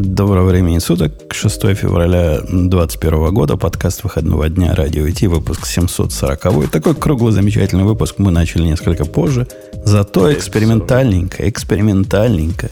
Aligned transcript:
Доброго 0.00 0.50
времени 0.50 0.78
суток. 0.78 1.12
6 1.32 1.74
февраля 1.74 2.38
2021 2.42 3.34
года. 3.34 3.56
Подкаст 3.56 4.04
выходного 4.04 4.48
дня 4.48 4.72
Радио 4.72 5.04
IT. 5.04 5.26
Выпуск 5.26 5.66
740. 5.66 6.70
Такой 6.70 6.94
круглый 6.94 7.32
замечательный 7.32 7.82
выпуск 7.82 8.14
мы 8.18 8.30
начали 8.30 8.62
несколько 8.62 9.04
позже. 9.04 9.48
Зато 9.84 10.32
экспериментальненько, 10.32 11.48
экспериментальненько. 11.48 12.70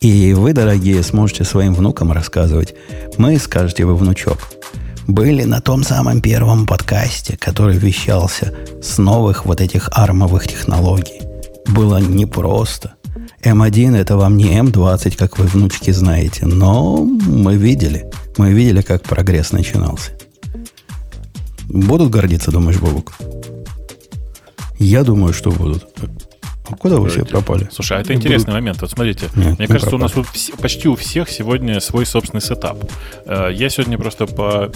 И 0.00 0.34
вы, 0.34 0.52
дорогие, 0.52 1.02
сможете 1.02 1.44
своим 1.44 1.72
внукам 1.72 2.12
рассказывать. 2.12 2.74
Мы, 3.16 3.38
скажете 3.38 3.86
вы, 3.86 3.96
внучок, 3.96 4.36
были 5.06 5.44
на 5.44 5.62
том 5.62 5.82
самом 5.82 6.20
первом 6.20 6.66
подкасте, 6.66 7.38
который 7.38 7.78
вещался 7.78 8.54
с 8.82 8.98
новых 8.98 9.46
вот 9.46 9.62
этих 9.62 9.88
армовых 9.92 10.46
технологий. 10.46 11.22
Было 11.66 11.96
непросто. 11.96 12.97
М1 13.42 13.96
это 13.96 14.16
вам 14.16 14.36
не 14.36 14.58
М20, 14.58 15.16
как 15.16 15.38
вы, 15.38 15.46
внучки, 15.46 15.90
знаете. 15.90 16.46
Но 16.46 16.96
мы 17.04 17.56
видели. 17.56 18.10
Мы 18.36 18.52
видели, 18.52 18.82
как 18.82 19.02
прогресс 19.02 19.52
начинался. 19.52 20.12
Будут 21.68 22.10
гордиться, 22.10 22.50
думаешь, 22.50 22.78
Бобук? 22.78 23.12
Я 24.78 25.04
думаю, 25.04 25.32
что 25.32 25.50
будут. 25.50 25.86
А 26.70 26.76
куда 26.76 26.96
вы 26.96 27.08
все 27.08 27.24
пропали? 27.24 27.68
Слушай, 27.72 27.98
а 27.98 28.00
это 28.00 28.12
интересный 28.12 28.52
момент. 28.52 28.80
Вот 28.80 28.90
смотрите, 28.90 29.28
Нет, 29.34 29.58
мне 29.58 29.66
кажется, 29.66 29.90
пропали. 29.90 30.12
у 30.14 30.22
нас 30.22 30.50
у, 30.52 30.56
почти 30.60 30.88
у 30.88 30.96
всех 30.96 31.30
сегодня 31.30 31.80
свой 31.80 32.04
собственный 32.04 32.42
сетап. 32.42 32.78
Э, 33.24 33.48
я 33.52 33.70
сегодня 33.70 33.96
просто 33.98 34.26
по 34.26 34.70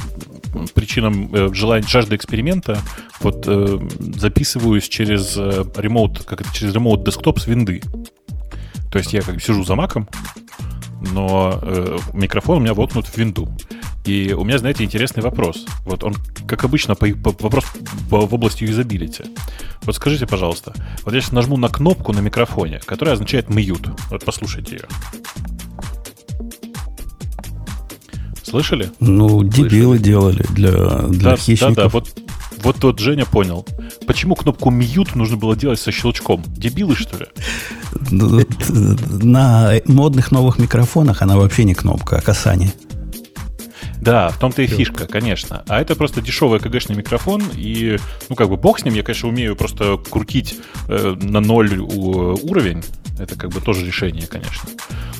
причинам 0.74 1.34
э, 1.34 1.52
желания 1.52 1.86
жажды 1.86 2.16
эксперимента 2.16 2.78
вот 3.20 3.44
э, 3.46 3.78
записываюсь 4.16 4.88
через 4.88 5.36
ремоут, 5.36 6.22
как 6.24 6.40
это, 6.40 6.54
через 6.54 6.74
ремоут 6.74 7.04
десктоп 7.04 7.40
с 7.40 7.46
винды. 7.46 7.82
То 8.92 8.98
есть 8.98 9.12
я 9.14 9.22
как 9.22 9.34
бы 9.36 9.40
сижу 9.40 9.64
за 9.64 9.74
маком, 9.74 10.06
но 11.00 11.58
э, 11.62 11.98
микрофон 12.12 12.58
у 12.58 12.60
меня 12.60 12.74
воткнут 12.74 13.06
в 13.06 13.16
винду. 13.16 13.48
И 14.04 14.34
у 14.36 14.44
меня, 14.44 14.58
знаете, 14.58 14.84
интересный 14.84 15.22
вопрос. 15.22 15.64
Вот 15.84 16.04
он, 16.04 16.14
как 16.46 16.64
обычно, 16.64 16.94
по, 16.94 17.06
по, 17.06 17.34
вопрос 17.42 17.64
в 18.10 18.34
области 18.34 18.64
юзабилити. 18.64 19.24
Вот 19.82 19.96
скажите, 19.96 20.26
пожалуйста, 20.26 20.74
вот 21.04 21.14
я 21.14 21.20
сейчас 21.20 21.32
нажму 21.32 21.56
на 21.56 21.68
кнопку 21.68 22.12
на 22.12 22.18
микрофоне, 22.20 22.80
которая 22.84 23.14
означает 23.14 23.46
mute. 23.48 23.90
Вот 24.10 24.24
послушайте 24.24 24.76
ее. 24.76 24.84
Слышали? 28.42 28.90
Ну, 29.00 29.42
дебилы 29.42 29.96
Слышали. 29.96 30.02
делали 30.02 30.46
для, 30.50 30.72
для 31.08 31.30
да, 31.30 31.36
хищников. 31.36 31.74
Да, 31.76 31.82
да, 31.84 31.88
вот, 31.88 32.14
вот 32.62 32.76
тот 32.76 32.98
Женя 32.98 33.24
понял. 33.24 33.66
Почему 34.06 34.34
кнопку 34.34 34.70
mute 34.70 35.10
нужно 35.14 35.36
было 35.36 35.56
делать 35.56 35.80
со 35.80 35.90
щелчком? 35.92 36.42
Дебилы, 36.46 36.94
что 36.94 37.18
ли? 37.18 37.26
На 38.10 39.72
модных 39.86 40.30
новых 40.30 40.58
микрофонах 40.58 41.22
она 41.22 41.36
вообще 41.36 41.64
не 41.64 41.74
кнопка, 41.74 42.16
а 42.16 42.20
касание. 42.20 42.72
Да, 44.02 44.30
в 44.30 44.38
том-то 44.40 44.62
и 44.62 44.66
фишка, 44.66 45.06
конечно. 45.06 45.62
А 45.68 45.80
это 45.80 45.94
просто 45.94 46.20
дешевый 46.20 46.58
КГшный 46.58 46.96
микрофон, 46.96 47.40
и, 47.54 47.98
ну, 48.28 48.34
как 48.34 48.48
бы 48.48 48.56
бог 48.56 48.80
с 48.80 48.84
ним, 48.84 48.94
я, 48.94 49.04
конечно, 49.04 49.28
умею 49.28 49.54
просто 49.54 49.96
крутить 49.96 50.56
э, 50.88 51.14
на 51.20 51.38
ноль 51.38 51.78
уровень. 51.78 52.82
Это 53.20 53.38
как 53.38 53.50
бы 53.50 53.60
тоже 53.60 53.86
решение, 53.86 54.26
конечно. 54.26 54.68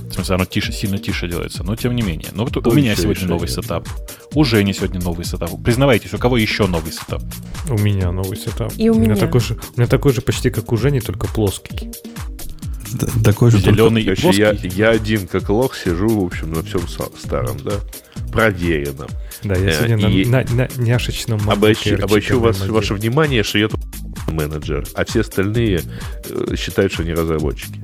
В 0.01 0.15
смысле, 0.15 0.35
оно 0.35 0.47
тише, 0.47 0.73
сильно 0.73 0.99
тише 0.99 1.29
делается, 1.29 1.63
но 1.63 1.77
тем 1.77 1.95
не 1.95 2.03
менее. 2.03 2.31
Но 2.33 2.45
вот 2.45 2.57
у 2.57 2.73
меня 2.73 2.97
сегодня 2.97 3.15
решение. 3.15 3.29
новый 3.29 3.49
сетап. 3.49 3.89
У 4.35 4.43
Жени 4.43 4.73
сегодня 4.73 5.01
новый 5.01 5.25
сетап. 5.25 5.51
Признавайтесь, 5.63 6.13
у 6.13 6.19
кого 6.19 6.37
еще 6.37 6.67
новый 6.67 6.93
сетап? 6.93 7.23
У 7.69 7.79
меня 7.79 8.11
новый 8.11 8.37
сетап. 8.37 8.73
И 8.79 8.91
у, 8.91 8.97
у 8.97 8.99
меня. 8.99 9.15
Такой 9.15 9.41
же, 9.41 9.55
у 9.77 9.81
меня 9.81 9.87
такой 9.87 10.13
же 10.13 10.23
почти 10.23 10.51
как 10.51 10.73
у 10.73 10.77
Жени, 10.77 10.99
только 11.01 11.29
плоский 11.29 11.93
такой 13.25 13.51
же 13.51 13.59
зеленый 13.59 14.05
только... 14.05 14.29
и 14.29 14.37
я, 14.37 14.53
я 14.53 14.91
один 14.91 15.27
как 15.27 15.49
лох 15.49 15.77
сижу, 15.77 16.09
в 16.09 16.25
общем, 16.25 16.53
на 16.53 16.63
всем 16.63 16.83
старом, 16.89 17.57
да, 17.65 17.75
проверенном. 18.31 19.09
Да, 19.43 19.57
я 19.57 19.73
сегодня 19.73 20.09
э, 20.09 20.13
и... 20.13 20.25
на, 20.25 20.45
на, 20.51 20.69
на 20.75 20.83
няшечном 20.83 21.49
обращу, 21.49 21.97
обращу 22.03 22.41
вас, 22.41 22.67
ваше 22.67 22.95
внимание, 22.95 23.43
что 23.43 23.59
я 23.59 23.69
тут 23.69 23.81
менеджер, 24.29 24.87
а 24.95 25.05
все 25.05 25.21
остальные 25.21 25.83
э, 26.29 26.55
считают, 26.57 26.93
что 26.93 27.03
они 27.03 27.13
разработчики. 27.13 27.81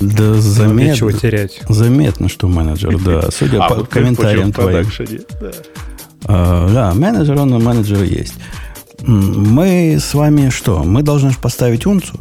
Да 0.00 0.34
заметно, 0.34 1.12
терять. 1.12 1.60
заметно, 1.68 2.28
что 2.28 2.48
менеджер, 2.48 2.98
да, 2.98 3.30
судя 3.30 3.64
а, 3.64 3.68
по 3.68 3.74
вот 3.76 3.88
комментариям 3.88 4.52
твоим. 4.52 4.86
Да. 5.40 5.52
А, 6.24 6.68
да, 6.72 6.94
менеджер, 6.94 7.36
он 7.38 7.50
менеджер 7.62 8.02
есть. 8.02 8.34
Мы 9.00 9.98
с 10.00 10.14
вами 10.14 10.50
что? 10.50 10.82
Мы 10.82 11.02
должны 11.02 11.32
поставить 11.40 11.86
унцу? 11.86 12.18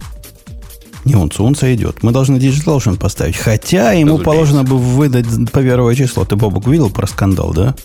Не 1.06 1.16
унцу, 1.16 1.44
унца 1.44 1.74
идет. 1.74 2.02
Мы 2.04 2.12
должны 2.12 2.38
Digital 2.38 2.78
Ocean 2.78 2.98
поставить. 2.98 3.38
Хотя 3.38 3.92
ему 3.92 4.18
Разумеется. 4.18 4.26
положено 4.26 4.64
бы 4.64 4.78
выдать 4.78 5.28
по 5.52 5.62
первое 5.62 5.96
число. 5.96 6.26
Ты, 6.26 6.36
Бобок, 6.36 6.68
видел 6.68 6.90
про 6.90 7.06
скандал, 7.08 7.54
да? 7.54 7.76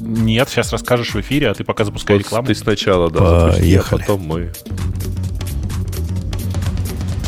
Нет, 0.00 0.48
сейчас 0.48 0.72
расскажешь 0.72 1.14
в 1.14 1.20
эфире, 1.20 1.50
а 1.50 1.54
ты 1.54 1.64
пока 1.64 1.84
запускай 1.84 2.16
вот 2.16 2.24
рекламу. 2.24 2.46
Ты 2.46 2.54
сначала, 2.54 3.10
да, 3.10 3.52
запусти, 3.52 3.74
а 3.76 3.82
потом 3.88 4.22
мы 4.22 4.52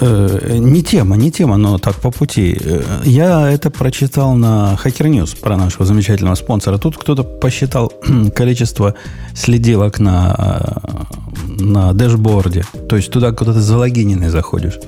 Э, 0.00 0.58
не 0.58 0.82
тема, 0.82 1.16
не 1.16 1.30
тема, 1.30 1.56
но 1.56 1.78
так 1.78 1.96
по 1.96 2.10
пути. 2.10 2.56
Э, 2.60 2.82
я 3.04 3.50
это 3.50 3.70
прочитал 3.70 4.34
на 4.34 4.78
Hacker 4.84 5.08
News 5.08 5.40
про 5.40 5.56
нашего 5.56 5.84
замечательного 5.84 6.34
спонсора. 6.34 6.78
Тут 6.78 6.96
кто-то 6.96 7.22
посчитал 7.24 7.92
количество 8.34 8.94
следилок 9.34 9.98
на, 9.98 10.34
э, 10.38 11.62
на 11.62 11.92
дэшборде. 11.92 12.64
То 12.88 12.96
есть 12.96 13.10
туда, 13.10 13.32
куда 13.32 13.52
ты 13.52 13.60
залогиненный 13.60 14.28
заходишь. 14.28 14.78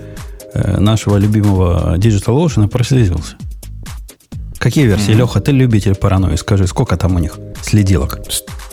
Нашего 0.54 1.18
любимого 1.18 1.98
Digital 1.98 2.44
Ocean 2.44 2.68
прослезился. 2.68 3.36
Какие 4.58 4.86
версии, 4.86 5.12
mm-hmm. 5.12 5.18
Леха, 5.18 5.40
ты 5.40 5.52
любитель 5.52 5.94
паранойи? 5.94 6.36
Скажи, 6.36 6.66
сколько 6.66 6.96
там 6.96 7.16
у 7.16 7.18
них 7.18 7.38
следилок? 7.62 8.20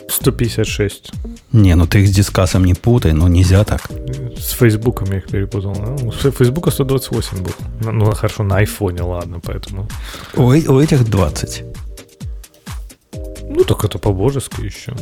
156. 0.09 1.11
Не, 1.51 1.75
ну 1.75 1.87
ты 1.87 2.01
их 2.01 2.07
с 2.07 2.11
дискасом 2.11 2.65
не 2.65 2.73
путай, 2.73 3.13
ну 3.13 3.27
нельзя 3.27 3.63
так. 3.63 3.89
С 4.37 4.51
Фейсбуком 4.51 5.11
я 5.11 5.17
их 5.17 5.27
перепутал. 5.27 5.75
Ну, 5.75 6.11
с 6.11 6.31
Фейсбука 6.31 6.71
128 6.71 7.43
был. 7.43 7.53
Ну, 7.81 7.91
ну, 7.91 8.11
хорошо, 8.11 8.43
на 8.43 8.57
айфоне, 8.57 9.01
ладно, 9.01 9.39
поэтому. 9.43 9.87
У, 10.35 10.43
у 10.43 10.79
этих 10.79 11.09
20. 11.09 11.63
Ну, 13.47 13.63
так 13.63 13.85
это 13.85 13.99
по-божески 13.99 14.61
еще. 14.61 14.93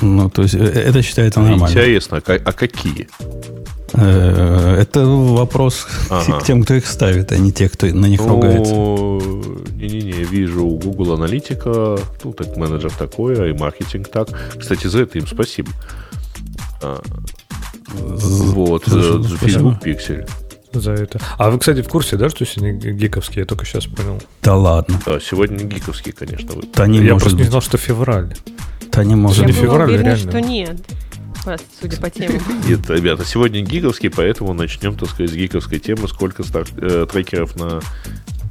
Ну, 0.00 0.30
то 0.30 0.42
есть, 0.42 0.54
э, 0.54 0.58
это 0.58 1.02
считается 1.02 1.40
нормально. 1.40 1.72
Интересно, 1.72 2.22
а, 2.26 2.32
а 2.44 2.52
какие? 2.52 3.08
Э, 3.94 4.76
это 4.80 5.06
вопрос 5.06 5.86
ага. 6.10 6.40
к 6.40 6.44
тем, 6.44 6.62
кто 6.62 6.74
их 6.74 6.86
ставит, 6.86 7.32
а 7.32 7.38
не 7.38 7.52
те, 7.52 7.68
кто 7.68 7.86
на 7.86 8.06
них 8.06 8.20
ну, 8.20 8.28
ругается. 8.28 8.72
Не-не-не, 8.72 10.24
вижу 10.24 10.66
у 10.66 10.78
Google 10.78 11.14
аналитика, 11.14 11.98
ну, 12.22 12.32
так 12.32 12.56
менеджер 12.56 12.92
такой, 12.92 13.50
и 13.50 13.52
маркетинг 13.52 14.08
так. 14.08 14.28
Кстати, 14.58 14.86
за 14.86 15.02
это 15.02 15.18
им 15.18 15.26
спасибо. 15.26 15.70
А, 16.82 17.00
вот, 17.92 18.84
за, 18.86 19.22
за 19.22 19.36
Facebook 19.38 19.82
Pixel. 19.82 20.28
За 20.72 20.92
это. 20.92 21.18
А 21.38 21.50
вы, 21.50 21.58
кстати, 21.58 21.80
в 21.80 21.88
курсе, 21.88 22.16
да, 22.16 22.28
что 22.28 22.44
сегодня 22.44 22.72
гиковский? 22.92 23.40
Я 23.40 23.46
только 23.46 23.64
сейчас 23.64 23.86
понял. 23.86 24.20
Да 24.42 24.54
ладно. 24.54 25.00
Да, 25.06 25.18
сегодня 25.18 25.64
гиковский, 25.64 26.12
конечно. 26.12 26.52
Вы. 26.52 26.64
Да 26.74 26.86
не 26.86 26.98
Я 26.98 27.12
просто 27.12 27.30
быть. 27.30 27.38
не 27.38 27.44
знал, 27.44 27.62
что 27.62 27.78
февраль. 27.78 28.34
Да 28.92 29.02
не 29.02 29.14
может 29.14 29.38
Я 29.38 29.46
быть. 29.46 29.56
февраль, 29.56 29.88
уверена, 29.88 30.14
реально. 30.14 30.30
что 30.30 30.40
нет 30.40 30.76
вас, 31.48 31.60
судя 31.80 31.96
по 31.98 32.10
теме. 32.10 32.40
Нет, 32.68 32.88
ребята, 32.88 33.24
сегодня 33.24 33.62
гиковский, 33.62 34.10
поэтому 34.10 34.52
начнем, 34.54 34.96
так 34.96 35.10
сказать, 35.10 35.30
с 35.30 35.34
гиковской 35.34 35.78
темы. 35.78 36.08
Сколько 36.08 36.42
старт, 36.42 36.70
э, 36.76 37.06
трекеров 37.10 37.56
на 37.56 37.80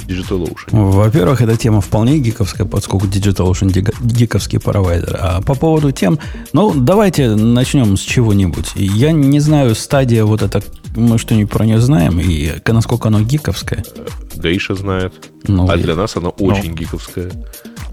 DigitalOcean? 0.08 0.70
Во-первых, 0.72 1.42
эта 1.42 1.58
тема 1.58 1.82
вполне 1.82 2.20
гиковская, 2.20 2.66
поскольку 2.66 3.08
DigitalOcean 3.08 3.72
гиковский 4.02 4.60
провайдер. 4.60 5.18
А 5.20 5.42
по 5.42 5.56
поводу 5.56 5.92
тем, 5.92 6.20
ну, 6.54 6.74
давайте 6.74 7.36
начнем 7.36 7.98
с 7.98 8.02
чего-нибудь. 8.02 8.72
Я 8.76 9.12
не 9.12 9.40
знаю, 9.40 9.76
стадия 9.76 10.24
вот 10.26 10.42
эта 10.42 10.62
мы 10.96 11.20
что-нибудь 11.20 11.52
про 11.52 11.66
нее 11.66 11.80
знаем, 11.80 12.20
и 12.20 12.52
насколько 12.66 13.10
оно 13.10 13.22
гиковское? 13.22 13.84
Гейша 14.36 14.76
знает. 14.76 15.14
Ну, 15.48 15.70
а 15.70 15.78
для 15.78 15.96
нас 15.96 16.16
оно 16.16 16.34
ну. 16.38 16.46
очень 16.46 16.74
гиковское. 16.74 17.32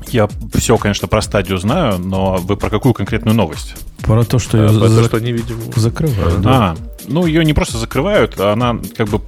Я 0.09 0.29
все, 0.55 0.77
конечно, 0.79 1.09
про 1.09 1.23
стадию 1.23 1.59
знаю, 1.59 1.99
но 1.99 2.37
вы 2.37 2.56
про 2.56 2.71
какую 2.71 2.95
конкретную 2.95 3.35
новость? 3.35 3.75
Про 4.03 4.25
то, 4.25 4.39
что 4.39 4.59
ее 4.59 4.69
за... 4.69 4.81
то, 4.81 5.05
что 5.05 5.17
они, 5.17 5.33
видимо, 5.33 5.61
закрывают. 5.77 6.41
Да. 6.41 6.51
А, 6.51 6.77
ну, 7.09 7.27
ее 7.27 7.45
не 7.45 7.55
просто 7.55 7.79
закрывают, 7.79 8.39
а 8.39 8.53
она, 8.53 8.79
как 8.97 9.09
бы, 9.09 9.21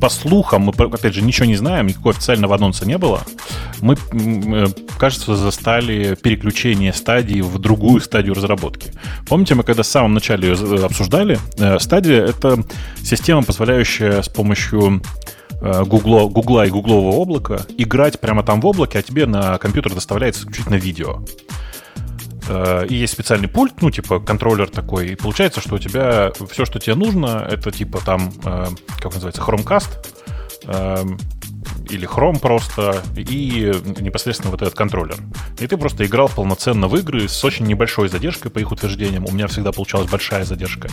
по 0.00 0.08
слухам, 0.08 0.62
мы, 0.62 0.72
опять 0.72 1.14
же, 1.14 1.22
ничего 1.22 1.46
не 1.46 1.56
знаем, 1.56 1.86
никакого 1.86 2.14
официального 2.14 2.54
анонса 2.54 2.86
не 2.86 2.98
было. 2.98 3.22
Мы, 3.80 3.96
э, 4.12 4.66
кажется, 4.98 5.36
застали 5.36 6.16
переключение 6.20 6.92
стадии 6.92 7.40
в 7.40 7.58
другую 7.58 8.00
стадию 8.00 8.34
разработки. 8.34 8.92
Помните, 9.28 9.54
мы 9.54 9.64
когда 9.64 9.82
в 9.82 9.86
самом 9.86 10.14
начале 10.14 10.48
ее 10.48 10.84
обсуждали, 10.84 11.38
э, 11.58 11.78
стадия— 11.78 12.24
это 12.26 12.64
система, 13.02 13.42
позволяющая 13.42 14.22
с 14.22 14.28
помощью 14.28 15.02
Гугла, 15.60 16.28
Гугла 16.28 16.66
и 16.66 16.70
Гуглового 16.70 17.16
облака 17.16 17.66
играть 17.78 18.18
прямо 18.20 18.42
там 18.42 18.60
в 18.60 18.66
облаке, 18.66 18.98
а 18.98 19.02
тебе 19.02 19.26
на 19.26 19.58
компьютер 19.58 19.94
доставляется 19.94 20.42
исключительно 20.42 20.76
видео. 20.76 21.22
Э, 22.48 22.86
и 22.88 22.94
есть 22.94 23.12
специальный 23.12 23.48
пульт, 23.48 23.80
ну, 23.80 23.90
типа 23.90 24.20
контроллер 24.20 24.68
такой, 24.68 25.10
и 25.10 25.14
получается, 25.14 25.60
что 25.60 25.76
у 25.76 25.78
тебя 25.78 26.32
все, 26.50 26.64
что 26.64 26.78
тебе 26.78 26.94
нужно, 26.94 27.46
это 27.48 27.70
типа 27.70 28.00
там, 28.04 28.32
э, 28.44 28.66
как 28.98 29.14
называется, 29.14 29.42
Chromecast, 29.42 29.90
эм, 30.66 31.18
или 31.92 32.08
Chrome 32.08 32.40
просто, 32.40 33.02
и 33.16 33.72
непосредственно 34.00 34.50
вот 34.50 34.62
этот 34.62 34.74
контроллер. 34.74 35.16
И 35.58 35.66
ты 35.66 35.76
просто 35.76 36.04
играл 36.04 36.28
полноценно 36.28 36.88
в 36.88 36.96
игры 36.96 37.28
с 37.28 37.44
очень 37.44 37.66
небольшой 37.66 38.08
задержкой, 38.08 38.50
по 38.50 38.58
их 38.58 38.72
утверждениям. 38.72 39.24
У 39.26 39.32
меня 39.32 39.46
всегда 39.46 39.72
получалась 39.72 40.10
большая 40.10 40.44
задержка. 40.44 40.88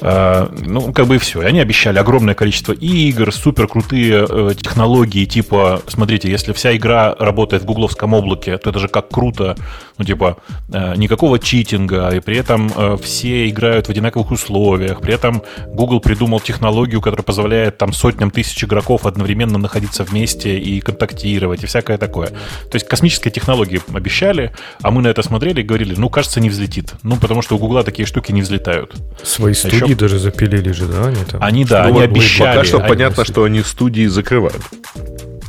А, 0.00 0.52
ну, 0.60 0.92
как 0.92 1.06
бы 1.06 1.16
и 1.16 1.18
все. 1.18 1.42
И 1.42 1.44
они 1.44 1.60
обещали 1.60 1.98
огромное 1.98 2.34
количество 2.34 2.72
игр, 2.72 3.32
супер 3.32 3.68
крутые 3.68 4.26
э, 4.28 4.54
технологии, 4.54 5.24
типа, 5.24 5.82
смотрите, 5.88 6.30
если 6.30 6.52
вся 6.52 6.74
игра 6.76 7.14
работает 7.18 7.62
в 7.62 7.66
гугловском 7.66 8.14
облаке, 8.14 8.58
то 8.58 8.70
это 8.70 8.78
же 8.78 8.88
как 8.88 9.08
круто. 9.08 9.56
Ну, 10.02 10.06
типа, 10.06 10.36
э, 10.72 10.94
никакого 10.96 11.38
читинга, 11.38 12.08
и 12.08 12.18
при 12.18 12.36
этом 12.36 12.72
э, 12.76 12.96
все 13.00 13.48
играют 13.48 13.86
в 13.86 13.90
одинаковых 13.90 14.32
условиях. 14.32 15.00
При 15.00 15.14
этом 15.14 15.44
Google 15.68 16.00
придумал 16.00 16.40
технологию, 16.40 17.00
которая 17.00 17.22
позволяет 17.22 17.78
там 17.78 17.92
сотням 17.92 18.32
тысяч 18.32 18.64
игроков 18.64 19.06
одновременно 19.06 19.58
находиться 19.58 20.02
вместе 20.02 20.58
и 20.58 20.80
контактировать, 20.80 21.62
и 21.62 21.66
всякое 21.66 21.98
такое. 21.98 22.30
То 22.30 22.74
есть 22.74 22.88
космические 22.88 23.30
технологии 23.30 23.80
обещали, 23.94 24.50
а 24.82 24.90
мы 24.90 25.02
на 25.02 25.06
это 25.06 25.22
смотрели 25.22 25.60
и 25.60 25.62
говорили, 25.62 25.94
ну, 25.96 26.10
кажется, 26.10 26.40
не 26.40 26.50
взлетит. 26.50 26.94
Ну, 27.04 27.16
потому 27.16 27.40
что 27.40 27.54
у 27.54 27.58
Гугла 27.58 27.84
такие 27.84 28.04
штуки 28.04 28.32
не 28.32 28.42
взлетают. 28.42 28.96
Свои 29.22 29.52
а 29.52 29.54
студии 29.54 29.84
еще... 29.84 29.94
даже 29.94 30.18
запилили 30.18 30.72
же, 30.72 30.86
да? 30.86 31.06
Они, 31.06 31.24
там? 31.30 31.42
они 31.44 31.64
да, 31.64 31.84
они 31.84 32.00
обещали. 32.00 32.56
Пока 32.56 32.64
что 32.64 32.78
они... 32.78 32.88
понятно, 32.88 33.24
что 33.24 33.44
они 33.44 33.62
студии 33.62 34.06
закрывают 34.06 34.62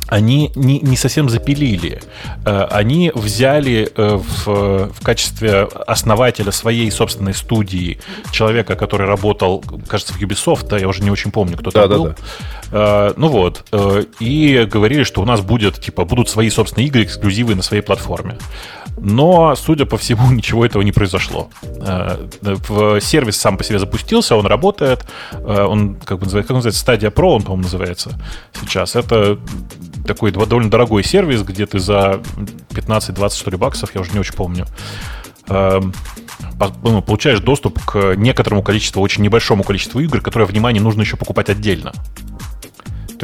они 0.08 0.52
не, 0.54 0.80
не 0.80 0.96
совсем 0.96 1.28
запилили. 1.28 2.02
Э, 2.44 2.66
они 2.70 3.10
взяли 3.14 3.90
э, 3.94 4.16
в, 4.16 4.92
в 4.92 5.04
качестве 5.04 5.62
основателя 5.86 6.52
своей 6.52 6.90
собственной 6.90 7.34
студии 7.34 7.98
человека, 8.30 8.76
который 8.76 9.06
работал, 9.06 9.64
кажется, 9.88 10.12
в 10.12 10.20
Ubisoft, 10.20 10.68
да, 10.68 10.78
я 10.78 10.88
уже 10.88 11.02
не 11.02 11.10
очень 11.10 11.30
помню, 11.30 11.56
кто 11.56 11.70
там 11.70 11.88
да, 11.88 11.96
был. 11.96 12.04
Да, 12.04 12.14
да. 12.70 13.12
Ну 13.16 13.28
вот. 13.28 13.64
Э, 13.72 14.04
и 14.20 14.68
говорили, 14.70 15.04
что 15.04 15.22
у 15.22 15.24
нас 15.24 15.40
будет, 15.40 15.80
типа, 15.80 16.04
будут 16.04 16.28
свои 16.28 16.50
собственные 16.50 16.88
игры, 16.88 17.04
эксклюзивы 17.04 17.54
на 17.54 17.62
своей 17.62 17.82
платформе. 17.82 18.36
Но, 18.96 19.54
судя 19.56 19.86
по 19.86 19.96
всему, 19.96 20.30
ничего 20.32 20.64
этого 20.64 20.82
не 20.82 20.92
произошло. 20.92 21.50
Сервис 23.00 23.36
сам 23.36 23.56
по 23.56 23.64
себе 23.64 23.78
запустился, 23.78 24.36
он 24.36 24.46
работает, 24.46 25.04
он, 25.32 25.96
как 25.96 26.18
бы 26.18 26.24
называется, 26.24 26.48
как 26.48 26.56
называется, 26.56 26.80
стадия 26.80 27.10
Pro, 27.10 27.34
он, 27.34 27.42
по-моему, 27.42 27.64
называется 27.64 28.18
сейчас. 28.60 28.96
Это 28.96 29.38
такой 30.06 30.30
довольно 30.32 30.70
дорогой 30.70 31.02
сервис, 31.02 31.42
где 31.42 31.66
ты 31.66 31.78
за 31.78 32.20
15-20, 32.70 33.38
что 33.38 33.50
ли, 33.50 33.56
баксов, 33.56 33.94
я 33.94 34.00
уже 34.00 34.12
не 34.12 34.18
очень 34.18 34.34
помню, 34.34 34.66
эм, 35.48 35.92
ну, 36.82 37.02
получаешь 37.02 37.40
доступ 37.40 37.80
к 37.84 38.14
некоторому 38.16 38.62
количеству, 38.62 39.02
очень 39.02 39.22
небольшому 39.22 39.62
количеству 39.62 40.00
игр, 40.00 40.20
которые, 40.20 40.46
внимание, 40.46 40.82
нужно 40.82 41.02
еще 41.02 41.16
покупать 41.16 41.48
отдельно. 41.50 41.92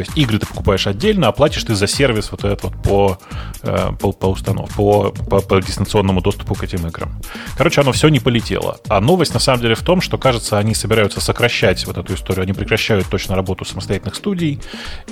То 0.00 0.06
есть 0.06 0.16
игры 0.16 0.38
ты 0.38 0.46
покупаешь 0.46 0.86
отдельно, 0.86 1.28
а 1.28 1.32
платишь 1.32 1.62
ты 1.62 1.74
за 1.74 1.86
сервис 1.86 2.30
вот 2.30 2.42
этот 2.44 2.62
вот 2.62 2.82
по, 2.82 3.18
э, 3.62 3.90
по, 4.00 4.12
по 4.12 4.26
установке, 4.28 4.74
по, 4.74 5.10
по, 5.10 5.42
по 5.42 5.60
дистанционному 5.60 6.22
доступу 6.22 6.54
к 6.54 6.64
этим 6.64 6.86
играм. 6.86 7.20
Короче, 7.58 7.82
оно 7.82 7.92
все 7.92 8.08
не 8.08 8.18
полетело. 8.18 8.78
А 8.88 9.02
новость 9.02 9.34
на 9.34 9.40
самом 9.40 9.60
деле 9.60 9.74
в 9.74 9.82
том, 9.82 10.00
что, 10.00 10.16
кажется, 10.16 10.56
они 10.56 10.74
собираются 10.74 11.20
сокращать 11.20 11.86
вот 11.86 11.98
эту 11.98 12.14
историю. 12.14 12.44
Они 12.44 12.54
прекращают 12.54 13.08
точно 13.10 13.36
работу 13.36 13.66
самостоятельных 13.66 14.14
студий 14.14 14.58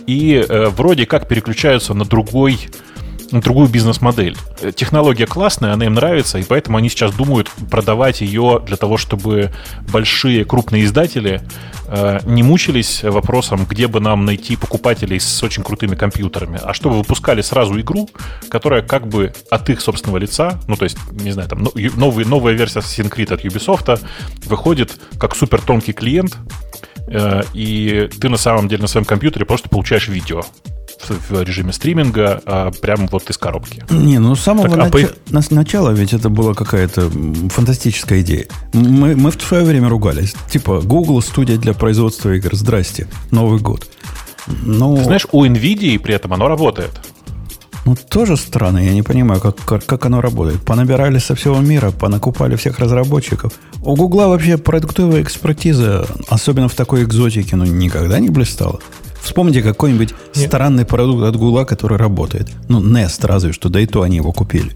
и 0.07 0.43
э, 0.49 0.69
вроде 0.69 1.05
как 1.05 1.29
переключаются 1.29 1.93
на 1.93 2.07
другой 2.07 2.71
другую 3.31 3.69
бизнес-модель. 3.69 4.37
Технология 4.75 5.27
классная, 5.27 5.73
она 5.73 5.87
им 5.87 5.95
нравится, 5.95 6.39
и 6.39 6.43
поэтому 6.43 6.79
они 6.79 6.89
сейчас 6.89 7.15
думают 7.15 7.51
продавать 7.71 8.21
ее 8.21 8.63
для 8.65 8.77
того, 8.77 8.97
чтобы 8.97 9.53
большие 9.91 10.45
крупные 10.45 10.85
издатели 10.85 11.43
э, 11.87 12.21
не 12.25 12.43
мучились 12.43 13.03
вопросом, 13.03 13.67
где 13.69 13.87
бы 13.87 14.01
нам 14.01 14.25
найти 14.25 14.57
покупателей 14.57 15.21
с 15.21 15.43
очень 15.43 15.63
крутыми 15.63 15.95
компьютерами, 15.95 16.61
а 16.63 16.73
чтобы 16.73 16.97
выпускали 16.97 17.43
сразу 17.43 17.79
игру, 17.81 18.09
которая 18.49 18.83
как 18.83 19.07
бы 19.07 19.33
от 19.51 19.69
их 19.71 19.81
собственного 19.81 20.19
лица, 20.19 20.61
ну 20.67 20.77
то 20.77 20.85
есть, 20.85 20.99
не 21.11 21.33
знаю, 21.33 21.49
там 21.49 21.69
новый, 21.97 22.25
новая 22.25 22.55
версия 22.55 22.81
Assassin's 22.81 23.11
Creed 23.11 23.33
от 23.33 23.45
Ubisoft 23.45 24.01
выходит 24.47 24.93
как 25.19 25.37
супер 25.37 25.61
тонкий 25.61 25.93
клиент, 25.93 26.37
э, 27.09 27.43
и 27.53 28.09
ты 28.21 28.29
на 28.29 28.37
самом 28.37 28.69
деле 28.69 28.83
на 28.83 28.89
своем 28.89 29.05
компьютере 29.05 29.45
просто 29.45 29.69
получаешь 29.69 30.09
видео 30.09 30.43
в 31.07 31.43
режиме 31.43 31.73
стриминга, 31.73 32.41
а 32.45 32.71
прямо 32.71 33.09
вот 33.11 33.31
из 33.31 33.39
коробки. 33.39 33.85
Не, 33.91 34.19
ну 34.19 34.35
с 34.35 34.41
самого 34.41 34.69
так, 34.69 34.79
нач... 34.79 35.05
а 35.05 35.33
по... 35.33 35.55
начала 35.55 35.91
ведь 35.91 36.13
это 36.13 36.29
была 36.29 36.55
какая-то 36.55 37.11
фантастическая 37.51 38.21
идея. 38.21 38.47
Мы, 38.73 39.17
мы 39.17 39.31
в 39.31 39.41
свое 39.41 39.65
время 39.65 39.89
ругались. 39.89 40.35
Типа, 40.51 40.81
Google 40.81 41.23
студия 41.23 41.57
для 41.57 41.75
производства 41.75 42.33
игр. 42.35 42.55
Здрасте, 42.55 43.09
Новый 43.31 43.61
год. 43.61 43.89
Ну, 44.63 44.97
Ты 44.97 45.05
знаешь, 45.05 45.27
у 45.33 45.45
NVIDIA 45.45 45.99
при 45.99 46.15
этом 46.15 46.33
оно 46.33 46.49
работает. 46.49 46.93
Ну, 47.85 47.97
тоже 47.97 48.37
странно, 48.37 48.79
я 48.79 48.93
не 48.93 49.03
понимаю, 49.03 49.41
как, 49.41 49.57
как, 49.57 49.87
как 49.87 50.05
оно 50.05 50.21
работает. 50.21 50.61
Понабирали 50.63 51.19
со 51.19 51.35
всего 51.35 51.59
мира, 51.59 51.91
понакупали 51.91 52.55
всех 52.57 52.79
разработчиков. 52.79 53.55
У 53.83 53.97
Гугла 53.97 54.27
вообще 54.27 54.59
продуктовая 54.59 55.23
экспертиза, 55.23 56.07
особенно 56.29 56.69
в 56.69 56.75
такой 56.75 57.05
экзотике, 57.05 57.57
ну, 57.57 57.65
никогда 57.65 58.19
не 58.19 58.29
блистала. 58.29 58.81
Вспомните 59.29 59.61
какой-нибудь 59.61 60.15
Нет. 60.35 60.49
странный 60.49 60.87
продукт 60.87 61.23
от 61.23 61.37
Гугла, 61.37 61.67
который 61.67 61.99
работает. 61.99 62.49
Ну, 62.69 62.81
Nest 62.81 63.27
разве 63.27 63.53
что, 63.53 63.69
да 63.69 63.79
и 63.79 63.85
то 63.87 64.01
они 64.01 64.17
его 64.17 64.33
купили. 64.33 64.73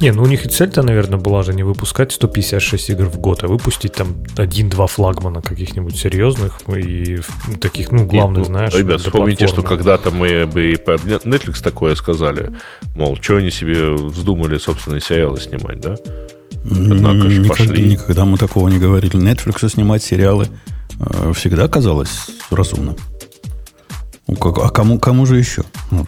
Не, 0.00 0.10
ну 0.10 0.22
у 0.22 0.26
них 0.26 0.46
и 0.46 0.48
цель-то, 0.48 0.82
наверное, 0.82 1.18
была 1.18 1.42
же 1.42 1.52
не 1.52 1.64
выпускать 1.64 2.10
156 2.12 2.88
игр 2.90 3.04
в 3.10 3.18
год, 3.18 3.44
а 3.44 3.46
выпустить 3.46 3.92
там 3.92 4.14
один-два 4.38 4.86
флагмана 4.86 5.42
каких-нибудь 5.42 5.98
серьезных 5.98 6.62
и 6.74 7.20
таких, 7.60 7.92
ну, 7.92 8.06
главных, 8.06 8.38
Нет, 8.38 8.48
ну, 8.48 8.54
знаешь. 8.54 8.74
Ребят, 8.74 9.02
вспомните, 9.02 9.44
платформы. 9.44 9.48
что 9.48 9.76
когда-то 9.76 10.10
мы 10.10 10.46
бы 10.46 10.72
и 10.72 10.76
по 10.76 10.92
Netflix 10.92 11.62
такое 11.62 11.94
сказали, 11.94 12.52
мол, 12.96 13.18
что 13.20 13.36
они 13.36 13.50
себе 13.50 13.92
вздумали 13.92 14.56
собственные 14.56 15.02
сериалы 15.02 15.38
снимать, 15.40 15.80
да? 15.80 15.96
Однако 16.64 17.28
же 17.28 17.40
никогда, 17.40 17.64
пошли. 17.66 17.90
никогда 17.90 18.24
мы 18.24 18.38
такого 18.38 18.68
не 18.68 18.78
говорили. 18.78 19.16
Netflix 19.16 19.68
снимать 19.68 20.02
сериалы 20.02 20.46
э, 21.00 21.32
всегда 21.34 21.68
казалось 21.68 22.28
разумным. 22.50 22.96
А 24.28 24.68
кому, 24.70 24.98
кому 24.98 25.26
же 25.26 25.38
еще? 25.38 25.62
Ну, 25.90 26.06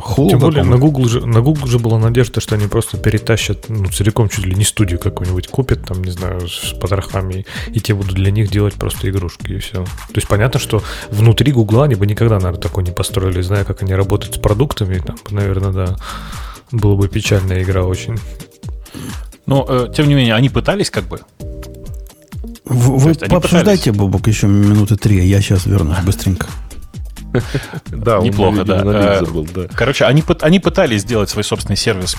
Холл 0.00 0.30
Тем 0.30 0.38
более 0.38 0.62
на 0.62 0.76
Google, 0.76 1.08
же, 1.08 1.26
на 1.26 1.40
Google 1.40 1.66
же 1.66 1.78
была 1.78 1.98
надежда, 1.98 2.40
что 2.40 2.54
они 2.54 2.68
просто 2.68 2.98
перетащат 2.98 3.68
ну, 3.68 3.86
целиком 3.86 4.28
чуть 4.28 4.46
ли 4.46 4.54
не 4.54 4.64
студию 4.64 5.00
какую-нибудь 5.00 5.48
купят, 5.48 5.84
там, 5.84 6.04
не 6.04 6.12
знаю, 6.12 6.46
с 6.48 6.72
потрохами, 6.78 7.46
и 7.68 7.80
те 7.80 7.94
будут 7.94 8.14
для 8.14 8.30
них 8.30 8.50
делать 8.50 8.74
просто 8.74 9.10
игрушки, 9.10 9.52
и 9.52 9.58
все. 9.58 9.84
То 9.84 10.16
есть 10.16 10.28
понятно, 10.28 10.60
что 10.60 10.82
внутри 11.10 11.52
Google 11.52 11.82
они 11.82 11.96
бы 11.96 12.06
никогда, 12.06 12.36
наверное, 12.36 12.60
такой 12.60 12.84
не 12.84 12.92
построили, 12.92 13.40
зная, 13.40 13.64
как 13.64 13.82
они 13.82 13.94
работают 13.94 14.36
с 14.36 14.38
продуктами, 14.38 14.98
там, 14.98 15.16
наверное, 15.30 15.72
да, 15.72 15.96
была 16.70 16.94
бы 16.94 17.08
печальная 17.08 17.62
игра 17.62 17.82
очень. 17.82 18.18
Но, 19.46 19.66
э, 19.68 19.88
тем 19.92 20.06
не 20.06 20.14
менее, 20.14 20.34
они 20.34 20.48
пытались 20.48 20.90
как 20.90 21.04
бы 21.04 21.20
вы, 22.64 22.98
вы 22.98 23.14
пообсуждайте, 23.14 23.92
Бобок, 23.92 24.28
еще 24.28 24.46
минуты 24.46 24.96
три, 24.96 25.20
а 25.20 25.22
я 25.22 25.40
сейчас 25.40 25.66
вернусь 25.66 25.98
быстренько. 26.04 26.46
Да, 27.90 28.18
неплохо, 28.18 28.64
да. 28.64 29.68
Короче, 29.74 30.04
они, 30.04 30.22
они 30.40 30.60
пытались 30.60 31.02
сделать 31.02 31.30
свой 31.30 31.44
собственный 31.44 31.76
сервис 31.76 32.16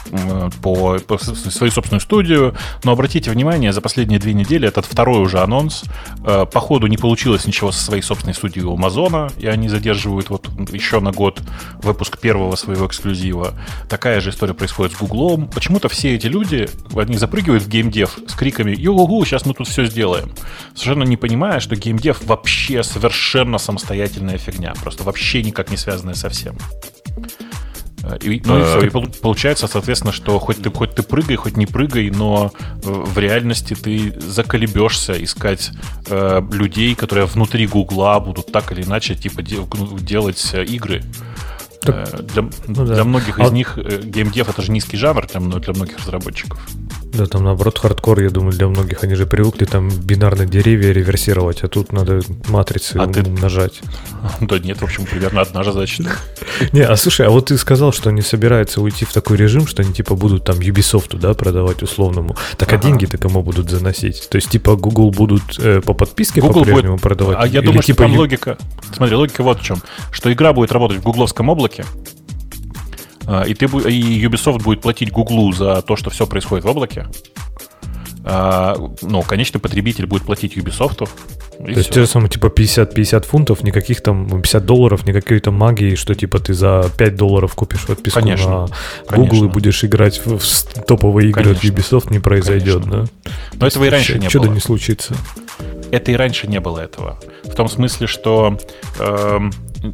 по, 0.62 1.00
по 1.00 1.18
свою 1.18 1.72
собственную 1.72 2.02
студию, 2.02 2.56
но 2.84 2.92
обратите 2.92 3.32
внимание, 3.32 3.74
за 3.74 3.82
последние 3.82 4.20
две 4.20 4.34
недели 4.34 4.68
этот 4.68 4.86
второй 4.86 5.22
уже 5.22 5.40
анонс. 5.40 5.84
Э, 6.26 6.46
по 6.46 6.60
ходу 6.60 6.88
не 6.88 6.98
получилось 6.98 7.46
ничего 7.46 7.72
со 7.72 7.84
своей 7.84 8.02
собственной 8.02 8.34
студией 8.34 8.66
у 8.66 8.74
Амазона, 8.76 9.32
и 9.38 9.48
они 9.48 9.70
задерживают 9.70 10.30
вот 10.30 10.48
еще 10.72 11.00
на 11.00 11.12
год 11.12 11.42
выпуск 11.82 12.20
первого 12.20 12.56
своего 12.56 12.88
эксклюзива. 12.88 13.54
Такая 13.90 14.22
же 14.22 14.30
история 14.30 14.54
происходит 14.54 14.94
с 14.94 15.00
Гуглом. 15.00 15.48
Почему-то 15.48 15.90
все 15.90 16.16
эти 16.16 16.28
люди, 16.28 16.70
они 16.96 17.18
запрыгивают 17.18 17.64
в 17.64 17.70
геймдев 17.70 18.20
с 18.28 18.34
криками 18.34 18.76
«Ю-гу, 18.76 19.26
сейчас 19.26 19.46
мы 19.46 19.54
тут 19.54 19.68
все 19.68 19.86
сделаем», 19.86 20.32
совершенно 20.76 21.04
не 21.04 21.18
понимая, 21.18 21.60
что 21.60 21.76
геймдев 21.76 22.24
вообще 22.26 22.84
совершенно 22.84 23.58
самостоятельная 23.58 24.38
фигня, 24.38 24.74
просто 24.82 25.03
вообще 25.04 25.44
никак 25.44 25.70
не 25.72 25.78
связанная 25.78 26.16
со 26.16 26.30
всем. 26.30 26.58
Э, 28.04 28.18
и, 28.22 28.42
ну 28.46 28.60
и 28.60 28.64
все. 28.64 28.82
И 28.82 28.90
получается, 28.90 29.68
соответственно, 29.68 30.12
что 30.12 30.40
хоть 30.40 30.62
ты, 30.62 30.70
хоть 30.70 30.96
ты 30.96 31.04
прыгай, 31.04 31.36
хоть 31.36 31.58
не 31.58 31.66
прыгай, 31.66 32.10
но 32.10 32.52
в 32.84 33.18
реальности 33.18 33.76
ты 33.76 34.20
заколебешься 34.20 35.22
искать 35.24 35.72
э, 36.08 36.42
людей, 36.52 36.96
которые 36.96 37.26
внутри 37.26 37.68
Гугла 37.68 38.20
будут 38.20 38.52
так 38.52 38.72
или 38.72 38.84
иначе 38.84 39.16
типа 39.16 39.42
де, 39.42 39.58
ну, 39.58 39.98
делать 40.00 40.50
э, 40.54 40.64
игры. 40.66 41.04
Так, 41.84 42.10
э, 42.14 42.24
для, 42.24 42.42
ну, 42.68 42.86
да. 42.86 42.96
для 42.96 43.04
многих 43.04 43.40
а... 43.40 43.46
из 43.46 43.52
них 43.52 43.78
геймдев 43.78 44.50
это 44.50 44.62
же 44.62 44.72
низкий 44.72 44.98
жанр 44.98 45.28
для, 45.28 45.40
для 45.40 45.74
многих 45.74 45.98
разработчиков. 46.00 46.60
Да, 47.14 47.28
там 47.28 47.44
наоборот 47.44 47.78
хардкор, 47.78 48.22
я 48.22 48.30
думаю, 48.32 48.54
для 48.54 48.68
многих. 48.68 49.04
Они 49.04 49.14
же 49.14 49.28
привыкли 49.28 49.66
там 49.66 49.90
бинарные 49.90 50.48
деревья 50.48 50.92
реверсировать, 50.92 51.64
а 51.64 51.68
тут 51.68 51.92
надо 51.92 52.22
матрицы 52.50 52.98
а 52.98 53.04
умножать. 53.04 53.82
Ты... 54.40 54.48
Да 54.54 54.58
нет, 54.58 54.82
в 54.82 54.84
общем, 54.84 55.06
примерно 55.06 55.42
одна 55.42 55.64
же 55.64 55.74
задача. 55.74 56.04
Не, 56.72 56.82
а 56.82 56.96
слушай, 56.96 57.28
а 57.28 57.30
вот 57.30 57.48
ты 57.48 57.58
сказал, 57.58 57.94
что 57.94 58.10
они 58.10 58.22
собираются 58.22 58.82
уйти 58.82 59.06
в 59.06 59.14
такой 59.14 59.38
режим, 59.38 59.68
что 59.68 59.84
они 59.84 59.94
типа 59.94 60.16
будут 60.16 60.44
там 60.44 60.58
Ubisoft, 60.58 61.18
да, 61.18 61.34
продавать 61.36 61.84
условному. 61.84 62.36
Так 62.58 62.74
а 62.74 62.78
деньги-то 62.78 63.18
кому 63.18 63.44
будут 63.44 63.70
заносить? 63.70 64.28
То 64.30 64.38
есть 64.38 64.50
типа 64.50 64.76
Google 64.76 65.12
будут 65.12 65.60
э, 65.60 65.82
по 65.82 65.94
подписке 65.94 66.42
по-прежнему 66.42 66.98
продавать? 66.98 67.38
А 67.40 67.46
я 67.46 67.62
думаю, 67.62 67.84
что 67.84 67.96
там 67.96 68.16
логика... 68.18 68.58
Смотри, 68.96 69.16
логика 69.16 69.44
вот 69.44 69.60
в 69.60 69.64
чем. 69.64 69.82
Что 70.12 70.32
игра 70.32 70.54
будет 70.54 70.72
работать 70.72 70.98
в 70.98 71.04
гугловском 71.04 71.50
облаке, 71.50 71.73
а, 73.26 73.44
и, 73.44 73.54
ты, 73.54 73.66
и 73.66 74.26
Ubisoft 74.26 74.62
будет 74.64 74.82
платить 74.82 75.12
Гуглу 75.12 75.52
за 75.54 75.82
то, 75.82 75.96
что 75.96 76.10
все 76.10 76.28
происходит 76.28 76.66
в 76.66 76.68
облаке. 76.68 77.08
А, 78.26 78.76
ну, 79.02 79.22
конечный 79.22 79.60
потребитель 79.60 80.06
будет 80.06 80.24
платить 80.24 80.58
Ubisoft. 80.58 80.96
То 80.96 81.08
все. 81.66 81.72
есть 81.72 81.92
те 81.92 82.02
же 82.02 82.08
самые 82.08 82.30
типа 82.30 82.48
50-50 82.48 83.26
фунтов, 83.26 83.64
никаких 83.64 84.02
там 84.02 84.42
50 84.42 84.66
долларов, 84.66 85.06
никакой 85.06 85.40
там 85.40 85.54
магии, 85.54 85.96
что 85.96 86.16
типа 86.16 86.40
ты 86.40 86.54
за 86.54 86.90
5 86.98 87.16
долларов 87.16 87.54
купишь 87.54 87.86
подписку 87.86 88.20
конечно, 88.20 88.50
на 88.50 88.68
Google 89.10 89.30
конечно. 89.30 89.46
и 89.46 89.50
будешь 89.50 89.84
играть 89.84 90.26
в, 90.26 90.40
в 90.40 90.84
топовые 90.86 91.30
игры 91.30 91.56
конечно, 91.56 91.70
от 91.70 91.78
Ubisoft, 91.78 92.12
не 92.12 92.20
произойдет, 92.20 92.84
конечно. 92.84 93.08
да? 93.24 93.32
Но 93.60 93.68
этого 93.68 93.84
и 93.84 93.90
раньше 93.90 94.20
не 94.20 94.28
чудо 94.30 94.48
было. 94.48 94.56
не 94.56 94.60
случится. 94.62 95.16
Это 95.92 96.12
и 96.12 96.16
раньше 96.16 96.48
не 96.48 96.60
было 96.60 96.80
этого. 96.80 97.20
В 97.44 97.56
том 97.56 97.70
смысле, 97.70 98.08
что 98.08 98.58
э, 99.00 99.40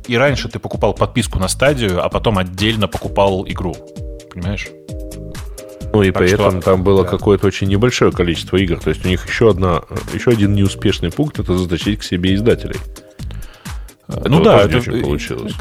и 0.08 0.18
раньше 0.18 0.50
ты 0.50 0.60
покупал 0.60 0.94
подписку 0.94 1.40
на 1.40 1.48
стадию, 1.48 2.04
а 2.04 2.10
потом 2.10 2.38
отдельно 2.38 2.88
покупал 2.88 3.46
игру. 3.48 3.76
Понимаешь? 4.34 4.70
Ну 5.92 6.04
и 6.04 6.12
так 6.12 6.22
при 6.22 6.32
этом 6.32 6.62
там 6.62 6.84
было 6.84 7.04
да. 7.04 7.10
какое-то 7.10 7.48
очень 7.48 7.68
небольшое 7.68 8.12
количество 8.12 8.58
игр. 8.58 8.80
То 8.80 8.90
есть 8.90 9.06
у 9.06 9.10
них 9.10 9.28
еще, 9.28 9.50
одна, 9.50 9.82
еще 10.14 10.32
один 10.32 10.54
неуспешный 10.54 11.12
пункт 11.12 11.40
это 11.40 11.58
затащить 11.58 12.00
к 12.00 12.04
себе 12.04 12.36
издателей. 12.36 12.78
Это 14.08 14.30
ну 14.30 14.42
да, 14.42 14.64
это 14.64 14.82
получилось. 14.82 15.54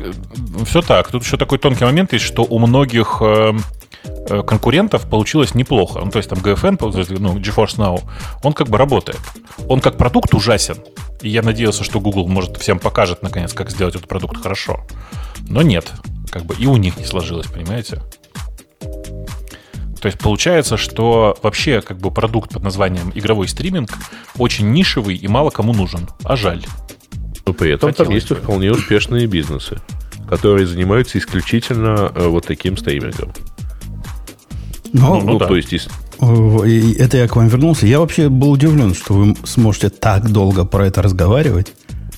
Все 0.66 0.82
так. 0.82 1.10
Тут 1.10 1.22
еще 1.24 1.36
такой 1.36 1.58
тонкий 1.58 1.84
момент 1.84 2.12
есть, 2.12 2.24
что 2.24 2.42
у 2.42 2.58
многих 2.58 3.18
э, 3.20 3.52
э, 3.52 3.56
конкурентов 4.46 5.08
получилось 5.08 5.54
неплохо. 5.54 6.00
Ну, 6.04 6.10
то 6.10 6.18
есть 6.18 6.28
там 6.28 6.38
GFN, 6.38 6.78
ну, 7.18 7.38
GeForce 7.38 7.76
Now, 7.76 8.02
он 8.42 8.52
как 8.52 8.68
бы 8.68 8.78
работает. 8.78 9.20
Он 9.68 9.80
как 9.80 9.96
продукт 9.96 10.34
ужасен. 10.34 10.76
И 11.22 11.28
я 11.28 11.42
надеялся, 11.42 11.84
что 11.84 12.00
Google, 12.00 12.28
может, 12.28 12.56
всем 12.58 12.78
покажет, 12.78 13.22
наконец, 13.22 13.52
как 13.52 13.70
сделать 13.70 13.96
этот 13.96 14.08
продукт 14.08 14.40
хорошо. 14.42 14.86
Но 15.48 15.62
нет. 15.62 15.92
Как 16.30 16.44
бы 16.44 16.54
и 16.54 16.66
у 16.66 16.76
них 16.76 16.98
не 16.98 17.04
сложилось, 17.04 17.46
понимаете? 17.46 18.02
То 20.00 20.06
есть 20.06 20.18
получается, 20.18 20.76
что 20.76 21.36
вообще 21.42 21.80
как 21.80 21.98
бы 21.98 22.10
продукт 22.10 22.52
под 22.52 22.62
названием 22.62 23.10
игровой 23.14 23.48
стриминг 23.48 23.90
очень 24.36 24.70
нишевый 24.70 25.16
и 25.16 25.26
мало 25.26 25.50
кому 25.50 25.72
нужен. 25.72 26.08
А 26.22 26.36
жаль. 26.36 26.64
Но 27.46 27.52
при 27.52 27.72
этом 27.72 27.90
Хотелось 27.90 28.06
там 28.08 28.14
есть 28.14 28.28
бы. 28.28 28.36
вполне 28.36 28.70
успешные 28.70 29.26
бизнесы, 29.26 29.78
которые 30.28 30.66
занимаются 30.66 31.18
исключительно 31.18 32.12
э, 32.14 32.28
вот 32.28 32.46
таким 32.46 32.76
стримингом. 32.76 33.32
Ну, 34.92 35.20
ну, 35.20 35.32
ну 35.32 35.38
да. 35.38 35.46
то 35.46 35.56
есть 35.56 35.72
это 36.20 37.16
я 37.16 37.28
к 37.28 37.36
вам 37.36 37.48
вернулся. 37.48 37.86
Я 37.86 38.00
вообще 38.00 38.28
был 38.28 38.50
удивлен, 38.50 38.94
что 38.94 39.14
вы 39.14 39.36
сможете 39.44 39.88
так 39.90 40.30
долго 40.30 40.64
про 40.64 40.86
это 40.86 41.02
разговаривать. 41.02 41.74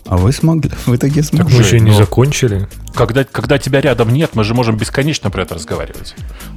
А 0.06 0.16
вы 0.16 0.32
смогли, 0.32 0.70
в 0.86 0.96
итоге 0.96 1.22
смогли. 1.22 1.48
Так 1.48 1.56
мы 1.56 1.64
еще 1.64 1.80
не 1.80 1.92
закончили. 1.92 2.68
Когда, 2.94 3.22
когда 3.24 3.58
тебя 3.58 3.80
рядом 3.80 4.12
нет, 4.12 4.30
мы 4.34 4.42
же 4.42 4.54
можем 4.54 4.76
бесконечно 4.76 5.30
про 5.30 5.42
это 5.42 5.54
разговаривать. 5.54 6.14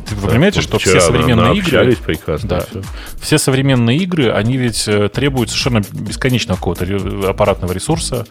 Вы 0.10 0.28
да, 0.28 0.30
понимаете, 0.30 0.62
что 0.62 0.80
все 0.80 1.00
современные 1.00 1.58
игры... 1.58 1.96
прекрасно. 1.96 2.50
Да, 2.50 2.62
все. 2.62 2.82
все 3.22 3.38
современные 3.38 3.98
игры, 3.98 4.32
они 4.32 4.58
ведь 4.58 4.88
э, 4.88 5.10
требуют 5.10 5.50
совершенно 5.50 5.82
бесконечного 5.92 6.58
какого-то 6.58 7.30
аппаратного 7.30 7.74
ресурса. 7.74 8.26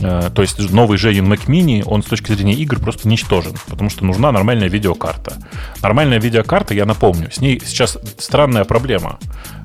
Э, 0.00 0.30
то 0.32 0.42
есть 0.42 0.58
новый 0.70 0.98
Женин 0.98 1.32
Mac 1.32 1.46
Mini, 1.46 1.82
он 1.84 2.02
с 2.02 2.06
точки 2.06 2.32
зрения 2.32 2.54
игр 2.54 2.78
просто 2.78 3.08
ничтожен, 3.08 3.54
потому 3.68 3.90
что 3.90 4.04
нужна 4.04 4.32
нормальная 4.32 4.68
видеокарта. 4.68 5.38
Нормальная 5.82 6.20
видеокарта, 6.20 6.74
я 6.74 6.86
напомню, 6.86 7.30
с 7.32 7.40
ней 7.40 7.60
сейчас 7.64 7.98
странная 8.18 8.64
проблема. 8.64 9.18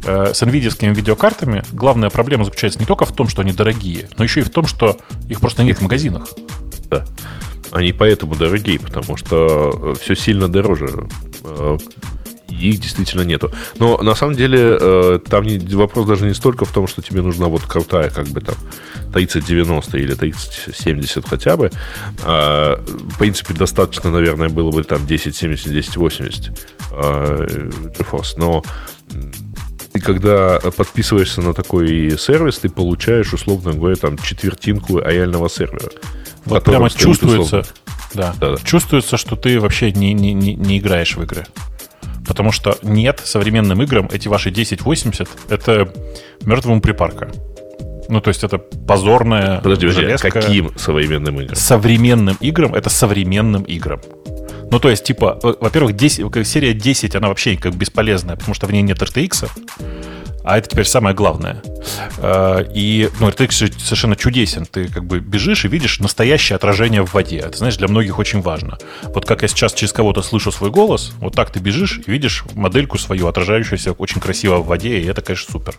Э, 0.04 0.34
с 0.34 0.42
NVIDIA 0.42 0.94
видеокартами 0.94 1.64
главная 1.72 2.10
проблема 2.10 2.46
заключается 2.46 2.80
не 2.80 2.86
только 2.86 3.06
в 3.06 3.12
том, 3.12 3.28
что 3.28 3.42
они 3.42 3.54
дорогие, 3.54 4.10
но 4.18 4.24
еще 4.24 4.42
и 4.42 4.44
в 4.44 4.50
том, 4.50 4.66
что 4.66 4.98
их 5.30 5.40
просто 5.40 5.64
нет 5.64 5.78
в 5.78 5.82
магазинах. 5.82 6.28
Да. 6.90 7.06
Они 7.72 7.92
поэтому 7.92 8.36
дорогие, 8.36 8.80
потому 8.80 9.18
что 9.18 9.96
все 10.00 10.16
сильно 10.16 10.48
дороже 10.48 11.08
их 12.54 12.80
действительно 12.80 13.22
нету. 13.22 13.52
Но 13.80 13.98
на 13.98 14.16
самом 14.16 14.36
деле 14.36 14.78
э, 14.80 15.20
там 15.28 15.44
не, 15.44 15.58
вопрос 15.76 16.08
даже 16.08 16.26
не 16.26 16.34
столько 16.34 16.66
в 16.66 16.72
том, 16.72 16.88
что 16.88 17.02
тебе 17.02 17.22
нужна 17.22 17.48
вот 17.48 17.64
крутая, 17.64 18.10
как 18.10 18.28
бы 18.28 18.42
там 18.42 18.56
3090 19.14 19.98
или 19.98 20.14
3070 20.14 21.28
хотя 21.28 21.58
бы. 21.58 21.72
А, 22.24 22.82
в 22.86 23.18
принципе, 23.18 23.54
достаточно, 23.54 24.12
наверное, 24.12 24.50
было 24.50 24.72
бы 24.72 24.84
там 24.84 25.04
1070, 25.04 25.68
1080 25.68 26.52
э, 26.92 27.70
GeForce. 27.98 28.34
Но 28.38 28.64
ты 29.94 30.00
когда 30.00 30.60
подписываешься 30.76 31.42
на 31.42 31.54
такой 31.54 32.18
сервис, 32.18 32.60
ты 32.60 32.70
получаешь, 32.70 33.34
условно 33.34 33.74
говоря, 33.74 33.96
там 33.96 34.18
четвертинку 34.18 35.00
реального 35.00 35.50
сервера. 35.50 35.90
Вот 36.46 36.64
прямо 36.64 36.90
чувствуется, 36.90 37.64
да, 38.14 38.34
да, 38.40 38.52
да. 38.52 38.58
чувствуется, 38.64 39.18
что 39.18 39.36
ты 39.36 39.60
вообще 39.60 39.92
не, 39.92 40.14
не, 40.14 40.34
не, 40.34 40.56
не 40.56 40.80
играешь 40.80 41.16
в 41.16 41.24
игры. 41.24 41.46
Потому 42.28 42.52
что 42.52 42.78
нет, 42.82 43.22
современным 43.24 43.82
играм 43.82 44.10
эти 44.12 44.28
ваши 44.28 44.50
1080 44.50 45.28
это 45.50 45.94
мертвому 46.46 46.82
припарка. 46.82 47.32
Ну, 48.10 48.22
то 48.22 48.30
есть 48.30 48.44
это 48.44 48.58
позорная 48.58 49.62
Подожди, 49.62 49.88
железка. 49.88 50.30
каким 50.30 50.78
современным 50.78 51.40
играм? 51.42 51.56
Современным 51.56 52.38
играм 52.42 52.76
это 52.76 52.90
современным 52.90 53.64
играм. 53.64 54.02
Ну, 54.72 54.80
то 54.80 54.90
есть, 54.90 55.04
типа, 55.04 55.40
во-первых, 55.42 55.96
10, 55.96 56.48
серия 56.48 56.74
10, 56.74 57.16
она 57.16 57.28
вообще 57.28 57.56
как 57.58 57.76
бесполезная, 57.76 58.36
потому 58.36 58.56
что 58.56 58.68
в 58.68 58.72
ней 58.72 58.82
нет 58.82 59.02
RTX. 59.02 59.50
А 60.44 60.58
это 60.58 60.70
теперь 60.70 60.86
самое 60.86 61.16
главное. 61.16 61.62
Э, 62.18 62.66
и 62.74 63.10
ну, 63.20 63.30
RTX 63.30 63.80
совершенно 63.80 64.16
чудесен. 64.16 64.66
Ты 64.66 64.88
как 64.88 65.06
бы 65.06 65.20
бежишь 65.20 65.64
и 65.64 65.70
видишь 65.70 66.00
настоящее 66.00 66.58
отражение 66.58 67.06
в 67.06 67.14
воде. 67.14 67.38
Это, 67.38 67.58
знаешь, 67.58 67.78
для 67.78 67.88
многих 67.88 68.20
очень 68.20 68.42
важно. 68.42 68.78
Вот 69.04 69.26
как 69.26 69.42
я 69.42 69.48
сейчас 69.48 69.74
через 69.74 69.94
кого-то 69.94 70.22
слышу 70.22 70.52
свой 70.52 70.70
голос, 70.70 71.14
вот 71.20 71.34
так 71.34 71.52
ты 71.52 71.60
бежишь 71.60 72.02
и 72.06 72.12
видишь 72.12 72.44
модельку 72.56 72.98
свою, 72.98 73.28
отражающуюся 73.28 73.94
очень 73.94 74.20
красиво 74.20 74.58
в 74.58 74.68
воде, 74.68 75.00
и 75.00 75.06
это, 75.06 75.22
конечно, 75.22 75.52
супер. 75.52 75.76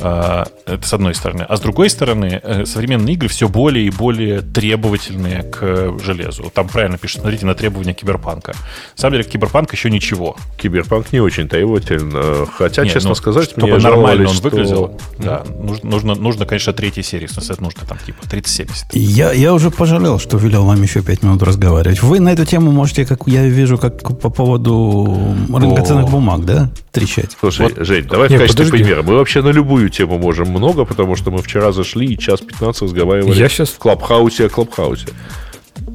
Э, 0.00 0.44
это 0.66 0.86
с 0.86 0.92
одной 0.92 1.14
стороны. 1.14 1.42
А 1.48 1.56
с 1.56 1.60
другой 1.60 1.88
стороны, 1.88 2.40
э, 2.42 2.64
современные 2.64 3.14
игры 3.14 3.28
все 3.28 3.48
более 3.48 3.86
и 3.86 3.90
более 3.90 4.40
требовательные 4.40 5.44
к 5.44 5.98
железу. 6.02 6.50
Там 6.52 6.68
правильно 6.68 6.98
пишут, 6.98 7.20
смотрите 7.20 7.46
на 7.46 7.54
требования 7.54 7.94
киберпанка. 7.94 8.52
На 8.52 9.00
самом 9.00 9.18
деле, 9.18 9.24
киберпанк 9.24 9.72
еще 9.72 9.88
ничего. 9.88 10.36
Киберпанк 10.56 11.12
не 11.12 11.20
очень 11.20 11.48
требователен. 11.48 12.46
Хотя, 12.46 12.82
Нет, 12.82 12.92
честно 12.92 13.10
ну, 13.10 13.14
сказать, 13.14 13.56
мне 13.56 13.67
чтобы 13.70 13.96
нормально 13.96 14.28
он 14.28 14.34
что... 14.34 14.48
выглядел. 14.48 14.98
Да, 15.18 15.44
нужно, 15.58 15.90
нужно, 15.90 16.14
нужно, 16.14 16.46
конечно, 16.46 16.72
третьей 16.72 17.02
серии. 17.02 17.26
В 17.26 17.32
смысле, 17.32 17.56
нужно 17.60 17.82
там 17.86 17.98
типа 18.04 18.28
3070. 18.28 18.94
Я, 18.94 19.32
я 19.32 19.54
уже 19.54 19.70
пожалел, 19.70 20.18
что 20.18 20.36
велел 20.38 20.64
вам 20.64 20.82
еще 20.82 21.02
5 21.02 21.22
минут 21.22 21.42
разговаривать. 21.42 22.02
Вы 22.02 22.20
на 22.20 22.32
эту 22.32 22.44
тему 22.44 22.70
можете, 22.70 23.04
как 23.04 23.20
я 23.26 23.46
вижу, 23.46 23.78
как 23.78 24.02
по 24.18 24.30
поводу 24.30 25.36
рынка 25.52 25.82
ценных 25.82 26.10
бумаг, 26.10 26.44
да, 26.44 26.70
трещать? 26.92 27.36
Слушай, 27.38 27.72
вот. 27.74 27.86
Жень, 27.86 28.04
давай 28.04 28.28
Нет, 28.28 28.38
в 28.38 28.42
качестве 28.42 28.64
подожди. 28.64 28.84
примера. 28.84 29.02
Мы 29.02 29.14
вообще 29.16 29.42
на 29.42 29.50
любую 29.50 29.88
тему 29.90 30.18
можем 30.18 30.48
много, 30.48 30.84
потому 30.84 31.16
что 31.16 31.30
мы 31.30 31.42
вчера 31.42 31.72
зашли 31.72 32.06
и 32.06 32.18
час 32.18 32.40
15 32.40 32.82
разговаривали 32.82 33.38
я 33.38 33.48
сейчас... 33.48 33.70
в 33.70 33.78
Клабхаусе 33.78 34.46
о 34.46 34.48
Клабхаусе. 34.48 35.06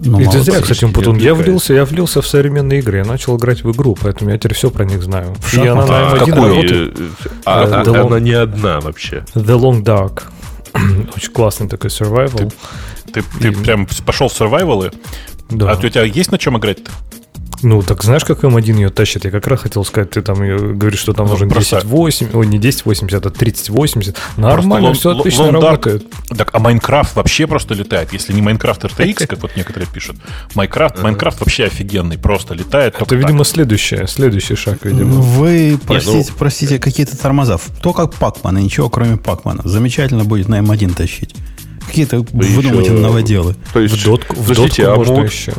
Ну, 0.05 0.19
и 0.19 0.25
ты 0.25 0.39
зря, 0.39 0.59
кстати, 0.61 0.85
Путун. 0.85 1.17
Я 1.17 1.33
влился, 1.33 1.73
я 1.73 1.85
влился 1.85 2.21
в 2.21 2.27
современные 2.27 2.79
игры. 2.79 2.97
Я 2.97 3.05
начал 3.05 3.37
играть 3.37 3.63
в 3.63 3.71
игру, 3.71 3.97
поэтому 3.99 4.31
я 4.31 4.37
теперь 4.37 4.53
все 4.53 4.69
про 4.69 4.83
них 4.85 5.01
знаю. 5.01 5.33
В 5.39 5.53
и 5.53 5.67
она 5.67 5.85
на 5.85 5.91
M1 5.91 6.35
работает. 6.35 6.99
А, 7.45 7.63
а, 7.63 7.83
long... 7.83 8.07
она 8.07 8.19
не 8.19 8.33
одна 8.33 8.79
вообще. 8.81 9.23
The 9.33 9.57
Long 9.57 9.83
Dark. 9.83 10.23
Очень 11.15 11.31
классный 11.31 11.67
такой 11.69 11.89
survival. 11.89 12.51
Ты, 13.13 13.21
ты, 13.21 13.23
ты 13.39 13.47
и... 13.49 13.51
прям 13.51 13.87
пошел 14.05 14.27
в 14.27 14.39
survival? 14.39 14.93
Да. 15.49 15.71
А 15.71 15.77
у 15.77 15.89
тебя 15.89 16.03
есть 16.03 16.31
на 16.31 16.37
чем 16.37 16.57
играть-то? 16.57 16.91
Ну, 17.63 17.81
так 17.81 18.03
знаешь, 18.03 18.25
как 18.25 18.43
М1 18.43 18.75
ее 18.75 18.89
тащит? 18.89 19.23
Я 19.25 19.31
как 19.31 19.47
раз 19.47 19.61
хотел 19.61 19.85
сказать, 19.85 20.11
ты 20.11 20.21
там 20.21 20.37
говоришь, 20.77 20.99
что 20.99 21.13
там 21.13 21.25
ну, 21.27 21.31
нужен 21.31 21.49
просто... 21.49 21.77
1080, 21.77 22.35
ой, 22.35 22.47
не 22.47 22.57
1080, 22.57 23.25
а 23.25 23.29
3080. 23.29 24.17
Нормально, 24.37 24.89
просто 24.89 24.99
все 24.99 25.09
лон, 25.09 25.19
отлично 25.19 25.43
лон 25.45 25.55
работает. 25.55 26.03
Dark, 26.03 26.37
так, 26.37 26.49
а 26.53 26.59
Майнкрафт 26.59 27.15
вообще 27.15 27.47
просто 27.47 27.73
летает. 27.73 28.11
Если 28.11 28.33
не 28.33 28.41
Майнкрафт 28.41 28.83
RTX, 28.83 29.27
как 29.27 29.41
вот 29.41 29.55
некоторые 29.55 29.87
пишут, 29.87 30.17
Майнкрафт, 30.55 31.01
Майнкрафт 31.01 31.39
вообще 31.39 31.65
офигенный, 31.65 32.17
просто 32.17 32.53
летает. 32.53 32.95
Это, 32.99 33.15
видимо, 33.15 33.45
следующее, 33.45 34.07
следующий 34.07 34.55
шаг, 34.55 34.79
видимо. 34.83 35.21
Вы, 35.21 35.79
простите, 35.85 36.29
ну... 36.31 36.37
простите, 36.37 36.79
какие-то 36.79 37.17
тормоза. 37.17 37.57
То 37.81 37.93
как 37.93 38.13
Пакмана, 38.13 38.57
ничего 38.57 38.89
кроме 38.89 39.17
Пакмана. 39.17 39.61
Замечательно 39.63 40.25
будет 40.25 40.49
на 40.49 40.59
М1 40.59 40.95
тащить. 40.95 41.33
Какие-то, 41.87 42.19
да 42.19 42.25
вы 42.31 42.63
думаете, 42.63 42.91
новоделы. 42.91 43.55
То 43.73 43.79
есть, 43.79 43.95
в 43.95 44.03
дотку, 44.03 44.35
в 44.35 44.47
дотку 44.53 44.83
а 44.83 44.95
можно 44.95 45.19
еще. 45.19 45.53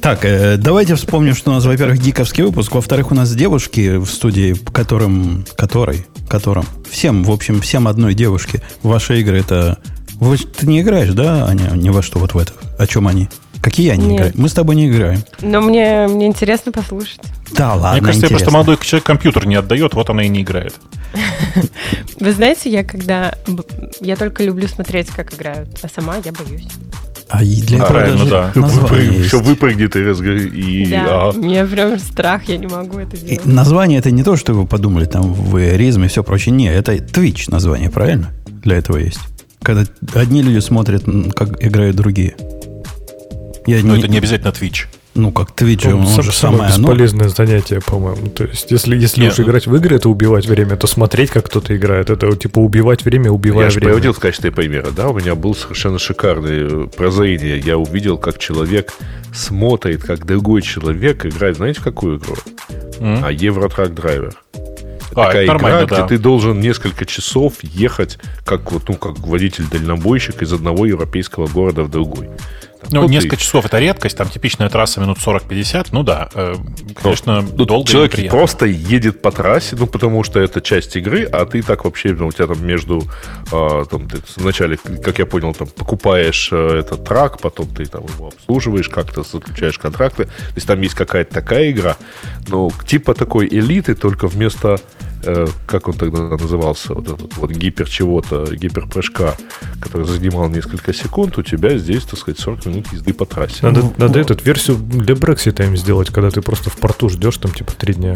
Так, 0.00 0.24
э, 0.24 0.56
давайте 0.56 0.94
вспомним, 0.94 1.34
что 1.34 1.50
у 1.50 1.54
нас, 1.54 1.64
во-первых, 1.64 1.98
гиковский 2.00 2.44
выпуск, 2.44 2.74
во-вторых, 2.74 3.10
у 3.10 3.14
нас 3.14 3.34
девушки 3.34 3.96
в 3.96 4.06
студии, 4.06 4.54
которым, 4.72 5.44
которой, 5.56 6.06
которым, 6.28 6.64
всем, 6.90 7.24
в 7.24 7.30
общем, 7.30 7.60
всем 7.60 7.88
одной 7.88 8.14
девушке 8.14 8.62
ваши 8.82 9.20
игры 9.20 9.40
это... 9.40 9.78
Вы, 10.14 10.38
ты 10.38 10.66
не 10.66 10.80
играешь, 10.80 11.10
да, 11.10 11.46
Аня, 11.46 11.72
ни 11.74 11.90
во 11.90 12.02
что 12.02 12.18
вот 12.18 12.34
в 12.34 12.38
это? 12.38 12.52
О 12.78 12.86
чем 12.86 13.06
они? 13.06 13.28
Какие 13.60 13.90
они 13.90 14.06
Нет. 14.06 14.16
играют? 14.16 14.38
Мы 14.38 14.48
с 14.48 14.52
тобой 14.52 14.76
не 14.76 14.88
играем. 14.88 15.22
Но 15.42 15.60
мне, 15.60 16.06
мне 16.08 16.26
интересно 16.26 16.72
послушать. 16.72 17.20
Да, 17.52 17.74
ладно, 17.74 17.92
Мне 17.92 18.00
кажется, 18.00 18.26
интересно. 18.26 18.36
просто 18.36 18.50
молодой 18.52 18.78
человек 18.80 19.04
компьютер 19.04 19.46
не 19.46 19.56
отдает, 19.56 19.94
вот 19.94 20.08
она 20.08 20.22
и 20.22 20.28
не 20.28 20.42
играет. 20.42 20.74
Вы 22.20 22.32
знаете, 22.32 22.70
я 22.70 22.84
когда... 22.84 23.34
Я 24.00 24.16
только 24.16 24.42
люблю 24.42 24.68
смотреть, 24.68 25.08
как 25.08 25.34
играют, 25.34 25.68
а 25.82 25.88
сама 25.88 26.16
я 26.24 26.32
боюсь. 26.32 26.68
А 27.28 27.42
для 27.42 27.78
этого 27.78 27.88
правильно, 27.88 28.24
да. 28.26 28.52
Выпрыг, 28.54 29.26
все 29.26 29.40
выпрыгнет 29.40 29.96
и, 29.96 30.02
разг... 30.04 30.22
и 30.22 30.86
да, 30.90 31.28
а. 31.28 31.32
мне 31.32 31.64
прям 31.64 31.98
страх, 31.98 32.44
я 32.48 32.56
не 32.56 32.68
могу 32.68 32.98
это 32.98 33.16
делать. 33.16 33.44
И 33.44 33.48
название 33.48 33.98
это 33.98 34.12
не 34.12 34.22
то, 34.22 34.36
что 34.36 34.54
вы 34.54 34.66
подумали, 34.66 35.06
там 35.06 35.32
в 35.32 35.56
ризм 35.76 36.04
и 36.04 36.08
все 36.08 36.22
прочее. 36.22 36.54
Не, 36.54 36.72
это 36.72 36.94
Twitch 36.94 37.50
название, 37.50 37.90
правильно? 37.90 38.32
Для 38.46 38.76
этого 38.76 38.98
есть. 38.98 39.18
Когда 39.62 39.84
одни 40.14 40.42
люди 40.42 40.60
смотрят, 40.60 41.04
как 41.34 41.62
играют 41.64 41.96
другие. 41.96 42.36
Я 43.66 43.82
Но 43.82 43.96
не... 43.96 44.02
это 44.02 44.08
не 44.08 44.18
обязательно 44.18 44.50
Twitch. 44.50 44.86
Ну, 45.16 45.32
как 45.32 45.50
Twitch, 45.50 45.88
ну, 45.88 46.00
он 46.00 46.06
сам, 46.06 46.24
же 46.24 46.32
самое 46.32 46.68
бесполезное 46.68 47.26
оно... 47.26 47.34
занятие, 47.34 47.80
по-моему. 47.80 48.28
То 48.28 48.44
есть, 48.44 48.70
если, 48.70 48.96
если 48.96 49.22
Нет, 49.22 49.32
уж 49.32 49.38
ну... 49.38 49.44
играть 49.44 49.66
в 49.66 49.74
игры, 49.74 49.96
это 49.96 50.10
убивать 50.10 50.46
время, 50.46 50.76
то 50.76 50.86
смотреть, 50.86 51.30
как 51.30 51.46
кто-то 51.46 51.74
играет, 51.74 52.10
это 52.10 52.36
типа 52.36 52.58
убивать 52.58 53.04
время, 53.04 53.30
убивая 53.30 53.66
я 53.66 53.70
время. 53.70 53.86
Я 53.86 53.88
приводил 53.88 54.12
в 54.12 54.20
качестве 54.20 54.50
примера, 54.50 54.90
да, 54.90 55.08
у 55.08 55.18
меня 55.18 55.34
был 55.34 55.54
совершенно 55.54 55.98
шикарный 55.98 56.84
э, 56.84 56.86
прозрение. 56.94 57.58
Я 57.58 57.78
увидел, 57.78 58.18
как 58.18 58.38
человек 58.38 58.92
смотрит, 59.34 60.02
как 60.02 60.26
другой 60.26 60.60
человек 60.60 61.24
играет, 61.24 61.56
знаете, 61.56 61.80
в 61.80 61.84
какую 61.84 62.18
игру? 62.18 62.36
Mm. 62.98 63.20
А 63.24 63.32
Евротрак 63.32 63.94
Драйвер. 63.94 64.34
А, 65.14 65.26
такая 65.26 65.46
игра, 65.46 65.86
да. 65.86 65.86
где 65.86 66.16
ты 66.16 66.18
должен 66.22 66.60
несколько 66.60 67.06
часов 67.06 67.54
ехать, 67.62 68.18
как 68.44 68.70
вот, 68.70 68.88
ну, 68.88 68.96
как 68.96 69.18
водитель-дальнобойщик 69.20 70.42
из 70.42 70.52
одного 70.52 70.84
европейского 70.84 71.46
города 71.46 71.84
в 71.84 71.90
другой. 71.90 72.28
Ну, 72.90 73.02
ну 73.02 73.08
несколько 73.08 73.36
ты... 73.36 73.42
часов 73.42 73.66
это 73.66 73.78
редкость, 73.78 74.16
там 74.16 74.28
типичная 74.28 74.68
трасса 74.68 75.00
минут 75.00 75.18
40-50, 75.18 75.88
ну 75.92 76.02
да, 76.02 76.28
э, 76.34 76.54
конечно, 76.94 77.42
ну, 77.42 77.64
долго 77.64 77.88
Человек 77.88 78.30
просто 78.30 78.66
едет 78.66 79.22
по 79.22 79.30
трассе, 79.30 79.76
ну, 79.76 79.86
потому 79.86 80.22
что 80.24 80.40
это 80.40 80.60
часть 80.60 80.96
игры, 80.96 81.24
а 81.24 81.46
ты 81.46 81.62
так 81.62 81.84
вообще, 81.84 82.12
ну, 82.12 82.28
у 82.28 82.32
тебя 82.32 82.46
там 82.46 82.64
между, 82.64 83.02
э, 83.52 83.84
там, 83.90 84.08
ты 84.08 84.18
вначале, 84.36 84.76
как 84.76 85.18
я 85.18 85.26
понял, 85.26 85.54
там, 85.54 85.68
покупаешь 85.68 86.48
э, 86.52 86.78
этот 86.80 87.04
трак, 87.04 87.40
потом 87.40 87.66
ты 87.68 87.86
там 87.86 88.04
его 88.04 88.28
обслуживаешь, 88.28 88.88
как-то 88.88 89.22
заключаешь 89.22 89.78
контракты, 89.78 90.24
то 90.24 90.54
есть 90.54 90.66
там 90.66 90.80
есть 90.80 90.94
какая-то 90.94 91.34
такая 91.34 91.70
игра, 91.70 91.96
ну, 92.48 92.70
типа 92.86 93.14
такой 93.14 93.46
элиты, 93.48 93.94
только 93.94 94.28
вместо 94.28 94.78
Э, 95.26 95.46
как 95.66 95.88
он 95.88 95.94
тогда 95.94 96.20
назывался, 96.36 96.94
вот 96.94 97.08
этот 97.08 97.36
вот 97.36 97.50
гипер 97.50 97.88
чего-то, 97.88 98.46
гипер 98.54 98.86
прыжка, 98.86 99.34
который 99.80 100.06
занимал 100.06 100.48
несколько 100.48 100.94
секунд, 100.94 101.36
у 101.36 101.42
тебя 101.42 101.76
здесь, 101.78 102.04
так 102.04 102.20
сказать, 102.20 102.38
40 102.38 102.66
минут 102.66 102.92
езды 102.92 103.12
по 103.12 103.26
трассе. 103.26 103.58
Надо, 103.62 103.80
ну, 103.82 103.94
надо 103.96 104.20
этот 104.20 104.46
версию 104.46 104.76
для 104.76 105.16
Брексита 105.16 105.64
им 105.64 105.76
сделать, 105.76 106.10
когда 106.10 106.30
ты 106.30 106.42
просто 106.42 106.70
в 106.70 106.76
порту 106.76 107.08
ждешь 107.08 107.38
там 107.38 107.50
типа 107.52 107.72
три 107.72 107.94
дня. 107.94 108.14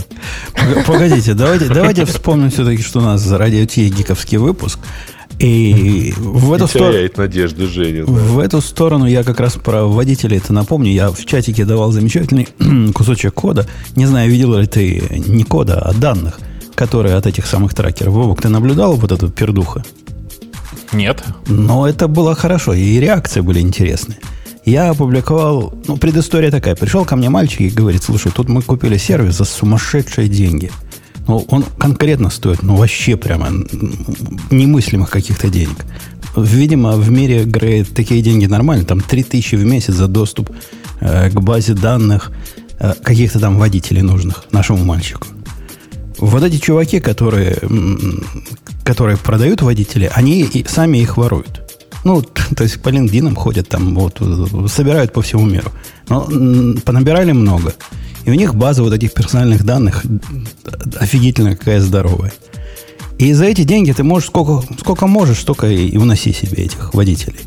Погодите, 0.87 1.35
давайте, 1.35 1.67
давайте 1.67 2.05
вспомним 2.05 2.51
все-таки, 2.51 2.83
что 2.83 3.01
у 3.01 3.03
нас 3.03 3.21
за 3.21 3.39
радио 3.39 3.65
гиковский 3.65 4.39
выпуск. 4.39 4.79
И 5.41 6.13
в 6.17 6.53
эту, 6.53 6.69
стор... 6.69 6.95
надежды 7.17 7.67
Женя, 7.67 8.05
да. 8.05 8.13
в 8.13 8.39
эту 8.39 8.61
сторону 8.61 9.07
я 9.07 9.25
как 9.25 9.41
раз 9.41 9.55
про 9.55 9.87
водителей 9.87 10.37
это 10.37 10.53
напомню. 10.53 10.93
Я 10.93 11.11
в 11.11 11.25
чатике 11.25 11.65
давал 11.65 11.91
замечательный 11.93 12.47
кусочек 12.93 13.35
кода. 13.35 13.67
Не 13.97 14.07
знаю, 14.07 14.31
видел 14.31 14.57
ли 14.57 14.67
ты 14.67 15.03
не 15.27 15.45
кода, 15.45 15.81
а 15.81 15.93
данных 15.95 16.39
которые 16.81 17.17
от 17.17 17.27
этих 17.27 17.47
самых 17.47 17.75
трекеров. 17.75 18.15
Вовок, 18.15 18.41
ты 18.41 18.49
наблюдал 18.49 18.95
вот 18.95 19.13
эту 19.13 19.29
пердуха? 19.29 19.85
Нет. 20.95 21.23
Но 21.47 21.87
это 21.87 22.09
было 22.09 22.35
хорошо, 22.35 22.73
и 22.73 22.99
реакции 22.99 23.43
были 23.43 23.61
интересные. 23.61 24.17
Я 24.65 24.89
опубликовал, 24.89 25.75
ну, 25.87 25.99
предыстория 25.99 26.51
такая. 26.51 26.75
Пришел 26.75 27.05
ко 27.05 27.17
мне 27.17 27.29
мальчик 27.29 27.61
и 27.61 27.69
говорит, 27.69 28.03
слушай, 28.03 28.33
тут 28.33 28.49
мы 28.49 28.63
купили 28.63 28.97
сервис 28.97 29.37
за 29.37 29.45
сумасшедшие 29.45 30.29
деньги. 30.29 30.71
Ну, 31.29 31.45
он 31.49 31.65
конкретно 31.79 32.31
стоит, 32.31 32.63
ну, 32.63 32.77
вообще 32.77 33.19
прямо 33.19 33.49
немыслимых 34.51 35.11
каких-то 35.11 35.51
денег. 35.51 35.85
Видимо, 36.35 36.93
в 36.93 37.11
мире 37.11 37.45
говорит, 37.45 37.95
такие 37.95 38.23
деньги 38.23 38.47
нормальные. 38.47 38.87
Там 38.87 39.03
3000 39.03 39.57
в 39.57 39.67
месяц 39.67 39.95
за 39.95 40.07
доступ 40.07 40.49
э, 41.01 41.29
к 41.29 41.41
базе 41.41 41.75
данных 41.75 42.33
э, 42.79 42.95
каких-то 43.03 43.39
там 43.39 43.59
водителей 43.59 44.01
нужных 44.01 44.45
нашему 44.51 44.83
мальчику. 44.85 45.27
Вот 46.21 46.43
эти 46.43 46.59
чуваки, 46.59 47.01
которые, 47.01 47.59
которые 48.85 49.17
продают 49.17 49.63
водители, 49.63 50.11
они 50.15 50.43
и 50.43 50.65
сами 50.69 50.99
их 50.99 51.17
воруют. 51.17 51.63
Ну, 52.05 52.23
то 52.57 52.63
есть 52.63 52.81
по 52.83 52.91
LinkedIn 52.91 53.35
ходят 53.35 53.69
там, 53.69 53.95
вот, 53.95 54.21
собирают 54.71 55.13
по 55.13 55.23
всему 55.23 55.47
миру. 55.47 55.73
Но 56.09 56.29
понабирали 56.85 57.33
много. 57.33 57.75
И 58.25 58.31
у 58.31 58.35
них 58.35 58.55
база 58.55 58.83
вот 58.83 58.93
этих 58.93 59.15
персональных 59.15 59.65
данных 59.65 60.05
офигительно 60.99 61.57
какая 61.57 61.81
здоровая. 61.81 62.33
И 63.19 63.33
за 63.33 63.47
эти 63.47 63.65
деньги 63.65 63.93
ты 63.93 64.03
можешь 64.03 64.29
сколько, 64.29 64.63
сколько 64.79 65.07
можешь, 65.07 65.41
столько 65.41 65.67
и 65.69 65.97
уноси 65.97 66.33
себе 66.33 66.65
этих 66.65 66.95
водителей. 66.95 67.41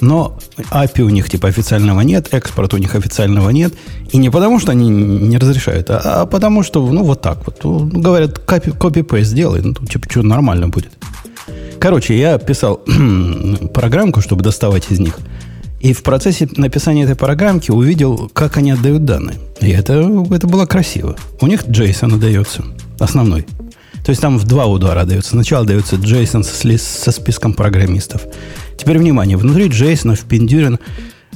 Но 0.00 0.38
API 0.70 1.02
у 1.02 1.08
них 1.08 1.28
типа 1.28 1.48
официального 1.48 2.00
нет, 2.00 2.28
экспорта 2.32 2.76
у 2.76 2.78
них 2.78 2.94
официального 2.94 3.50
нет. 3.50 3.74
И 4.12 4.18
не 4.18 4.30
потому, 4.30 4.58
что 4.58 4.72
они 4.72 4.88
не 4.88 5.38
разрешают, 5.38 5.90
а, 5.90 6.22
а 6.22 6.26
потому, 6.26 6.62
что, 6.62 6.84
ну, 6.86 7.04
вот 7.04 7.20
так 7.20 7.44
вот. 7.46 7.62
Ну, 7.64 7.86
говорят, 7.86 8.38
копи-пейст 8.38 9.30
сделай, 9.30 9.60
ну, 9.62 9.74
типа, 9.86 10.10
что 10.10 10.22
нормально 10.22 10.68
будет. 10.68 10.92
Короче, 11.78 12.18
я 12.18 12.38
писал 12.38 12.80
программку, 13.74 14.20
чтобы 14.20 14.42
доставать 14.42 14.90
из 14.90 15.00
них. 15.00 15.18
И 15.80 15.94
в 15.94 16.02
процессе 16.02 16.46
написания 16.56 17.04
этой 17.04 17.16
программки 17.16 17.70
увидел, 17.70 18.30
как 18.34 18.58
они 18.58 18.72
отдают 18.72 19.06
данные. 19.06 19.38
И 19.60 19.70
это, 19.70 19.94
это 20.30 20.46
было 20.46 20.66
красиво. 20.66 21.16
У 21.40 21.46
них 21.46 21.64
JSON 21.64 22.14
отдается, 22.14 22.64
основной. 22.98 23.46
То 24.10 24.12
есть 24.12 24.22
там 24.22 24.38
в 24.38 24.44
два 24.44 24.66
удара 24.66 25.04
дается. 25.04 25.30
Сначала 25.30 25.64
дается 25.64 25.94
JSON 25.94 26.42
со, 26.42 26.78
со 26.78 27.12
списком 27.12 27.54
программистов. 27.54 28.22
Теперь 28.76 28.98
внимание, 28.98 29.36
внутри 29.36 29.68
JSON 29.68 30.16
впендюрен 30.16 30.80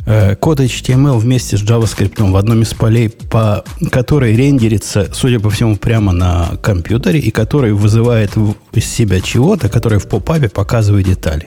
э, 0.07 0.35
код 0.35 0.59
HTML 0.59 1.17
вместе 1.19 1.57
с 1.57 1.63
JavaScript 1.63 2.21
в 2.33 2.37
одном 2.37 2.63
из 2.63 2.75
полей, 2.75 3.11
по 3.11 3.65
которой 3.93 4.35
рендерится, 4.35 5.09
судя 5.13 5.39
по 5.39 5.51
всему, 5.51 5.77
прямо 5.77 6.11
на 6.11 6.57
компьютере 6.65 7.21
и 7.21 7.31
который 7.31 7.75
вызывает 7.75 8.33
из 8.73 8.87
себя 8.87 9.21
чего-то, 9.21 9.69
который 9.69 10.01
в 10.01 10.09
попапе 10.09 10.49
показывает 10.49 11.07
детали. 11.07 11.47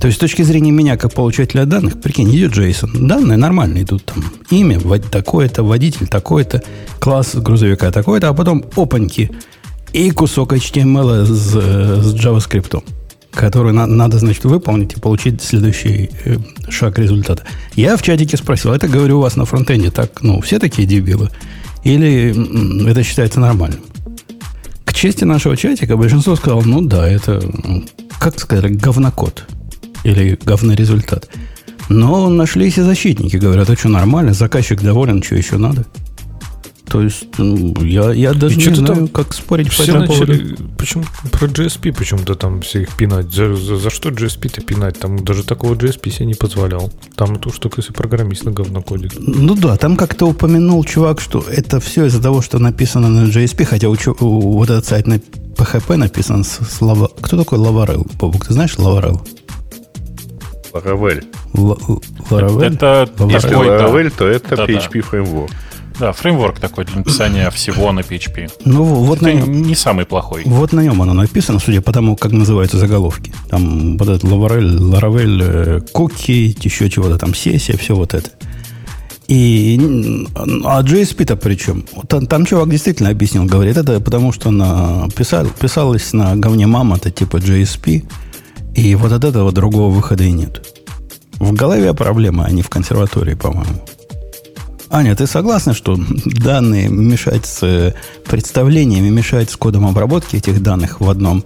То 0.00 0.08
есть 0.08 0.16
с 0.16 0.20
точки 0.20 0.42
зрения 0.42 0.72
меня, 0.72 0.96
как 0.96 1.14
получателя 1.14 1.66
данных, 1.66 2.00
прикинь, 2.00 2.34
идет 2.34 2.50
JSON. 2.50 3.06
Данные 3.06 3.38
нормально 3.38 3.82
идут 3.82 4.04
там. 4.06 4.24
Имя 4.50 4.80
такое-то, 4.98 5.62
водитель 5.62 6.08
такой-то, 6.08 6.64
класс 6.98 7.36
грузовика 7.36 7.92
такой-то, 7.92 8.30
а 8.30 8.34
потом 8.34 8.64
опаньки. 8.74 9.30
И 9.96 10.10
кусок 10.10 10.52
HTML 10.52 11.24
с, 11.24 11.52
с 11.52 12.14
JavaScript 12.14 12.84
которую 13.30 13.72
на, 13.72 13.86
надо, 13.86 14.18
значит, 14.18 14.44
выполнить 14.44 14.92
и 14.92 15.00
получить 15.00 15.40
следующий 15.42 16.10
э, 16.26 16.36
шаг 16.68 16.98
результата. 16.98 17.42
Я 17.76 17.96
в 17.96 18.02
чатике 18.02 18.36
спросил, 18.36 18.72
это, 18.72 18.88
говорю, 18.88 19.18
у 19.18 19.22
вас 19.22 19.36
на 19.36 19.46
фронтенде 19.46 19.90
так, 19.90 20.22
ну, 20.22 20.42
все 20.42 20.58
такие 20.58 20.86
дебилы? 20.86 21.30
Или 21.82 22.90
это 22.90 23.02
считается 23.02 23.40
нормальным? 23.40 23.80
К 24.84 24.92
чести 24.92 25.24
нашего 25.24 25.56
чатика 25.56 25.96
большинство 25.96 26.36
сказало, 26.36 26.62
ну 26.62 26.82
да, 26.82 27.08
это, 27.08 27.42
как 28.18 28.38
сказать, 28.38 28.76
говнокод 28.76 29.44
или 30.04 30.38
говнорезультат. 30.44 31.30
Но 31.88 32.28
нашлись 32.28 32.76
и 32.76 32.82
защитники, 32.82 33.36
говорят, 33.36 33.70
а 33.70 33.76
что 33.76 33.88
нормально, 33.88 34.34
заказчик 34.34 34.82
доволен, 34.82 35.22
что 35.22 35.36
еще 35.36 35.56
надо? 35.56 35.86
То 36.96 37.02
есть, 37.02 37.26
ну, 37.36 37.74
я, 37.82 38.10
я 38.12 38.32
даже 38.32 38.54
и 38.58 38.68
не 38.68 38.74
знаю, 38.74 38.94
там 38.94 39.08
как 39.08 39.34
спорить 39.34 39.68
все 39.68 39.84
по 39.84 39.90
этому 39.90 40.06
начали, 40.06 40.38
поводу. 40.38 40.70
Почему 40.78 41.04
про 41.30 41.46
GSP 41.46 41.92
почему-то 41.92 42.36
там 42.36 42.62
все 42.62 42.84
их 42.84 42.96
пинать? 42.96 43.30
За, 43.30 43.54
за, 43.54 43.76
за 43.76 43.90
что 43.90 44.08
GSP-то 44.08 44.62
пинать? 44.62 44.98
Там 44.98 45.22
даже 45.22 45.42
такого 45.42 45.74
GSP 45.74 46.10
себе 46.10 46.24
не 46.24 46.32
позволял. 46.32 46.90
Там 47.14 47.34
эту 47.34 47.52
штуку, 47.52 47.74
если 47.80 47.92
программист 47.92 48.44
на 48.44 48.52
говно 48.52 48.80
кодит. 48.80 49.12
Ну 49.18 49.54
да, 49.54 49.76
там 49.76 49.98
как-то 49.98 50.24
упомянул 50.24 50.82
чувак, 50.84 51.20
что 51.20 51.44
это 51.46 51.80
все 51.80 52.06
из-за 52.06 52.22
того, 52.22 52.40
что 52.40 52.58
написано 52.58 53.10
на 53.10 53.28
GSP, 53.28 53.66
хотя 53.66 53.90
у, 53.90 53.96
у, 54.20 54.52
вот 54.52 54.70
этот 54.70 54.86
сайт 54.86 55.06
на 55.06 55.16
PHP 55.16 55.96
написан 55.96 56.44
с, 56.44 56.60
с 56.66 56.80
Лава... 56.80 57.10
Кто 57.20 57.36
такой 57.36 57.58
Лаварел? 57.58 58.06
Бобук, 58.18 58.46
ты 58.46 58.54
знаешь 58.54 58.78
Лаварел? 58.78 59.20
Ларавель. 60.72 61.26
Ларавель? 62.30 62.74
Это, 62.74 63.06
если 63.28 63.54
Ларавель, 63.54 64.10
то 64.10 64.26
это 64.26 64.54
PHP 64.54 65.02
фреймворк. 65.02 65.50
Да, 65.98 66.12
фреймворк 66.12 66.60
такой 66.60 66.84
для 66.84 66.96
написания 66.96 67.50
всего 67.50 67.90
на 67.92 68.00
PHP. 68.00 68.50
Ну, 68.64 68.84
вот 68.84 69.18
Это 69.18 69.26
на 69.26 69.32
нем, 69.32 69.62
не 69.62 69.74
самый 69.74 70.04
плохой. 70.04 70.42
Вот 70.44 70.72
на 70.72 70.80
нем 70.80 71.00
оно 71.00 71.14
написано, 71.14 71.58
судя 71.58 71.80
по 71.80 71.92
тому, 71.92 72.16
как 72.16 72.32
называются 72.32 72.78
заголовки. 72.78 73.32
Там 73.48 73.96
вот 73.96 74.08
этот 74.08 74.24
Laravel, 74.24 74.78
Laravel, 74.78 75.90
куки, 75.92 76.56
еще 76.60 76.90
чего-то 76.90 77.18
там, 77.18 77.34
сессия, 77.34 77.76
все 77.76 77.94
вот 77.94 78.14
это. 78.14 78.30
И, 79.28 80.26
а 80.64 80.82
JSP-то 80.82 81.36
при 81.36 81.56
чем? 81.56 81.84
Там, 82.08 82.26
там 82.26 82.46
чувак 82.46 82.70
действительно 82.70 83.10
объяснил, 83.10 83.44
говорит, 83.44 83.76
это 83.76 84.00
потому 84.00 84.32
что 84.32 84.50
на, 84.50 85.08
писал, 85.16 85.46
писалось 85.46 86.12
на 86.12 86.36
говне 86.36 86.66
мама, 86.68 86.96
это 86.96 87.10
типа 87.10 87.38
JSP, 87.38 88.04
и 88.76 88.94
вот 88.94 89.10
от 89.10 89.24
этого 89.24 89.50
другого 89.50 89.92
выхода 89.92 90.22
и 90.22 90.30
нет. 90.30 90.64
В 91.38 91.52
голове 91.52 91.92
проблема, 91.92 92.44
а 92.44 92.50
не 92.52 92.62
в 92.62 92.68
консерватории, 92.68 93.34
по-моему. 93.34 93.82
Аня, 94.90 95.16
ты 95.16 95.26
согласна, 95.26 95.74
что 95.74 95.96
данные 96.24 96.88
мешать 96.88 97.44
с 97.44 97.94
представлениями, 98.24 99.08
мешать 99.08 99.50
с 99.50 99.56
кодом 99.56 99.86
обработки 99.86 100.36
этих 100.36 100.62
данных 100.62 101.00
в 101.00 101.10
одном 101.10 101.44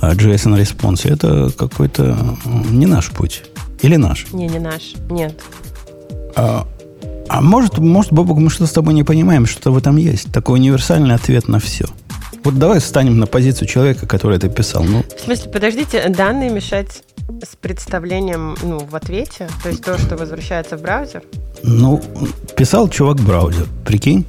э, 0.00 0.12
JSON 0.12 0.58
респонсе? 0.58 1.10
Это 1.10 1.50
какой-то 1.56 2.16
не 2.70 2.86
наш 2.86 3.10
путь. 3.10 3.42
Или 3.82 3.96
наш? 3.96 4.26
Не, 4.32 4.46
не 4.46 4.58
наш. 4.58 4.94
Нет. 5.10 5.40
А, 6.36 6.66
а 7.28 7.40
может, 7.40 7.78
может, 7.78 8.12
Бобок, 8.12 8.38
мы 8.38 8.50
что-то 8.50 8.66
с 8.66 8.72
тобой 8.72 8.94
не 8.94 9.04
понимаем, 9.04 9.46
что-то 9.46 9.72
в 9.72 9.78
этом 9.78 9.96
есть. 9.96 10.32
Такой 10.32 10.58
универсальный 10.58 11.14
ответ 11.14 11.48
на 11.48 11.58
все. 11.58 11.86
Вот 12.44 12.58
давай 12.58 12.80
встанем 12.80 13.18
на 13.18 13.26
позицию 13.26 13.68
человека, 13.68 14.06
который 14.06 14.36
это 14.36 14.48
писал. 14.48 14.84
Ну. 14.84 15.04
В 15.16 15.20
смысле, 15.20 15.50
подождите, 15.50 16.08
данные 16.08 16.50
мешать 16.50 17.02
с 17.42 17.56
представлением 17.56 18.56
ну, 18.62 18.78
в 18.78 18.94
ответе? 18.96 19.48
То 19.62 19.68
есть 19.68 19.82
то, 19.82 19.98
что 19.98 20.16
возвращается 20.16 20.76
в 20.76 20.82
браузер? 20.82 21.22
Ну, 21.62 22.00
писал 22.56 22.88
чувак 22.88 23.20
браузер, 23.20 23.66
прикинь. 23.84 24.24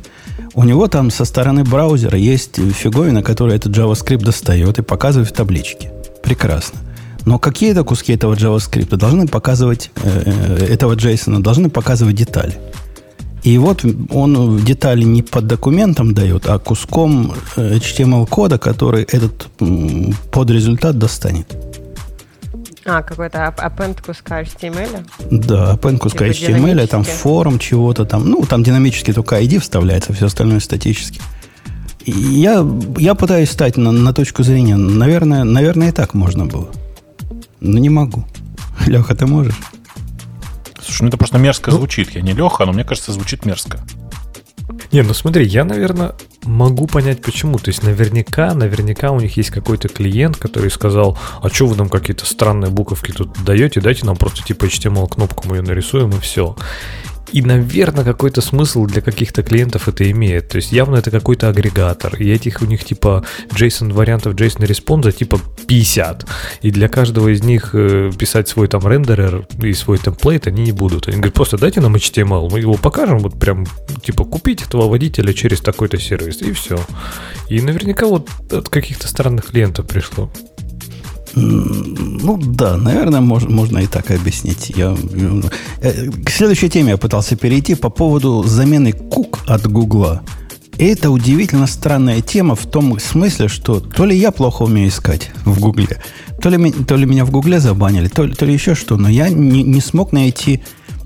У 0.54 0.64
него 0.64 0.88
там 0.88 1.12
со 1.12 1.26
стороны 1.26 1.64
браузера 1.64 2.18
есть 2.18 2.58
фиговина, 2.58 3.24
которая 3.24 3.58
этот 3.58 3.76
JavaScript 3.76 4.24
достает 4.24 4.80
и 4.80 4.82
показывает 4.82 5.30
в 5.30 5.34
табличке. 5.34 5.92
Прекрасно. 6.24 6.80
Но 7.26 7.40
какие-то 7.40 7.84
куски 7.84 8.14
этого 8.14 8.34
JavaScript 8.34 8.96
должны 8.96 9.28
показывать, 9.28 9.92
э, 10.04 10.24
э 10.26 10.74
этого 10.74 10.96
JSON 10.96 11.40
должны 11.40 11.70
показывать 11.70 12.16
детали. 12.16 12.58
И 13.44 13.58
вот 13.58 13.86
он 14.12 14.60
детали 14.66 15.04
не 15.04 15.22
под 15.22 15.48
документом 15.48 16.14
дает, 16.14 16.48
а 16.48 16.60
куском 16.60 17.34
э, 17.56 17.78
HTML-кода, 17.78 18.58
который 18.58 19.04
этот 19.04 19.48
подрезультат 20.32 20.98
достанет. 20.98 21.56
А, 22.86 23.02
какой-то 23.04 23.54
append 23.58 24.02
куска 24.02 24.42
HTML? 24.42 25.06
Да, 25.32 25.74
append 25.76 25.98
куска 25.98 26.32
типа 26.32 26.52
HTML, 26.52 26.88
там 26.88 27.04
форум 27.04 27.60
чего-то 27.60 28.06
там. 28.06 28.30
Ну, 28.30 28.44
там 28.44 28.64
динамически 28.64 29.14
только 29.14 29.40
ID 29.40 29.60
вставляется, 29.60 30.14
все 30.14 30.28
остальное 30.28 30.60
статически. 30.60 31.22
Я, 32.06 32.66
я 32.98 33.16
пытаюсь 33.16 33.52
стать 33.52 33.78
на, 33.78 33.92
на 33.92 34.14
точку 34.14 34.44
зрения. 34.44 34.78
Наверное, 34.78 35.44
наверное, 35.44 35.90
и 35.90 35.92
так 35.92 36.14
можно 36.14 36.46
было. 36.46 36.70
Но 37.60 37.78
не 37.80 37.90
могу. 37.90 38.26
Леха, 38.88 39.16
ты 39.16 39.26
можешь? 39.26 39.56
Слушай, 40.82 41.04
ну 41.04 41.08
это 41.10 41.18
просто 41.18 41.38
мерзко 41.38 41.72
ну, 41.72 41.78
звучит. 41.78 42.12
Я 42.12 42.22
не 42.22 42.34
Леха, 42.34 42.66
но 42.66 42.72
мне 42.72 42.84
кажется, 42.84 43.12
звучит 43.12 43.46
мерзко. 43.46 43.80
Не, 44.92 45.04
ну 45.04 45.14
смотри, 45.14 45.46
я, 45.46 45.66
наверное, 45.66 46.16
могу 46.44 46.88
понять 46.88 47.22
почему. 47.22 47.60
То 47.60 47.70
есть 47.70 47.84
наверняка, 47.84 48.54
наверняка 48.56 49.12
у 49.12 49.20
них 49.20 49.38
есть 49.38 49.52
какой-то 49.52 49.88
клиент, 49.88 50.38
который 50.38 50.72
сказал, 50.72 51.18
а 51.42 51.50
что 51.50 51.68
вы 51.68 51.76
нам 51.76 51.90
какие-то 51.90 52.26
странные 52.26 52.72
буковки 52.72 53.12
тут 53.12 53.44
даете, 53.44 53.82
дайте 53.82 54.06
нам 54.06 54.16
просто 54.16 54.44
типа 54.44 54.66
HTML 54.66 55.08
кнопку 55.08 55.48
мы 55.48 55.58
ее 55.58 55.62
нарисуем 55.62 56.10
и 56.10 56.20
все. 56.20 56.56
И, 57.32 57.42
наверное, 57.42 58.04
какой-то 58.04 58.42
смысл 58.42 58.86
для 58.86 59.02
каких-то 59.02 59.44
клиентов 59.44 59.88
это 59.88 60.10
имеет. 60.12 60.50
То 60.50 60.58
есть 60.58 60.72
явно 60.72 60.98
это 60.98 61.12
какой-то 61.12 61.50
агрегатор. 61.50 62.16
И 62.16 62.30
этих 62.30 62.62
у 62.62 62.66
них 62.66 62.84
типа 62.84 63.26
JSON 63.52 63.94
вариантов 63.94 64.34
JSON 64.36 64.66
response'а 64.66 65.12
типа 65.12 65.40
50. 65.68 66.26
И 66.62 66.72
для 66.72 66.88
каждого 66.88 67.30
из 67.30 67.44
них 67.44 67.72
э, 67.74 68.12
писать 68.18 68.48
свой 68.48 68.68
там 68.68 68.88
рендерер 68.88 69.48
и 69.62 69.74
свой 69.74 69.98
темплейт 69.98 70.48
они 70.48 70.64
не 70.64 70.72
будут. 70.72 71.08
Они 71.08 71.18
говорят, 71.18 71.34
просто 71.34 71.58
дайте 71.58 71.82
нам 71.82 71.96
HTML, 71.96 72.50
мы 72.52 72.60
его 72.60 72.74
покажем, 72.74 73.20
вот 73.20 73.40
прям 73.40 73.66
типа 74.04 74.26
купить 74.26 74.62
этого 74.64 74.88
водителя 74.88 75.34
через 75.34 75.62
такой-то 75.62 75.98
сервис, 76.00 76.42
и 76.42 76.52
все. 76.54 76.80
И 77.50 77.62
наверняка 77.62 78.06
вот 78.06 78.30
от 78.52 78.70
каких-то 78.70 79.08
странных 79.08 79.48
клиентов 79.48 79.88
пришло. 79.88 80.32
Ну 81.36 82.38
да, 82.38 82.78
наверное, 82.78 83.22
можно, 83.22 83.50
можно 83.50 83.80
и 83.80 83.88
так 83.88 84.12
объяснить. 84.12 84.72
Я, 84.76 84.96
э, 85.82 86.10
к 86.26 86.30
следующей 86.30 86.70
теме 86.70 86.92
я 86.92 86.98
пытался 86.98 87.36
перейти 87.36 87.76
по 87.76 87.90
поводу 87.90 88.44
замены 88.44 88.94
кук 88.94 89.40
от 89.48 89.68
Гугла. 89.68 90.22
И 90.78 90.86
это 90.86 91.12
удивительно 91.12 91.68
странная 91.68 92.22
тема 92.22 92.56
в 92.56 92.66
том 92.66 93.00
смысле, 93.00 93.50
что 93.50 93.80
то 93.80 94.06
ли 94.06 94.16
я 94.16 94.32
плохо 94.32 94.64
умею 94.64 94.90
искать 94.90 95.32
в 95.44 95.60
Гугле, 95.60 96.02
то 96.42 96.50
ли, 96.50 96.72
то 96.72 96.96
ли 96.96 97.06
меня 97.06 97.26
в 97.26 97.32
Гугле 97.32 97.60
забанили, 97.60 98.08
то 98.08 98.24
ли, 98.24 98.34
то 98.34 98.46
ли 98.46 98.54
еще 98.54 98.76
что, 98.76 98.96
но 98.96 99.10
я 99.10 99.30
не, 99.30 99.64
не 99.64 99.82
смог 99.82 100.14
найти 100.14 100.62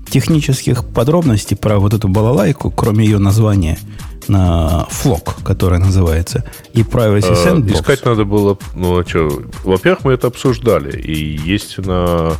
технических 0.08 0.84
подробностей 0.84 1.56
про 1.56 1.80
вот 1.80 1.92
эту 1.92 2.08
балалайку, 2.08 2.70
кроме 2.70 3.04
ее 3.04 3.18
названия– 3.18 3.78
на 4.28 4.86
флок, 4.90 5.36
который 5.44 5.78
называется, 5.78 6.44
и 6.72 6.82
Privacy 6.82 7.30
а, 7.30 7.46
Sandbox. 7.46 7.74
Искать 7.74 8.04
надо 8.04 8.24
было, 8.24 8.58
ну, 8.74 8.98
а 8.98 9.04
что, 9.06 9.42
во-первых, 9.64 10.04
мы 10.04 10.12
это 10.12 10.28
обсуждали, 10.28 10.98
и 11.00 11.36
есть 11.36 11.78
на 11.78 12.32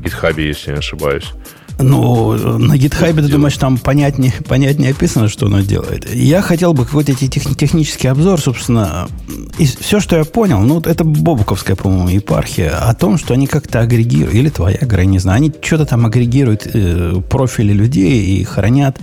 GitHub, 0.00 0.40
если 0.40 0.72
не 0.72 0.78
ошибаюсь. 0.78 1.32
Ну, 1.78 2.32
на 2.58 2.74
GitHub, 2.74 3.14
ты 3.14 3.28
думаешь, 3.28 3.56
там 3.56 3.78
понятнее, 3.78 4.32
понятнее 4.46 4.90
описано, 4.90 5.28
что 5.28 5.46
оно 5.46 5.60
делает. 5.60 6.12
Я 6.14 6.42
хотел 6.42 6.74
бы 6.74 6.84
какой-то 6.84 7.14
тех, 7.14 7.56
технический 7.56 8.08
обзор, 8.08 8.40
собственно. 8.40 9.08
И 9.58 9.66
все, 9.66 10.00
что 10.00 10.16
я 10.16 10.24
понял, 10.24 10.60
ну, 10.60 10.80
это 10.80 11.04
Бобуковская, 11.04 11.76
по-моему, 11.76 12.08
епархия, 12.08 12.76
о 12.88 12.94
том, 12.94 13.18
что 13.18 13.34
они 13.34 13.46
как-то 13.46 13.80
агрегируют, 13.80 14.34
или 14.34 14.48
твоя 14.48 14.78
игра, 14.80 15.04
не 15.04 15.18
знаю, 15.18 15.38
они 15.38 15.52
что-то 15.60 15.86
там 15.86 16.06
агрегируют 16.06 16.68
э, 16.72 17.20
профили 17.28 17.72
людей 17.72 18.38
и 18.38 18.44
хранят 18.44 18.98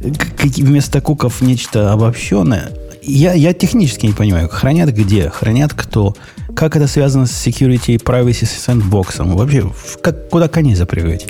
вместо 0.00 1.00
куков 1.00 1.40
нечто 1.40 1.92
обобщенное. 1.92 2.70
Я, 3.02 3.32
я 3.32 3.54
технически 3.54 4.06
не 4.06 4.12
понимаю, 4.12 4.48
хранят 4.48 4.90
где, 4.90 5.30
хранят 5.30 5.72
кто, 5.72 6.14
как 6.54 6.76
это 6.76 6.86
связано 6.86 7.26
с 7.26 7.46
security 7.46 7.94
и 7.94 7.96
privacy 7.96 8.44
сэндбоксом. 8.44 9.36
Вообще, 9.36 9.70
как, 10.02 10.28
куда 10.28 10.48
коней 10.48 10.74
запрягать? 10.74 11.26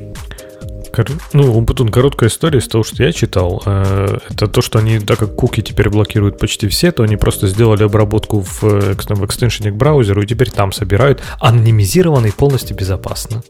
Ну, 1.33 1.57
Умпутун, 1.57 1.91
короткая 1.91 2.29
история 2.29 2.59
из 2.59 2.67
того, 2.67 2.83
что 2.83 3.05
я 3.05 3.13
читал. 3.13 3.63
Э, 3.65 4.19
это 4.31 4.49
то, 4.49 4.61
что 4.63 4.81
они, 4.81 4.99
так 4.99 5.19
как 5.19 5.37
куки 5.37 5.63
теперь 5.63 5.91
блокируют 5.91 6.39
почти 6.39 6.67
все, 6.67 6.91
то 6.91 7.05
они 7.05 7.17
просто 7.17 7.47
сделали 7.47 7.85
обработку 7.85 8.41
в, 8.41 8.63
в 8.63 9.27
экстеншене 9.27 9.71
к 9.71 9.75
браузеру 9.75 10.23
и 10.23 10.27
теперь 10.27 10.51
там 10.51 10.73
собирают 10.73 11.23
анонимизированно 11.41 12.27
и 12.27 12.33
полностью 12.33 12.77
безопасно. 12.77 13.43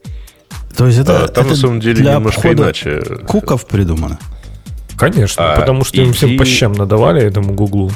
То 0.77 0.85
есть 0.85 0.99
это, 0.99 1.25
а, 1.25 1.27
там 1.27 1.45
это 1.45 1.55
на 1.55 1.59
самом 1.59 1.79
деле 1.79 1.95
для 2.03 2.15
немножко 2.15 2.53
иначе. 2.53 3.01
Куков 3.25 3.65
придумано. 3.65 4.19
Конечно, 4.99 5.53
а, 5.53 5.59
потому 5.59 5.83
что 5.83 6.01
им 6.01 6.13
всем 6.13 6.37
по 6.37 6.45
щам 6.45 6.73
надавали 6.73 7.23
этому 7.23 7.53
Гуглу. 7.53 7.91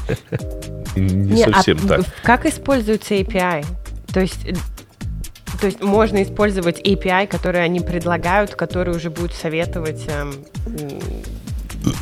Не, 0.95 1.33
Не 1.33 1.43
совсем 1.43 1.79
а 1.85 1.87
так. 1.87 2.01
Как 2.23 2.45
используется 2.45 3.15
API? 3.15 3.65
То 4.13 4.21
есть 4.21 4.47
то 5.59 5.67
есть 5.67 5.81
можно 5.81 6.21
использовать 6.23 6.81
API, 6.81 7.27
которые 7.27 7.63
они 7.63 7.79
предлагают, 7.79 8.55
которые 8.55 8.97
уже 8.97 9.09
будут 9.09 9.33
советовать, 9.33 10.05
эм, 10.07 10.33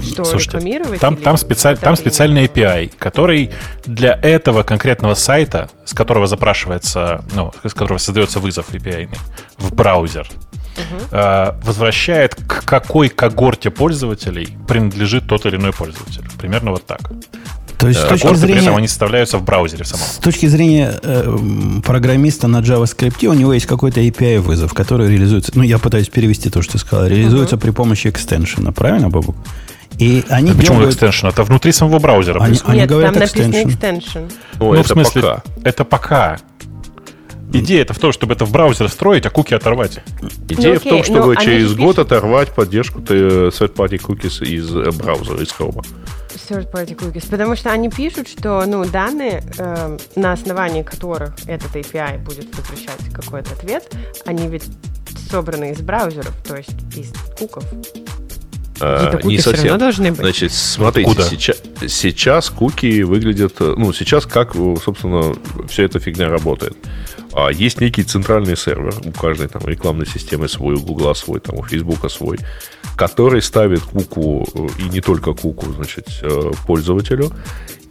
что 0.04 0.24
Слушайте, 0.24 0.58
рекламировать. 0.58 1.00
Там, 1.00 1.16
там, 1.16 1.38
специаль, 1.38 1.78
там 1.78 1.96
специальный 1.96 2.46
API, 2.46 2.92
который 2.98 3.52
для 3.86 4.18
этого 4.22 4.64
конкретного 4.64 5.14
сайта, 5.16 5.70
с 5.86 5.94
которого 5.94 6.28
запрашивается, 6.28 7.24
ну, 7.34 7.52
с 7.64 7.74
которого 7.74 7.98
создается 7.98 8.40
вызов 8.40 8.74
API 8.74 9.10
в 9.58 9.74
браузер, 9.74 10.28
угу. 10.78 11.56
возвращает, 11.64 12.36
к 12.36 12.64
какой 12.66 13.10
когорте 13.10 13.70
пользователей 13.70 14.58
принадлежит 14.68 15.28
тот 15.28 15.46
или 15.46 15.56
иной 15.56 15.74
пользователь. 15.74 16.24
Примерно 16.38 16.72
вот 16.72 16.86
так. 16.86 17.02
То 17.82 17.88
есть, 17.88 18.00
с 18.00 18.04
точки 18.04 18.36
зрения, 18.36 18.54
при 18.54 18.64
этом 18.64 18.76
они 18.78 18.88
составляются 18.88 19.40
в 19.40 19.44
браузере 19.44 19.84
самом. 19.86 20.06
С 20.06 20.18
точки 20.18 20.46
зрения 20.46 21.00
э, 21.02 21.38
программиста 21.84 22.48
на 22.48 22.58
JavaScript, 22.58 23.26
у 23.26 23.34
него 23.34 23.54
есть 23.54 23.66
какой-то 23.66 24.02
API 24.02 24.40
вызов, 24.40 24.76
который 24.76 25.10
реализуется. 25.10 25.52
Ну, 25.56 25.64
я 25.64 25.80
пытаюсь 25.80 26.08
перевести 26.08 26.52
то, 26.52 26.62
что 26.62 26.74
ты 26.74 26.78
сказал. 26.78 27.08
Реализуется 27.08 27.56
uh-huh. 27.56 27.62
при 27.62 27.72
помощи 27.72 28.08
экстеншена, 28.08 28.72
правильно, 28.72 29.10
Бабу? 29.10 29.36
И 29.98 30.24
они 30.30 30.52
а 30.52 30.54
почему 30.54 30.76
делают... 30.76 30.94
экстеншн? 30.94 31.28
Это 31.28 31.44
внутри 31.44 31.72
самого 31.72 31.98
браузера. 31.98 32.40
Они, 32.40 32.60
они 32.66 32.82
Нет, 32.82 32.90
говорят 32.90 33.14
там 33.14 33.24
написано 33.24 33.56
extension. 33.56 34.32
Ну, 34.60 34.74
ну 34.74 34.84
в 34.84 34.88
смысле, 34.88 35.22
пока. 35.22 35.44
это 35.64 35.84
пока. 35.84 36.38
Идея 37.54 37.82
это 37.82 37.94
в 37.94 38.00
том, 38.00 38.12
чтобы 38.12 38.34
это 38.34 38.46
в 38.46 38.52
браузер 38.52 38.88
строить, 38.90 39.26
а 39.26 39.30
куки 39.30 39.54
оторвать. 39.54 40.00
Идея 40.48 40.76
ну, 40.76 40.80
в 40.80 40.84
том, 40.84 41.04
чтобы 41.04 41.36
ну, 41.36 41.42
через 41.42 41.74
год 41.74 41.96
пишут... 41.96 42.12
оторвать 42.12 42.50
поддержку 42.50 43.00
third-party 43.00 44.02
cookies 44.02 44.46
из 44.46 44.74
э, 44.74 44.92
браузера, 44.92 45.42
из 45.42 45.50
Chrome. 45.50 45.86
Third-party 46.50 46.96
cookies. 46.96 47.30
Потому 47.30 47.56
что 47.56 47.72
они 47.72 47.90
пишут, 47.90 48.30
что 48.30 48.64
ну, 48.66 48.86
данные, 48.86 49.44
э, 49.58 49.98
на 50.16 50.32
основании 50.32 50.84
которых 50.84 51.34
этот 51.46 51.76
API 51.76 52.24
будет 52.24 52.56
возвращать 52.56 53.14
какой-то 53.14 53.54
ответ, 53.54 53.94
они 54.26 54.48
ведь 54.48 54.64
собраны 55.30 55.72
из 55.72 55.82
браузеров, 55.82 56.34
то 56.48 56.56
есть 56.56 56.72
из 56.96 57.12
куков. 57.38 57.66
А, 58.84 59.20
не 59.24 59.38
совсем. 59.38 59.78
должны 59.78 60.10
быть. 60.10 60.22
Значит, 60.22 60.52
смотрите, 60.52 61.10
Куда? 61.10 61.24
Сейчас, 61.24 61.62
сейчас 61.88 62.50
куки 62.50 63.04
выглядят, 63.04 63.60
ну, 63.60 63.94
сейчас 63.94 64.26
как, 64.26 64.56
собственно, 64.56 65.36
вся 65.70 65.84
эта 65.84 66.00
фигня 66.00 66.30
работает. 66.30 66.76
А 67.34 67.50
есть 67.50 67.82
некий 67.82 68.04
центральный 68.04 68.58
сервер, 68.58 68.94
у 69.06 69.12
каждой 69.12 69.48
там 69.48 69.62
рекламной 69.66 70.06
системы 70.06 70.48
свой, 70.50 70.76
у 70.76 70.82
Гугла 70.82 71.14
свой, 71.14 71.40
там, 71.40 71.58
у 71.58 71.64
Фейсбука 71.64 72.10
свой, 72.10 72.40
который 72.98 73.42
ставит 73.42 73.82
куку, 73.82 74.48
и 74.78 74.84
не 74.90 75.02
только 75.02 75.34
куку, 75.34 75.72
значит, 75.74 76.08
э, 76.22 76.52
пользователю, 76.68 77.32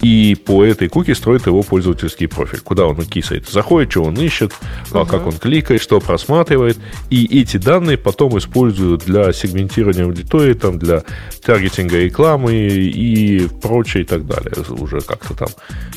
и 0.01 0.35
по 0.35 0.65
этой 0.65 0.89
куке 0.89 1.15
строит 1.15 1.47
его 1.47 1.63
пользовательский 1.63 2.27
профиль. 2.27 2.61
Куда 2.61 2.87
он 2.87 2.97
кисает? 3.05 3.49
Заходит, 3.49 3.91
что 3.91 4.05
он 4.05 4.15
ищет, 4.15 4.53
uh-huh. 4.93 5.07
как 5.07 5.27
он 5.27 5.33
кликает, 5.33 5.83
что 5.83 6.01
просматривает. 6.01 6.79
И 7.11 7.41
эти 7.41 7.59
данные 7.59 7.99
потом 7.99 8.39
используют 8.39 9.05
для 9.05 9.33
сегментирования 9.33 10.05
аудитории, 10.05 10.55
там, 10.55 10.79
для 10.79 11.03
таргетинга 11.45 11.99
рекламы 11.99 12.55
и 12.55 13.47
прочее 13.63 14.05
и 14.05 14.07
так 14.07 14.27
далее. 14.27 14.53
Уже 14.71 15.01
как-то 15.01 15.35
там 15.35 15.49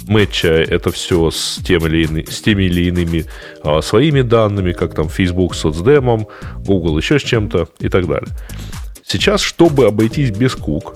мэтча 0.07 0.49
это 0.49 0.91
все 0.91 1.31
с, 1.31 1.59
тем 1.65 1.85
или 1.87 2.05
ины, 2.05 2.25
с 2.29 2.41
теми 2.41 2.63
или 2.63 2.87
иными 2.87 3.25
а, 3.63 3.81
своими 3.81 4.21
данными, 4.21 4.73
как 4.73 4.95
там 4.95 5.07
Facebook 5.07 5.55
с 5.55 5.59
соцдемом, 5.59 6.27
Google 6.57 6.97
еще 6.97 7.19
с 7.19 7.23
чем-то 7.23 7.69
и 7.79 7.87
так 7.87 8.07
далее. 8.07 8.29
Сейчас, 9.05 9.41
чтобы 9.41 9.85
обойтись 9.85 10.31
без 10.31 10.55
кук, 10.55 10.95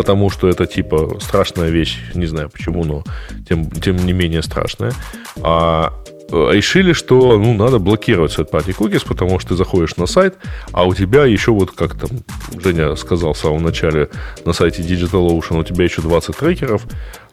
потому 0.00 0.30
что 0.30 0.48
это 0.48 0.64
типа 0.64 1.18
страшная 1.20 1.68
вещь, 1.68 1.98
не 2.14 2.24
знаю 2.24 2.48
почему, 2.48 2.84
но 2.84 3.04
тем, 3.46 3.70
тем 3.70 3.96
не 3.96 4.14
менее 4.14 4.40
страшная. 4.40 4.94
А 5.42 5.92
э, 6.32 6.52
решили, 6.52 6.94
что 6.94 7.38
ну, 7.38 7.52
надо 7.52 7.78
блокировать 7.78 8.32
third-party 8.32 8.74
cookies, 8.74 9.06
потому 9.06 9.38
что 9.38 9.50
ты 9.50 9.56
заходишь 9.56 9.98
на 9.98 10.06
сайт, 10.06 10.36
а 10.72 10.86
у 10.86 10.94
тебя 10.94 11.26
еще 11.26 11.50
вот, 11.52 11.72
как 11.72 11.96
там 11.96 12.08
Женя 12.64 12.96
сказал 12.96 13.34
в 13.34 13.36
самом 13.36 13.62
начале 13.62 14.08
на 14.46 14.54
сайте 14.54 14.80
DigitalOcean, 14.80 15.60
у 15.60 15.64
тебя 15.64 15.84
еще 15.84 16.00
20 16.00 16.34
трекеров, 16.34 16.86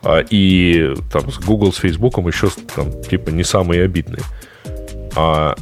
а, 0.03 0.19
и 0.29 0.93
там 1.09 1.31
с 1.31 1.39
Google, 1.39 1.71
с 1.71 1.77
Facebook 1.77 2.17
еще 2.17 2.49
там 2.75 3.01
типа 3.01 3.29
не 3.29 3.45
самые 3.45 3.83
обидные. 3.83 4.23
А 5.15 5.55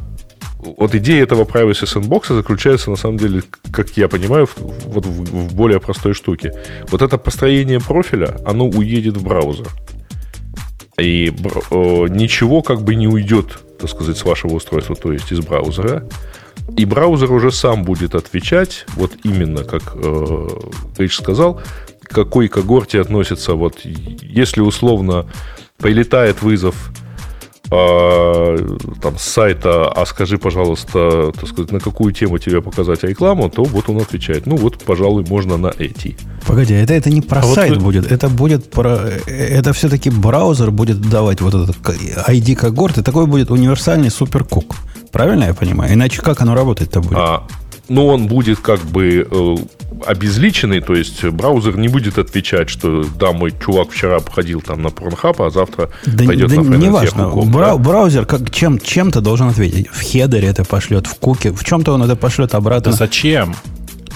вот 0.78 0.96
идея 0.96 1.24
этого 1.24 1.44
Privacy 1.44 1.86
Sandbox 1.86 2.34
заключается, 2.34 2.90
на 2.90 2.96
самом 2.96 3.18
деле, 3.18 3.44
как 3.72 3.90
я 3.98 4.08
понимаю, 4.08 4.46
в, 4.48 4.58
вот 4.88 5.06
в, 5.06 5.10
в 5.10 5.56
более 5.56 5.80
простой 5.80 6.14
штуке. 6.14 6.54
Вот 6.90 7.02
это 7.02 7.18
построение 7.18 7.80
профиля, 7.80 8.38
оно 8.46 8.68
уедет 8.68 9.18
в 9.18 9.24
браузер. 9.24 9.68
И 10.98 11.28
э, 11.28 12.06
ничего 12.10 12.62
как 12.62 12.82
бы 12.82 12.96
не 12.96 13.08
уйдет, 13.08 13.60
так 13.80 13.90
сказать, 13.90 14.18
с 14.18 14.24
вашего 14.24 14.54
устройства, 14.54 14.96
то 14.96 15.12
есть 15.12 15.32
из 15.32 15.40
браузера. 15.40 16.08
И 16.78 16.86
браузер 16.86 17.32
уже 17.32 17.52
сам 17.52 17.84
будет 17.84 18.16
отвечать, 18.16 18.86
вот 18.96 19.12
именно 19.24 19.64
как 19.64 19.94
э, 19.96 20.48
Рич 20.98 21.16
сказал, 21.16 21.62
к 22.02 22.10
какой 22.10 22.48
когорте 22.48 23.02
относится, 23.02 23.54
вот 23.54 23.82
если 23.84 24.62
условно 24.62 25.26
прилетает 25.78 26.42
вызов 26.42 26.92
там, 27.70 29.18
с 29.18 29.24
сайта, 29.24 29.90
а 29.90 30.06
скажи, 30.06 30.38
пожалуйста, 30.38 31.32
так 31.32 31.48
сказать, 31.48 31.72
на 31.72 31.80
какую 31.80 32.14
тему 32.14 32.38
тебе 32.38 32.62
показать 32.62 33.04
рекламу, 33.04 33.50
то 33.50 33.64
вот 33.64 33.90
он 33.90 33.98
отвечает, 33.98 34.46
ну 34.46 34.56
вот, 34.56 34.84
пожалуй, 34.84 35.26
можно 35.28 35.58
на 35.58 35.74
эти. 35.78 36.18
Погоди, 36.46 36.74
это, 36.74 36.94
это 36.94 37.10
не 37.10 37.22
про 37.22 37.40
а 37.40 37.44
сайт 37.44 37.76
вот... 37.76 37.84
будет, 37.84 38.12
это 38.12 38.30
будет 38.30 38.70
про... 38.70 39.00
Это 39.28 39.74
все-таки 39.74 40.10
браузер 40.10 40.72
будет 40.72 41.02
давать 41.02 41.42
вот 41.42 41.56
этот 41.56 41.78
ID 41.78 42.56
когорты, 42.56 43.02
такой 43.02 43.26
будет 43.26 43.52
универсальный 43.52 44.12
суперкук. 44.12 44.76
Правильно 45.12 45.46
я 45.46 45.54
понимаю? 45.54 45.94
Иначе 45.94 46.22
как 46.22 46.42
оно 46.42 46.54
работать-то 46.56 47.02
будет? 47.02 47.18
А, 47.18 47.48
ну, 47.88 48.08
он 48.08 48.28
будет 48.28 48.60
как 48.60 48.82
бы 48.82 49.28
э, 49.30 49.56
обезличенный, 50.06 50.82
то 50.82 50.96
есть 50.96 51.24
браузер 51.26 51.78
не 51.78 51.88
будет 51.88 52.18
отвечать, 52.18 52.70
что 52.70 53.04
да, 53.20 53.32
мой 53.32 53.54
чувак 53.64 53.92
вчера 53.92 54.20
походил 54.20 54.62
там 54.62 54.82
на 54.82 54.88
Pornhub, 54.88 55.46
а 55.46 55.50
завтра 55.50 55.90
да, 56.06 56.26
пойдет 56.26 56.50
да 56.50 56.62
на 56.62 56.76
не 56.76 56.90
важно. 56.90 57.30
Бра- 57.30 57.72
да? 57.72 57.78
Браузер 57.78 58.26
как, 58.26 58.52
чем, 58.52 58.80
чем-то 58.80 59.22
должен 59.22 59.50
ответить. 59.50 59.88
В 59.88 60.02
хедере 60.02 60.48
это 60.48 60.64
пошлет, 60.64 61.08
в 61.08 61.16
куке, 61.16 61.52
в 61.52 61.64
чем-то 61.64 61.94
он 61.94 62.04
это 62.04 62.16
пошлет 62.16 62.56
обратно. 62.56 62.92
Да 62.92 62.98
зачем? 62.98 63.56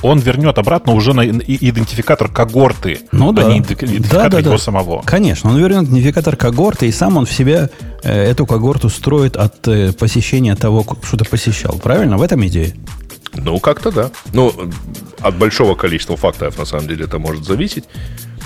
он 0.02 0.20
вернет 0.20 0.58
обратно 0.58 0.94
уже 0.94 1.14
на 1.14 1.28
идентификатор 1.28 2.30
когорты, 2.30 3.00
ну, 3.12 3.32
да. 3.32 3.48
а 3.48 3.52
не 3.52 3.60
идентификатор 3.60 4.24
да, 4.24 4.30
да, 4.30 4.40
его 4.40 4.52
да. 4.52 4.58
самого. 4.58 5.02
Конечно, 5.04 5.50
он 5.50 5.58
вернет 5.58 5.84
идентификатор 5.84 6.36
когорты, 6.36 6.88
и 6.88 6.92
сам 6.92 7.18
он 7.18 7.26
в 7.26 7.32
себя 7.32 7.70
э, 8.04 8.24
эту 8.24 8.46
когорту 8.46 8.90
строит 8.90 9.36
от 9.36 9.68
э, 9.68 9.92
посещения 9.94 10.56
того, 10.56 10.86
что 11.04 11.18
ты 11.18 11.26
посещал. 11.26 11.78
Правильно? 11.80 12.18
В 12.18 12.22
этом 12.22 12.46
идея? 12.48 12.74
Ну, 13.34 13.60
как-то 13.60 13.92
да. 13.92 14.12
Ну, 14.34 14.54
от 15.22 15.38
большого 15.38 15.76
количества 15.76 16.18
факторов, 16.18 16.58
на 16.58 16.66
самом 16.66 16.88
деле, 16.88 17.06
это 17.06 17.20
может 17.20 17.46
зависеть. 17.46 17.86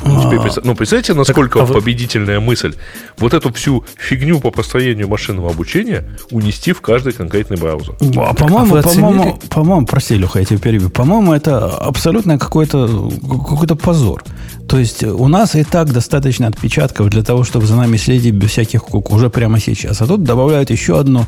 Ну, 0.06 0.22
теперь, 0.22 0.52
ну, 0.64 0.76
представляете, 0.76 1.14
насколько 1.14 1.60
так, 1.60 1.70
а 1.70 1.74
победительная 1.74 2.40
вы... 2.40 2.48
мысль 2.48 2.74
вот 3.18 3.34
эту 3.34 3.54
всю 3.54 3.86
фигню 3.98 4.40
по 4.40 4.52
построению 4.52 5.08
машинного 5.08 5.52
обучения 5.52 6.04
унести 6.30 6.74
в 6.74 6.82
каждый 6.82 7.14
конкретный 7.14 7.58
браузер. 7.58 7.96
А, 8.18 8.34
по-моему, 8.34 8.76
а 8.76 8.82
по-моему, 8.82 9.40
по-моему, 9.50 9.86
прости, 9.86 10.16
Леха, 10.16 10.40
я 10.40 10.46
тебя 10.46 10.60
перебью. 10.60 10.90
По-моему, 10.90 11.34
это 11.34 11.70
абсолютно 11.70 12.38
какой-то, 12.38 13.12
какой-то 13.22 13.76
позор. 13.76 14.24
То 14.68 14.78
есть 14.78 15.04
у 15.04 15.28
нас 15.28 15.56
и 15.56 15.64
так 15.64 15.92
достаточно 15.92 16.48
отпечатков 16.48 17.10
для 17.10 17.24
того, 17.24 17.44
чтобы 17.44 17.66
за 17.66 17.76
нами 17.76 17.98
следить 17.98 18.34
без 18.34 18.52
всяких 18.52 18.84
кук 18.84 19.12
уже 19.12 19.30
прямо 19.30 19.60
сейчас. 19.60 20.02
А 20.02 20.08
тут 20.08 20.24
добавляют 20.24 20.70
еще 20.70 21.00
одну 21.00 21.26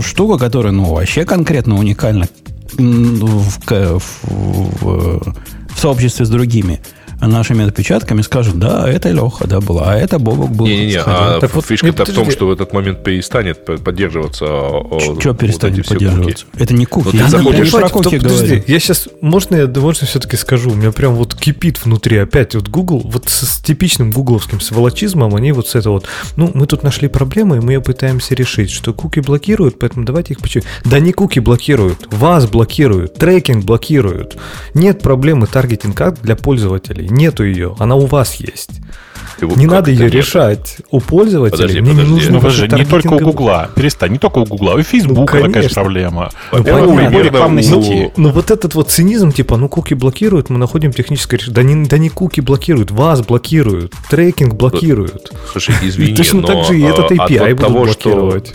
штуку, 0.00 0.38
которая, 0.38 0.72
ну, 0.72 0.94
вообще 0.94 1.24
конкретно 1.24 1.78
уникальна 1.78 2.28
в, 2.76 3.58
в, 3.68 4.00
в, 4.22 5.34
в 5.68 5.78
сообществе 5.78 6.26
с 6.26 6.30
другими 6.30 6.80
нашими 7.26 7.66
отпечатками 7.66 8.22
скажут, 8.22 8.58
да, 8.58 8.88
это 8.88 9.10
Леха, 9.10 9.46
да, 9.46 9.60
была, 9.60 9.92
а 9.92 9.96
это 9.96 10.18
Бобок 10.18 10.50
был. 10.50 10.66
Не-не-не, 10.66 11.00
а 11.04 11.40
так 11.40 11.50
фишка-то 11.64 12.04
в 12.04 12.14
том, 12.14 12.30
что 12.30 12.46
в 12.46 12.52
этот 12.52 12.72
момент 12.72 13.02
перестанет 13.02 13.64
поддерживаться 13.64 14.46
Что 15.20 15.34
перестанет 15.34 15.78
вот 15.78 15.88
поддерживаться? 15.88 16.46
Куки. 16.46 16.62
Это 16.62 16.74
не 16.74 16.86
куки. 16.86 17.10
Ну, 17.12 17.18
я 17.18 17.28
заходишь... 17.28 17.72
про 17.72 17.88
куки 17.88 18.18
говорю. 18.18 18.62
Я 18.66 18.78
сейчас, 18.78 19.08
можно 19.20 19.56
я, 19.56 19.66
можно 19.66 20.06
все-таки 20.06 20.36
скажу, 20.36 20.70
у 20.70 20.74
меня 20.74 20.92
прям 20.92 21.14
вот 21.14 21.34
кипит 21.34 21.84
внутри 21.84 22.18
опять 22.18 22.54
вот 22.54 22.68
Google, 22.68 23.02
вот 23.04 23.28
с, 23.28 23.46
с 23.46 23.58
типичным 23.58 24.12
гугловским 24.12 24.60
сволочизмом, 24.60 25.34
они 25.34 25.52
вот 25.52 25.68
с 25.68 25.74
этого 25.74 25.94
вот, 25.94 26.06
ну, 26.36 26.50
мы 26.54 26.66
тут 26.66 26.82
нашли 26.82 27.08
проблему, 27.08 27.56
и 27.56 27.60
мы 27.60 27.72
ее 27.72 27.80
пытаемся 27.80 28.34
решить, 28.34 28.70
что 28.70 28.92
куки 28.92 29.20
блокируют, 29.20 29.78
поэтому 29.78 30.04
давайте 30.04 30.34
их 30.34 30.40
почему. 30.40 30.64
Да 30.84 31.00
не 31.00 31.12
куки 31.12 31.40
блокируют, 31.40 32.06
вас 32.12 32.46
блокируют, 32.46 33.14
трекинг 33.14 33.64
блокируют. 33.64 34.36
Нет 34.74 35.02
проблемы 35.02 35.46
таргетинг 35.46 35.98
для 36.22 36.36
пользователей 36.36 37.07
нету 37.10 37.44
ее, 37.44 37.74
она 37.78 37.94
у 37.96 38.06
вас 38.06 38.34
есть. 38.34 38.80
Его 39.40 39.54
не 39.54 39.66
надо 39.66 39.90
ее 39.90 40.04
нет? 40.04 40.14
решать. 40.14 40.78
У 40.90 41.00
пользователей 41.00 41.50
подожди, 41.50 41.80
мне 41.80 41.90
подожди. 41.90 42.10
не 42.10 42.14
нужно... 42.16 42.32
Ну, 42.32 42.40
подожди, 42.40 42.76
не 42.76 42.84
только 42.84 43.12
у 43.12 43.18
Гугла. 43.20 43.70
Перестань, 43.74 44.12
не 44.12 44.18
только 44.18 44.38
у 44.38 44.44
Гугла. 44.44 44.74
У 44.74 44.82
Фейсбука 44.82 45.36
ну, 45.36 45.46
такая 45.46 45.68
же 45.68 45.74
проблема. 45.74 46.30
Ну, 46.52 46.64
понятно. 46.64 47.22
рекламной 47.22 47.64
ну, 47.68 47.82
сети. 47.82 48.10
Ну, 48.16 48.30
вот 48.30 48.50
этот 48.50 48.74
вот 48.74 48.90
цинизм, 48.90 49.30
типа, 49.32 49.56
ну, 49.56 49.68
куки 49.68 49.94
блокируют, 49.94 50.50
мы 50.50 50.58
находим 50.58 50.92
техническое 50.92 51.36
решение. 51.36 51.54
Да 51.54 51.62
не, 51.62 51.86
да 51.86 51.98
не 51.98 52.08
куки 52.08 52.40
блокируют, 52.40 52.90
вас 52.90 53.20
блокируют, 53.22 53.94
трекинг 54.10 54.54
блокируют. 54.54 55.32
Слушай, 55.52 55.76
извини, 55.82 56.16
Точно 56.16 56.42
так 56.42 56.64
же 56.64 56.78
и 56.78 56.82
этот 56.82 57.12
API 57.12 57.54
будут 57.54 57.70
блокировать. 57.70 58.54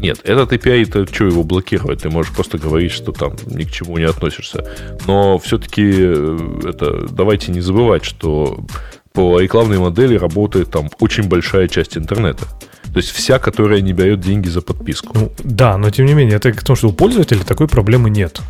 Нет, 0.00 0.20
этот 0.24 0.52
API, 0.52 0.82
это 0.82 1.06
что 1.12 1.26
его 1.26 1.42
блокировать? 1.44 2.02
Ты 2.02 2.10
можешь 2.10 2.32
просто 2.32 2.58
говорить, 2.58 2.90
что 2.90 3.12
там 3.12 3.34
ни 3.46 3.64
к 3.64 3.70
чему 3.70 3.98
не 3.98 4.04
относишься. 4.04 4.64
Но 5.06 5.38
все-таки 5.38 5.82
э, 5.86 6.60
это 6.64 7.06
давайте 7.08 7.52
не 7.52 7.60
забывать, 7.60 8.04
что 8.04 8.64
по 9.12 9.40
рекламной 9.40 9.78
модели 9.78 10.16
работает 10.16 10.70
там 10.70 10.88
очень 11.00 11.28
большая 11.28 11.68
часть 11.68 11.98
интернета. 11.98 12.46
То 12.92 12.96
есть 12.96 13.10
вся, 13.10 13.38
которая 13.38 13.82
не 13.82 13.92
берет 13.92 14.20
деньги 14.20 14.48
за 14.48 14.62
подписку. 14.62 15.12
Ну, 15.14 15.32
да, 15.44 15.76
но 15.76 15.90
тем 15.90 16.06
не 16.06 16.14
менее, 16.14 16.36
это 16.36 16.52
к 16.52 16.62
тому, 16.62 16.76
что 16.76 16.88
у 16.88 16.92
пользователя 16.92 17.44
такой 17.44 17.68
проблемы 17.68 18.10
нет. 18.10 18.40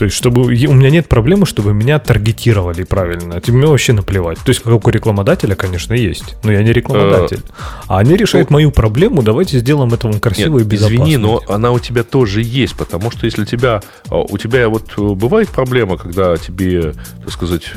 То 0.00 0.06
есть, 0.06 0.16
чтобы 0.16 0.44
у 0.44 0.48
меня 0.48 0.88
нет 0.88 1.10
проблемы, 1.10 1.44
чтобы 1.44 1.74
меня 1.74 1.98
таргетировали 1.98 2.84
правильно. 2.84 3.34
Это 3.34 3.52
мне 3.52 3.66
вообще 3.66 3.92
наплевать. 3.92 4.38
То 4.38 4.48
есть, 4.48 4.62
как 4.62 4.86
у 4.86 4.90
рекламодателя, 4.90 5.54
конечно, 5.54 5.92
есть. 5.92 6.36
Но 6.42 6.50
я 6.50 6.62
не 6.62 6.72
рекламодатель. 6.72 7.42
А 7.86 7.98
они 7.98 8.16
решают 8.16 8.48
ну, 8.48 8.54
мою 8.54 8.70
проблему. 8.70 9.22
Давайте 9.22 9.58
сделаем 9.58 9.92
это 9.92 10.08
вам 10.08 10.18
красиво 10.18 10.58
и 10.58 10.62
безопасно. 10.62 11.02
Извини, 11.02 11.18
но 11.18 11.42
она 11.48 11.70
у 11.70 11.78
тебя 11.78 12.02
тоже 12.02 12.40
есть, 12.40 12.76
потому 12.76 13.10
что 13.10 13.26
если 13.26 13.44
тебя 13.44 13.82
а, 14.08 14.22
у 14.22 14.38
тебя 14.38 14.70
вот 14.70 14.90
э, 14.96 15.02
бывает 15.02 15.50
проблема, 15.50 15.98
когда 15.98 16.34
тебе, 16.38 16.94
так 17.22 17.32
сказать, 17.32 17.70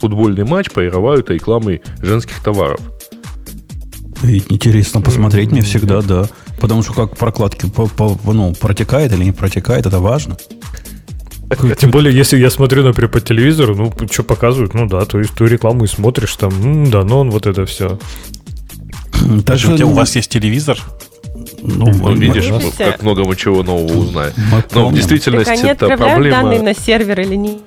футбольный 0.00 0.44
матч 0.44 0.70
прерывают 0.70 1.30
рекламой 1.30 1.82
женских 2.00 2.44
товаров. 2.44 2.78
Ведь 4.22 4.52
интересно 4.52 5.00
посмотреть 5.00 5.50
мне 5.50 5.62
всегда, 5.62 6.00
да. 6.00 6.28
Потому 6.60 6.84
что 6.84 6.92
как 6.92 7.16
прокладки 7.16 7.68
по, 7.68 7.88
по, 7.88 8.16
ну, 8.32 8.54
протекает 8.54 9.12
или 9.12 9.24
не 9.24 9.32
протекает, 9.32 9.86
это 9.86 9.98
важно. 9.98 10.36
Тем 11.78 11.90
более, 11.90 12.14
если 12.14 12.38
я 12.38 12.50
смотрю, 12.50 12.82
например, 12.82 13.10
по 13.10 13.20
телевизору, 13.20 13.74
ну, 13.74 13.92
что 14.10 14.22
показывают, 14.22 14.74
ну 14.74 14.86
да, 14.86 15.04
то 15.04 15.18
есть 15.18 15.34
ту 15.34 15.46
рекламу 15.46 15.84
и 15.84 15.86
смотришь, 15.86 16.34
там, 16.36 16.50
м, 16.50 16.90
да, 16.90 17.04
но 17.04 17.20
он 17.20 17.30
вот 17.30 17.46
это 17.46 17.66
все. 17.66 17.98
Даже 19.22 19.72
у, 19.72 19.76
тебя, 19.76 19.86
у 19.86 19.92
вас 19.92 20.16
есть 20.16 20.30
телевизор? 20.30 20.78
Ну, 21.62 21.86
ну 21.86 22.14
видишь, 22.14 22.50
мы, 22.50 22.70
как 22.76 23.02
много 23.02 23.24
мы 23.24 23.36
чего 23.36 23.62
нового 23.62 23.92
узнаем. 23.92 24.32
Но 24.72 24.88
в 24.88 24.94
действительности 24.94 25.50
так 25.50 25.58
они 25.60 25.70
это 25.70 25.96
проблема... 25.96 26.42
данные 26.42 26.62
на 26.62 26.74
сервер 26.74 27.20
или 27.20 27.34
не? 27.34 27.60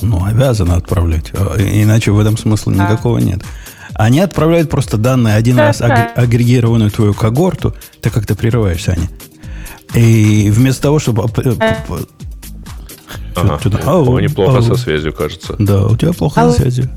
Ну, 0.00 0.24
обязаны 0.24 0.72
отправлять. 0.72 1.30
А, 1.32 1.56
иначе 1.58 2.10
в 2.10 2.18
этом 2.18 2.36
смысла 2.36 2.72
а. 2.72 2.74
никакого 2.74 3.18
нет. 3.18 3.42
Они 3.94 4.20
отправляют 4.20 4.70
просто 4.70 4.96
данные 4.96 5.36
один 5.36 5.58
раз 5.58 5.80
агрегированную 5.80 6.90
твою 6.90 7.14
когорту. 7.14 7.74
Ты 8.00 8.10
как-то 8.10 8.34
прерываешься, 8.34 8.92
Аня. 8.92 9.08
И 9.94 10.50
вместо 10.50 10.82
того, 10.82 10.98
чтобы... 10.98 11.28
Ага. 13.36 13.58
Ау, 13.84 14.18
неплохо 14.18 14.56
ау. 14.58 14.62
со 14.62 14.76
связью, 14.76 15.12
кажется. 15.12 15.54
Да, 15.58 15.86
у 15.86 15.96
тебя 15.96 16.12
плохо 16.12 16.42
ау. 16.42 16.50
со 16.50 16.60
связью. 16.60 16.90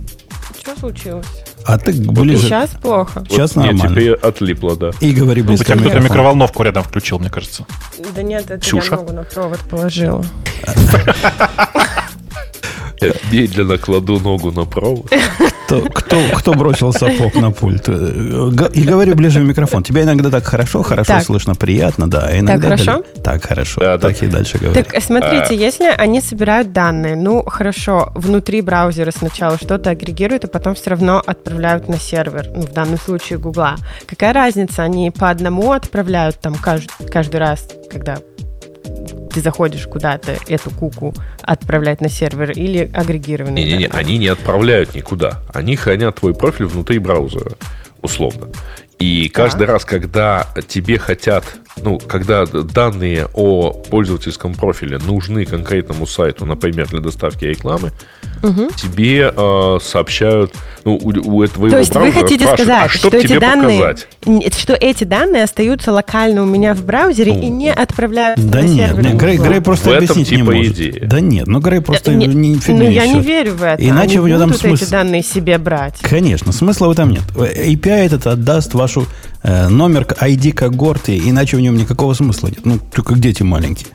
Что 0.59 0.77
случилось? 0.79 1.25
А 1.65 1.77
ты 1.79 1.93
ближе... 1.93 2.43
Сейчас 2.43 2.69
плохо. 2.81 3.23
Сейчас 3.27 3.55
вот, 3.55 3.65
нормально. 3.65 3.81
Нет, 3.81 3.91
теперь 3.91 4.13
отлипло, 4.13 4.75
да. 4.75 4.91
И 4.99 5.13
говори 5.13 5.41
близко 5.41 5.75
ну, 5.75 5.81
Кто-то 5.81 5.99
микроволновку 5.99 6.63
рядом 6.63 6.83
включил, 6.83 7.17
мне 7.17 7.29
кажется. 7.29 7.65
Да 8.15 8.21
нет, 8.21 8.45
это 8.45 8.59
Ксюша. 8.59 8.91
я 8.91 8.97
ногу 8.97 9.13
на 9.13 9.23
провод 9.23 9.59
положила. 9.61 10.23
Я 13.05 13.13
медленно 13.31 13.77
кладу 13.77 14.19
ногу 14.19 14.51
на 14.51 14.65
провод. 14.65 15.11
Кто, 15.65 15.81
кто, 15.81 16.21
кто 16.33 16.53
бросил 16.53 16.93
сапог 16.93 17.33
на 17.35 17.51
пульт? 17.51 17.89
И 17.89 18.83
говорю 18.83 19.15
ближе 19.15 19.39
в 19.39 19.43
микрофон. 19.43 19.83
Тебя 19.83 20.03
иногда 20.03 20.29
так 20.29 20.45
хорошо, 20.45 20.83
хорошо 20.83 21.13
так. 21.13 21.23
слышно, 21.23 21.55
приятно, 21.55 22.07
да. 22.07 22.27
А 22.27 22.37
иногда 22.37 22.69
так 22.69 22.79
хорошо? 22.79 23.03
Дали... 23.03 23.23
Так 23.23 23.45
хорошо. 23.45 23.81
Да, 23.81 23.97
так 23.97 24.19
да. 24.19 24.25
и 24.25 24.29
дальше 24.29 24.57
говорю. 24.59 24.83
Так 24.83 25.01
смотрите, 25.01 25.47
а... 25.49 25.53
если 25.53 25.85
они 25.85 26.21
собирают 26.21 26.71
данные, 26.71 27.15
ну 27.15 27.43
хорошо, 27.43 28.11
внутри 28.13 28.61
браузера 28.61 29.11
сначала 29.11 29.57
что-то 29.57 29.89
агрегируют, 29.89 30.45
а 30.45 30.47
потом 30.47 30.75
все 30.75 30.91
равно 30.91 31.21
отправляют 31.25 31.89
на 31.89 31.97
сервер, 31.97 32.47
ну, 32.53 32.61
в 32.61 32.71
данном 32.71 32.99
случае 32.99 33.39
Гугла. 33.39 33.75
Какая 34.05 34.33
разница? 34.33 34.83
Они 34.83 35.09
по 35.09 35.31
одному 35.31 35.71
отправляют 35.71 36.39
там 36.39 36.53
каждый, 36.55 36.89
каждый 37.11 37.37
раз, 37.37 37.67
когда 37.91 38.17
ты 39.35 39.41
заходишь 39.41 39.85
куда-то 39.85 40.37
эту 40.47 40.71
куку 40.71 41.13
отправлять 41.41 41.99
на 41.99 42.07
сервер 42.07 42.51
или 42.51 42.89
агрегированные? 42.93 43.65
Не-не-не, 43.65 43.87
они 43.87 44.17
не 44.17 44.29
отправляют 44.29 44.95
никуда. 44.95 45.41
Они 45.53 45.75
хранят 45.75 46.15
твой 46.15 46.33
профиль 46.33 46.67
внутри 46.67 46.99
браузера, 46.99 47.51
условно. 48.01 48.47
И 48.97 49.27
каждый 49.27 49.67
раз, 49.67 49.83
когда 49.83 50.47
тебе 50.69 50.97
хотят, 50.97 51.43
ну, 51.81 51.99
когда 51.99 52.45
данные 52.45 53.27
о 53.33 53.71
пользовательском 53.71 54.55
профиле 54.55 54.97
нужны 54.97 55.45
конкретному 55.45 56.07
сайту, 56.07 56.45
например, 56.45 56.87
для 56.87 56.99
доставки 56.99 57.45
рекламы, 57.45 57.91
угу. 58.41 58.69
тебе 58.75 59.31
э, 59.35 59.77
сообщают, 59.81 60.53
ну, 60.83 60.95
у, 60.95 61.09
у 61.09 61.47
твоего 61.47 61.71
То 61.71 61.79
есть 61.79 61.95
вы 61.95 62.11
хотите 62.11 62.45
сказать, 62.47 62.85
а 62.85 62.89
что, 62.89 63.09
что 63.09 63.17
эти 63.17 63.37
данные, 63.37 63.79
показать? 63.79 64.53
что 64.57 64.73
эти 64.73 65.03
данные 65.03 65.43
остаются 65.43 65.91
локально 65.91 66.43
у 66.43 66.45
меня 66.45 66.73
в 66.73 66.83
браузере 66.83 67.33
ну, 67.33 67.41
и 67.41 67.47
не 67.47 67.71
отправляются 67.71 68.47
да 68.47 68.61
на 68.61 68.67
нет, 68.67 68.89
сервер? 68.89 69.03
Нет, 69.03 69.15
Грей, 69.17 69.37
Грей 69.37 69.61
просто 69.61 69.89
в 69.89 69.93
этом 69.93 70.03
объяснить 70.03 70.29
типа 70.29 70.37
не 70.37 70.43
может. 70.43 70.73
Идея. 70.73 71.07
Да 71.07 71.19
нет, 71.19 71.47
ну 71.47 71.59
Грей 71.59 71.81
просто 71.81 72.13
не, 72.13 72.27
не 72.27 72.59
Ну 72.67 72.89
я 72.89 73.07
не 73.07 73.19
верю 73.19 73.53
в 73.55 73.63
это. 73.63 73.83
Иначе 73.85 74.19
Они 74.19 74.33
в 74.33 74.35
этом 74.35 74.53
смысл... 74.53 74.83
эти 74.83 74.91
данные 74.91 75.23
себе 75.23 75.57
брать. 75.57 75.99
Конечно, 76.01 76.51
смысла 76.51 76.87
в 76.87 76.91
этом 76.91 77.09
нет. 77.11 77.23
API 77.35 78.05
этот 78.05 78.27
отдаст 78.27 78.73
вашу 78.73 79.01
э, 79.01 79.05
номер 79.69 80.03
ID 80.03 80.53
когорты, 80.53 81.17
иначе 81.17 81.57
в 81.57 81.61
нем 81.61 81.75
никакого 81.75 82.13
смысла 82.13 82.47
нет. 82.47 82.65
Ну, 82.65 82.79
только 82.79 83.15
дети 83.15 83.43
маленькие. 83.43 83.87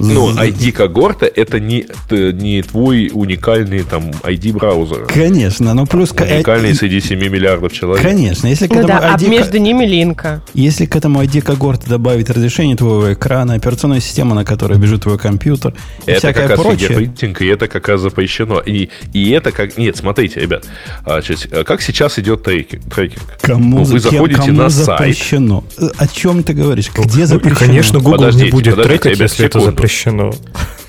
Ну, 0.00 0.32
ID 0.32 0.72
когорта 0.72 1.26
это 1.26 1.60
не, 1.60 1.86
не 2.10 2.62
твой 2.62 3.10
уникальный 3.12 3.82
там 3.82 4.10
ID 4.22 4.54
браузера. 4.54 5.06
Конечно, 5.06 5.74
но 5.74 5.86
плюс... 5.86 6.12
Уникальный 6.12 6.74
среди 6.74 7.00
7 7.00 7.18
миллиардов 7.18 7.72
человек. 7.72 8.02
Конечно, 8.02 8.46
если 8.46 8.66
к 8.66 8.70
ну 8.70 8.80
этому 8.80 9.00
да, 9.00 9.14
ID... 9.14 9.26
а 9.26 9.28
между 9.28 9.58
ними 9.58 9.84
линка. 9.84 10.42
Если 10.54 10.86
к 10.86 10.96
этому 10.96 11.22
ID 11.22 11.42
когорта 11.42 11.88
добавить 11.88 12.30
разрешение 12.30 12.76
твоего 12.76 13.12
экрана, 13.12 13.54
операционная 13.54 14.00
система, 14.00 14.34
на 14.34 14.44
которой 14.44 14.78
бежит 14.78 15.02
твой 15.02 15.18
компьютер, 15.18 15.74
и 16.06 16.12
это 16.12 16.18
всякое 16.18 16.48
как 16.48 16.50
раз 16.50 16.60
прочее... 16.60 17.12
и 17.38 17.46
это 17.46 17.68
как 17.68 17.88
раз 17.88 18.00
запрещено. 18.00 18.60
И, 18.60 18.88
и 19.12 19.30
это 19.30 19.52
как... 19.52 19.76
Нет, 19.76 19.96
смотрите, 19.98 20.40
ребят, 20.40 20.64
значит, 21.04 21.48
как 21.66 21.82
сейчас 21.82 22.18
идет 22.18 22.42
трекинг? 22.42 22.82
трекинг? 22.94 23.22
Кому, 23.42 23.78
ну, 23.78 23.84
вы 23.84 24.00
заходите 24.00 24.40
кому 24.40 24.52
на 24.52 24.70
запрещено? 24.70 25.64
сайт. 25.76 25.92
О 25.98 26.06
чем 26.08 26.42
ты 26.42 26.54
говоришь? 26.54 26.90
Где 26.90 27.20
ну, 27.20 27.26
запрещено? 27.26 27.66
конечно, 27.66 27.98
Google 27.98 28.12
подождите, 28.12 28.46
не 28.46 28.50
будет 28.50 28.76
подождите, 28.76 28.88
трекать, 28.88 29.18
ребят, 29.18 29.30
если 29.30 29.46
секунду. 29.46 29.58
это 29.58 29.70
запрещено 29.70 29.89
запрещено. 29.90 30.32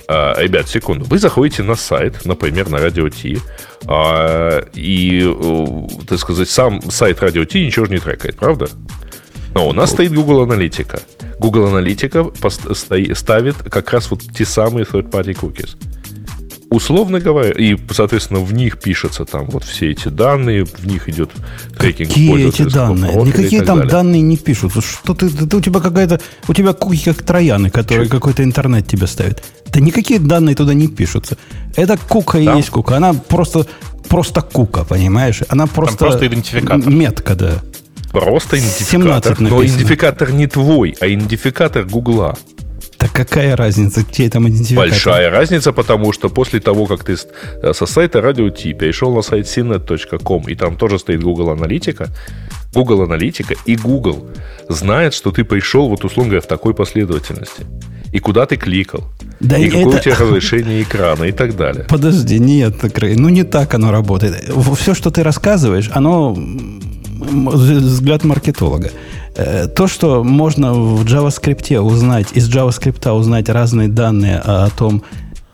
А, 0.08 0.36
ребят, 0.42 0.68
секунду. 0.68 1.06
Вы 1.06 1.20
заходите 1.20 1.64
на 1.64 1.76
сайт, 1.76 2.26
например, 2.26 2.70
на 2.70 2.80
Радио 2.80 3.08
Ти, 3.08 3.40
а, 3.88 4.62
и, 4.74 5.24
э, 5.24 5.88
так 6.06 6.20
сказать, 6.20 6.50
сам 6.50 6.82
сайт 6.92 7.22
Радио 7.22 7.46
Ти 7.46 7.66
ничего 7.66 7.86
же 7.86 7.94
не 7.94 8.00
трекает, 8.00 8.36
правда? 8.36 8.68
Но 9.54 9.70
у 9.70 9.74
нас 9.74 9.92
стоит 9.92 10.14
Google 10.14 10.42
Аналитика. 10.42 11.00
Google 11.40 11.68
Аналитика 11.68 12.26
ставит 13.14 13.56
как 13.58 13.94
раз 13.94 14.12
вот 14.12 14.22
те 14.36 14.44
самые 14.44 14.86
third-party 14.86 15.34
cookies 15.34 15.78
условно 16.72 17.20
говоря, 17.20 17.52
и, 17.52 17.78
соответственно, 17.92 18.40
в 18.40 18.54
них 18.54 18.80
пишутся 18.80 19.26
там 19.26 19.46
вот 19.46 19.64
все 19.64 19.92
эти 19.92 20.08
данные, 20.08 20.66
в 20.66 20.88
них 20.88 21.10
идет 21.10 21.30
трекинг 21.78 22.10
Какие 22.10 22.48
эти 22.48 22.64
данные? 22.64 23.16
Никакие 23.24 23.62
там 23.62 23.80
далее. 23.80 23.92
данные 23.92 24.22
не 24.22 24.38
пишут. 24.38 24.72
Что 24.84 25.14
ты, 25.14 25.30
ты, 25.30 25.58
у 25.58 25.62
тебя 25.62 25.82
какая-то, 25.82 26.20
у 26.48 26.54
тебя 26.54 26.74
куки 26.74 27.04
как 27.04 27.22
трояны, 27.22 27.70
которые 27.70 28.06
Чуть. 28.06 28.12
какой-то 28.12 28.44
интернет 28.44 28.88
тебе 28.88 29.06
ставит. 29.06 29.44
Да 29.68 29.80
никакие 29.80 30.20
данные 30.20 30.56
туда 30.56 30.74
не 30.74 30.88
пишутся. 30.88 31.38
Это 31.76 31.98
кука 31.98 32.40
и 32.40 32.46
есть 32.46 32.70
кука. 32.70 32.98
Она 32.98 33.14
просто, 33.14 33.68
просто 34.08 34.42
кука, 34.42 34.86
понимаешь? 34.86 35.42
Она 35.50 35.68
просто... 35.68 35.98
Там 35.98 36.08
просто 36.08 36.28
идентификатор. 36.28 36.90
Метка, 36.90 37.36
да. 37.36 37.62
Просто 38.12 38.58
идентификатор. 38.58 39.40
Но 39.40 39.64
идентификатор 39.64 40.32
не 40.32 40.48
твой, 40.48 40.96
а 41.02 41.08
идентификатор 41.08 41.84
Гугла. 41.84 42.38
Так 43.02 43.12
какая 43.14 43.56
разница, 43.56 44.04
чей 44.12 44.30
там 44.30 44.48
идентификатор? 44.48 44.90
Большая 44.92 45.32
разница, 45.32 45.74
потому 45.74 46.14
что 46.14 46.30
после 46.30 46.60
того, 46.60 46.86
как 46.86 47.04
ты 47.04 47.16
э, 47.64 47.74
со 47.74 47.88
сайта 47.88 48.20
Radio 48.20 48.52
T 48.52 48.74
перешел 48.74 49.16
на 49.16 49.24
сайт 49.24 49.48
cnet.com, 49.48 50.44
и 50.48 50.54
там 50.54 50.78
тоже 50.78 51.00
стоит 51.00 51.24
Google 51.24 51.50
Аналитика, 51.50 52.10
Google 52.72 53.02
Аналитика 53.02 53.56
и 53.66 53.76
Google 53.76 54.28
знает, 54.70 55.16
что 55.16 55.32
ты 55.32 55.44
пришел, 55.44 55.90
вот 55.90 56.06
условно 56.06 56.30
говоря, 56.30 56.42
в 56.42 56.48
такой 56.48 56.76
последовательности. 56.76 57.66
И 58.12 58.20
куда 58.20 58.46
ты 58.46 58.56
кликал. 58.56 59.06
Да 59.40 59.58
и 59.58 59.68
какое 59.68 59.88
это... 59.88 59.98
у 59.98 60.00
тебя 60.00 60.16
разрешение 60.20 60.84
экрана 60.84 61.24
и 61.24 61.32
так 61.32 61.56
далее. 61.56 61.86
Подожди, 61.90 62.38
нет, 62.38 62.76
ну 63.16 63.30
не 63.30 63.44
так 63.44 63.74
оно 63.74 63.92
работает. 63.92 64.36
Все, 64.78 64.94
что 64.94 65.10
ты 65.10 65.24
рассказываешь, 65.24 65.90
оно 65.92 66.38
взгляд 67.20 68.24
маркетолога. 68.24 68.92
Э, 69.42 69.68
то, 69.68 69.88
что 69.88 70.24
можно 70.24 70.74
в 70.74 71.04
JavaScript 71.04 71.78
узнать, 71.80 72.28
из 72.34 72.50
JavaScript 72.50 73.10
узнать 73.12 73.50
разные 73.50 73.88
данные 73.88 74.38
о 74.38 74.70
том, 74.70 75.04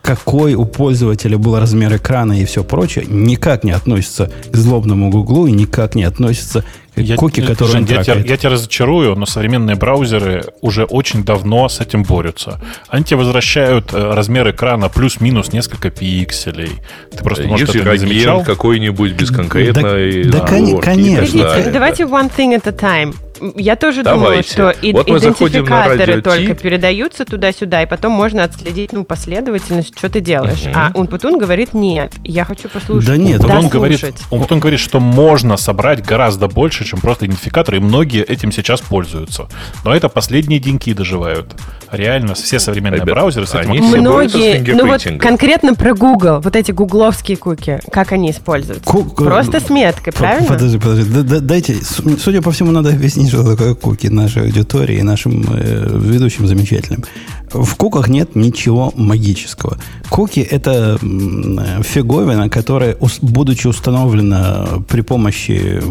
какой 0.01 0.53
у 0.53 0.65
пользователя 0.65 1.37
был 1.37 1.59
размер 1.59 1.95
экрана 1.95 2.39
и 2.39 2.45
все 2.45 2.63
прочее, 2.63 3.05
никак 3.07 3.63
не 3.63 3.71
относится 3.71 4.31
к 4.51 4.55
злобному 4.55 5.09
Гуглу 5.09 5.47
и 5.47 5.51
никак 5.51 5.95
не 5.95 6.05
относится 6.05 6.63
к 6.95 6.99
я, 6.99 7.17
куки, 7.17 7.41
которые 7.41 7.73
Жень, 7.73 7.83
он 7.83 7.89
я, 7.89 8.03
тебя, 8.03 8.15
я 8.15 8.37
тебя 8.37 8.51
разочарую, 8.51 9.15
но 9.15 9.25
современные 9.25 9.75
браузеры 9.75 10.45
уже 10.61 10.85
очень 10.85 11.23
давно 11.23 11.67
с 11.67 11.81
этим 11.81 12.03
борются. 12.03 12.59
Они 12.87 13.03
тебе 13.03 13.17
возвращают 13.17 13.93
э, 13.93 14.13
размер 14.13 14.49
экрана 14.49 14.87
плюс-минус 14.89 15.51
несколько 15.51 15.89
пикселей. 15.89 16.79
Ты 17.11 17.23
просто, 17.23 17.43
может, 17.47 17.67
Если 17.67 17.81
это 17.81 17.91
не 17.91 17.97
замечал? 17.97 18.43
какой-нибудь 18.43 19.11
без 19.11 19.29
конкретной... 19.29 20.23
Да, 20.23 20.31
да, 20.31 20.47
да 20.47 20.81
конечно. 20.81 21.71
Давайте 21.71 22.03
one 22.03 22.31
thing 22.35 22.55
at 22.55 22.65
a 22.65 22.71
time 22.71 23.13
я 23.55 23.75
тоже 23.75 24.03
Давайте. 24.03 24.55
думала, 24.55 24.73
что 24.73 24.91
вот 24.93 25.09
идентификаторы 25.09 26.21
только 26.21 26.55
передаются 26.55 27.25
туда-сюда, 27.25 27.83
и 27.83 27.85
потом 27.85 28.11
можно 28.11 28.43
отследить 28.43 28.93
ну, 28.93 29.03
последовательность, 29.03 29.97
что 29.97 30.09
ты 30.09 30.19
делаешь. 30.19 30.65
Угу. 30.65 30.71
А 30.75 30.91
Унпутун 30.93 31.37
говорит, 31.37 31.73
нет, 31.73 32.13
я 32.23 32.45
хочу 32.45 32.69
послушать. 32.69 33.09
Да 33.09 33.17
нет, 33.17 33.43
он, 33.43 33.67
говорит, 33.67 34.03
он 34.29 34.41
потом 34.41 34.59
говорит, 34.59 34.79
что 34.79 34.99
можно 34.99 35.57
собрать 35.57 36.05
гораздо 36.05 36.47
больше, 36.47 36.85
чем 36.85 36.99
просто 36.99 37.25
идентификаторы, 37.25 37.77
и 37.77 37.79
многие 37.79 38.23
этим 38.23 38.51
сейчас 38.51 38.81
пользуются. 38.81 39.47
Но 39.83 39.95
это 39.95 40.09
последние 40.09 40.59
деньки 40.59 40.93
доживают. 40.93 41.55
Реально 41.91 42.33
все 42.35 42.59
современные 42.59 43.01
Ребят, 43.01 43.15
браузеры 43.15 43.47
с 43.47 43.55
этим 43.55 43.71
Многие, 43.71 44.73
ну 44.73 44.87
вот 44.87 45.03
конкретно 45.19 45.73
про 45.75 45.93
Google, 45.93 46.39
вот 46.41 46.55
эти 46.55 46.71
гугловские 46.71 47.37
куки, 47.37 47.79
как 47.91 48.11
они 48.11 48.31
используются? 48.31 48.83
Ку- 48.83 49.03
Просто 49.03 49.59
с 49.59 49.69
меткой, 49.69 50.13
правильно? 50.13 50.47
Подожди, 50.47 50.77
подожди. 50.77 51.09
Да- 51.11 51.23
да- 51.23 51.39
Дайте, 51.39 51.75
судя 52.23 52.41
по 52.41 52.51
всему, 52.51 52.71
надо 52.71 52.89
объяснить, 52.93 53.29
что 53.29 53.43
такое 53.43 53.73
куки 53.75 54.07
нашей 54.07 54.43
аудитории 54.43 54.97
и 54.99 55.03
нашим 55.03 55.45
э, 55.49 55.87
ведущим 55.99 56.47
замечательным. 56.47 57.03
В 57.51 57.75
куках 57.75 58.09
нет 58.09 58.35
ничего 58.35 58.91
магического. 58.95 59.77
Куки– 60.09 60.39
это 60.51 60.99
э, 61.01 61.81
фиговина, 61.83 62.49
которая, 62.49 62.97
будучи 63.21 63.67
установлена 63.67 64.65
при 64.89 65.01
помощи 65.01 65.81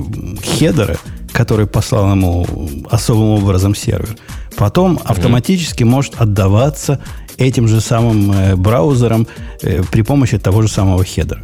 header 0.44 0.83
а, 0.83 0.96
который 1.32 1.66
послал 1.66 2.10
ему 2.12 2.46
особым 2.90 3.42
образом 3.42 3.74
сервер, 3.74 4.16
потом 4.56 4.98
автоматически 5.04 5.84
может 5.84 6.14
отдаваться 6.20 7.00
этим 7.38 7.68
же 7.68 7.80
самым 7.80 8.32
э, 8.32 8.56
браузером 8.56 9.26
э, 9.62 9.82
при 9.90 10.02
помощи 10.02 10.38
того 10.38 10.62
же 10.62 10.68
самого 10.68 11.04
header 11.04 11.33
а. 11.33 11.42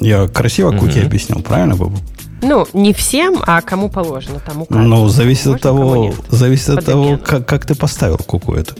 Я 0.00 0.26
красиво 0.28 0.72
куки 0.76 0.98
объяснил, 1.00 1.40
правильно, 1.42 1.76
Бобук? 1.76 1.98
Ну, 2.42 2.66
не 2.74 2.92
всем, 2.92 3.38
а 3.46 3.62
кому 3.62 3.88
положено, 3.88 4.38
тому 4.44 4.64
указано. 4.64 4.86
Ну, 4.86 5.08
зависит 5.08 5.46
от 5.46 5.52
Можно, 5.64 5.68
кому 5.70 6.12
того, 6.12 6.14
зависит 6.28 6.68
от 6.68 6.84
того, 6.84 7.16
как, 7.16 7.46
как 7.48 7.64
ты 7.64 7.74
поставил 7.74 8.18
куку 8.18 8.52
эту. 8.54 8.74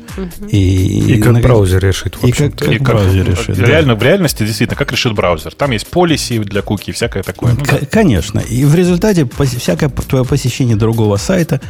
И, 0.51 1.14
И 1.14 1.22
как 1.22 1.33
на- 1.33 1.41
браузер 1.41 1.83
решит, 1.83 2.16
в 2.16 2.27
И 2.27 2.33
как, 2.33 2.55
как 2.57 2.68
И 2.68 2.79
как- 2.79 2.83
браузер 2.89 3.27
решит. 3.27 3.57
да. 3.57 3.64
реально, 3.64 3.95
в 3.95 4.03
реальности, 4.03 4.45
действительно, 4.45 4.77
как 4.77 4.93
решит 4.93 5.14
браузер. 5.14 5.55
Там 5.55 5.70
есть 5.70 5.87
policy 5.87 6.39
для 6.41 6.61
куки 6.61 6.91
и 6.91 6.93
всякое 6.93 7.22
такое. 7.22 7.55
Ну, 7.55 7.64
да. 7.64 7.79
Конечно. 7.91 8.41
И 8.41 8.66
в 8.66 8.75
результате 8.75 9.27
всякое 9.59 9.89
твое 9.89 10.27
посещение 10.27 10.77
другого 10.77 11.16
сайта 11.16 11.62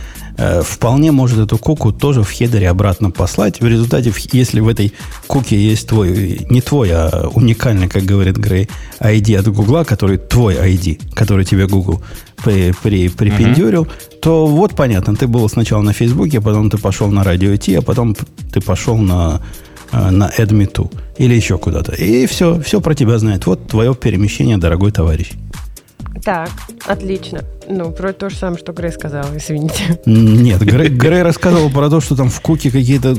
вполне 0.63 1.13
может 1.13 1.39
эту 1.39 1.59
куку 1.59 1.93
тоже 1.93 2.23
в 2.23 2.31
header 2.31 2.63
е 2.63 2.69
обратно 2.69 3.11
послать. 3.11 3.61
В 3.61 3.67
результате, 3.67 4.13
если 4.33 4.61
в 4.61 4.69
этой 4.69 4.93
куке 5.27 5.57
есть 5.57 5.89
твой, 5.89 6.47
не 6.51 6.61
твой, 6.61 6.91
а 6.93 7.29
уникальный, 7.35 7.89
как 7.89 8.03
говорит 8.03 8.37
Грей, 8.37 8.69
ID 9.01 9.39
от 9.39 9.49
Гугла, 9.49 9.85
который 9.85 10.19
твой 10.19 10.55
ID, 10.55 11.15
который 11.15 11.45
тебе 11.45 11.67
Google 11.67 12.03
при, 12.43 12.75
при, 12.83 13.09
припендюрил, 13.09 13.89
то 14.21 14.47
вот 14.47 14.75
понятно, 14.75 15.15
ты 15.17 15.27
был 15.27 15.49
сначала 15.49 15.83
на 15.83 15.93
Фейсбуке, 15.93 16.41
потом 16.41 16.71
ты 16.71 16.79
пошел 16.79 17.09
на 17.09 17.25
радио 17.25 17.57
Ти, 17.57 17.75
а 17.75 17.83
потом 17.83 18.15
ты 18.53 18.61
пошел 18.61 18.97
на, 18.97 19.41
э, 19.93 20.11
на 20.11 20.31
AdMe2 20.37 20.91
или 21.19 21.35
еще 21.35 21.59
куда-то. 21.59 21.93
И 21.93 22.27
все, 22.27 22.61
все 22.61 22.81
про 22.81 22.95
тебя 22.95 23.19
знает. 23.19 23.47
Вот 23.47 23.67
твое 23.69 23.95
перемещение, 23.95 24.59
дорогой 24.59 24.93
товарищ. 24.93 25.33
Так, 26.25 26.51
отлично. 26.87 27.45
Ну, 27.69 27.91
про 27.93 28.13
то 28.13 28.31
же 28.31 28.37
самое, 28.37 28.59
что 28.59 28.73
Грей 28.73 28.93
сказал, 28.93 29.25
извините. 29.37 30.01
Нет, 30.07 30.61
Грей, 30.63 30.89
Грей 30.89 31.23
рассказывал 31.23 31.71
про 31.71 31.91
то, 31.91 32.01
что 32.01 32.17
там 32.17 32.31
в 32.31 32.41
куке 32.41 32.71
какие-то 32.71 33.17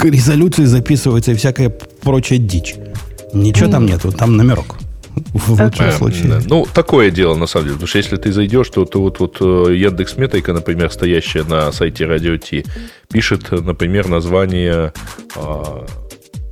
резолюции 0.00 0.64
записываются 0.64 1.32
и 1.32 1.34
всякая 1.34 1.70
прочая 1.70 2.38
дичь. 2.38 2.74
Ничего 3.32 3.70
там 3.70 3.86
нету, 3.86 4.10
там 4.12 4.36
номерок. 4.36 4.76
В 5.34 5.50
лучшем 5.60 5.86
Эм, 5.86 5.92
случае. 5.92 6.28
да. 6.28 6.40
Ну, 6.46 6.66
такое 6.72 7.10
дело, 7.10 7.34
на 7.34 7.46
самом 7.46 7.64
деле. 7.66 7.74
Потому 7.74 7.88
что 7.88 7.98
если 7.98 8.16
ты 8.16 8.32
зайдешь, 8.32 8.68
то, 8.70 8.84
то 8.84 9.00
вот, 9.00 9.18
вот 9.18 9.38
э, 9.40 9.74
Яндекс 9.74 10.16
Метрика, 10.16 10.52
например, 10.52 10.92
стоящая 10.92 11.42
на 11.42 11.72
сайте 11.72 12.06
Радио 12.06 12.36
Ти, 12.36 12.64
пишет, 13.12 13.50
например, 13.50 14.06
название 14.08 14.92
а, 15.34 15.86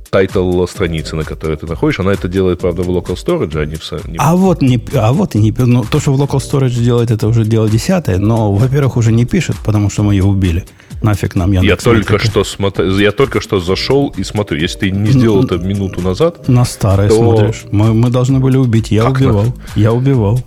title 0.09 0.65
страницы, 0.67 1.15
на 1.15 1.23
которой 1.23 1.57
ты 1.57 1.65
находишь. 1.65 1.99
Она 1.99 2.11
это 2.13 2.27
делает, 2.27 2.59
правда, 2.59 2.83
в 2.83 2.89
local 2.89 3.15
storage, 3.15 3.57
а 3.61 3.65
не 3.65 3.75
в... 3.75 4.07
не 4.07 4.17
А 4.17 4.35
вот, 4.35 4.61
не, 4.61 4.79
а 4.93 5.11
вот 5.13 5.35
и 5.35 5.39
не 5.39 5.53
ну, 5.57 5.83
то, 5.83 5.99
что 5.99 6.13
в 6.13 6.21
Local 6.21 6.37
Storage 6.39 6.79
делает, 6.83 7.11
это 7.11 7.27
уже 7.27 7.43
дело 7.45 7.69
десятое, 7.69 8.17
но, 8.17 8.51
во-первых, 8.53 8.97
уже 8.97 9.11
не 9.11 9.25
пишет, 9.25 9.55
потому 9.65 9.89
что 9.89 10.03
мы 10.03 10.13
ее 10.15 10.23
убили. 10.23 10.65
Нафиг 11.03 11.35
нам 11.35 11.51
Я 11.51 11.59
Яндекс 11.59 11.83
только, 11.83 12.13
Метрика. 12.13 12.31
что 12.31 12.43
смотр... 12.43 12.83
я 12.85 13.11
только 13.11 13.41
что 13.41 13.59
зашел 13.59 14.13
и 14.17 14.23
смотрю. 14.23 14.57
Если 14.59 14.79
ты 14.79 14.91
не 14.91 15.11
сделал 15.11 15.43
это 15.43 15.57
минуту 15.57 16.01
назад, 16.01 16.47
На 16.47 16.65
старое 16.65 17.09
то- 17.09 17.15
смотришь. 17.15 17.65
Мы, 17.71 17.93
мы 17.93 18.09
должны 18.09 18.39
были 18.39 18.57
убить. 18.57 18.91
Я 18.91 19.03
Как 19.03 19.17
убивал. 19.17 19.45
Я 19.75 19.91
убивал. 19.91 20.39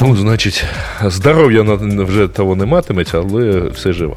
ну, 0.00 0.16
значить, 0.16 0.62
здоров'я 1.02 1.62
на- 1.64 2.04
вже 2.04 2.28
того 2.28 2.54
не 2.56 2.64
матиметься, 2.66 3.18
але 3.18 3.70
все 3.70 3.92
жива. 3.92 4.16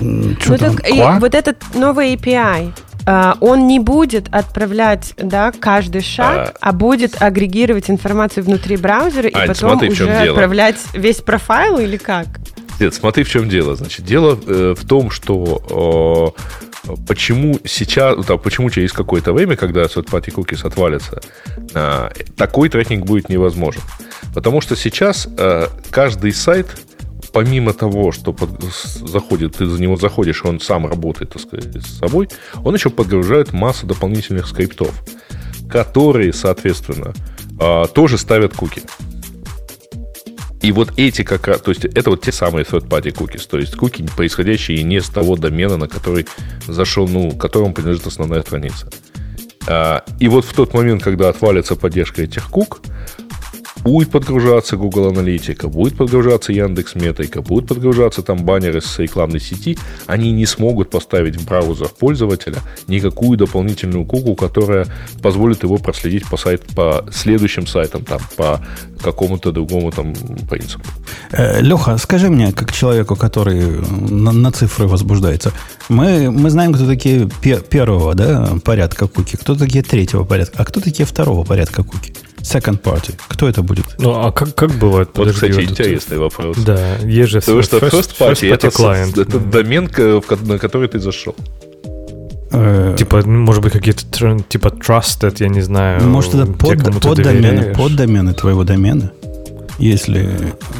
Чё 0.00 0.04
Ну, 0.48 0.58
так 0.58 0.88
и 0.88 0.92
Ква? 0.94 1.18
вот 1.20 1.34
этот 1.34 1.56
новый 1.74 2.14
API, 2.16 2.72
он 3.06 3.66
не 3.66 3.78
будет 3.78 4.28
отправлять 4.30 5.14
да, 5.16 5.52
каждый 5.52 6.02
шаг, 6.02 6.56
а, 6.60 6.72
будет 6.72 7.20
агрегировать 7.20 7.90
информацию 7.90 8.44
внутри 8.44 8.76
браузера 8.76 9.28
и 9.28 9.34
Ань, 9.34 9.48
потом 9.48 9.70
смотри, 9.70 9.90
уже 9.90 10.10
отправлять 10.10 10.76
весь 10.92 11.16
профайл 11.16 11.78
или 11.78 11.96
как? 11.96 12.26
Нет, 12.80 12.94
смотри, 12.94 13.24
в 13.24 13.28
чем 13.28 13.48
дело. 13.48 13.76
Значит, 13.76 14.06
дело 14.06 14.38
э, 14.46 14.74
в 14.76 14.86
том, 14.86 15.10
что 15.10 16.34
э, 16.86 16.96
почему 17.06 17.58
сейчас, 17.64 18.24
да, 18.24 18.38
почему 18.38 18.70
через 18.70 18.92
какое-то 18.92 19.34
время, 19.34 19.56
когда 19.56 19.82
third-party 19.82 20.34
cookies 20.34 20.66
отвалятся, 20.66 21.20
э, 21.74 22.08
такой 22.36 22.70
трекинг 22.70 23.04
будет 23.04 23.28
невозможен. 23.28 23.82
Потому 24.34 24.62
что 24.62 24.76
сейчас 24.76 25.28
э, 25.36 25.66
каждый 25.90 26.32
сайт, 26.32 26.68
помимо 27.32 27.72
того, 27.72 28.12
что 28.12 28.32
под- 28.32 28.62
заходит, 28.62 29.56
ты 29.56 29.66
за 29.66 29.80
него 29.80 29.96
заходишь, 29.96 30.42
и 30.44 30.48
он 30.48 30.60
сам 30.60 30.86
работает, 30.86 31.32
так 31.32 31.42
сказать, 31.42 31.82
с 31.84 31.98
собой, 31.98 32.28
он 32.64 32.74
еще 32.74 32.90
подгружает 32.90 33.52
массу 33.52 33.86
дополнительных 33.86 34.46
скриптов, 34.46 34.92
которые, 35.68 36.32
соответственно, 36.32 37.12
э, 37.60 37.84
тоже 37.94 38.18
ставят 38.18 38.54
куки. 38.54 38.82
И 40.62 40.72
вот 40.72 40.92
эти 40.98 41.22
как 41.22 41.46
раз, 41.48 41.62
то 41.62 41.70
есть 41.70 41.86
это 41.86 42.10
вот 42.10 42.20
те 42.20 42.32
самые 42.32 42.64
third-party 42.64 43.14
cookies, 43.14 43.48
то 43.48 43.58
есть 43.58 43.76
куки, 43.76 44.06
происходящие 44.14 44.82
не 44.82 45.00
с 45.00 45.08
того 45.08 45.36
домена, 45.36 45.78
на 45.78 45.88
который 45.88 46.26
зашел, 46.66 47.08
ну, 47.08 47.32
которому 47.32 47.72
принадлежит 47.72 48.06
основная 48.06 48.42
страница. 48.42 48.90
А, 49.66 50.04
И 50.18 50.28
вот 50.28 50.44
в 50.44 50.52
тот 50.52 50.74
момент, 50.74 51.02
когда 51.02 51.30
отвалится 51.30 51.76
поддержка 51.76 52.22
этих 52.22 52.50
кук, 52.50 52.82
будет 53.82 54.10
подгружаться 54.10 54.76
Google 54.76 55.08
Аналитика, 55.08 55.68
будет 55.68 55.96
подгружаться 55.96 56.52
Яндекс 56.52 56.94
Метрика, 56.94 57.42
будет 57.42 57.68
подгружаться 57.68 58.22
там 58.22 58.44
баннеры 58.44 58.80
с 58.80 58.98
рекламной 58.98 59.40
сети, 59.40 59.78
они 60.06 60.32
не 60.32 60.46
смогут 60.46 60.90
поставить 60.90 61.36
в 61.36 61.46
браузер 61.46 61.88
пользователя 61.88 62.58
никакую 62.88 63.38
дополнительную 63.38 64.04
куку, 64.04 64.34
которая 64.34 64.86
позволит 65.22 65.62
его 65.62 65.78
проследить 65.78 66.28
по, 66.28 66.36
сайт, 66.36 66.62
по 66.74 67.04
следующим 67.12 67.66
сайтам, 67.66 68.04
там, 68.04 68.20
по 68.36 68.60
какому-то 69.02 69.52
другому 69.52 69.90
там 69.90 70.14
принципу. 70.48 70.84
Э, 71.32 71.60
Леха, 71.60 71.96
скажи 71.98 72.28
мне, 72.28 72.52
как 72.52 72.72
человеку, 72.72 73.16
который 73.16 73.80
на, 74.10 74.32
на 74.32 74.52
цифры 74.52 74.86
возбуждается, 74.86 75.52
мы, 75.88 76.30
мы 76.30 76.50
знаем, 76.50 76.72
кто 76.72 76.86
такие 76.86 77.28
пе- 77.40 77.60
первого 77.60 78.14
да, 78.14 78.52
порядка 78.64 79.06
куки, 79.06 79.36
кто 79.36 79.54
такие 79.54 79.82
третьего 79.82 80.24
порядка, 80.24 80.56
а 80.58 80.64
кто 80.64 80.80
такие 80.80 81.06
второго 81.06 81.44
порядка 81.44 81.82
куки? 81.82 82.14
Second 82.42 82.80
party. 82.82 83.14
Кто 83.28 83.48
это 83.48 83.62
будет? 83.62 83.84
Ну, 83.98 84.10
а 84.12 84.32
как, 84.32 84.54
как 84.54 84.70
бывает? 84.72 85.08
Вот, 85.14 85.26
Подожди, 85.26 85.34
кстати, 85.48 85.52
вот 85.52 85.62
это- 85.62 85.70
интересный 85.82 86.18
вопрос. 86.18 86.56
Да, 86.58 86.96
есть 87.04 87.30
же 87.30 87.40
Потому 87.40 87.62
что 87.62 87.78
first 87.78 88.16
party, 88.18 88.52
это, 88.52 88.68
client. 88.68 89.20
это 89.20 89.38
домен, 89.38 89.88
к- 89.88 90.20
в 90.20 90.22
ко- 90.22 90.36
на 90.36 90.58
который 90.58 90.88
ты 90.88 90.98
зашел. 90.98 91.34
Э, 92.52 92.96
Типа, 92.98 93.22
ну, 93.24 93.38
может 93.40 93.62
быть, 93.62 93.72
какие-то 93.72 94.02
типа 94.48 94.68
trusted, 94.68 95.36
я 95.38 95.48
не 95.48 95.60
знаю. 95.60 96.02
Может, 96.02 96.34
это 96.34 96.46
под, 96.46 96.82
кому 96.82 96.98
ты 97.00 97.08
поддомены, 97.08 97.42
доверяешь. 97.56 97.76
поддомены 97.76 98.34
твоего 98.34 98.64
домена? 98.64 99.12
Если... 99.78 100.28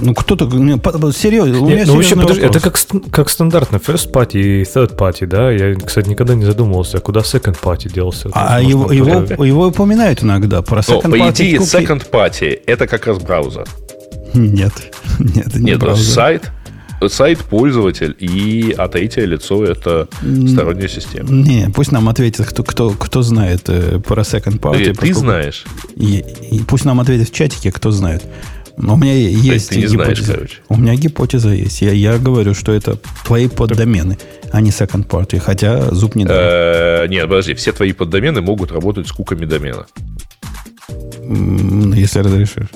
Ну, 0.01 0.15
кто-то... 0.15 0.47
по- 0.47 0.99
по- 0.99 1.13
серьезно, 1.13 1.61
у 1.61 1.69
меня 1.69 1.85
ну, 1.87 1.95
вообще, 1.97 2.17
подожди, 2.17 2.43
это 2.43 2.61
как, 2.61 2.79
как 3.11 3.31
стандартно 3.31 3.77
first 3.77 4.11
party 4.13 4.39
и 4.41 4.63
third 4.63 4.97
party, 4.97 5.27
да? 5.27 5.51
Я, 5.51 5.75
кстати, 5.75 6.09
никогда 6.09 6.35
не 6.35 6.45
задумывался, 6.45 6.99
а 6.99 7.01
куда 7.01 7.21
second 7.21 7.59
party 7.61 7.91
делся. 7.93 8.31
А 8.35 8.61
его, 8.61 8.93
его, 8.93 9.45
его 9.45 9.67
упоминают 9.69 10.23
иногда. 10.23 10.61
Про 10.63 10.83
Но, 10.89 10.99
second 10.99 11.11
по 11.11 11.17
party 11.17 11.31
идее, 11.33 11.59
куки- 11.59 11.65
second 11.87 12.11
party 12.11 12.61
это 12.67 12.87
как 12.87 13.07
раз 13.07 13.19
браузер. 13.19 13.67
Нет. 14.35 14.73
Нет, 15.19 15.47
это 15.49 15.59
не 15.59 15.65
Нет, 15.73 15.79
браузер. 15.81 16.05
сайт, 16.05 16.51
сайт 17.09 17.39
пользователь 17.39 18.15
и 18.19 18.75
а 18.77 18.87
третье 18.89 19.25
лицо 19.25 19.65
это 19.65 20.09
сторонняя 20.49 20.89
система. 20.89 21.31
Не, 21.31 21.71
пусть 21.75 21.91
нам 21.91 22.09
ответит, 22.09 22.47
кто, 22.47 22.63
кто, 22.63 22.91
кто 22.91 23.23
знает 23.23 23.63
э, 23.69 23.99
про 24.01 24.23
second 24.23 24.61
party. 24.61 24.79
Ты, 24.79 24.85
ты 24.85 24.91
поскольку- 24.93 25.21
знаешь. 25.21 25.65
И, 25.97 26.25
и 26.51 26.61
пусть 26.61 26.85
нам 26.85 27.01
ответит 27.01 27.31
в 27.31 27.33
чатике, 27.35 27.73
кто 27.73 27.91
знает. 27.91 28.23
Но 28.83 28.95
у 28.95 28.97
меня 28.97 29.13
есть 29.15 29.69
ты 29.69 29.77
не 29.77 29.87
знаешь, 29.87 30.11
гипотеза. 30.19 30.35
короче. 30.35 30.57
у 30.69 30.77
меня 30.77 30.95
гипотеза 30.95 31.51
есть. 31.51 31.83
Я, 31.83 31.93
я 31.93 32.19
говорю, 32.19 32.55
что 32.55 32.73
это 32.73 32.99
твои 33.25 33.49
поддомены, 33.49 34.19
а 34.53 34.61
не 34.61 34.71
second 34.71 35.07
party. 35.07 35.39
Хотя 35.39 35.91
зуб 35.95 36.15
не 36.15 36.25
дает. 36.25 36.41
Э, 36.41 37.07
Нет, 37.09 37.25
подожди, 37.25 37.55
все 37.55 37.73
твои 37.73 37.93
поддомены 37.93 38.41
могут 38.41 38.73
работать 38.73 39.07
с 39.07 39.13
куками 39.13 39.45
домена. 39.45 39.87
Если 41.95 42.21
разрешишь. 42.21 42.69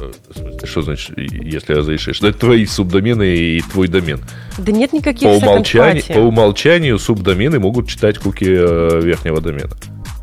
Э, 0.00 0.10
в 0.28 0.36
смысле, 0.36 0.66
Что 0.66 0.82
значит, 0.82 1.16
если 1.16 1.74
разрешишь? 1.74 2.20
Это 2.20 2.38
твои 2.38 2.66
субдомены 2.66 3.36
и 3.36 3.60
твой 3.60 3.88
домен. 3.88 4.20
Да 4.58 4.72
нет 4.72 4.92
никаких 4.92 5.22
По 5.22 5.46
умолчанию, 5.46 6.02
по 6.08 6.18
умолчанию 6.18 6.98
субдомены 6.98 7.60
могут 7.60 7.88
читать 7.88 8.18
куки 8.18 8.46
э, 8.48 9.00
верхнего 9.02 9.40
домена. 9.40 9.70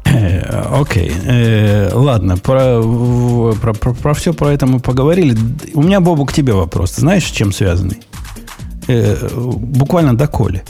Э, 0.05 0.79
Окей. 0.81 1.11
Э, 1.25 1.89
ладно, 1.93 2.37
про, 2.37 2.81
про, 3.61 3.73
про, 3.73 3.93
про 3.93 4.13
все 4.13 4.33
про 4.33 4.51
это 4.51 4.65
мы 4.65 4.79
поговорили. 4.79 5.37
У 5.73 5.81
меня, 5.81 5.99
Бобу, 5.99 6.25
к 6.25 6.33
тебе 6.33 6.53
вопрос. 6.53 6.91
Ты 6.91 7.01
знаешь, 7.01 7.25
с 7.25 7.31
чем 7.31 7.51
связанный? 7.51 7.99
Э, 8.87 9.29
буквально 9.35 10.15
до 10.15 10.27
Коли. 10.27 10.63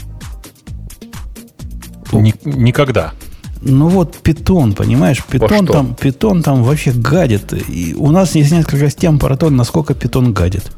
Ни, 2.12 2.34
никогда. 2.44 3.12
Ну 3.60 3.88
вот 3.88 4.16
питон, 4.18 4.74
понимаешь, 4.74 5.22
питон 5.24 5.66
там, 5.66 5.94
питон 5.94 6.42
там 6.42 6.62
вообще 6.62 6.92
гадит. 6.92 7.52
И 7.68 7.94
у 7.98 8.10
нас 8.10 8.34
есть 8.34 8.52
несколько 8.52 8.88
тем 8.90 9.18
про 9.18 9.36
то, 9.36 9.50
насколько 9.50 9.94
питон 9.94 10.32
гадит. 10.32 10.70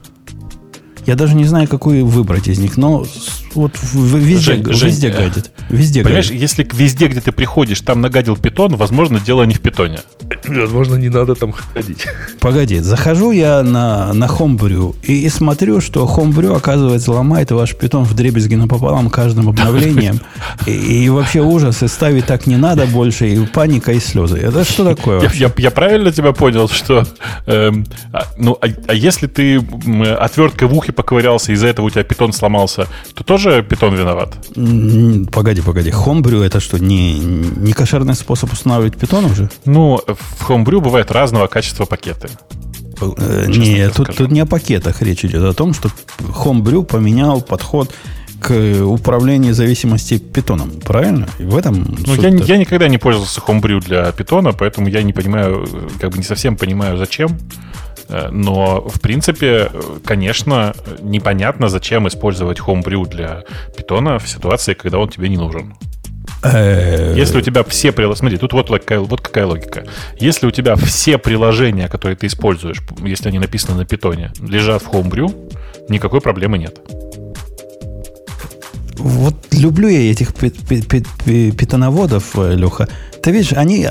Я 1.09 1.15
даже 1.15 1.35
не 1.35 1.47
знаю, 1.47 1.67
какую 1.67 2.05
выбрать 2.05 2.49
из 2.49 2.59
них, 2.59 2.77
но 2.77 3.07
вот 3.55 3.73
везде, 3.95 4.57
Жень, 4.57 4.63
везде 4.63 5.11
Жень, 5.11 5.17
гадит. 5.17 5.51
Везде 5.71 6.03
Понимаешь, 6.03 6.27
гадит. 6.27 6.43
если 6.43 6.69
везде, 6.71 7.07
где 7.07 7.23
ты 7.23 7.33
приходишь, 7.33 7.81
там 7.81 8.03
нагадил 8.03 8.37
питон, 8.37 8.77
возможно, 8.77 9.19
дело 9.19 9.45
не 9.45 9.55
в 9.55 9.61
питоне. 9.61 10.01
Возможно, 10.47 10.97
не 10.97 11.09
надо 11.09 11.35
там 11.35 11.53
ходить. 11.53 12.07
Погоди, 12.41 12.81
захожу 12.81 13.31
я 13.31 13.63
на, 13.63 14.13
на 14.13 14.27
Homebrew 14.27 14.97
и, 15.03 15.25
и 15.25 15.29
смотрю, 15.31 15.81
что 15.81 16.05
Homebrew, 16.05 16.55
оказывается, 16.55 17.13
ломает 17.13 17.51
ваш 17.53 17.75
питон 17.75 18.05
в 18.05 18.15
дребезги 18.15 18.57
напополам 18.57 19.09
каждым 19.09 19.49
обновлением. 19.49 20.21
И, 20.67 21.05
и 21.05 21.09
вообще 21.09 21.41
ужас, 21.41 21.83
и 21.83 21.89
ставить 21.89 22.27
так 22.27 22.47
не 22.47 22.59
надо 22.59 22.85
больше, 22.85 23.29
и 23.29 23.47
паника, 23.47 23.93
и 23.93 23.99
слезы. 23.99 24.37
Это 24.37 24.63
что 24.63 24.85
такое 24.95 25.23
я, 25.23 25.31
я, 25.33 25.53
я 25.57 25.71
правильно 25.71 26.13
тебя 26.13 26.33
понял, 26.33 26.69
что... 26.69 27.07
Эм, 27.47 27.87
а, 28.13 28.25
ну, 28.37 28.59
а, 28.61 28.67
а 28.89 28.93
если 28.93 29.27
ты 29.27 29.57
отверткой 30.19 30.69
в 30.69 30.75
ухе 30.75 30.93
поковырялся, 30.99 31.53
из-за 31.53 31.69
этого 31.69 31.87
у 31.87 31.91
тебя 31.91 32.03
питон 32.03 32.33
сломался, 32.33 32.89
то 33.15 33.23
тоже 33.23 33.63
питон 33.63 33.95
виноват? 33.95 34.35
Погоди, 35.31 35.61
погоди. 35.61 35.91
Homebrew 35.91 36.45
это 36.45 36.59
что, 36.59 36.79
не, 36.79 37.15
не 37.15 37.73
кошерный 37.73 38.15
способ 38.15 38.53
устанавливать 38.53 38.97
питон 38.97 39.27
уже? 39.27 39.49
Ну, 39.65 40.01
в 40.07 40.51
Homebrew 40.51 40.81
бывает 40.81 41.13
разного 41.13 41.47
качества 41.47 41.85
пакеты. 41.85 42.29
Э, 43.01 43.45
не, 43.47 43.89
тут, 43.91 44.17
тут 44.17 44.33
не 44.33 44.41
о 44.41 44.47
пакетах 44.47 45.01
речь 45.03 45.25
идет, 45.25 45.45
а 45.45 45.51
о 45.51 45.53
том, 45.53 45.73
что 45.73 45.89
Homebrew 46.19 46.85
поменял 46.85 47.41
подход 47.43 47.95
к 48.41 48.53
управлению 48.83 49.55
зависимости 49.55 50.19
питоном, 50.19 50.71
правильно? 50.85 51.29
И 51.39 51.45
в 51.45 51.57
этом 51.57 51.97
ну, 52.07 52.15
я, 52.15 52.29
я 52.29 52.57
никогда 52.57 52.89
не 52.89 52.99
пользовался 52.99 53.41
Homebrew 53.41 53.81
для 53.81 54.11
питона, 54.11 54.53
поэтому 54.53 54.89
я 54.89 55.03
не 55.05 55.13
понимаю, 55.13 55.69
как 56.01 56.11
бы 56.11 56.19
не 56.19 56.25
совсем 56.25 56.57
понимаю, 56.57 56.99
зачем. 56.99 57.39
Э, 58.09 58.29
но, 58.31 58.81
в 58.89 59.01
принципе, 59.01 59.71
конечно, 60.05 60.75
непонятно, 61.01 61.69
зачем 61.69 62.09
использовать 62.09 62.59
Homebrew 62.59 63.09
для 63.09 63.45
питона 63.77 64.19
в 64.19 64.29
ситуации, 64.29 64.75
когда 64.75 64.99
он 64.99 65.09
тебе 65.09 65.29
не 65.29 65.37
нужен. 65.37 65.75
Э, 66.43 67.15
Если 67.17 67.39
у 67.39 67.41
тебя 67.41 67.65
все 67.65 67.93
приложения... 67.93 68.19
Смотри, 68.19 68.39
тут 68.39 68.53
вот 68.53 68.69
какая, 68.69 69.01
вот 69.01 69.21
какая 69.21 69.47
логика. 69.47 69.85
Если 70.21 70.47
у 70.47 70.51
тебя 70.51 70.77
все 70.77 71.19
приложения, 71.19 71.89
которые 71.89 72.17
ты 72.17 72.27
используешь, 72.27 72.81
если 73.03 73.29
они 73.29 73.39
написаны 73.39 73.77
на 73.79 73.85
питоне, 73.85 74.33
лежат 74.41 74.83
в 74.83 74.91
Homebrew, 74.91 75.33
никакой 75.89 76.21
проблемы 76.21 76.59
нет. 76.59 76.79
Вот 78.99 79.35
люблю 79.53 79.89
я 79.89 80.11
этих 80.11 80.35
питоноводов, 80.35 82.37
э, 82.37 82.55
Леха. 82.55 82.89
Ты 83.23 83.31
видишь, 83.31 83.53
они, 83.53 83.85
э, 83.85 83.91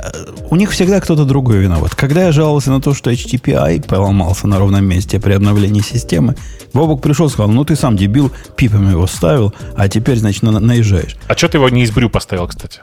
у 0.50 0.56
них 0.56 0.72
всегда 0.72 1.00
кто-то 1.00 1.26
другой 1.26 1.60
виноват. 1.60 1.96
Когда 1.96 2.26
я 2.26 2.32
жаловался 2.32 2.72
на 2.72 2.82
то, 2.82 2.94
что 2.94 3.12
HTTPI 3.12 3.88
поломался 3.88 4.48
на 4.48 4.60
ровном 4.60 4.86
месте 4.86 5.20
при 5.20 5.34
обновлении 5.34 5.82
системы, 5.82 6.36
Бобок 6.74 7.02
пришел 7.02 7.28
и 7.28 7.30
сказал, 7.30 7.50
ну 7.50 7.64
ты 7.64 7.76
сам 7.76 7.98
дебил, 7.98 8.32
пипами 8.56 8.92
его 8.92 9.08
ставил, 9.08 9.54
а 9.76 9.88
теперь, 9.88 10.18
значит, 10.18 10.44
на, 10.44 10.60
наезжаешь. 10.60 11.16
А 11.28 11.36
что 11.36 11.48
ты 11.48 11.58
его 11.58 11.70
не 11.70 11.84
из 11.84 11.92
брю 11.92 12.10
поставил, 12.10 12.48
кстати? 12.48 12.80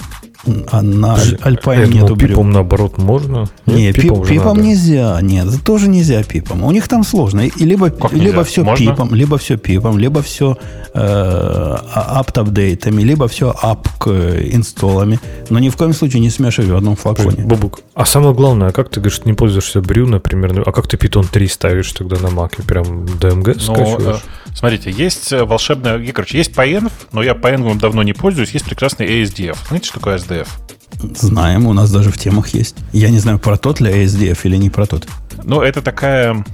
А 0.71 0.83
на 0.83 1.17
Альпайне 1.43 2.01
нету 2.01 2.17
брю. 2.17 2.29
пипом, 2.29 2.51
наоборот, 2.51 2.99
можно? 2.99 3.49
Не, 3.67 3.85
Нет, 3.85 3.97
пипом, 3.97 4.27
пипом 4.27 4.61
нельзя. 4.61 5.19
Нет, 5.23 5.49
это 5.49 5.65
тоже 5.65 5.89
нельзя 5.89 6.23
пипом. 6.23 6.65
У 6.65 6.71
них 6.71 6.89
там 6.89 7.05
сложно. 7.05 7.43
И 7.43 7.65
либо, 7.65 7.93
либо 8.13 8.45
все 8.45 8.65
можно? 8.65 8.85
пипом, 8.85 9.15
либо 9.15 9.39
все 9.39 9.57
пипом, 9.57 9.99
либо 9.99 10.23
все 10.23 10.57
э, 10.93 11.77
апт-апдейтами, 11.95 13.03
либо 13.03 13.29
все 13.29 13.55
ап 13.61 13.89
инсталлами. 14.07 15.19
Но 15.51 15.59
ни 15.59 15.69
в 15.69 15.77
коем 15.77 15.93
случае 15.95 16.21
не 16.21 16.31
смешивай 16.31 16.71
в 16.71 16.77
одном 16.77 16.97
флаконе. 16.97 17.39
Ой, 17.39 17.45
Бобук, 17.45 17.81
а 17.95 18.05
самое 18.05 18.35
главное, 18.35 18.69
а 18.69 18.73
как 18.73 18.89
ты 18.91 19.01
говоришь, 19.01 19.25
не 19.25 19.33
пользуешься 19.33 19.81
брю, 19.81 20.07
например, 20.07 20.53
ну, 20.53 20.63
а 20.65 20.73
как 20.73 20.89
ты 20.89 20.97
Python 20.97 21.27
3 21.31 21.49
ставишь 21.49 21.93
тогда 21.93 22.17
на 22.17 22.27
Mac? 22.27 22.63
Прям 22.67 23.05
DMG 23.05 23.55
ну, 23.55 23.61
скачиваешь? 23.61 24.17
Э, 24.17 24.55
смотрите, 24.55 24.91
есть 24.91 25.33
э, 25.33 25.45
волшебная... 25.45 26.05
Короче, 26.13 26.39
есть 26.39 26.53
PyEnv, 26.53 26.93
но 27.13 27.23
я 27.23 27.33
PyEnv 27.33 27.79
давно 27.79 28.03
не 28.03 28.13
пользуюсь. 28.13 28.51
Есть 28.51 28.67
прекрасный 28.67 29.07
ASDF. 29.07 29.57
Знаете, 29.69 29.87
что 29.87 29.99
такое 30.01 30.17
SDF? 30.43 30.49
Знаем, 31.17 31.67
у 31.67 31.73
нас 31.73 31.91
даже 31.91 32.11
в 32.11 32.19
темах 32.19 32.49
есть. 32.49 32.77
Я 32.93 33.11
не 33.11 33.19
знаю, 33.19 33.39
про 33.39 33.57
тот 33.57 33.81
ли 33.81 33.91
ASDF 33.91 34.39
или 34.45 34.57
не 34.57 34.71
про 34.71 34.87
тот. 34.87 35.07
Ну, 35.43 35.61
это 35.61 35.83
такая 35.83 36.45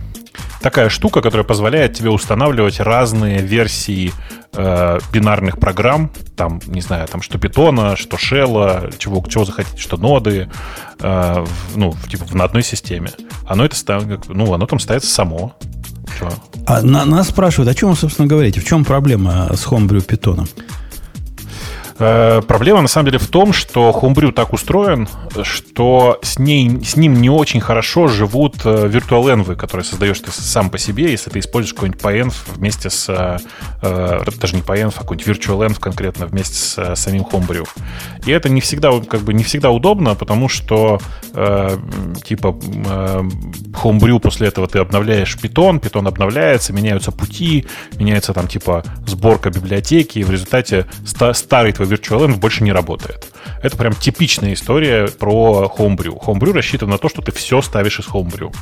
такая 0.61 0.89
штука, 0.89 1.23
которая 1.23 1.45
позволяет 1.45 1.95
тебе 1.95 2.11
устанавливать 2.11 2.81
разные 2.81 3.41
версии 3.41 4.13
э, 4.53 4.99
бинарных 5.13 5.59
программ, 5.59 6.11
там, 6.37 6.61
не 6.67 6.81
знаю, 6.81 7.09
там 7.09 7.23
что 7.23 7.39
питона, 7.39 7.97
что 7.97 8.17
шелла, 8.17 8.91
чего, 8.99 9.25
чего 9.29 9.45
захотите, 9.45 9.79
что 9.79 9.97
ноды, 9.97 10.51
э, 11.01 11.45
в, 11.45 11.77
ну, 11.77 11.95
типа 12.09 12.27
на 12.33 12.45
одной 12.45 12.63
системе. 12.63 13.11
Оно 13.47 13.65
это 13.65 13.77
ну, 14.29 14.53
оно 14.53 14.67
там 14.67 14.79
ставится 14.79 15.11
само. 15.11 15.57
А 16.67 16.83
на, 16.83 17.05
нас 17.05 17.29
спрашивают, 17.29 17.71
о 17.71 17.75
чем 17.75 17.91
вы, 17.91 17.97
собственно, 17.97 18.29
говорите? 18.29 18.61
В 18.61 18.65
чем 18.65 18.85
проблема 18.85 19.49
с 19.55 19.67
Homebrew 19.67 20.03
питоном? 20.03 20.49
Э, 22.01 22.41
проблема 22.41 22.81
на 22.81 22.89
самом 22.89 23.07
деле 23.07 23.19
в 23.19 23.29
том, 23.29 23.53
что 23.53 23.91
Homebrew 23.91 24.33
так 24.33 24.55
устроен, 24.55 25.07
что 25.43 26.19
с, 26.23 26.39
ней, 26.39 26.83
с 26.83 26.97
ним 26.97 27.21
не 27.21 27.29
очень 27.29 27.61
хорошо 27.61 28.09
живут 28.09 28.57
э, 28.65 28.89
виртуаленвы, 28.89 29.55
которые 29.55 29.85
создаешь 29.85 30.19
ты 30.21 30.31
сам 30.33 30.71
по 30.71 30.79
себе, 30.79 31.11
если 31.11 31.29
ты 31.29 31.39
используешь 31.39 31.75
какой-нибудь 31.75 32.01
PyEnv 32.01 32.35
вместе 32.57 32.89
с... 32.89 33.09
Э, 33.83 34.21
даже 34.41 34.57
не 34.57 34.63
PyEnv, 34.63 34.95
а 34.97 35.01
какой-нибудь 35.01 35.29
VirtualEnv 35.29 35.79
конкретно 35.79 36.27
вместе 36.27 36.55
с 36.55 36.97
самим 36.97 37.23
Homebrew. 37.23 37.69
И 38.25 38.31
это 38.31 38.49
не 38.49 38.63
всегда, 38.63 38.99
как 39.01 39.21
бы, 39.21 39.35
не 39.35 39.45
всегда 39.45 39.71
удобно, 39.71 40.15
потому 40.15 40.49
что 40.49 41.01
э, 41.35 41.79
типа 42.25 42.59
э, 42.63 43.23
Homebrew 43.83 44.21
после 44.21 44.49
этого 44.49 44.67
ты 44.69 44.79
обновляешь 44.79 45.37
Python, 45.37 45.81
Python 45.81 46.09
обновляется, 46.09 46.73
меняются 46.73 47.13
пути, 47.13 47.67
меняется 47.99 48.33
там 48.33 48.49
типа 48.49 48.85
сборка 49.07 49.51
библиотеки, 49.51 50.21
и 50.21 50.25
в 50.25 50.31
результате 50.31 50.87
ста- 51.05 51.35
старый 51.35 51.73
твой 51.73 51.90
VirtualEnv 51.91 52.37
больше 52.37 52.65
не 52.65 52.73
работает. 52.73 53.29
Это 53.63 53.77
прям 53.77 53.95
типичная 53.95 54.55
история 54.55 55.09
про 55.09 55.73
Homebrew. 55.77 56.19
Homebrew 56.25 56.53
рассчитан 56.53 56.91
на 56.91 56.99
то, 56.99 57.09
что 57.09 57.23
ты 57.23 57.33
все 57.33 57.61
ставишь 57.63 58.01
из 58.01 58.07
Homebrew. 58.07 58.55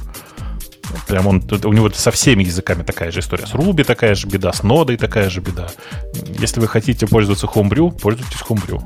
Прям 1.07 1.27
он, 1.27 1.43
у 1.65 1.73
него 1.73 1.91
со 1.91 2.11
всеми 2.11 2.45
языками 2.45 2.83
такая 2.83 3.11
же 3.11 3.21
история. 3.21 3.47
С 3.47 3.53
Ruby 3.53 3.85
такая 3.85 4.15
же 4.15 4.27
беда, 4.27 4.53
с 4.53 4.63
нодой 4.63 4.97
такая 4.97 5.29
же 5.31 5.41
беда. 5.41 5.69
Если 6.39 6.61
вы 6.61 6.69
хотите 6.69 7.07
пользоваться 7.07 7.47
Homebrew, 7.47 7.99
пользуйтесь 7.99 8.41
Homebrew. 8.49 8.83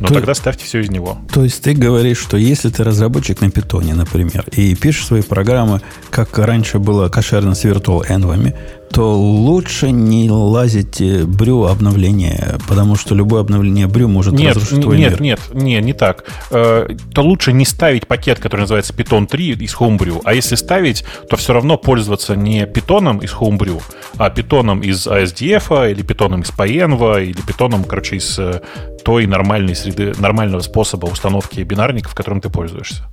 Но 0.00 0.08
то, 0.08 0.14
тогда 0.14 0.34
ставьте 0.34 0.64
все 0.64 0.80
из 0.80 0.90
него. 0.90 1.18
То 1.32 1.42
есть 1.42 1.62
ты 1.62 1.74
говоришь, 1.74 2.18
что 2.18 2.36
если 2.36 2.68
ты 2.70 2.84
разработчик 2.84 3.40
на 3.40 3.50
питоне, 3.50 3.94
например, 3.94 4.44
и 4.52 4.76
пишешь 4.76 5.06
свои 5.06 5.22
программы, 5.22 5.80
как 6.10 6.38
раньше 6.38 6.78
было 6.78 7.08
кошерно 7.08 7.54
с 7.54 7.64
virtual 7.64 8.06
env 8.08 8.54
то 8.90 9.16
лучше 9.16 9.90
не 9.90 10.30
лазить 10.30 11.00
э, 11.00 11.24
брю 11.24 11.64
обновления, 11.64 12.58
потому 12.68 12.96
что 12.96 13.14
любое 13.14 13.40
обновление 13.40 13.86
брю 13.86 14.08
может 14.08 14.34
нет, 14.34 14.56
разрушить 14.56 14.82
твой 14.82 14.98
нет, 14.98 15.12
мир. 15.12 15.20
Нет, 15.20 15.40
нет, 15.54 15.62
нет, 15.62 15.84
не 15.84 15.92
так. 15.92 16.24
Э, 16.50 16.88
то 17.14 17.22
лучше 17.22 17.52
не 17.52 17.64
ставить 17.64 18.06
пакет, 18.06 18.38
который 18.38 18.62
называется 18.62 18.92
Python 18.92 19.26
3 19.26 19.52
из 19.52 19.74
Homebrew, 19.74 20.20
а 20.24 20.34
если 20.34 20.54
ставить, 20.54 21.04
то 21.28 21.36
все 21.36 21.52
равно 21.52 21.76
пользоваться 21.76 22.36
не 22.36 22.66
питоном 22.66 23.18
из 23.18 23.32
Homebrew, 23.32 23.82
а 24.16 24.30
питоном 24.30 24.80
из 24.80 25.06
ASDF, 25.06 25.90
или 25.90 26.02
питоном 26.02 26.42
из 26.42 26.50
PyEnv, 26.50 27.24
или 27.24 27.40
питоном, 27.40 27.84
короче, 27.84 28.16
из 28.16 28.38
э, 28.38 28.60
той 29.04 29.26
нормальной 29.26 29.74
среды, 29.74 30.12
нормального 30.18 30.60
способа 30.60 31.06
установки 31.06 31.60
бинарников, 31.60 32.14
которым 32.14 32.40
ты 32.40 32.50
пользуешься. 32.50 33.04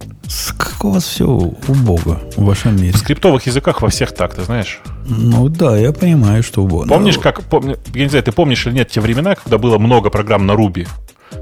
Как 0.58 0.84
у 0.84 0.92
вас 0.92 1.06
все 1.06 1.26
убого 1.26 2.22
в 2.36 2.44
вашем 2.44 2.76
мире? 2.76 2.92
В 2.92 2.98
скриптовых 2.98 3.46
языках 3.46 3.82
во 3.82 3.90
всех 3.90 4.12
так, 4.14 4.36
ты 4.36 4.44
знаешь? 4.44 4.82
Ну 5.08 5.50
да, 5.50 5.65
я 5.74 5.92
понимаю, 5.92 6.44
что 6.44 6.64
убого. 6.64 6.86
Помнишь, 6.86 7.18
как, 7.18 7.42
помни, 7.44 7.76
я 7.94 8.04
не 8.04 8.10
знаю, 8.10 8.24
ты 8.24 8.32
помнишь 8.32 8.66
или 8.68 8.76
нет 8.76 8.90
те 8.90 9.02
времена, 9.02 9.36
когда 9.36 9.58
было 9.58 9.78
много 9.78 10.10
программ 10.10 10.46
на 10.46 10.52
Ruby? 10.52 10.88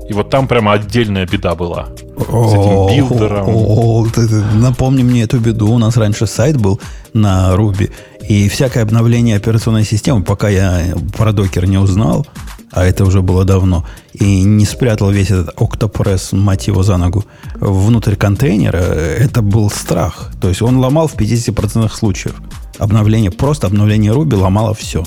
И 0.09 0.13
вот 0.13 0.29
там 0.29 0.47
прямо 0.47 0.73
отдельная 0.73 1.25
беда 1.25 1.55
была. 1.55 1.87
С 2.17 2.53
этим 2.53 2.87
билдером. 2.87 4.61
Напомни 4.61 5.03
мне 5.03 5.23
эту 5.23 5.39
беду. 5.39 5.71
У 5.71 5.77
нас 5.77 5.97
раньше 5.97 6.27
сайт 6.27 6.57
был 6.57 6.79
на 7.13 7.53
Ruby. 7.55 7.91
И 8.27 8.47
всякое 8.49 8.83
обновление 8.83 9.35
операционной 9.35 9.83
системы, 9.83 10.23
пока 10.23 10.49
я 10.49 10.95
про 11.17 11.31
докер 11.33 11.67
не 11.67 11.77
узнал, 11.77 12.25
а 12.71 12.85
это 12.85 13.05
уже 13.05 13.21
было 13.21 13.45
давно, 13.45 13.85
и 14.13 14.43
не 14.43 14.65
спрятал 14.65 15.11
весь 15.11 15.29
этот 15.29 15.55
Octopress, 15.55 16.35
мать 16.35 16.67
его 16.67 16.83
за 16.83 16.97
ногу, 16.97 17.23
внутрь 17.55 18.15
контейнера, 18.15 18.77
это 18.77 19.41
был 19.41 19.69
страх. 19.69 20.31
То 20.41 20.49
есть 20.49 20.61
он 20.61 20.77
ломал 20.79 21.07
в 21.07 21.15
50% 21.15 21.91
случаев. 21.93 22.35
Обновление, 22.79 23.31
просто 23.31 23.67
обновление 23.67 24.11
Ruby 24.13 24.35
ломало 24.35 24.73
все. 24.73 25.03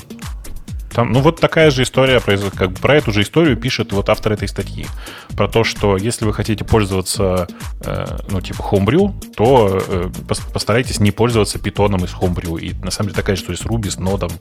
Там, 0.97 1.11
ну, 1.11 1.19
вот 1.19 1.39
такая 1.39 1.69
же 1.69 1.83
история, 1.83 2.19
как 2.19 2.71
бы 2.71 2.79
про 2.79 2.95
эту 2.95 3.11
же 3.11 3.21
историю 3.21 3.55
пишет 3.55 3.91
вот 3.91 4.09
автор 4.09 4.31
этой 4.33 4.47
статьи. 4.47 4.87
Про 5.35 5.47
то, 5.47 5.63
что 5.63 5.95
если 5.95 6.25
вы 6.25 6.33
хотите 6.33 6.65
пользоваться, 6.65 7.47
э, 7.81 8.17
ну, 8.31 8.41
типа 8.41 8.63
Homebrew, 8.63 9.13
то 9.35 9.79
э, 9.87 10.09
постарайтесь 10.51 10.99
не 10.99 11.11
пользоваться 11.11 11.59
питоном 11.59 12.03
из 12.03 12.13
Homebrew. 12.13 12.59
И 12.59 12.73
на 12.83 12.89
самом 12.89 13.09
деле 13.09 13.15
такая 13.15 13.35
же 13.35 13.43
история 13.43 13.59
с 13.59 13.61
Ruby, 13.61 13.91
с 13.91 13.99
нодом, 13.99 14.31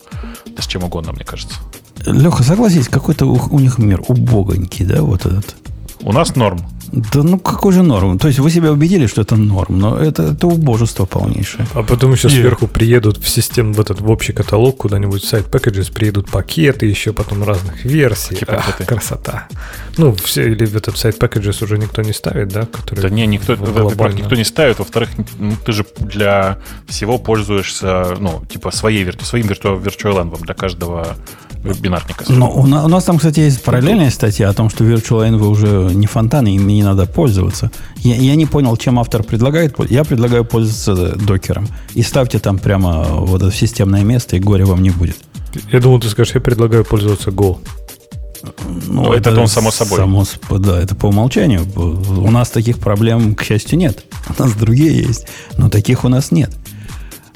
да 0.47 0.63
с 0.63 0.67
чем 0.67 0.83
угодно, 0.85 1.13
мне 1.13 1.27
кажется. 1.27 1.59
Леха, 2.07 2.43
согласись, 2.43 2.89
какой-то 2.89 3.27
у, 3.27 3.39
у 3.51 3.59
них 3.59 3.77
мир 3.77 4.03
убогонький, 4.09 4.87
да, 4.87 5.03
вот 5.03 5.27
этот. 5.27 5.57
У 6.01 6.13
нас 6.13 6.37
норм. 6.37 6.61
Да 6.97 7.23
ну 7.23 7.39
какой 7.39 7.73
же 7.73 7.83
норм? 7.83 8.19
То 8.19 8.29
есть 8.29 8.39
вы 8.39 8.51
себя 8.51 8.73
убедили, 8.73 9.07
что 9.07 9.21
это 9.21 9.37
норм, 9.37 9.79
но 9.79 9.99
это, 9.99 10.23
это 10.23 10.47
убожество 10.47 11.05
полнейшее. 11.05 11.67
А 11.75 11.83
потом 11.83 12.13
еще 12.13 12.29
yeah. 12.29 12.41
сверху 12.41 12.69
приедут 12.69 13.19
в 13.19 13.29
систему, 13.29 13.75
в 13.75 13.81
этот 13.81 14.01
в 14.01 14.11
общий 14.11 14.33
каталог 14.33 14.79
куда-нибудь 14.79 15.23
сайт 15.23 15.45
packages, 15.47 15.93
приедут 15.93 16.31
пакеты 16.31 16.87
еще 16.87 17.13
потом 17.13 17.45
разных 17.45 17.85
версий. 17.85 18.39
Ах, 18.49 18.79
красота. 18.87 19.47
Ну, 19.99 20.15
все, 20.15 20.51
или 20.51 20.65
в 20.65 20.75
этот 20.75 20.97
сайт 20.97 21.23
packages 21.23 21.63
уже 21.63 21.77
никто 21.77 22.01
не 22.01 22.15
ставит, 22.15 22.49
да? 22.49 22.65
Который 22.65 23.01
да 23.01 23.11
не, 23.11 23.27
никто, 23.27 23.57
во-первых, 23.57 24.15
никто 24.15 24.35
не 24.35 24.45
ставит, 24.45 24.79
во-вторых, 24.79 25.11
ну, 25.39 25.55
ты 25.67 25.73
же 25.73 25.85
для 25.99 26.59
всего 26.89 27.19
пользуешься, 27.19 28.17
ну, 28.19 28.43
типа 28.49 28.71
своей, 28.71 29.07
своим 29.21 29.49
virtual 29.49 30.43
для 30.43 30.55
каждого 30.55 31.17
бинарника. 31.75 32.25
Но 32.29 32.51
у 32.51 32.67
нас, 32.67 32.85
у 32.85 32.89
нас 32.89 33.05
там, 33.05 33.19
кстати, 33.19 33.41
есть 33.41 33.63
параллельная 33.63 34.11
статья 34.11 34.49
о 34.49 34.53
том, 34.53 34.71
что 34.71 34.85
Virtual 34.85 35.29
Env 35.29 35.47
уже 35.47 35.95
не 35.95 36.07
фонтаны, 36.07 36.55
ими 36.55 36.73
не 36.73 36.83
надо 36.83 37.07
пользоваться. 37.07 37.71
Я, 37.97 38.17
я 38.17 38.35
не 38.37 38.47
понял, 38.47 38.77
чем 38.77 38.99
автор 38.99 39.23
предлагает. 39.23 39.75
Я 39.91 40.05
предлагаю 40.05 40.45
пользоваться 40.45 41.17
докером. 41.17 41.69
И 41.95 42.03
ставьте 42.03 42.39
там 42.39 42.59
прямо 42.59 43.05
вот 43.05 43.43
это 43.43 43.53
системное 43.53 44.05
место, 44.05 44.37
и 44.37 44.41
горе 44.41 44.65
вам 44.65 44.83
не 44.83 44.91
будет. 44.91 45.17
Я 45.73 45.81
думал, 45.81 46.01
ты 46.01 46.09
скажешь, 46.09 46.35
я 46.35 46.41
предлагаю 46.41 46.85
пользоваться 46.85 47.31
Go. 47.31 47.59
Ну, 48.87 49.03
ну 49.03 49.13
это, 49.13 49.31
это 49.31 49.41
он 49.41 49.49
само 49.49 49.71
собой. 49.71 49.99
Само, 49.99 50.25
да, 50.59 50.81
это 50.81 50.95
по 50.95 51.07
умолчанию. 51.07 51.67
У 51.75 52.31
нас 52.31 52.51
таких 52.51 52.79
проблем, 52.79 53.35
к 53.35 53.43
счастью, 53.43 53.79
нет. 53.79 54.05
У 54.29 54.43
нас 54.43 54.53
другие 54.53 54.97
есть, 54.97 55.27
но 55.57 55.69
таких 55.69 56.05
у 56.05 56.09
нас 56.09 56.31
нет. 56.31 56.51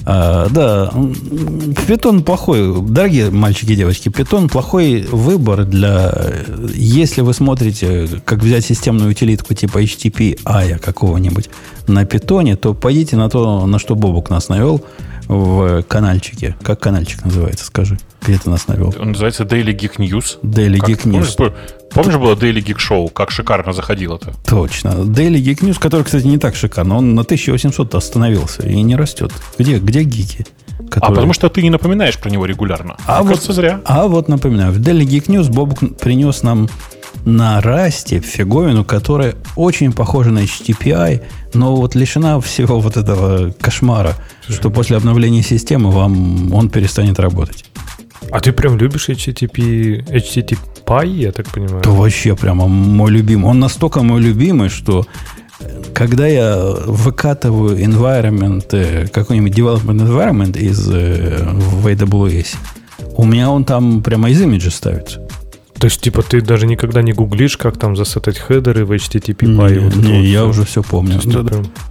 А, 0.04 0.48
да, 0.48 0.92
питон 1.86 2.22
плохой. 2.22 2.82
Дорогие 2.82 3.30
мальчики 3.30 3.72
и 3.72 3.76
девочки, 3.76 4.08
питон 4.08 4.48
плохой 4.48 5.02
выбор 5.10 5.64
для... 5.64 6.12
Если 6.74 7.20
вы 7.20 7.34
смотрите, 7.34 8.08
как 8.24 8.40
взять 8.40 8.64
системную 8.64 9.10
утилитку 9.10 9.54
типа 9.54 9.82
HTTP 9.82 10.42
AIA 10.44 10.78
какого-нибудь 10.78 11.50
на 11.86 12.04
питоне, 12.04 12.56
то 12.56 12.74
пойдите 12.74 13.16
на 13.16 13.28
то, 13.28 13.66
на 13.66 13.78
что 13.78 13.94
Бобук 13.94 14.30
нас 14.30 14.48
навел 14.48 14.82
в 15.30 15.82
канальчике. 15.84 16.56
Как 16.60 16.80
канальчик 16.80 17.24
называется, 17.24 17.64
скажи? 17.64 17.98
Где 18.20 18.36
ты 18.36 18.50
нас 18.50 18.66
навел? 18.66 18.92
Он 18.98 19.12
называется 19.12 19.44
Daily 19.44 19.72
Geek 19.72 19.96
News. 19.98 20.40
Daily 20.42 20.78
как, 20.78 20.90
Geek 20.90 21.04
News. 21.04 21.36
Помнишь, 21.36 21.52
помнишь, 21.90 22.16
было 22.16 22.34
Daily 22.34 22.60
Geek 22.60 22.78
Show? 22.78 23.08
Как 23.12 23.30
шикарно 23.30 23.72
заходило-то? 23.72 24.32
Точно. 24.44 24.88
Daily 24.88 25.40
Geek 25.40 25.60
News, 25.60 25.78
который, 25.78 26.02
кстати, 26.02 26.26
не 26.26 26.38
так 26.38 26.56
шикарно. 26.56 26.96
Он 26.96 27.14
на 27.14 27.22
1800 27.22 27.94
остановился 27.94 28.66
и 28.66 28.82
не 28.82 28.96
растет. 28.96 29.32
Где, 29.56 29.78
где 29.78 30.02
гики? 30.02 30.46
А 30.68 30.82
которые... 30.90 31.12
А 31.12 31.14
потому 31.14 31.32
что 31.32 31.48
ты 31.48 31.62
не 31.62 31.70
напоминаешь 31.70 32.18
про 32.18 32.28
него 32.28 32.44
регулярно. 32.44 32.96
А, 33.06 33.22
вот, 33.22 33.40
зря. 33.40 33.80
А 33.84 34.08
вот 34.08 34.26
напоминаю. 34.26 34.72
В 34.72 34.80
Daily 34.80 35.04
Geek 35.04 35.26
News 35.26 35.48
Бобук 35.48 35.96
принес 35.98 36.42
нам 36.42 36.68
на 37.24 37.60
расте 37.60 38.20
фиговину, 38.20 38.84
которая 38.84 39.34
очень 39.56 39.92
похожа 39.92 40.30
на 40.30 40.40
HTTPI, 40.40 41.22
но 41.54 41.76
вот 41.76 41.94
лишена 41.94 42.40
всего 42.40 42.80
вот 42.80 42.96
этого 42.96 43.52
кошмара, 43.60 44.14
что 44.48 44.70
после 44.70 44.96
обновления 44.96 45.42
системы 45.42 45.90
вам 45.90 46.52
он 46.52 46.70
перестанет 46.70 47.18
работать. 47.18 47.64
А 48.30 48.40
ты 48.40 48.52
прям 48.52 48.76
любишь 48.76 49.08
HTTP, 49.08 50.06
HTTP, 50.06 51.06
я 51.06 51.32
так 51.32 51.48
понимаю? 51.48 51.78
Это 51.78 51.90
вообще 51.90 52.36
прямо 52.36 52.68
мой 52.68 53.10
любимый. 53.10 53.46
Он 53.46 53.58
настолько 53.58 54.02
мой 54.02 54.20
любимый, 54.20 54.68
что 54.68 55.06
когда 55.94 56.26
я 56.26 56.56
выкатываю 56.86 57.78
environment, 57.78 58.66
э, 58.72 59.08
какой-нибудь 59.08 59.52
development 59.52 60.00
environment 60.00 60.58
из 60.58 60.88
э, 60.88 61.44
в 61.52 61.86
AWS, 61.86 62.56
у 63.16 63.24
меня 63.24 63.50
он 63.50 63.64
там 63.64 64.02
прямо 64.02 64.30
из 64.30 64.40
имиджа 64.40 64.70
ставится. 64.70 65.20
То 65.80 65.86
есть, 65.86 66.02
типа, 66.02 66.22
ты 66.22 66.42
даже 66.42 66.66
никогда 66.66 67.00
не 67.00 67.12
гуглишь, 67.12 67.56
как 67.56 67.78
там 67.78 67.96
засетать 67.96 68.38
хедеры 68.38 68.84
в 68.84 68.92
HTTP 68.92 69.46
не, 69.46 69.78
вот 69.78 69.96
не, 69.96 70.02
вот 70.02 70.24
я 70.24 70.40
все. 70.40 70.48
уже 70.48 70.64
все 70.66 70.82
помню. 70.82 71.18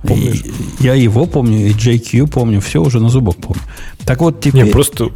Есть, 0.04 0.46
я 0.80 0.94
его 0.94 1.26
помню, 1.26 1.68
и 1.68 1.72
JQ 1.72 2.28
помню, 2.28 2.62
все 2.62 2.84
уже 2.84 3.00
на 3.00 3.10
зубок 3.10 3.38
помню. 3.38 3.64
Так 4.06 4.22
вот 4.22 4.42
теперь... 4.42 4.66
Не, 4.66 4.70
просто 4.70 5.10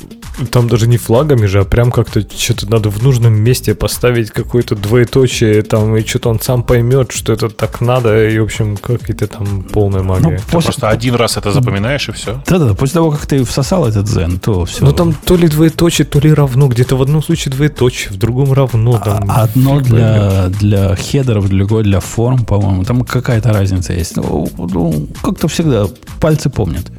там 0.49 0.67
даже 0.67 0.87
не 0.87 0.97
флагами 0.97 1.45
же, 1.45 1.59
а 1.59 1.65
прям 1.65 1.91
как-то 1.91 2.21
что-то 2.35 2.67
надо 2.69 2.89
в 2.89 3.03
нужном 3.03 3.33
месте 3.35 3.75
поставить 3.75 4.31
какое-то 4.31 4.75
двоеточие, 4.75 5.61
там, 5.61 5.95
и 5.95 6.03
что-то 6.03 6.29
он 6.29 6.39
сам 6.39 6.63
поймет, 6.63 7.11
что 7.11 7.33
это 7.33 7.49
так 7.49 7.81
надо, 7.81 8.27
и, 8.27 8.39
в 8.39 8.43
общем, 8.43 8.77
какие-то 8.77 9.27
там 9.27 9.61
полная 9.61 10.01
ну, 10.01 10.09
магия. 10.09 10.29
Ну, 10.29 10.37
после... 10.51 10.71
Просто 10.71 10.89
один 10.89 11.13
раз 11.13 11.37
это 11.37 11.51
запоминаешь, 11.51 12.09
и 12.09 12.11
все. 12.11 12.41
Да-да, 12.47 12.73
после 12.73 12.95
того, 12.95 13.11
как 13.11 13.27
ты 13.27 13.43
всосал 13.43 13.87
этот 13.87 14.07
зен, 14.07 14.39
то 14.39 14.65
все. 14.65 14.83
Ну, 14.83 14.91
там 14.93 15.13
то 15.13 15.35
ли 15.35 15.47
двоеточие, 15.47 16.05
то 16.05 16.19
ли 16.19 16.33
равно, 16.33 16.67
где-то 16.67 16.95
в 16.95 17.01
одном 17.03 17.21
случае 17.21 17.53
двоеточие, 17.53 18.11
в 18.11 18.17
другом 18.17 18.51
равно. 18.51 18.62
Там, 18.71 19.29
а, 19.29 19.43
Одно 19.43 19.79
для, 19.79 20.47
для 20.47 20.95
хедеров, 20.95 21.49
другое 21.49 21.83
для 21.83 21.99
форм, 21.99 22.45
по-моему, 22.45 22.83
там 22.83 23.03
какая-то 23.03 23.53
разница 23.53 23.93
есть. 23.93 24.15
Ну, 24.15 24.47
ну 24.57 25.07
как-то 25.21 25.47
всегда 25.47 25.87
пальцы 26.19 26.49
помнят. 26.49 26.91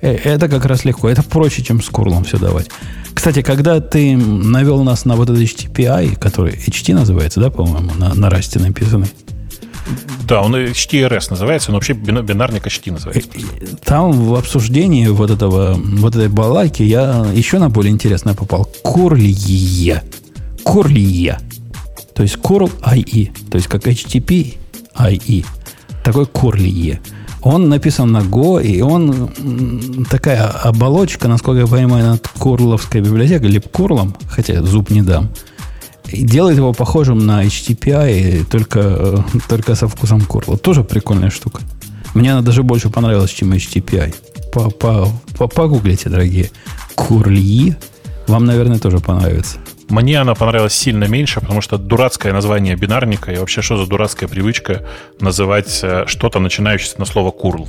Э, 0.00 0.14
это 0.14 0.48
как 0.48 0.64
раз 0.66 0.84
легко. 0.84 1.08
Это 1.08 1.22
проще, 1.22 1.62
чем 1.62 1.82
с 1.82 1.88
курлом 1.88 2.24
все 2.24 2.38
давать. 2.38 2.68
Кстати, 3.14 3.42
когда 3.42 3.80
ты 3.80 4.16
навел 4.16 4.82
нас 4.82 5.04
на 5.04 5.16
вот 5.16 5.30
этот 5.30 5.42
HTTPI, 5.42 6.16
который 6.18 6.54
HT 6.54 6.94
называется, 6.94 7.40
да, 7.40 7.50
по-моему, 7.50 7.92
на, 7.94 8.14
на 8.14 8.30
расте 8.30 8.58
написанный? 8.58 9.08
Да, 10.26 10.42
он 10.42 10.54
HTRS 10.54 11.26
называется, 11.30 11.70
но 11.70 11.76
вообще 11.76 11.92
бинарник 11.92 12.66
HT 12.66 12.92
называется. 12.92 13.30
Там 13.84 14.12
в 14.12 14.34
обсуждении 14.34 15.06
вот 15.08 15.30
этого, 15.30 15.74
вот 15.74 16.14
этой 16.14 16.28
балайки 16.28 16.82
я 16.82 17.26
еще 17.34 17.58
на 17.58 17.68
более 17.68 17.92
интересное 17.92 18.34
попал. 18.34 18.68
Курлие. 18.82 20.02
Курлие. 20.64 21.38
То 22.14 22.22
есть 22.22 22.36
curl 22.36 22.70
IE. 22.82 23.30
То 23.50 23.56
есть 23.58 23.68
как 23.68 23.86
HTTP 23.86 24.54
IE. 24.96 25.44
Такой 26.04 26.26
курлие. 26.26 27.00
Он 27.42 27.68
написан 27.68 28.12
на 28.12 28.18
Go, 28.18 28.62
и 28.62 28.80
он 28.82 29.30
такая 30.08 30.46
оболочка, 30.46 31.26
насколько 31.26 31.62
я 31.62 31.66
понимаю, 31.66 32.06
над 32.06 32.28
курловской 32.28 33.00
библиотекой, 33.00 33.48
или 33.48 33.58
курлом, 33.58 34.14
хотя 34.28 34.62
зуб 34.62 34.90
не 34.90 35.02
дам, 35.02 35.28
делает 36.12 36.56
его 36.56 36.72
похожим 36.72 37.26
на 37.26 37.44
HTTPI, 37.44 38.44
только, 38.44 39.24
только 39.48 39.74
со 39.74 39.88
вкусом 39.88 40.20
курла. 40.20 40.56
Тоже 40.56 40.84
прикольная 40.84 41.30
штука. 41.30 41.62
Мне 42.14 42.32
она 42.32 42.42
даже 42.42 42.62
больше 42.62 42.90
понравилась, 42.90 43.30
чем 43.30 43.52
HTTPI. 43.52 44.14
Погуглите, 45.54 46.10
дорогие. 46.10 46.50
Курли. 46.94 47.76
Вам, 48.28 48.44
наверное, 48.44 48.78
тоже 48.78 48.98
понравится. 48.98 49.56
Мне 49.92 50.18
она 50.18 50.34
понравилась 50.34 50.72
сильно 50.72 51.04
меньше, 51.04 51.40
потому 51.40 51.60
что 51.60 51.76
дурацкое 51.76 52.32
название 52.32 52.76
бинарника 52.76 53.30
и 53.30 53.36
вообще 53.36 53.60
что 53.60 53.76
за 53.76 53.86
дурацкая 53.86 54.26
привычка 54.26 54.86
называть 55.20 55.80
э, 55.82 56.04
что-то, 56.06 56.38
начинающееся 56.38 56.98
на 56.98 57.04
слово 57.04 57.30
курл. 57.30 57.68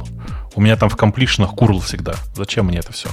У 0.55 0.61
меня 0.61 0.77
там 0.77 0.87
в 0.87 0.95
комплишнах 0.95 1.53
курл 1.53 1.81
всегда. 1.81 2.13
Зачем 2.33 2.67
мне 2.67 2.79
это 2.79 2.93
все? 2.93 3.09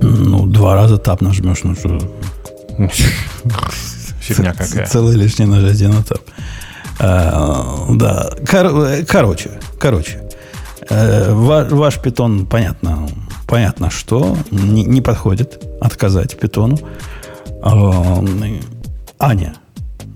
Ну, 0.00 0.46
два 0.46 0.74
раза 0.74 0.96
тап 0.96 1.20
нажмешь, 1.20 1.62
ну 1.62 1.74
что... 1.74 1.98
Фигня 4.20 4.54
какая. 4.54 4.86
Целый 4.86 5.14
лишний 5.16 5.44
нажатие 5.44 5.88
на 5.90 6.02
тап. 6.02 6.22
А, 6.98 7.86
да, 7.90 8.30
короче, 9.06 9.50
короче. 9.78 10.22
Э, 10.88 11.34
ваш 11.34 11.98
питон, 11.98 12.46
понятно, 12.46 13.10
понятно, 13.46 13.90
что 13.90 14.38
не, 14.50 14.84
не 14.84 15.02
подходит 15.02 15.62
отказать 15.82 16.38
питону. 16.38 16.78
Аня, 17.64 19.54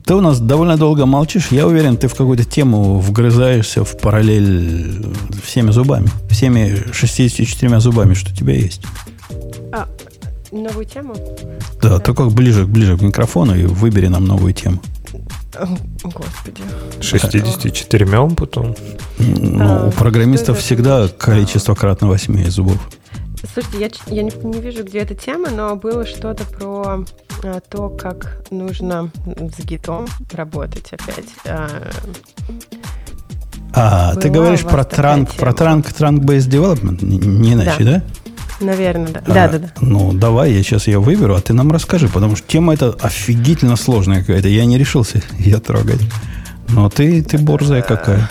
ты 0.05 0.15
у 0.15 0.21
нас 0.21 0.39
довольно 0.39 0.77
долго 0.77 1.07
молчишь. 1.07 1.49
Я 1.51 1.67
уверен, 1.67 1.97
ты 1.97 2.07
в 2.07 2.15
какую-то 2.15 2.45
тему 2.45 2.99
вгрызаешься 2.99 3.85
в 3.85 3.97
параллель 3.97 5.07
всеми 5.43 5.71
зубами. 5.71 6.09
Всеми 6.29 6.93
64 6.93 7.81
зубами, 7.81 8.13
что 8.13 8.33
у 8.33 8.35
тебя 8.35 8.53
есть. 8.53 8.83
А, 9.73 9.89
новую 10.53 10.85
тему? 10.85 11.15
Да, 11.81 11.89
да, 11.89 11.99
только 12.01 12.25
ближе, 12.27 12.67
ближе 12.67 12.99
к 12.99 13.01
микрофону 13.01 13.57
и 13.57 13.65
выбери 13.65 14.09
нам 14.09 14.27
новую 14.27 14.53
тему. 14.53 14.83
Господи. 16.05 16.63
64 17.01 18.07
потом? 18.37 18.77
Ну, 19.19 19.59
а, 19.61 19.89
у 19.89 19.91
программистов 19.93 20.59
всегда 20.59 21.09
количество 21.09 21.75
кратно 21.75 22.09
8 22.09 22.51
зубов. 22.51 22.79
Слушайте, 23.55 23.79
я, 24.09 24.17
я 24.17 24.23
не, 24.23 24.33
не 24.45 24.61
вижу, 24.61 24.85
где 24.85 24.99
эта 24.99 25.15
тема, 25.15 25.49
но 25.49 25.77
было 25.77 26.05
что-то 26.05 26.45
про 26.45 27.05
то, 27.69 27.89
как 27.89 28.43
нужно 28.51 29.11
с 29.57 29.65
гитом 29.65 30.07
работать 30.33 30.93
опять. 30.93 31.27
А, 31.47 31.69
а 33.73 34.15
ты 34.17 34.29
говоришь 34.29 34.63
про 34.63 34.85
транк, 34.85 35.35
про 35.35 35.53
транк, 35.53 35.93
транк 35.93 36.25
based 36.25 36.49
development, 36.49 37.05
не, 37.05 37.19
не 37.19 37.53
иначе, 37.53 37.85
да? 37.85 37.93
да? 37.93 38.03
Наверное, 38.61 39.13
да. 39.13 39.21
А, 39.25 39.33
да, 39.33 39.49
да, 39.49 39.59
да. 39.59 39.69
Ну, 39.81 40.13
давай, 40.13 40.53
я 40.53 40.63
сейчас 40.63 40.89
ее 40.89 40.99
выберу, 40.99 41.35
а 41.37 41.41
ты 41.41 41.53
нам 41.53 41.71
расскажи, 41.71 42.09
потому 42.09 42.35
что 42.35 42.47
тема 42.49 42.75
эта 42.75 42.91
офигительно 43.01 43.77
сложная 43.77 44.21
какая-то. 44.21 44.49
Я 44.49 44.65
не 44.65 44.79
решился 44.79 45.23
ее 45.39 45.59
трогать. 45.59 46.01
Но 46.69 46.91
ты, 46.91 47.23
ты 47.23 47.39
борзая 47.39 47.83
какая. 47.83 48.29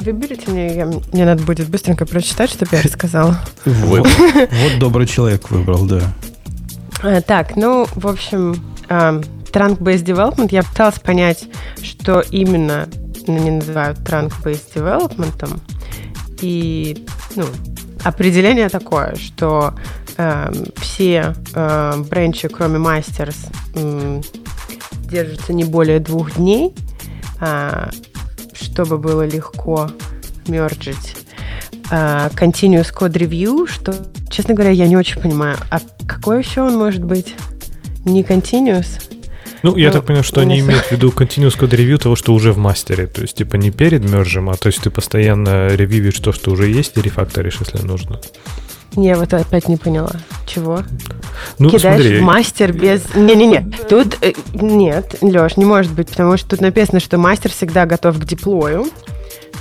Выберите 0.00 0.50
мне, 0.50 0.76
я, 0.76 0.86
мне 0.86 1.24
надо 1.24 1.42
будет 1.42 1.68
быстренько 1.68 2.04
прочитать, 2.04 2.50
чтобы 2.50 2.76
я 2.76 2.82
рассказала. 2.82 3.40
Вот, 3.64 4.06
вот 4.06 4.78
добрый 4.78 5.06
человек 5.06 5.50
выбрал, 5.50 5.86
да. 5.86 6.02
А, 7.04 7.20
так, 7.20 7.54
ну, 7.56 7.86
в 7.94 8.06
общем, 8.06 8.56
а, 8.88 9.20
Trunk-Based 9.52 10.04
Development, 10.04 10.48
я 10.50 10.62
пыталась 10.62 10.98
понять, 10.98 11.44
что 11.82 12.20
именно 12.30 12.88
они 13.28 13.50
называют 13.50 13.98
Trunk-Based 13.98 14.74
Development. 14.74 15.60
И, 16.40 17.06
ну, 17.36 17.44
определение 18.02 18.70
такое, 18.70 19.16
что 19.16 19.74
э, 20.16 20.52
все 20.76 21.34
э, 21.54 21.92
бренчи, 22.08 22.48
кроме 22.48 22.78
Masters, 22.78 23.36
э, 23.74 24.20
держатся 25.10 25.52
не 25.52 25.64
более 25.64 26.00
двух 26.00 26.36
дней, 26.36 26.74
э, 27.40 27.90
чтобы 28.54 28.98
было 28.98 29.26
легко 29.26 29.90
мерджить. 30.46 31.23
Э, 31.90 32.28
continuous 32.34 32.92
Code 32.92 33.14
Review, 33.14 33.66
что, 33.66 33.94
честно 34.30 34.54
говоря, 34.54 34.70
я 34.70 34.86
не 34.86 34.96
очень 34.96 35.20
понимаю. 35.20 35.56
А 35.70 35.78
какой 36.06 36.40
еще 36.40 36.62
он 36.62 36.76
может 36.76 37.04
быть? 37.04 37.34
Не 38.04 38.22
Continuous? 38.22 39.00
Ну, 39.64 39.76
я 39.78 39.86
ну, 39.88 39.94
так 39.94 40.04
понимаю, 40.04 40.24
что 40.24 40.42
они 40.42 40.60
имеют 40.60 40.84
в 40.84 40.92
виду 40.92 41.08
continuous 41.08 41.58
code 41.58 41.70
review 41.70 41.96
того, 41.96 42.16
что 42.16 42.34
уже 42.34 42.52
в 42.52 42.58
мастере. 42.58 43.06
То 43.06 43.22
есть, 43.22 43.38
типа, 43.38 43.56
не 43.56 43.70
перед 43.70 44.04
мержем, 44.04 44.50
а 44.50 44.56
то 44.56 44.66
есть 44.66 44.82
ты 44.82 44.90
постоянно 44.90 45.68
ревьюешь 45.68 46.18
то, 46.18 46.32
что 46.32 46.50
уже 46.50 46.68
есть, 46.68 46.98
и 46.98 47.00
рефакторишь, 47.00 47.56
если 47.60 47.78
нужно. 47.78 48.20
Не, 48.94 49.16
вот 49.16 49.32
опять 49.32 49.66
не 49.68 49.78
поняла. 49.78 50.10
Чего? 50.46 50.82
Ну, 51.58 51.70
Кидаешь 51.70 52.02
смотри. 52.02 52.20
мастер 52.20 52.72
без... 52.74 53.14
Не-не-не, 53.14 53.70
тут... 53.88 54.18
Э, 54.20 54.34
нет, 54.52 55.16
Леш, 55.22 55.56
не 55.56 55.64
может 55.64 55.92
быть, 55.92 56.08
потому 56.10 56.36
что 56.36 56.50
тут 56.50 56.60
написано, 56.60 57.00
что 57.00 57.16
мастер 57.16 57.50
всегда 57.50 57.86
готов 57.86 58.18
к 58.18 58.24
деплою 58.26 58.86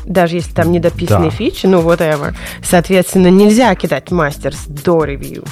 даже 0.06 0.38
если 0.38 0.54
там 0.54 0.72
недописанные 0.72 1.30
да. 1.30 1.36
фичи, 1.36 1.66
ну, 1.66 1.82
whatever. 1.82 2.36
Соответственно, 2.64 3.28
нельзя 3.28 3.74
кидать 3.76 4.12
мастер 4.12 4.54
до 4.68 5.04
ревью. 5.04 5.44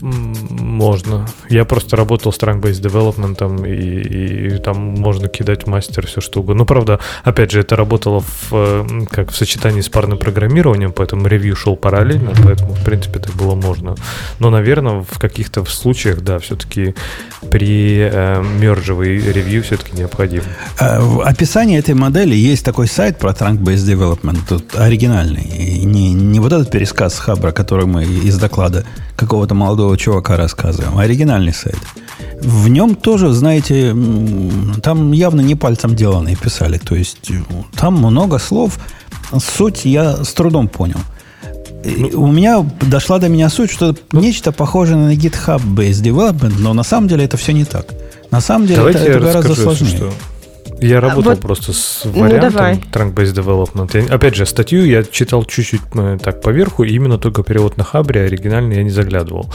Можно. 0.00 1.26
Я 1.48 1.64
просто 1.64 1.96
работал 1.96 2.32
с 2.32 2.38
Trunk-Based 2.38 2.82
Development, 2.82 3.66
и, 3.66 4.56
и 4.56 4.58
там 4.58 4.76
можно 4.76 5.28
кидать 5.28 5.66
мастер 5.66 6.06
все 6.06 6.20
что 6.20 6.40
угодно. 6.40 6.60
Ну, 6.60 6.66
правда, 6.66 7.00
опять 7.24 7.50
же, 7.50 7.60
это 7.60 7.76
работало 7.76 8.22
в, 8.50 9.06
как 9.10 9.30
в 9.30 9.36
сочетании 9.36 9.80
с 9.80 9.88
парным 9.88 10.18
программированием, 10.18 10.92
поэтому 10.92 11.26
ревью 11.26 11.56
шел 11.56 11.76
параллельно, 11.76 12.32
поэтому, 12.44 12.74
в 12.74 12.84
принципе, 12.84 13.18
так 13.18 13.34
было 13.34 13.54
можно. 13.54 13.94
Но, 14.38 14.50
наверное, 14.50 15.02
в 15.02 15.18
каких-то 15.18 15.64
случаях, 15.64 16.22
да, 16.22 16.38
все-таки 16.38 16.94
при 17.50 18.08
э, 18.10 18.42
мержевой 18.42 19.18
ревью 19.18 19.62
все-таки 19.62 19.96
необходим. 19.96 20.42
А, 20.78 21.00
в 21.00 21.20
описании 21.20 21.78
этой 21.78 21.94
модели 21.94 22.34
есть 22.34 22.64
такой 22.64 22.88
сайт 22.88 23.18
про 23.18 23.30
Trunk-Based 23.30 23.86
Development, 23.86 24.38
тут 24.48 24.74
оригинальный. 24.76 25.42
И 25.42 25.84
не, 25.84 26.12
не 26.12 26.40
вот 26.40 26.52
этот 26.52 26.70
пересказ 26.70 27.18
Хабра, 27.18 27.52
который 27.52 27.86
мы 27.86 28.04
из 28.04 28.38
доклада 28.38 28.84
какого-то 29.16 29.54
молодого 29.54 29.85
чувака 29.94 30.36
рассказываем, 30.36 30.98
оригинальный 30.98 31.52
сайт. 31.52 31.78
В 32.40 32.68
нем 32.68 32.94
тоже, 32.94 33.32
знаете, 33.32 33.94
там 34.82 35.12
явно 35.12 35.40
не 35.40 35.54
пальцем 35.54 35.94
деланные 35.94 36.36
писали. 36.36 36.78
То 36.78 36.94
есть 36.94 37.30
там 37.74 37.94
много 37.94 38.38
слов. 38.38 38.78
Суть 39.38 39.84
я 39.84 40.24
с 40.24 40.32
трудом 40.32 40.68
понял. 40.68 41.00
Ну, 41.84 42.22
у 42.22 42.26
меня 42.26 42.64
дошла 42.82 43.18
до 43.18 43.28
меня 43.28 43.48
суть, 43.48 43.70
что 43.70 43.94
ну, 44.12 44.20
нечто 44.20 44.50
похожее 44.50 44.96
на 44.96 45.14
GitHub 45.14 45.62
Based 45.62 46.02
Development, 46.02 46.54
но 46.58 46.74
на 46.74 46.82
самом 46.82 47.06
деле 47.08 47.24
это 47.24 47.36
все 47.36 47.52
не 47.52 47.64
так. 47.64 47.86
На 48.30 48.40
самом 48.40 48.66
деле 48.66 48.90
это, 48.90 48.98
это 48.98 49.20
гораздо 49.20 49.54
сложнее. 49.54 49.96
Что 49.96 50.12
я 50.80 51.00
работал 51.00 51.32
вот, 51.32 51.40
просто 51.40 51.72
с 51.72 52.02
ну, 52.04 52.20
вариантом 52.22 52.52
ну, 52.54 53.00
Trunk-Based 53.00 53.34
Development. 53.34 54.06
Я, 54.08 54.14
опять 54.14 54.34
же, 54.34 54.46
статью 54.46 54.84
я 54.84 55.02
читал 55.04 55.44
чуть-чуть 55.44 55.80
э, 55.94 56.18
так 56.22 56.40
поверху, 56.40 56.84
и 56.84 56.92
именно 56.92 57.18
только 57.18 57.42
перевод 57.42 57.76
на 57.76 57.84
Хабре, 57.84 58.22
оригинальный 58.22 58.76
я 58.76 58.82
не 58.82 58.90
заглядывал. 58.90 59.50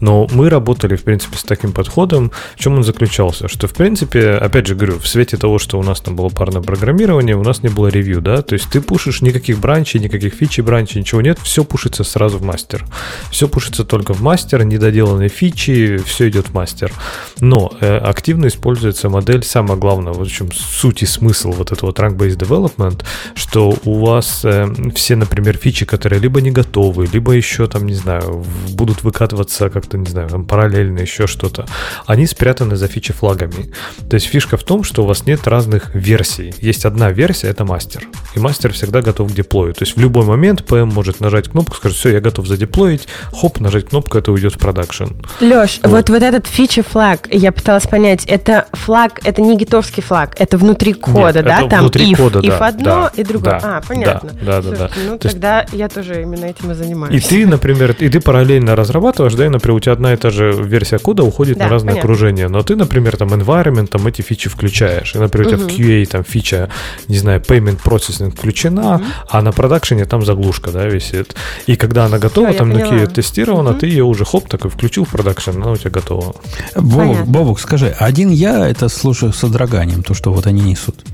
Но 0.00 0.28
мы 0.32 0.48
работали, 0.48 0.96
в 0.96 1.02
принципе, 1.02 1.36
с 1.36 1.42
таким 1.42 1.72
подходом. 1.72 2.30
В 2.56 2.60
чем 2.60 2.74
он 2.74 2.84
заключался? 2.84 3.48
Что, 3.48 3.66
в 3.66 3.72
принципе, 3.72 4.30
опять 4.30 4.66
же 4.66 4.74
говорю, 4.74 4.98
в 4.98 5.08
свете 5.08 5.36
того, 5.36 5.58
что 5.58 5.78
у 5.78 5.82
нас 5.82 6.00
там 6.00 6.16
было 6.16 6.28
парное 6.28 6.62
программирование, 6.62 7.36
у 7.36 7.42
нас 7.42 7.62
не 7.62 7.68
было 7.68 7.88
ревью, 7.88 8.20
да, 8.20 8.42
то 8.42 8.54
есть 8.54 8.70
ты 8.70 8.80
пушишь 8.80 9.22
никаких 9.22 9.58
бранчей, 9.58 10.00
никаких 10.00 10.34
фичи 10.34 10.60
бранчей, 10.60 11.00
ничего 11.00 11.20
нет, 11.20 11.38
все 11.42 11.64
пушится 11.64 12.04
сразу 12.04 12.38
в 12.38 12.42
мастер. 12.42 12.84
Все 13.30 13.48
пушится 13.48 13.84
только 13.84 14.14
в 14.14 14.22
мастер, 14.22 14.64
недоделанные 14.64 15.28
фичи, 15.28 15.98
все 16.06 16.28
идет 16.28 16.48
в 16.48 16.54
мастер. 16.54 16.92
Но 17.40 17.72
э, 17.80 17.98
активно 17.98 18.46
используется 18.46 19.08
модель, 19.08 19.42
самое 19.42 19.78
главное, 19.78 20.12
в 20.12 20.20
общем, 20.20 20.50
суть 20.60 21.02
и 21.02 21.06
смысл 21.06 21.52
вот 21.52 21.72
этого 21.72 21.92
trunk-based 21.92 22.36
development, 22.36 23.04
что 23.34 23.74
у 23.84 24.04
вас 24.04 24.44
э, 24.44 24.68
все, 24.94 25.16
например, 25.16 25.56
фичи, 25.56 25.84
которые 25.84 26.20
либо 26.20 26.40
не 26.40 26.50
готовы, 26.50 27.06
либо 27.06 27.32
еще 27.32 27.66
там, 27.66 27.86
не 27.86 27.94
знаю, 27.94 28.44
будут 28.70 29.02
выкатываться 29.02 29.70
как-то, 29.70 29.98
не 29.98 30.06
знаю, 30.06 30.28
там 30.28 30.44
параллельно 30.44 31.00
еще 31.00 31.26
что-то, 31.26 31.66
они 32.06 32.26
спрятаны 32.26 32.76
за 32.76 32.86
фичи-флагами. 32.86 33.72
То 34.08 34.14
есть 34.14 34.26
фишка 34.26 34.56
в 34.56 34.64
том, 34.64 34.84
что 34.84 35.02
у 35.02 35.06
вас 35.06 35.26
нет 35.26 35.46
разных 35.46 35.94
версий. 35.94 36.54
Есть 36.60 36.84
одна 36.84 37.10
версия, 37.10 37.48
это 37.48 37.64
мастер. 37.64 38.06
И 38.34 38.38
мастер 38.38 38.72
всегда 38.72 39.02
готов 39.02 39.32
к 39.32 39.34
деплою. 39.34 39.74
То 39.74 39.84
есть 39.84 39.96
в 39.96 40.00
любой 40.00 40.24
момент 40.24 40.62
PM 40.62 40.86
может 40.86 41.20
нажать 41.20 41.48
кнопку, 41.48 41.76
сказать, 41.76 41.96
все, 41.96 42.10
я 42.10 42.20
готов 42.20 42.46
задеплоить, 42.46 43.08
хоп, 43.32 43.60
нажать 43.60 43.88
кнопку, 43.88 44.18
это 44.18 44.32
уйдет 44.32 44.54
в 44.54 44.58
продакшн. 44.58 45.04
Леш, 45.40 45.80
вот. 45.82 45.92
вот, 45.92 46.10
вот 46.10 46.22
этот 46.22 46.46
фичи-флаг, 46.46 47.28
я 47.30 47.52
пыталась 47.52 47.86
понять, 47.86 48.24
это 48.26 48.66
флаг, 48.72 49.20
это 49.24 49.42
не 49.42 49.56
гитовский 49.56 50.02
флаг, 50.02 50.34
это 50.38 50.49
внутри 50.58 50.92
кода, 50.92 51.38
Нет, 51.38 51.44
да? 51.44 51.68
Там 51.68 51.80
внутри 51.80 52.12
if, 52.12 52.16
кода, 52.16 52.40
if 52.40 52.58
да, 52.58 52.66
одно 52.66 52.84
да, 52.84 53.12
и 53.14 53.24
другое. 53.24 53.60
Да, 53.60 53.76
а, 53.76 53.82
понятно. 53.86 54.30
Да, 54.40 54.56
да, 54.56 54.62
Слушайте, 54.62 54.94
да. 54.94 55.10
Ну, 55.10 55.18
То 55.18 55.28
тогда 55.28 55.60
есть... 55.60 55.72
я 55.74 55.88
тоже 55.88 56.22
именно 56.22 56.44
этим 56.44 56.70
и 56.70 56.74
занимаюсь. 56.74 57.24
И 57.24 57.28
ты, 57.28 57.46
например, 57.46 57.94
и 57.98 58.08
ты 58.08 58.20
параллельно 58.20 58.76
разрабатываешь, 58.76 59.34
да, 59.34 59.46
и, 59.46 59.48
например, 59.48 59.76
у 59.76 59.80
тебя 59.80 59.92
одна 59.92 60.12
и 60.12 60.16
та 60.16 60.30
же 60.30 60.52
версия 60.52 60.98
кода 60.98 61.22
уходит 61.22 61.58
да, 61.58 61.64
на 61.64 61.70
разные 61.70 61.92
понятно. 61.92 62.00
окружения, 62.04 62.48
но 62.48 62.62
ты, 62.62 62.76
например, 62.76 63.16
там 63.16 63.28
environment, 63.28 63.86
там 63.88 64.06
эти 64.06 64.22
фичи 64.22 64.48
включаешь, 64.48 65.14
и, 65.14 65.18
например, 65.18 65.48
у 65.48 65.50
тебя 65.50 65.64
угу. 65.64 65.72
в 65.72 65.78
QA 65.78 66.06
там 66.06 66.24
фича, 66.24 66.68
не 67.08 67.18
знаю, 67.18 67.40
payment 67.40 67.80
processing 67.82 68.30
включена, 68.30 68.96
угу. 68.96 69.04
а 69.28 69.42
на 69.42 69.52
продакшене 69.52 70.04
там 70.04 70.24
заглушка, 70.24 70.70
да, 70.70 70.86
висит. 70.86 71.34
И 71.66 71.76
когда 71.76 72.06
она 72.06 72.18
готова, 72.18 72.48
Все, 72.48 72.58
там 72.58 72.70
на 72.70 72.78
QA 72.78 73.06
тестирована, 73.06 73.70
угу. 73.70 73.80
ты 73.80 73.86
ее 73.86 74.04
уже, 74.04 74.24
хоп, 74.24 74.48
такой 74.48 74.70
включил 74.70 75.04
в 75.04 75.10
продакшн, 75.10 75.50
она 75.50 75.72
у 75.72 75.76
тебя 75.76 75.90
готова. 75.90 76.34
Бобук, 76.74 77.26
Бобук, 77.26 77.60
скажи, 77.60 77.94
один 77.98 78.30
я 78.30 78.68
это 78.68 78.88
слушаю 78.88 79.32
с 79.32 79.38
содроганием, 79.38 80.02
то, 80.02 80.14
что 80.14 80.32
вот 80.40 80.46
они 80.46 80.62
несут. 80.62 81.04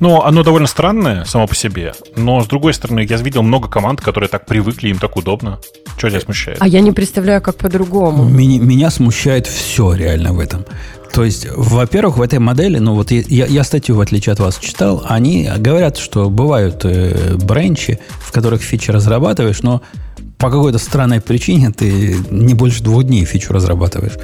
Ну, 0.00 0.22
оно 0.22 0.44
довольно 0.44 0.68
странное 0.68 1.24
само 1.24 1.46
по 1.46 1.56
себе, 1.56 1.92
но, 2.14 2.40
с 2.40 2.46
другой 2.46 2.72
стороны, 2.72 3.00
я 3.08 3.16
видел 3.16 3.42
много 3.42 3.68
команд, 3.68 4.00
которые 4.00 4.28
так 4.28 4.46
привыкли, 4.46 4.90
им 4.90 4.98
так 4.98 5.16
удобно. 5.16 5.58
Что 5.96 6.10
тебя 6.10 6.20
смущает? 6.20 6.58
А 6.60 6.68
я 6.68 6.80
не 6.80 6.92
представляю, 6.92 7.42
как 7.42 7.56
по-другому. 7.56 8.24
Меня, 8.24 8.60
меня 8.60 8.90
смущает 8.90 9.48
все 9.48 9.94
реально 9.94 10.32
в 10.32 10.38
этом. 10.38 10.64
То 11.12 11.24
есть, 11.24 11.48
во-первых, 11.50 12.18
в 12.18 12.22
этой 12.22 12.38
модели, 12.38 12.78
ну 12.78 12.94
вот 12.94 13.10
я, 13.10 13.46
я 13.46 13.64
статью, 13.64 13.96
в 13.96 14.00
отличие 14.00 14.34
от 14.34 14.40
вас, 14.40 14.58
читал, 14.58 15.02
они 15.08 15.50
говорят, 15.56 15.96
что 15.96 16.30
бывают 16.30 16.84
э, 16.84 17.34
бренчи, 17.36 17.98
в 18.20 18.30
которых 18.30 18.60
фичи 18.62 18.92
разрабатываешь, 18.92 19.62
но 19.62 19.82
по 20.38 20.50
какой-то 20.50 20.78
странной 20.78 21.20
причине 21.20 21.70
ты 21.70 22.16
не 22.30 22.54
больше 22.54 22.82
двух 22.82 23.04
дней 23.04 23.24
фичу 23.24 23.52
разрабатываешь. 23.52 24.14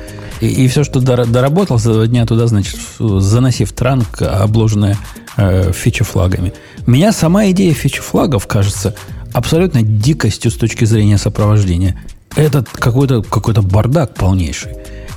И, 0.41 0.47
и 0.47 0.69
все, 0.69 0.85
что 0.85 1.01
доработал 1.01 1.79
за 1.79 1.93
два 1.93 2.07
дня 2.07 2.25
туда, 2.25 2.47
значит, 2.47 2.79
заноси 2.99 3.65
в 3.65 3.73
транк, 3.73 4.23
обложенное 4.23 4.97
э, 5.37 5.73
фичи-флагами. 5.73 6.53
Меня 6.87 7.13
сама 7.13 7.51
идея 7.51 7.75
фичи-флагов 7.75 8.47
кажется 8.47 8.95
абсолютно 9.33 9.83
дикостью 9.83 10.51
с 10.51 10.55
точки 10.55 10.85
зрения 10.85 11.19
сопровождения. 11.19 12.01
Это 12.37 12.65
какой-то 12.65 13.23
какой 13.23 13.55
бардак 13.55 14.15
полнейший. 14.15 14.73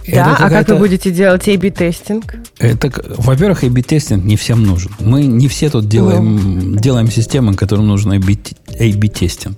Да, 0.08 0.38
а 0.40 0.50
как 0.50 0.70
вы 0.70 0.78
будете 0.78 1.12
делать 1.12 1.48
A-B-тестинг? 1.50 2.36
Это, 2.60 2.92
во-первых, 3.18 3.64
A-B-тестинг 3.64 4.24
не 4.24 4.38
всем 4.38 4.64
нужен. 4.64 4.92
Мы 5.00 5.26
не 5.26 5.48
все 5.48 5.70
тут 5.70 5.90
делаем, 5.90 6.72
ну. 6.72 6.80
делаем 6.80 7.12
системы, 7.12 7.54
которым 7.56 7.88
нужен 7.88 8.14
A-B-тестинг. 8.14 9.58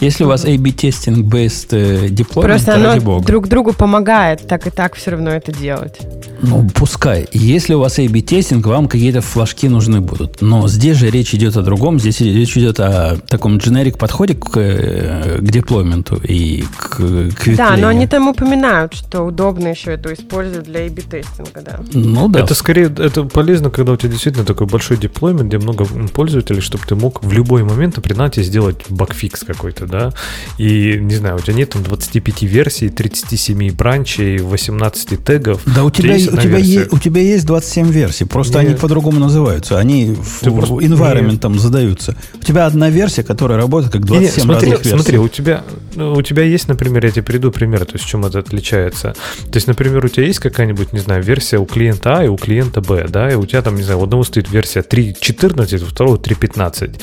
Если 0.00 0.24
у 0.24 0.28
вас 0.28 0.44
A-B 0.44 0.72
тестинг 0.72 1.32
based 1.32 1.68
э, 1.72 2.08
deployment, 2.08 2.42
Просто 2.42 2.74
оно 2.74 3.00
бога. 3.00 3.26
друг 3.26 3.48
другу 3.48 3.72
помогает 3.72 4.46
так 4.46 4.66
и 4.66 4.70
так 4.70 4.94
все 4.94 5.12
равно 5.12 5.30
это 5.30 5.52
делать. 5.52 5.98
Ну, 6.42 6.66
пускай. 6.74 7.28
Если 7.32 7.74
у 7.74 7.80
вас 7.80 7.98
A-B 7.98 8.22
тестинг, 8.22 8.66
вам 8.66 8.88
какие-то 8.88 9.20
флажки 9.20 9.68
нужны 9.68 10.00
будут. 10.00 10.40
Но 10.40 10.68
здесь 10.68 10.96
же 10.96 11.10
речь 11.10 11.34
идет 11.34 11.56
о 11.56 11.62
другом. 11.62 12.00
Здесь 12.00 12.20
речь 12.20 12.56
идет 12.56 12.80
о 12.80 13.18
таком 13.28 13.58
generic 13.58 13.98
подходе 13.98 14.34
к, 14.34 14.56
э, 14.56 15.38
к 15.40 15.50
деплойменту 15.50 16.16
и 16.16 16.64
к, 16.78 16.96
к 16.96 17.56
Да, 17.56 17.76
но 17.76 17.88
они 17.88 18.06
там 18.06 18.28
упоминают, 18.28 18.94
что 18.94 19.22
удобно 19.22 19.68
еще 19.68 19.92
это 19.92 20.14
использовать 20.14 20.66
для 20.66 20.86
A-B 20.86 21.02
тестинга, 21.02 21.60
да. 21.60 21.80
Ну 21.92 22.28
да. 22.28 22.40
Это 22.40 22.54
скорее 22.54 22.86
это 22.86 23.24
полезно, 23.24 23.68
когда 23.70 23.92
у 23.92 23.96
тебя 23.96 24.10
действительно 24.10 24.44
такой 24.44 24.66
большой 24.66 24.96
деплоймент, 24.96 25.48
где 25.48 25.58
много 25.58 25.84
пользователей, 25.84 26.62
чтобы 26.62 26.84
ты 26.86 26.94
мог 26.94 27.22
в 27.22 27.32
любой 27.32 27.64
момент, 27.64 27.96
например, 27.96 28.30
сделать 28.36 28.76
багфикс 28.88 29.44
какой-то, 29.44 29.86
да, 29.90 30.12
и, 30.58 30.98
не 31.00 31.14
знаю, 31.14 31.36
у 31.36 31.40
тебя 31.40 31.54
нет 31.54 31.70
там 31.70 31.82
25 31.82 32.42
версий, 32.42 32.88
37 32.88 33.72
бранчей, 33.74 34.38
18 34.38 35.24
тегов. 35.24 35.62
Да, 35.66 35.84
у 35.84 35.90
тебя, 35.90 36.14
у 36.14 36.36
тебя, 36.36 36.58
есть, 36.58 36.92
у 36.92 36.98
тебя 36.98 37.20
есть 37.20 37.46
27 37.46 37.90
версий, 37.90 38.24
просто 38.24 38.60
нет. 38.60 38.68
они 38.68 38.78
по-другому 38.78 39.18
называются, 39.18 39.78
они 39.78 40.16
Ты 40.40 40.50
в, 40.50 40.54
просто... 40.54 40.74
environment 40.74 41.38
там 41.38 41.58
задаются. 41.58 42.16
У 42.34 42.44
тебя 42.44 42.66
одна 42.66 42.90
версия, 42.90 43.22
которая 43.22 43.58
работает 43.58 43.92
как 43.92 44.04
27 44.04 44.22
нет, 44.22 44.44
смотри, 44.44 44.70
разных 44.70 44.84
версий. 44.84 45.02
Смотри, 45.02 45.18
у 45.18 45.28
тебя, 45.28 45.64
ну, 45.94 46.12
у 46.12 46.22
тебя 46.22 46.42
есть, 46.44 46.68
например, 46.68 47.04
я 47.04 47.10
тебе 47.10 47.22
приду 47.22 47.50
пример, 47.50 47.84
то 47.84 47.94
есть 47.94 48.06
чем 48.06 48.24
это 48.24 48.38
отличается. 48.38 49.14
То 49.50 49.56
есть, 49.56 49.66
например, 49.66 50.04
у 50.04 50.08
тебя 50.08 50.26
есть 50.26 50.38
какая-нибудь, 50.38 50.92
не 50.92 51.00
знаю, 51.00 51.22
версия 51.22 51.58
у 51.58 51.66
клиента 51.66 52.18
А 52.18 52.24
и 52.24 52.28
у 52.28 52.36
клиента 52.36 52.80
Б, 52.80 53.06
да, 53.08 53.30
и 53.30 53.34
у 53.34 53.46
тебя 53.46 53.62
там, 53.62 53.76
не 53.76 53.82
знаю, 53.82 54.00
у 54.00 54.04
одного 54.04 54.24
стоит 54.24 54.50
версия 54.50 54.80
3.14, 54.80 55.82
у 55.82 55.86
второго 55.86 56.16
3.15. 56.16 57.00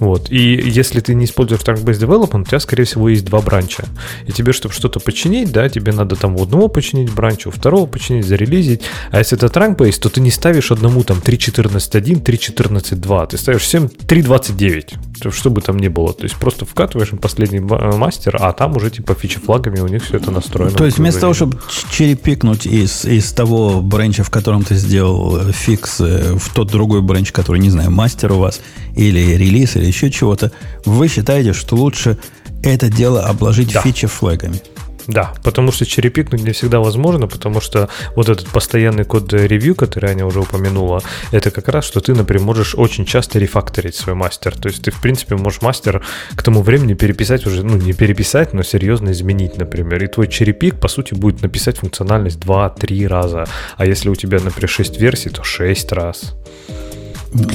Вот. 0.00 0.30
И 0.30 0.38
если 0.38 1.00
ты 1.00 1.14
не 1.14 1.24
используешь 1.24 1.62
Trunk-Based 1.62 2.00
Development, 2.00 2.25
у 2.34 2.44
тебя, 2.44 2.60
скорее 2.60 2.84
всего, 2.84 3.08
есть 3.08 3.24
два 3.24 3.40
бранча. 3.40 3.84
И 4.26 4.32
тебе, 4.32 4.52
чтобы 4.52 4.74
что-то 4.74 5.00
починить, 5.00 5.52
да, 5.52 5.68
тебе 5.68 5.92
надо 5.92 6.16
там 6.16 6.36
у 6.36 6.42
одного 6.42 6.68
починить 6.68 7.12
бранча, 7.12 7.48
у 7.48 7.50
второго 7.50 7.86
починить, 7.86 8.26
зарелизить. 8.26 8.82
А 9.10 9.18
если 9.18 9.36
это 9.38 9.46
Trunk-Based, 9.46 10.00
то 10.00 10.08
ты 10.08 10.20
не 10.20 10.30
ставишь 10.30 10.70
одному 10.72 11.04
там 11.04 11.18
3.14.1, 11.18 12.22
3.14.2, 12.22 13.26
ты 13.28 13.38
ставишь 13.38 13.62
всем 13.62 13.86
3.29, 13.86 15.32
что 15.32 15.50
бы 15.50 15.60
там 15.60 15.78
ни 15.78 15.88
было. 15.88 16.12
То 16.12 16.24
есть 16.24 16.36
просто 16.36 16.64
вкатываешь 16.64 17.10
последний 17.20 17.60
мастер, 17.60 18.36
а 18.40 18.52
там 18.52 18.76
уже 18.76 18.90
типа 18.90 19.14
фичи 19.14 19.38
флагами 19.38 19.80
у 19.80 19.88
них 19.88 20.04
все 20.04 20.16
это 20.16 20.30
настроено. 20.30 20.76
То 20.76 20.84
есть 20.84 20.98
вместо 20.98 21.20
того, 21.20 21.34
чтобы 21.34 21.58
черепикнуть 21.90 22.66
из, 22.66 23.04
из 23.04 23.32
того 23.32 23.80
бренча, 23.82 24.24
в 24.24 24.30
котором 24.30 24.64
ты 24.64 24.74
сделал 24.74 25.38
э, 25.38 25.52
фикс, 25.52 26.00
э, 26.00 26.34
в 26.34 26.54
тот 26.54 26.68
другой 26.68 27.02
бренч, 27.02 27.32
который, 27.32 27.60
не 27.60 27.70
знаю, 27.70 27.90
мастер 27.90 28.32
у 28.32 28.38
вас, 28.38 28.60
или 28.94 29.36
релиз, 29.36 29.76
или 29.76 29.86
еще 29.86 30.10
чего-то, 30.10 30.52
вы 30.84 31.08
считаете, 31.08 31.52
что 31.52 31.76
лучше 31.76 32.15
это 32.62 32.88
дело 32.88 33.24
обложить 33.26 33.72
да. 33.72 33.80
фичи 33.80 34.06
флагами? 34.06 34.60
Да, 35.06 35.34
потому 35.44 35.70
что 35.70 35.86
черепикнуть 35.86 36.42
не 36.42 36.52
всегда 36.52 36.80
возможно, 36.80 37.28
потому 37.28 37.60
что 37.60 37.88
вот 38.16 38.28
этот 38.28 38.48
постоянный 38.48 39.04
код 39.04 39.32
ревью, 39.32 39.74
который 39.74 40.10
Аня 40.10 40.26
уже 40.26 40.40
упомянула, 40.40 41.00
это 41.30 41.50
как 41.50 41.68
раз, 41.68 41.84
что 41.84 42.00
ты, 42.00 42.14
например, 42.14 42.42
можешь 42.42 42.74
очень 42.74 43.04
часто 43.04 43.38
рефакторить 43.38 43.94
свой 43.94 44.16
мастер. 44.16 44.56
То 44.56 44.68
есть 44.68 44.82
ты, 44.82 44.90
в 44.90 45.00
принципе, 45.00 45.36
можешь 45.36 45.62
мастер 45.62 46.04
к 46.34 46.42
тому 46.42 46.62
времени 46.62 46.94
переписать 46.94 47.46
уже, 47.46 47.62
ну, 47.62 47.76
не 47.76 47.92
переписать, 47.92 48.52
но 48.52 48.62
серьезно 48.62 49.10
изменить, 49.10 49.58
например. 49.58 50.02
И 50.02 50.08
твой 50.08 50.28
черепик, 50.28 50.80
по 50.80 50.88
сути, 50.88 51.14
будет 51.14 51.42
написать 51.42 51.78
функциональность 51.78 52.38
2-3 52.40 53.06
раза. 53.06 53.46
А 53.76 53.86
если 53.86 54.08
у 54.08 54.16
тебя, 54.16 54.40
например, 54.40 54.68
6 54.68 55.00
версий, 55.00 55.30
то 55.30 55.44
6 55.44 55.92
раз. 55.92 56.34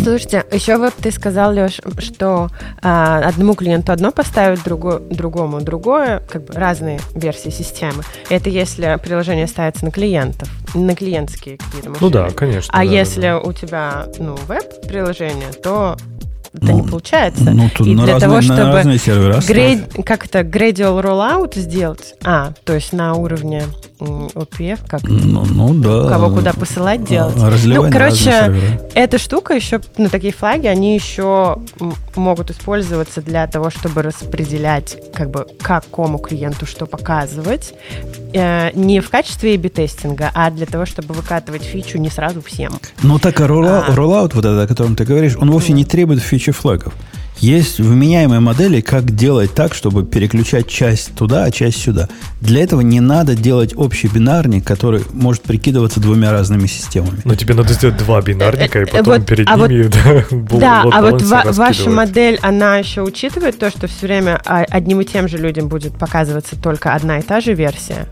Слушайте, 0.03 0.45
еще 0.51 0.78
вот 0.78 0.93
ты 0.95 1.11
сказал, 1.11 1.53
Леш, 1.53 1.80
что 1.99 2.49
а, 2.82 3.19
одному 3.19 3.55
клиенту 3.55 3.91
одно 3.91 4.11
поставить, 4.11 4.63
другу, 4.63 4.99
другому 5.09 5.61
другое, 5.61 6.22
как 6.30 6.45
бы 6.45 6.53
разные 6.53 6.99
версии 7.15 7.49
системы. 7.49 8.03
Это 8.30 8.49
если 8.49 8.99
приложение 9.01 9.47
ставится 9.47 9.86
на 9.86 9.91
клиентов, 9.91 10.49
на 10.74 10.95
клиентские 10.95 11.57
какие-то 11.57 11.89
машины. 11.89 12.07
Ну 12.07 12.09
да, 12.09 12.30
конечно. 12.32 12.72
А 12.74 12.78
да, 12.78 12.84
если 12.84 13.22
да. 13.22 13.39
у 13.39 13.53
тебя 13.53 14.07
ну, 14.19 14.36
веб-приложение, 14.47 15.51
то 15.51 15.97
это 16.53 16.65
ну, 16.65 16.81
не 16.81 16.87
получается. 16.87 17.51
Ну, 17.51 17.69
тут 17.73 17.87
и 17.87 17.95
для 17.95 18.05
разные, 18.05 18.19
того, 18.19 18.41
чтобы 18.41 18.61
разные 18.73 18.97
сервера 18.97 19.39
грейд, 19.47 19.93
как 20.05 20.25
это 20.25 20.41
gradual 20.41 21.01
rollout 21.01 21.57
сделать, 21.57 22.15
а, 22.23 22.51
то 22.65 22.73
есть 22.73 22.91
на 22.91 23.13
уровне 23.13 23.63
OPF, 23.99 24.79
как 24.87 25.03
ну, 25.03 25.45
ну 25.45 25.73
да. 25.75 26.09
кого 26.09 26.35
куда 26.35 26.53
посылать 26.53 27.03
делать. 27.03 27.35
Разливай 27.37 27.85
ну, 27.85 27.91
короче, 27.91 28.79
эта 28.95 29.17
штука 29.17 29.53
еще, 29.53 29.79
ну, 29.97 30.09
такие 30.09 30.33
флаги, 30.33 30.67
они 30.67 30.95
еще 30.95 31.59
могут 32.15 32.51
использоваться 32.51 33.21
для 33.21 33.45
того, 33.47 33.69
чтобы 33.69 34.01
распределять, 34.01 34.97
как 35.13 35.29
бы, 35.29 35.45
какому 35.61 36.17
клиенту 36.17 36.65
что 36.65 36.85
показывать, 36.85 37.73
э, 38.33 38.71
не 38.73 38.99
в 38.99 39.09
качестве 39.09 39.55
A-B-тестинга, 39.55 40.31
а 40.33 40.49
для 40.49 40.65
того, 40.65 40.85
чтобы 40.85 41.13
выкатывать 41.13 41.63
фичу 41.63 41.97
не 41.97 42.09
сразу 42.09 42.41
всем. 42.41 42.73
Ну, 43.03 43.19
так 43.19 43.39
а 43.39 43.47
роллаут, 43.47 43.85
а. 43.87 43.95
роллаут 43.95 44.33
вот 44.33 44.45
этот, 44.45 44.65
о 44.65 44.67
котором 44.67 44.95
ты 44.95 45.05
говоришь, 45.05 45.37
он 45.37 45.51
вовсе 45.51 45.73
mm. 45.73 45.75
не 45.75 45.85
требует 45.85 46.21
фичи 46.21 46.40
флагов. 46.49 46.93
Есть 47.41 47.79
вменяемые 47.79 48.39
модели, 48.39 48.81
как 48.81 49.15
делать 49.15 49.51
так, 49.55 49.73
чтобы 49.73 50.05
переключать 50.05 50.67
часть 50.67 51.15
туда, 51.15 51.45
а 51.45 51.51
часть 51.51 51.81
сюда. 51.81 52.07
Для 52.39 52.63
этого 52.63 52.81
не 52.81 52.99
надо 52.99 53.33
делать 53.35 53.73
общий 53.75 54.07
бинарник, 54.07 54.63
который 54.63 55.01
может 55.11 55.41
прикидываться 55.41 55.99
двумя 55.99 56.31
разными 56.31 56.67
системами. 56.67 57.19
Но 57.25 57.33
тебе 57.33 57.55
надо 57.55 57.73
сделать 57.73 57.97
два 57.97 58.21
бинарника, 58.21 58.83
и 58.83 58.85
потом 58.85 59.17
вот, 59.17 59.25
перед 59.25 59.49
а 59.49 59.55
ними 59.55 59.89
вот, 60.29 60.59
да, 60.59 60.83
да 60.83 60.89
а 60.91 61.01
вот 61.01 61.23
ва- 61.23 61.45
ваша 61.47 61.89
модель, 61.89 62.37
она 62.43 62.77
еще 62.77 63.01
учитывает 63.01 63.57
то, 63.57 63.71
что 63.71 63.87
все 63.87 64.05
время 64.05 64.39
одним 64.45 65.01
и 65.01 65.05
тем 65.05 65.27
же 65.27 65.39
людям 65.39 65.67
будет 65.67 65.97
показываться 65.97 66.55
только 66.61 66.93
одна 66.93 67.17
и 67.17 67.21
та 67.23 67.41
же 67.41 67.55
версия? 67.55 68.07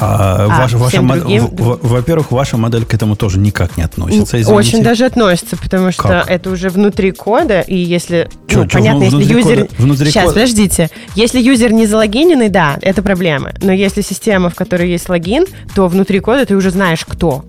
А, 0.00 0.44
а 0.44 0.48
ваша. 0.48 0.78
Во-первых, 0.78 2.30
ваша 2.30 2.56
модель 2.56 2.84
к 2.84 2.94
этому 2.94 3.16
тоже 3.16 3.38
никак 3.38 3.76
не 3.76 3.82
относится. 3.82 4.40
Извините. 4.40 4.52
Очень 4.52 4.82
даже 4.82 5.04
относится, 5.04 5.56
потому 5.56 5.92
что 5.92 6.02
как? 6.02 6.30
это 6.30 6.50
уже 6.50 6.70
внутри 6.70 7.10
кода, 7.10 7.60
и 7.60 7.76
если... 7.76 8.28
Чё, 8.46 8.60
ну, 8.62 8.66
чё, 8.66 8.78
понятно, 8.78 9.04
если 9.04 9.24
юзер... 9.24 9.56
Кода, 9.66 9.68
внутри 9.78 10.10
Сейчас, 10.10 10.24
кода... 10.24 10.34
подождите. 10.34 10.90
Если 11.14 11.40
юзер 11.40 11.72
не 11.72 11.86
залогиненный, 11.86 12.48
да, 12.48 12.78
это 12.80 13.02
проблема. 13.02 13.52
Но 13.60 13.72
если 13.72 14.02
система, 14.02 14.50
в 14.50 14.54
которой 14.54 14.88
есть 14.90 15.08
логин, 15.08 15.46
то 15.74 15.88
внутри 15.88 16.20
кода 16.20 16.46
ты 16.46 16.56
уже 16.56 16.70
знаешь, 16.70 17.04
кто 17.04 17.44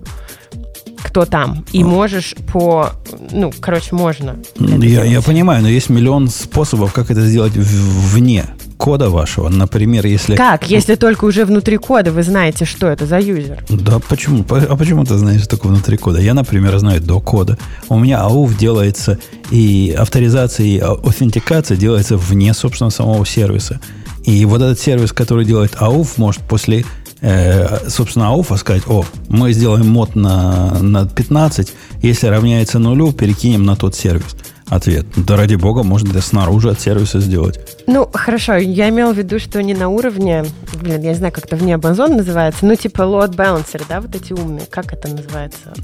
кто 1.02 1.24
там. 1.24 1.64
И 1.72 1.82
можешь 1.82 2.34
по... 2.52 2.90
Ну, 3.32 3.52
короче, 3.58 3.94
можно. 3.96 4.36
Я, 4.58 5.02
я 5.02 5.22
понимаю, 5.22 5.62
но 5.62 5.68
есть 5.68 5.88
миллион 5.88 6.28
способов, 6.28 6.92
как 6.92 7.10
это 7.10 7.22
сделать 7.22 7.54
вне 7.54 8.44
кода 8.80 9.10
вашего. 9.10 9.50
Например, 9.50 10.06
если... 10.06 10.36
Как? 10.36 10.70
Если 10.70 10.94
только 10.94 11.26
уже 11.26 11.44
внутри 11.44 11.76
кода 11.76 12.10
вы 12.10 12.22
знаете, 12.22 12.64
что 12.64 12.86
это 12.86 13.04
за 13.04 13.20
юзер. 13.20 13.62
Да, 13.68 13.98
почему? 14.08 14.44
А 14.48 14.76
почему 14.76 15.04
ты 15.04 15.18
знаешь 15.18 15.46
только 15.46 15.68
внутри 15.68 15.98
кода? 15.98 16.18
Я, 16.18 16.32
например, 16.32 16.78
знаю 16.78 17.00
до 17.02 17.20
кода. 17.20 17.58
У 17.90 17.98
меня 17.98 18.20
ауф 18.20 18.56
делается, 18.56 19.18
и 19.50 19.94
авторизация, 19.98 20.66
и 20.66 20.78
аутентикация 20.78 21.76
делается 21.76 22.16
вне, 22.16 22.54
собственно, 22.54 22.90
самого 22.90 23.26
сервиса. 23.26 23.80
И 24.24 24.46
вот 24.46 24.62
этот 24.62 24.80
сервис, 24.80 25.12
который 25.12 25.44
делает 25.44 25.76
ауф, 25.78 26.16
может 26.16 26.40
после 26.40 26.86
э, 27.20 27.90
собственно, 27.90 28.28
ауфа 28.28 28.56
сказать, 28.56 28.84
о, 28.86 29.04
мы 29.28 29.52
сделаем 29.52 29.88
мод 29.88 30.16
на, 30.16 30.78
на 30.80 31.06
15, 31.06 31.72
если 32.00 32.28
равняется 32.28 32.78
нулю, 32.78 33.12
перекинем 33.12 33.64
на 33.64 33.76
тот 33.76 33.94
сервис 33.94 34.36
ответ. 34.70 35.06
Да 35.16 35.36
ради 35.36 35.56
бога, 35.56 35.82
можно 35.82 36.10
это 36.10 36.22
снаружи 36.22 36.70
от 36.70 36.80
сервиса 36.80 37.20
сделать. 37.20 37.60
Ну, 37.86 38.08
хорошо, 38.12 38.54
я 38.54 38.88
имел 38.88 39.12
в 39.12 39.18
виду, 39.18 39.38
что 39.38 39.62
не 39.62 39.74
на 39.74 39.88
уровне, 39.88 40.44
блин, 40.80 41.02
я 41.02 41.10
не 41.10 41.14
знаю, 41.14 41.32
как 41.32 41.44
это 41.44 41.56
вне 41.56 41.74
Amazon 41.74 42.16
называется, 42.16 42.64
ну, 42.64 42.76
типа 42.76 43.02
load 43.02 43.34
balancer, 43.34 43.82
да, 43.88 44.00
вот 44.00 44.14
эти 44.14 44.32
умные, 44.32 44.66
как 44.70 44.92
это 44.92 45.08
называется? 45.08 45.74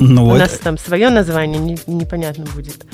Ну, 0.00 0.24
У 0.24 0.30
вот. 0.30 0.38
нас 0.38 0.50
там 0.62 0.76
свое 0.76 1.10
название, 1.10 1.58
не, 1.58 1.78
непонятно 1.86 2.44
будет. 2.54 2.84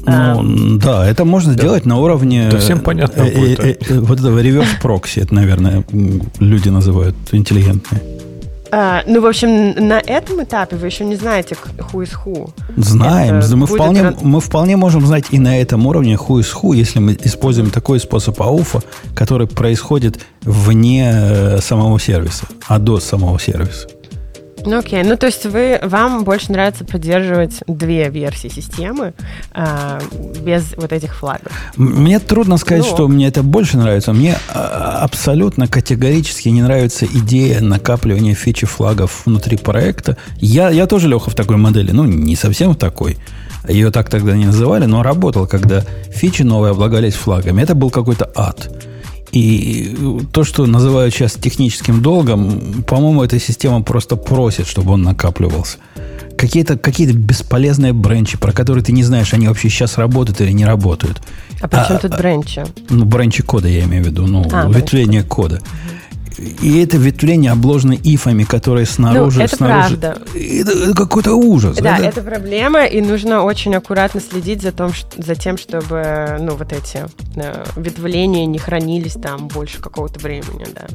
Ну, 0.00 0.12
а, 0.12 0.40
да, 0.78 1.08
это 1.08 1.24
можно 1.24 1.54
да. 1.54 1.62
сделать 1.62 1.86
на 1.86 1.98
уровне... 1.98 2.48
Да 2.50 2.58
всем 2.58 2.80
понятно 2.80 3.22
э, 3.22 3.34
будет. 3.34 3.60
Э, 3.60 3.76
э, 3.88 3.98
вот 4.00 4.20
этого 4.20 4.38
реверс 4.40 4.68
прокси, 4.82 5.20
это, 5.20 5.34
наверное, 5.34 5.84
люди 6.38 6.68
называют 6.68 7.16
интеллигентные. 7.32 8.17
А, 8.70 9.02
ну, 9.06 9.20
в 9.20 9.26
общем, 9.26 9.88
на 9.88 9.98
этом 9.98 10.42
этапе 10.42 10.76
вы 10.76 10.86
еще 10.86 11.04
не 11.04 11.16
знаете, 11.16 11.56
who 11.76 12.02
is 12.02 12.10
who. 12.24 12.50
Знаем. 12.76 13.40
мы, 13.58 13.66
вполне, 13.66 14.14
мы 14.22 14.40
вполне 14.40 14.76
можем 14.76 15.06
знать 15.06 15.26
и 15.30 15.38
на 15.38 15.60
этом 15.60 15.86
уровне 15.86 16.14
who 16.14 16.40
is 16.40 16.48
who, 16.54 16.74
если 16.74 16.98
мы 16.98 17.16
используем 17.22 17.70
такой 17.70 18.00
способ 18.00 18.40
ауфа, 18.40 18.80
который 19.14 19.46
происходит 19.46 20.20
вне 20.42 21.10
э, 21.12 21.58
самого 21.60 21.98
сервиса, 21.98 22.46
а 22.66 22.78
до 22.78 23.00
самого 23.00 23.38
сервиса. 23.38 23.88
Ну 24.68 24.80
окей, 24.80 25.02
ну 25.02 25.16
то 25.16 25.24
есть 25.24 25.46
вы, 25.46 25.80
вам 25.82 26.24
больше 26.24 26.52
нравится 26.52 26.84
поддерживать 26.84 27.62
две 27.66 28.10
версии 28.10 28.48
системы 28.48 29.14
э, 29.54 30.00
без 30.42 30.74
вот 30.76 30.92
этих 30.92 31.16
флагов? 31.16 31.50
Мне 31.76 32.18
трудно 32.18 32.58
сказать, 32.58 32.84
ну, 32.84 32.94
что 32.94 33.08
мне 33.08 33.28
это 33.28 33.42
больше 33.42 33.78
нравится. 33.78 34.12
Мне 34.12 34.36
а, 34.52 34.98
абсолютно 35.02 35.68
категорически 35.68 36.50
не 36.50 36.60
нравится 36.60 37.06
идея 37.06 37.62
накапливания 37.62 38.34
фичи 38.34 38.66
флагов 38.66 39.22
внутри 39.24 39.56
проекта. 39.56 40.18
Я, 40.36 40.68
я 40.68 40.86
тоже, 40.86 41.08
Леха, 41.08 41.30
в 41.30 41.34
такой 41.34 41.56
модели, 41.56 41.92
ну 41.92 42.04
не 42.04 42.36
совсем 42.36 42.72
в 42.72 42.76
такой. 42.76 43.16
Ее 43.66 43.90
так 43.90 44.10
тогда 44.10 44.36
не 44.36 44.44
называли, 44.44 44.84
но 44.84 45.02
работал, 45.02 45.46
когда 45.46 45.82
фичи 46.12 46.42
новые 46.42 46.72
облагались 46.72 47.14
флагами. 47.14 47.62
Это 47.62 47.74
был 47.74 47.88
какой-то 47.88 48.30
ад. 48.34 48.70
И 49.32 49.96
то, 50.32 50.44
что 50.44 50.66
называют 50.66 51.14
сейчас 51.14 51.34
техническим 51.34 52.02
долгом, 52.02 52.82
по-моему, 52.86 53.22
эта 53.22 53.38
система 53.38 53.82
просто 53.82 54.16
просит, 54.16 54.66
чтобы 54.66 54.92
он 54.92 55.02
накапливался. 55.02 55.78
Какие-то 56.36 56.78
какие 56.78 57.10
бесполезные 57.10 57.92
бренчи, 57.92 58.38
про 58.38 58.52
которые 58.52 58.84
ты 58.84 58.92
не 58.92 59.02
знаешь, 59.02 59.34
они 59.34 59.48
вообще 59.48 59.68
сейчас 59.68 59.98
работают 59.98 60.40
или 60.40 60.52
не 60.52 60.64
работают. 60.64 61.20
А 61.60 61.66
при 61.66 61.84
чем 61.86 61.96
а, 61.96 61.98
тут 61.98 62.16
бренчи? 62.16 62.64
Ну, 62.90 63.04
бренчи 63.04 63.42
кода 63.42 63.66
я 63.68 63.84
имею 63.84 64.04
в 64.04 64.06
виду, 64.06 64.26
ну, 64.26 64.46
а, 64.52 64.68
ветвление 64.68 65.24
кода. 65.24 65.56
Угу. 65.56 65.98
И 66.38 66.80
это 66.80 66.96
ветвление 66.96 67.52
обложено 67.52 67.94
ифами, 67.94 68.44
которые 68.44 68.86
снаружи... 68.86 69.38
Ну, 69.38 69.44
это 69.44 69.56
снаружи, 69.56 69.96
правда. 69.96 70.22
Это 70.34 70.94
какой-то 70.94 71.34
ужас. 71.34 71.78
Да, 71.78 71.98
это... 71.98 72.06
это 72.06 72.22
проблема, 72.22 72.84
и 72.84 73.00
нужно 73.00 73.42
очень 73.42 73.74
аккуратно 73.74 74.20
следить 74.20 74.62
за, 74.62 74.72
том, 74.72 74.92
что, 74.92 75.20
за 75.20 75.34
тем, 75.34 75.58
чтобы 75.58 76.36
ну, 76.40 76.54
вот 76.54 76.72
эти 76.72 77.06
э, 77.36 77.64
ветвления 77.76 78.46
не 78.46 78.58
хранились 78.58 79.14
там 79.14 79.48
больше 79.48 79.80
какого-то 79.80 80.20
времени, 80.20 80.66
да. 80.74 80.86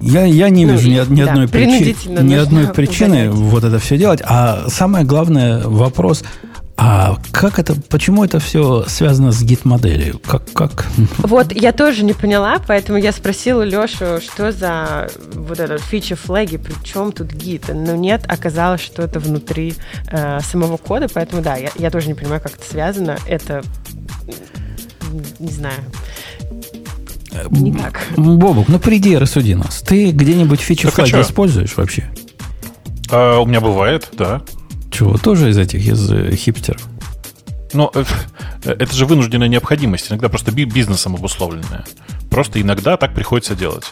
Я, 0.00 0.24
я 0.24 0.48
не 0.48 0.64
ну, 0.64 0.72
вижу 0.72 0.88
ни, 0.88 1.12
ни, 1.12 1.24
да, 1.24 1.32
одной, 1.32 1.48
причи, 1.48 1.96
ни 2.06 2.34
одной 2.34 2.68
причины 2.74 3.28
удалять. 3.28 3.34
вот 3.34 3.64
это 3.64 3.78
все 3.78 3.98
делать. 3.98 4.20
А 4.24 4.66
самое 4.68 5.04
главное 5.04 5.66
вопрос, 5.66 6.24
А 6.82 7.18
как 7.30 7.58
это, 7.58 7.74
почему 7.90 8.24
это 8.24 8.40
все 8.40 8.86
связано 8.88 9.32
с 9.32 9.42
гид-моделью? 9.42 10.18
Как, 10.18 10.50
как? 10.54 10.86
Вот 11.18 11.52
я 11.52 11.72
тоже 11.72 12.02
не 12.06 12.14
поняла, 12.14 12.56
поэтому 12.66 12.96
я 12.96 13.12
спросила 13.12 13.60
Лешу, 13.60 14.18
что 14.22 14.50
за 14.50 15.10
вот 15.34 15.60
этот 15.60 15.82
фича 15.82 16.16
флаги, 16.16 16.56
при 16.56 16.72
чем 16.82 17.12
тут 17.12 17.34
гид? 17.34 17.66
Но 17.68 17.94
нет, 17.96 18.24
оказалось, 18.26 18.80
что 18.80 19.02
это 19.02 19.20
внутри 19.20 19.74
э, 20.10 20.40
самого 20.40 20.78
кода, 20.78 21.08
поэтому 21.12 21.42
да, 21.42 21.56
я, 21.56 21.68
я 21.76 21.90
тоже 21.90 22.08
не 22.08 22.14
понимаю, 22.14 22.40
как 22.40 22.54
это 22.54 22.64
связано. 22.66 23.18
Это, 23.26 23.62
не 25.38 25.50
знаю, 25.50 25.80
никак. 27.50 28.00
Бобок, 28.16 28.68
ну 28.68 28.78
приди 28.78 29.12
и 29.12 29.16
рассуди 29.16 29.54
нас. 29.54 29.82
Ты 29.82 30.12
где-нибудь 30.12 30.60
фичи 30.60 30.86
так 30.86 30.94
флаги 30.94 31.20
используешь 31.20 31.76
вообще? 31.76 32.10
А, 33.10 33.38
у 33.40 33.44
меня 33.44 33.60
бывает, 33.60 34.08
да. 34.16 34.40
Чего, 34.90 35.16
тоже 35.16 35.50
из 35.50 35.58
этих, 35.58 35.86
из 35.86 36.10
э, 36.10 36.34
хипстеров? 36.34 36.86
Но 37.72 37.90
э, 37.94 38.04
это 38.64 38.94
же 38.94 39.06
вынужденная 39.06 39.48
необходимость, 39.48 40.10
иногда 40.10 40.28
просто 40.28 40.52
бизнесом 40.52 41.14
обусловленная. 41.14 41.84
Просто 42.30 42.60
иногда 42.60 42.96
так 42.96 43.14
приходится 43.14 43.54
делать. 43.54 43.84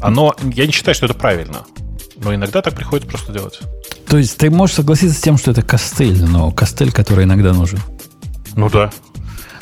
Оно, 0.00 0.34
я 0.54 0.66
не 0.66 0.72
считаю, 0.72 0.94
что 0.94 1.06
это 1.06 1.14
правильно, 1.14 1.64
но 2.16 2.34
иногда 2.34 2.62
так 2.62 2.74
приходится 2.74 3.08
просто 3.08 3.32
делать. 3.32 3.60
То 4.08 4.18
есть 4.18 4.36
ты 4.36 4.50
можешь 4.50 4.76
согласиться 4.76 5.16
с 5.16 5.20
тем, 5.20 5.36
что 5.38 5.50
это 5.50 5.62
костыль, 5.62 6.22
но 6.24 6.50
костыль, 6.50 6.92
который 6.92 7.24
иногда 7.24 7.52
нужен. 7.52 7.80
Ну 8.54 8.70
да. 8.70 8.90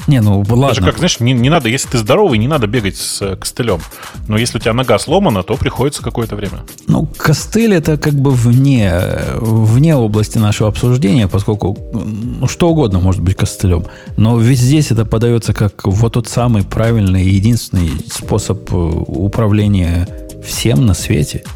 Не, 0.06 0.20
ну 0.20 0.38
ладно. 0.40 0.68
Даже 0.68 0.82
как, 0.82 0.96
знаешь, 0.98 1.20
не, 1.20 1.32
не 1.32 1.50
надо, 1.50 1.68
если 1.68 1.88
ты 1.88 1.98
здоровый, 1.98 2.38
не 2.38 2.48
надо 2.48 2.66
бегать 2.66 2.96
с 2.96 3.22
э, 3.22 3.36
костылем. 3.36 3.80
Но 4.28 4.36
если 4.36 4.58
у 4.58 4.60
тебя 4.60 4.72
нога 4.72 4.98
сломана, 4.98 5.42
то 5.42 5.56
приходится 5.56 6.02
какое-то 6.02 6.36
время. 6.36 6.64
Ну, 6.86 7.08
костыль 7.16 7.74
это 7.74 7.96
как 7.96 8.14
бы 8.14 8.30
вне, 8.30 9.00
вне 9.36 9.96
области 9.96 10.38
нашего 10.38 10.68
обсуждения, 10.68 11.28
поскольку 11.28 11.76
ну, 11.92 12.46
что 12.48 12.68
угодно 12.68 12.98
может 13.00 13.22
быть 13.22 13.36
костылем. 13.36 13.86
Но 14.16 14.38
ведь 14.38 14.60
здесь 14.60 14.90
это 14.90 15.04
подается 15.04 15.54
как 15.54 15.84
вот 15.84 16.14
тот 16.14 16.28
самый 16.28 16.64
правильный 16.64 17.24
и 17.24 17.30
единственный 17.30 17.90
способ 18.12 18.72
э, 18.72 18.76
управления 18.76 20.08
всем 20.42 20.84
на 20.86 20.94
свете– 20.94 21.44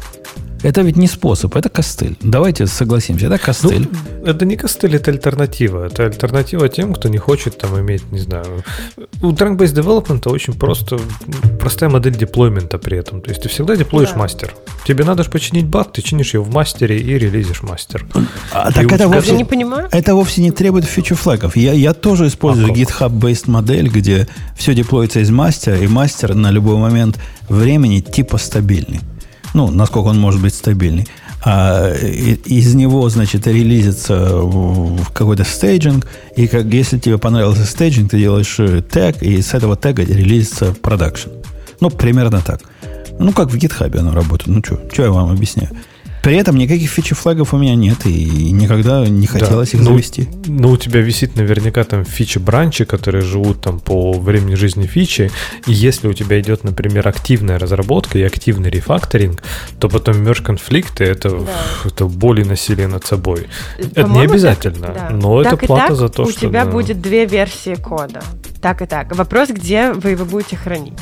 это 0.61 0.81
ведь 0.81 0.97
не 0.97 1.07
способ, 1.07 1.55
это 1.55 1.69
костыль. 1.69 2.17
Давайте 2.21 2.67
согласимся, 2.67 3.27
это 3.27 3.37
костыль. 3.37 3.87
Ну, 4.21 4.25
это 4.25 4.45
не 4.45 4.57
костыль, 4.57 4.95
это 4.95 5.11
альтернатива. 5.11 5.85
Это 5.85 6.05
альтернатива 6.05 6.67
тем, 6.67 6.93
кто 6.93 7.07
не 7.07 7.17
хочет 7.17 7.57
там 7.57 7.79
иметь, 7.79 8.11
не 8.11 8.19
знаю... 8.19 8.63
У 9.21 9.31
Trunk-Based 9.31 9.73
Development 9.73 10.29
очень 10.29 10.53
просто 10.53 10.99
простая 11.59 11.89
модель 11.89 12.15
деплоймента 12.15 12.77
при 12.77 12.97
этом. 12.97 13.21
То 13.21 13.29
есть 13.29 13.43
ты 13.43 13.49
всегда 13.49 13.75
деплоишь 13.75 14.11
да. 14.11 14.17
мастер. 14.17 14.53
Тебе 14.85 15.05
надо 15.05 15.23
же 15.23 15.29
починить 15.29 15.65
баг, 15.65 15.93
ты 15.93 16.01
чинишь 16.01 16.33
его 16.33 16.43
в 16.43 16.53
мастере 16.53 16.99
и 16.99 17.17
релизишь 17.17 17.61
мастер. 17.61 18.05
А, 18.51 18.71
так 18.71 18.91
это 18.91 19.07
вовсе, 19.07 19.33
не 19.33 19.45
понимаю. 19.45 19.87
это 19.91 20.15
вовсе 20.15 20.41
не 20.41 20.51
требует 20.51 20.85
фичу 20.85 21.15
флагов. 21.15 21.55
Я, 21.55 21.73
я 21.73 21.93
тоже 21.93 22.27
использую 22.27 22.71
а 22.71 22.75
GitHub-based 22.75 23.49
модель, 23.49 23.87
где 23.87 24.27
все 24.57 24.73
деплоится 24.73 25.19
из 25.21 25.29
мастера, 25.29 25.77
и 25.77 25.87
мастер 25.87 26.35
на 26.35 26.51
любой 26.51 26.77
момент 26.77 27.17
времени 27.47 28.01
типа 28.01 28.37
стабильный 28.37 28.99
ну, 29.59 29.71
насколько 29.71 30.07
он 30.07 30.17
может 30.17 30.41
быть 30.41 30.53
стабильный. 30.53 31.05
А 31.43 31.93
из 31.93 32.75
него, 32.75 33.09
значит, 33.09 33.45
релизится 33.45 34.15
в 34.37 35.11
какой-то 35.11 35.43
staging, 35.43 36.07
и 36.37 36.47
как, 36.47 36.65
если 36.73 36.97
тебе 36.97 37.17
понравился 37.17 37.65
staging, 37.65 38.11
ты 38.11 38.19
делаешь 38.19 38.55
э, 38.59 38.81
тег, 38.81 39.21
и 39.21 39.41
с 39.41 39.53
этого 39.53 39.75
тега 39.75 40.03
релизится 40.03 40.73
production. 40.81 41.29
Ну, 41.81 41.89
примерно 41.89 42.39
так. 42.39 42.61
Ну, 43.19 43.33
как 43.33 43.51
в 43.51 43.55
GitHub 43.55 43.97
оно 43.97 44.13
работает. 44.13 44.47
Ну, 44.47 44.61
что 44.63 45.03
я 45.03 45.11
вам 45.11 45.29
объясняю. 45.29 45.69
При 46.29 46.37
этом 46.37 46.57
никаких 46.57 46.91
feature-флагов 46.91 47.55
у 47.55 47.57
меня 47.57 47.73
нет, 47.73 48.05
и 48.05 48.51
никогда 48.51 49.03
не 49.07 49.25
хотелось 49.25 49.71
да, 49.71 49.77
их 49.79 49.83
но, 49.83 49.89
завести. 49.93 50.29
Ну, 50.45 50.69
у 50.69 50.77
тебя 50.77 51.01
висит 51.01 51.35
наверняка 51.35 51.83
там 51.83 52.03
feature 52.03 52.41
branch 52.41 52.74
и, 52.74 52.85
которые 52.85 53.23
живут 53.23 53.61
там 53.61 53.79
по 53.79 54.13
времени 54.13 54.53
жизни 54.53 54.85
фичи, 54.85 55.31
и 55.65 55.73
если 55.73 56.07
у 56.07 56.13
тебя 56.13 56.39
идет, 56.39 56.63
например, 56.63 57.07
активная 57.07 57.57
разработка 57.57 58.19
и 58.19 58.21
активный 58.21 58.69
рефакторинг, 58.69 59.41
то 59.79 59.89
потом 59.89 60.17
merge 60.23 60.43
конфликты 60.43 61.03
это, 61.03 61.31
да. 61.31 61.47
это 61.85 62.05
боль 62.05 62.41
и 62.41 62.43
насилие 62.43 62.87
над 62.87 63.07
собой. 63.07 63.47
Это 63.79 64.03
не 64.03 64.21
обязательно, 64.21 64.85
так, 64.85 64.95
да. 64.95 65.09
но 65.09 65.41
так 65.41 65.53
это 65.53 65.65
плата 65.65 65.87
так 65.87 65.97
за 65.97 66.09
то, 66.09 66.25
у 66.25 66.29
что... 66.29 66.45
У 66.45 66.49
тебя 66.49 66.65
да. 66.65 66.69
будет 66.69 67.01
две 67.01 67.25
версии 67.25 67.73
кода. 67.73 68.21
Так 68.61 68.81
и 68.81 68.85
так. 68.85 69.15
Вопрос, 69.15 69.49
где 69.49 69.93
вы 69.93 70.11
его 70.11 70.25
будете 70.25 70.57
хранить? 70.57 70.93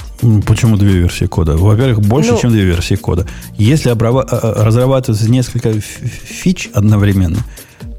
Почему 0.45 0.78
две 0.78 0.91
версии 0.91 1.26
кода? 1.26 1.58
Во-первых, 1.58 2.01
больше, 2.01 2.34
ну, 2.34 2.39
чем 2.39 2.51
две 2.51 2.64
версии 2.64 2.95
кода. 2.95 3.26
Если 3.58 3.89
э, 3.89 3.95
э, 3.95 4.64
разрабатывается 4.64 5.30
несколько 5.30 5.74
фич 5.74 6.70
одновременно, 6.74 7.39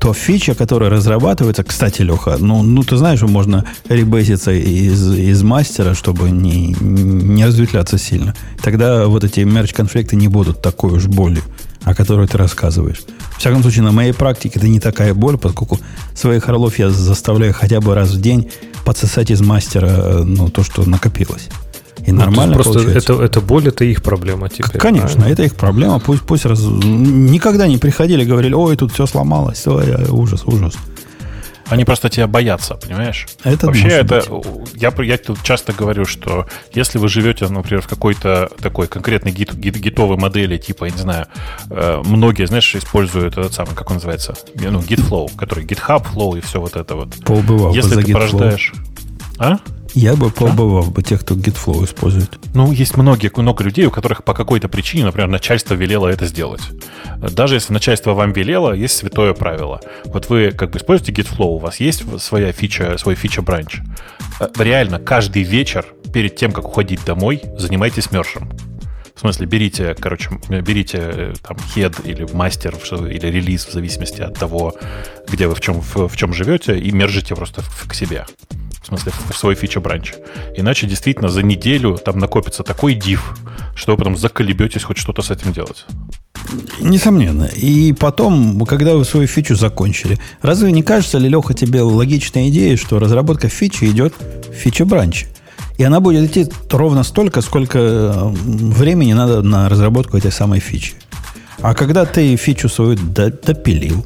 то 0.01 0.13
фича, 0.13 0.55
которая 0.55 0.91
разрабатывается, 0.91 1.65
кстати, 1.65 2.03
Леха, 2.03 2.37
ну, 2.39 2.63
ну 2.63 2.85
ты 2.85 2.97
знаешь, 2.97 3.19
что 3.19 3.27
можно 3.27 3.65
ребейситься 3.89 4.53
из, 4.53 5.13
из 5.13 5.43
мастера, 5.43 5.95
чтобы 5.95 6.31
не, 6.31 6.77
не 6.81 7.45
разветвляться 7.45 7.99
сильно. 7.99 8.37
Тогда 8.63 9.07
вот 9.07 9.25
эти 9.25 9.41
мерч-конфликты 9.41 10.15
не 10.15 10.29
будут 10.29 10.63
такой 10.63 10.93
уж 10.93 11.07
болью, 11.07 11.43
о 11.89 11.95
которой 11.95 12.27
ты 12.29 12.37
рассказываешь. 12.37 13.01
В 13.37 13.39
всяком 13.39 13.63
случае, 13.63 13.83
на 13.83 13.93
моей 13.93 14.13
практике 14.13 14.59
это 14.59 14.69
не 14.69 14.79
такая 14.79 15.15
боль, 15.15 15.39
поскольку 15.39 15.79
своих 16.15 16.47
орлов 16.49 16.79
я 16.79 16.91
заставляю 16.91 17.55
хотя 17.55 17.81
бы 17.81 17.95
раз 17.95 18.11
в 18.11 18.21
день 18.21 18.51
подсосать 18.85 19.31
из 19.31 19.41
мастера 19.41 20.23
ну, 20.25 20.51
то, 20.51 20.63
что 20.63 20.89
накопилось. 20.89 21.49
И 22.07 22.13
ну, 22.13 22.19
нормально 22.19 22.55
просто 22.55 22.75
получается. 22.75 23.13
это, 23.15 23.23
это 23.23 23.41
боль, 23.41 23.69
это 23.69 23.85
их 23.85 24.03
проблема 24.03 24.49
теперь. 24.51 24.81
Конечно, 24.81 25.09
правильно? 25.09 25.33
это 25.33 25.43
их 25.45 25.55
проблема. 25.55 25.99
Пусть, 25.99 26.23
пусть 26.23 26.45
раз... 26.45 26.61
никогда 26.61 27.67
не 27.67 27.79
приходили, 27.79 28.25
говорили, 28.25 28.55
ой, 28.55 28.77
тут 28.77 28.93
все 28.93 29.07
сломалось, 29.07 29.67
ой, 29.67 30.11
ужас, 30.11 30.43
ужас. 30.45 30.75
Они 31.69 31.85
просто 31.85 32.09
тебя 32.09 32.27
боятся, 32.27 32.75
понимаешь? 32.75 33.27
Это 33.45 33.67
Вообще, 33.67 33.89
это 33.89 34.23
я, 34.75 34.93
я 34.99 35.19
тут 35.19 35.43
часто 35.43 35.73
говорю, 35.73 36.05
что 36.05 36.47
если 36.73 36.99
вы 36.99 37.09
живете, 37.09 37.47
например, 37.49 37.83
в 37.83 37.89
какой-то 37.89 38.51
такой 38.61 38.87
конкретной 38.87 39.33
гит, 39.33 39.55
гит, 39.55 39.77
гитовой 39.77 40.17
модели, 40.17 40.57
типа, 40.57 40.87
я 40.87 40.91
не 40.93 40.99
знаю, 40.99 41.27
э, 41.71 42.03
многие, 42.05 42.47
знаешь, 42.47 42.75
используют 42.75 43.37
этот 43.37 43.53
самый, 43.53 43.75
как 43.75 43.91
он 43.91 43.97
называется, 43.97 44.35
ну, 44.55 44.81
GitFlow, 44.81 45.37
который 45.37 45.65
GitHub 45.65 46.07
Flow 46.15 46.39
и 46.39 46.41
все 46.41 46.61
вот 46.61 46.77
это 46.77 46.95
вот. 46.95 47.15
Поубывал 47.25 47.75
если 47.75 48.03
ты 48.03 48.13
порождаешь... 48.13 48.73
А? 49.39 49.59
Я 49.95 50.15
бы 50.17 50.31
побывал 50.31 50.85
бы 50.85 51.03
тех, 51.03 51.21
кто 51.21 51.35
GitFlow 51.35 51.85
использует. 51.85 52.39
Ну, 52.55 52.73
есть 52.73 52.97
многие, 52.97 53.31
много 53.37 53.65
людей, 53.65 53.87
у 53.87 53.91
которых 53.91 54.23
по 54.25 54.35
какой-то 54.35 54.69
причине, 54.69 55.05
например, 55.05 55.29
начальство 55.29 55.75
велело 55.75 56.09
это 56.09 56.27
сделать. 56.27 56.61
Даже 57.17 57.57
если 57.57 57.73
начальство 57.73 58.15
вам 58.15 58.33
велело, 58.33 58.73
есть 58.73 58.97
святое 58.97 59.35
правило. 59.35 59.81
Вот 60.05 60.29
вы 60.29 60.53
как 60.53 60.71
бы 60.71 60.79
используете 60.79 61.13
GitFlow, 61.23 61.57
у 61.57 61.59
вас 61.59 61.81
есть 61.81 62.05
своя 62.21 62.53
фича, 62.53 62.97
свой 62.99 63.15
фича-бранч. 63.15 63.81
Э, 64.41 64.49
реально, 64.59 64.99
каждый 64.99 65.43
вечер 65.43 65.87
перед 66.13 66.37
тем, 66.37 66.53
как 66.53 66.67
уходить 66.67 67.05
домой, 67.05 67.43
занимайтесь 67.57 68.11
мершем. 68.11 68.51
В 69.19 69.21
смысле, 69.21 69.47
берите, 69.47 69.97
короче, 69.99 70.31
берите 70.49 70.99
э, 71.01 71.35
там 71.43 71.57
head 71.75 72.09
или 72.09 72.25
мастер 72.33 72.77
или 72.93 73.27
релиз 73.27 73.67
в 73.67 73.73
зависимости 73.73 74.21
от 74.21 74.39
того, 74.39 74.77
где 75.29 75.49
вы 75.49 75.57
в 75.57 75.61
чем, 75.61 75.81
в, 75.81 76.07
в 76.07 76.17
чем 76.17 76.33
живете, 76.33 76.79
и 76.79 76.93
мержите 76.93 77.35
просто 77.35 77.63
к 77.89 77.95
себе 77.95 78.27
в 78.81 78.87
смысле 78.87 79.13
в 79.29 79.37
свой 79.37 79.57
фича-бранч. 79.57 80.15
Иначе 80.57 80.87
действительно 80.87 81.29
за 81.29 81.43
неделю 81.43 81.99
там 81.99 82.21
накопится 82.21 82.63
такой 82.63 82.95
див, 82.95 83.37
что 83.75 83.91
вы 83.93 83.99
потом 83.99 84.17
заколебетесь 84.17 84.85
хоть 84.85 84.99
что-то 84.99 85.21
с 85.21 85.33
этим 85.33 85.53
делать. 85.53 85.85
Несомненно. 86.81 87.47
И 87.47 87.93
потом, 87.95 88.65
когда 88.67 88.95
вы 88.95 89.05
свою 89.05 89.27
фичу 89.27 89.57
закончили, 89.57 90.17
разве 90.43 90.71
не 90.71 90.85
кажется 90.85 91.19
ли, 91.19 91.29
Леха, 91.29 91.55
тебе 91.55 91.83
логичная 91.83 92.51
идея, 92.51 92.77
что 92.77 93.01
разработка 93.01 93.49
фичи 93.49 93.85
идет 93.87 94.15
в 94.49 94.55
фича-бранче? 94.55 95.27
И 95.79 95.85
она 95.85 96.01
будет 96.01 96.31
идти 96.31 96.53
ровно 96.71 97.05
столько, 97.05 97.41
сколько 97.41 97.79
э, 97.79 98.29
времени 98.33 99.13
надо 99.13 99.43
на 99.43 99.69
разработку 99.69 100.17
этой 100.17 100.33
самой 100.33 100.61
фичи. 100.61 100.95
А 101.63 101.75
когда 101.75 102.05
ты 102.05 102.37
фичу 102.37 102.69
свою 102.69 102.97
допилил, 102.97 104.05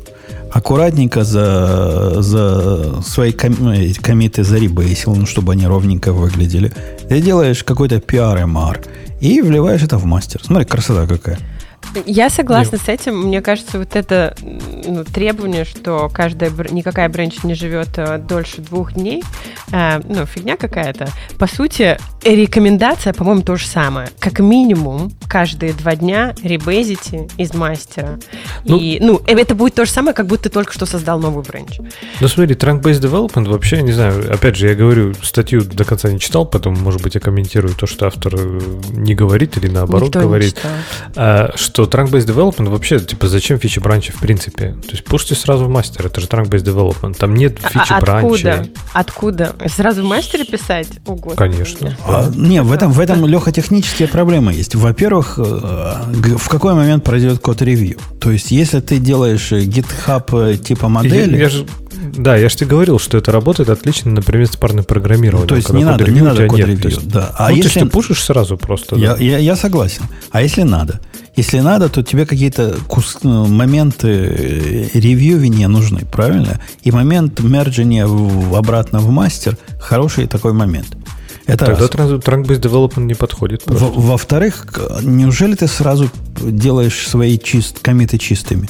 аккуратненько 0.52 1.24
за, 1.24 2.20
за 2.22 3.02
свои 3.02 3.32
ком, 3.32 3.56
комиты 4.02 4.44
заребейсил, 4.44 5.14
ну, 5.14 5.26
чтобы 5.26 5.52
они 5.52 5.66
ровненько 5.66 6.12
выглядели. 6.12 6.72
Ты 7.08 7.20
делаешь 7.22 7.64
какой-то 7.64 7.96
PR-MR 7.96 8.86
и 9.20 9.40
вливаешь 9.40 9.82
это 9.82 9.96
в 9.96 10.04
мастер. 10.04 10.42
Смотри, 10.44 10.66
красота 10.66 11.06
какая. 11.06 11.38
Я 12.06 12.30
согласна 12.30 12.76
Нет. 12.76 12.84
с 12.84 12.88
этим. 12.88 13.18
Мне 13.18 13.40
кажется, 13.40 13.78
вот 13.78 13.96
это 13.96 14.34
ну, 14.42 15.04
требование, 15.04 15.64
что 15.64 16.10
каждая 16.12 16.50
никакая 16.70 17.08
бренч 17.08 17.42
не 17.42 17.54
живет 17.54 17.90
э, 17.96 18.18
дольше 18.18 18.60
двух 18.60 18.94
дней, 18.94 19.22
э, 19.72 20.00
ну, 20.08 20.26
фигня 20.26 20.56
какая-то. 20.56 21.08
По 21.38 21.46
сути, 21.46 21.98
рекомендация, 22.24 23.12
по-моему, 23.12 23.42
то 23.42 23.56
же 23.56 23.66
самое. 23.66 24.08
Как 24.18 24.40
минимум, 24.40 25.12
каждые 25.28 25.72
два 25.72 25.96
дня 25.96 26.34
ребейзите 26.42 27.28
из 27.36 27.54
мастера. 27.54 28.18
Ну, 28.64 28.78
и, 28.78 28.98
ну, 29.00 29.20
э, 29.26 29.38
это 29.38 29.54
будет 29.54 29.74
то 29.74 29.84
же 29.84 29.90
самое, 29.90 30.14
как 30.14 30.26
будто 30.26 30.44
ты 30.44 30.48
только 30.50 30.72
что 30.72 30.86
создал 30.86 31.18
новый 31.20 31.44
бренч. 31.44 31.78
Ну, 32.20 32.28
смотри, 32.28 32.54
trunk-based 32.54 33.00
development 33.00 33.48
вообще, 33.48 33.82
не 33.82 33.92
знаю, 33.92 34.32
опять 34.32 34.56
же, 34.56 34.68
я 34.68 34.74
говорю, 34.74 35.14
статью 35.22 35.62
до 35.62 35.84
конца 35.84 36.10
не 36.10 36.18
читал, 36.18 36.46
поэтому, 36.46 36.76
может 36.76 37.02
быть, 37.02 37.14
я 37.14 37.20
комментирую 37.20 37.74
то, 37.74 37.86
что 37.86 38.06
автор 38.06 38.34
э, 38.36 38.60
не 38.90 39.14
говорит 39.14 39.56
или 39.56 39.68
наоборот 39.68 40.08
Никто 40.08 40.20
говорит. 40.20 40.60
А, 41.16 41.52
что 41.56 41.81
trunk-based 41.84 42.26
development 42.26 42.68
вообще, 42.68 42.98
типа, 43.00 43.28
зачем 43.28 43.58
фичи-бранчи 43.58 44.12
в 44.12 44.20
принципе? 44.20 44.76
То 44.82 44.90
есть 44.90 45.04
пушьте 45.04 45.34
сразу 45.34 45.64
в 45.64 45.68
мастер, 45.68 46.06
это 46.06 46.20
же 46.20 46.26
trunk-based 46.26 46.64
development, 46.64 47.16
там 47.18 47.34
нет. 47.34 47.58
А, 47.62 47.98
откуда? 47.98 48.66
Откуда? 48.92 49.56
Сразу 49.66 50.02
в 50.02 50.06
мастере 50.06 50.44
писать? 50.44 50.88
О, 51.06 51.16
Конечно. 51.16 51.96
А, 52.06 52.30
не, 52.34 52.62
в 52.62 52.72
этом, 52.72 52.92
в 52.92 53.00
этом, 53.00 53.26
Леха, 53.26 53.52
технические 53.52 54.08
проблемы 54.08 54.52
есть. 54.52 54.74
Во-первых, 54.74 55.38
э, 55.38 55.42
в 55.42 56.48
какой 56.48 56.74
момент 56.74 57.04
пройдет 57.04 57.40
код-ревью? 57.40 57.98
То 58.20 58.30
есть, 58.30 58.50
если 58.50 58.80
ты 58.80 58.98
делаешь 58.98 59.52
GitHub 59.52 60.52
э, 60.52 60.56
типа 60.56 60.88
модели... 60.88 61.36
Я, 61.36 61.42
я 61.42 61.48
же, 61.48 61.66
да, 62.12 62.36
я 62.36 62.48
же 62.48 62.56
тебе 62.56 62.70
говорил, 62.70 62.98
что 62.98 63.16
это 63.16 63.32
работает 63.32 63.70
отлично, 63.70 64.10
например, 64.10 64.46
с 64.46 64.56
парным 64.56 64.84
программированием. 64.84 65.48
то 65.48 65.56
есть 65.56 65.70
не 65.70 65.84
надо, 65.84 66.10
не 66.10 66.20
надо 66.20 66.46
код-ревью. 66.46 66.98
Да. 67.04 67.34
А 67.38 67.48
ну, 67.48 67.56
если... 67.56 67.62
то 67.62 67.78
есть 67.78 67.86
ты 67.86 67.86
пушишь 67.86 68.22
сразу 68.22 68.56
просто. 68.58 68.96
Я, 68.96 69.14
да? 69.14 69.22
я, 69.22 69.38
я 69.38 69.56
согласен. 69.56 70.02
А 70.30 70.42
если 70.42 70.62
надо? 70.62 71.00
Если 71.34 71.60
надо, 71.60 71.88
то 71.88 72.02
тебе 72.02 72.26
какие-то 72.26 72.76
кус... 72.86 73.18
Ну, 73.22 73.46
моменты 73.46 74.08
э, 74.08 74.88
ревьювения 74.92 75.68
нужны, 75.68 76.04
правильно? 76.04 76.60
И 76.82 76.90
момент 76.90 77.40
мерджения 77.40 78.06
в, 78.06 78.54
обратно 78.54 79.00
в 79.00 79.08
мастер 79.10 79.56
хороший 79.80 80.26
такой 80.26 80.52
момент. 80.52 80.94
Это 81.46 81.66
Тогда 81.66 81.86
trunk-based 81.86 82.60
development 82.60 83.04
не 83.04 83.14
подходит. 83.14 83.62
Во-вторых, 83.66 84.66
неужели 85.02 85.54
ты 85.54 85.66
сразу 85.66 86.10
делаешь 86.40 87.08
свои 87.08 87.38
чист, 87.38 87.78
комиты 87.80 88.18
чистыми? 88.18 88.68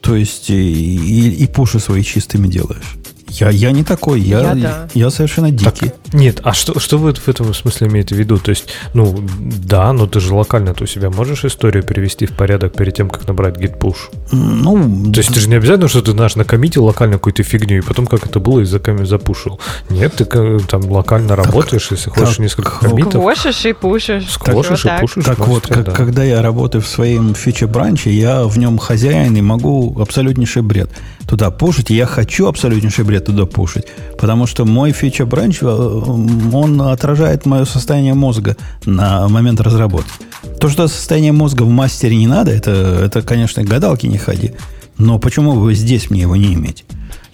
То 0.00 0.16
есть 0.16 0.50
и, 0.50 0.54
и, 0.54 1.44
и 1.44 1.46
пуши 1.46 1.78
свои 1.78 2.02
чистыми 2.02 2.48
делаешь? 2.48 2.96
Я, 3.30 3.50
я 3.50 3.70
не 3.70 3.84
такой, 3.84 4.20
я, 4.20 4.40
я, 4.40 4.54
да. 4.54 4.88
я 4.94 5.10
совершенно 5.10 5.50
дикий. 5.50 5.90
Так, 5.90 6.12
нет, 6.12 6.40
а 6.42 6.52
что, 6.52 6.78
что 6.80 6.98
вы 6.98 7.12
в 7.14 7.28
этом 7.28 7.54
смысле 7.54 7.88
имеете 7.88 8.14
в 8.14 8.18
виду? 8.18 8.38
То 8.38 8.50
есть, 8.50 8.66
ну, 8.94 9.24
да, 9.38 9.92
но 9.92 10.06
ты 10.06 10.20
же 10.20 10.34
локально 10.34 10.74
ты 10.74 10.84
у 10.84 10.86
себя 10.86 11.10
можешь 11.10 11.44
историю 11.44 11.82
перевести 11.82 12.26
в 12.26 12.32
порядок 12.32 12.74
перед 12.74 12.94
тем, 12.94 13.08
как 13.08 13.26
набрать 13.28 13.56
git 13.56 13.78
push? 13.78 13.96
Ну, 14.32 15.12
То 15.12 15.20
есть, 15.20 15.32
ты 15.32 15.40
же 15.40 15.48
не 15.48 15.54
обязательно, 15.54 15.88
что 15.88 16.02
ты 16.02 16.12
наш 16.12 16.36
накоммитил 16.36 16.84
локально 16.84 17.16
какую-то 17.16 17.42
фигню, 17.42 17.78
и 17.78 17.80
потом, 17.80 18.06
как 18.06 18.26
это 18.26 18.40
было, 18.40 18.60
из-за 18.60 18.80
запушил. 19.04 19.60
Нет, 19.88 20.14
ты 20.14 20.24
там 20.66 20.90
локально 20.90 21.36
как, 21.36 21.46
работаешь, 21.46 21.88
если 21.90 22.10
хочешь 22.10 22.38
несколько 22.38 22.78
коммитов. 22.80 23.14
Сквошишь 23.14 23.64
и 23.66 23.72
пушишь. 23.72 24.30
Сквошишь 24.30 24.84
и 24.84 24.90
пушишь. 25.00 25.24
Так 25.24 25.46
вот, 25.46 25.66
как, 25.66 25.84
да. 25.84 25.92
когда 25.92 26.24
я 26.24 26.42
работаю 26.42 26.82
в 26.82 26.88
своем 26.88 27.34
фиче-бранче, 27.34 28.10
я 28.10 28.44
в 28.44 28.58
нем 28.58 28.78
хозяин 28.78 29.36
и 29.36 29.40
могу 29.40 30.00
абсолютнейший 30.00 30.62
бред 30.62 30.90
туда 31.30 31.52
пушить, 31.52 31.90
я 31.90 32.06
хочу 32.06 32.48
абсолютнейший 32.48 33.04
бред 33.04 33.26
туда 33.26 33.46
пушить, 33.46 33.84
потому 34.18 34.48
что 34.48 34.64
мой 34.64 34.90
фича 34.90 35.24
бранч, 35.26 35.58
э, 35.62 35.66
он 35.66 36.82
отражает 36.82 37.46
мое 37.46 37.64
состояние 37.66 38.14
мозга 38.14 38.56
на 38.84 39.28
момент 39.28 39.60
разработки. 39.60 40.10
То, 40.58 40.68
что 40.68 40.88
состояние 40.88 41.30
мозга 41.30 41.62
в 41.62 41.68
мастере 41.68 42.16
не 42.16 42.26
надо, 42.26 42.50
это, 42.50 42.72
это 42.72 43.22
конечно, 43.22 43.62
гадалки 43.62 44.08
не 44.08 44.18
ходи. 44.18 44.54
Но 44.98 45.20
почему 45.20 45.52
бы 45.52 45.72
здесь 45.72 46.10
мне 46.10 46.22
его 46.22 46.34
не 46.34 46.54
иметь? 46.54 46.84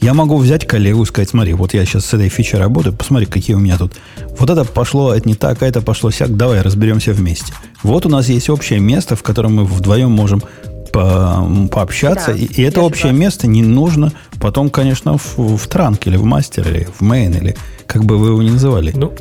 Я 0.02 0.12
могу 0.12 0.36
взять 0.36 0.66
коллегу 0.66 1.04
и 1.04 1.06
сказать, 1.06 1.30
смотри, 1.30 1.54
вот 1.54 1.72
я 1.72 1.86
сейчас 1.86 2.04
с 2.04 2.12
этой 2.12 2.28
фичей 2.28 2.58
работаю, 2.58 2.94
посмотри, 2.94 3.24
какие 3.24 3.56
у 3.56 3.60
меня 3.60 3.78
тут. 3.78 3.94
Вот 4.38 4.50
это 4.50 4.66
пошло, 4.66 5.14
это 5.14 5.26
не 5.26 5.34
так, 5.34 5.62
а 5.62 5.66
это 5.66 5.80
пошло 5.80 6.10
сяк, 6.10 6.36
давай 6.36 6.60
разберемся 6.60 7.14
вместе. 7.14 7.54
Вот 7.82 8.04
у 8.04 8.10
нас 8.10 8.28
есть 8.28 8.50
общее 8.50 8.78
место, 8.78 9.16
в 9.16 9.22
котором 9.22 9.54
мы 9.54 9.64
вдвоем 9.64 10.10
можем 10.10 10.42
по, 10.92 11.46
пообщаться. 11.70 12.32
Да, 12.32 12.38
и, 12.38 12.44
и 12.44 12.62
это 12.62 12.82
общее 12.82 13.02
согласна. 13.02 13.18
место 13.18 13.46
не 13.46 13.62
нужно 13.62 14.12
потом, 14.40 14.70
конечно, 14.70 15.18
в, 15.18 15.56
в 15.56 15.66
транк 15.68 16.06
или 16.06 16.16
в 16.16 16.24
мастер, 16.24 16.68
или 16.68 16.84
в 16.84 17.00
мейн, 17.02 17.34
или 17.34 17.56
как 17.86 18.04
бы 18.04 18.18
вы 18.18 18.28
его 18.28 18.42
ни 18.42 18.50
называли. 18.50 18.92
Ну, 18.94 19.12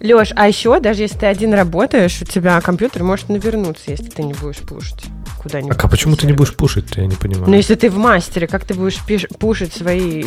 Леш, 0.00 0.32
а 0.36 0.46
еще, 0.46 0.78
даже 0.80 1.02
если 1.02 1.18
ты 1.18 1.26
один 1.26 1.54
работаешь, 1.54 2.22
у 2.22 2.24
тебя 2.24 2.60
компьютер 2.60 3.02
может 3.02 3.28
навернуться, 3.28 3.84
если 3.88 4.06
ты 4.06 4.22
не 4.22 4.34
будешь 4.34 4.58
пушить 4.58 5.06
куда-нибудь. 5.48 5.76
А 5.82 5.88
почему 5.88 6.16
ты 6.16 6.26
не 6.26 6.32
будешь 6.32 6.54
пушить-то, 6.54 7.00
я 7.00 7.06
не 7.06 7.16
понимаю. 7.16 7.48
Ну, 7.48 7.56
если 7.56 7.74
ты 7.74 7.90
в 7.90 7.96
мастере, 7.96 8.46
как 8.46 8.64
ты 8.64 8.74
будешь 8.74 8.98
пиш- 9.06 9.28
пушить 9.38 9.72
свои 9.72 10.24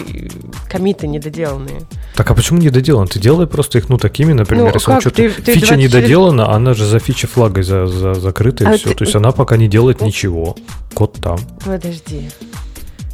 комиты 0.68 1.08
недоделанные? 1.08 1.82
Так, 2.16 2.30
а 2.32 2.34
почему 2.34 2.60
недоделан? 2.60 3.08
Ты 3.08 3.20
делай 3.20 3.48
просто 3.48 3.78
их, 3.78 3.90
ну, 3.90 3.98
такими, 3.98 4.34
например, 4.34 4.68
ну, 4.68 4.74
если 4.74 5.00
что-то... 5.00 5.16
Ты, 5.16 5.30
ты 5.30 5.54
фича 5.54 5.76
недоделана, 5.76 6.46
через... 6.46 6.56
она 6.56 6.74
же 6.74 6.86
за 6.86 7.00
фичи 7.00 7.28
флагой 7.28 7.64
за, 7.64 7.88
за, 7.88 8.14
закрыта, 8.16 8.64
и 8.64 8.68
а 8.68 8.78
все. 8.78 8.90
Ты... 8.90 8.96
То 8.96 9.04
есть 9.04 9.16
она 9.16 9.32
пока 9.32 9.58
не 9.58 9.68
делает 9.68 10.02
ничего. 10.02 10.56
Код 10.94 11.14
там. 11.22 11.40
Подожди. 11.64 12.30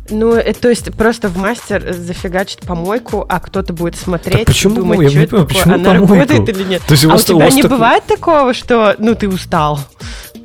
Ну, 0.09 0.33
это, 0.33 0.61
то 0.61 0.69
есть 0.69 0.93
просто 0.93 1.27
в 1.27 1.37
мастер 1.37 1.93
зафигачит 1.93 2.61
помойку, 2.61 3.25
а 3.27 3.39
кто-то 3.39 3.73
будет 3.73 3.95
смотреть, 3.95 4.45
так 4.45 4.47
почему? 4.47 4.75
думать, 4.75 5.01
я 5.01 5.09
что 5.09 5.19
это 5.19 5.29
такое, 5.29 5.45
почему 5.45 5.73
она 5.73 5.93
помойку? 5.93 6.13
работает 6.13 6.49
или 6.49 6.63
нет. 6.63 6.81
То 6.87 6.93
есть 6.93 7.05
а 7.05 7.15
у, 7.15 7.17
тебя 7.17 7.49
не 7.49 7.63
бывает 7.63 8.05
такого, 8.05 8.53
что, 8.53 8.95
ну, 8.99 9.15
ты 9.15 9.27
устал, 9.27 9.79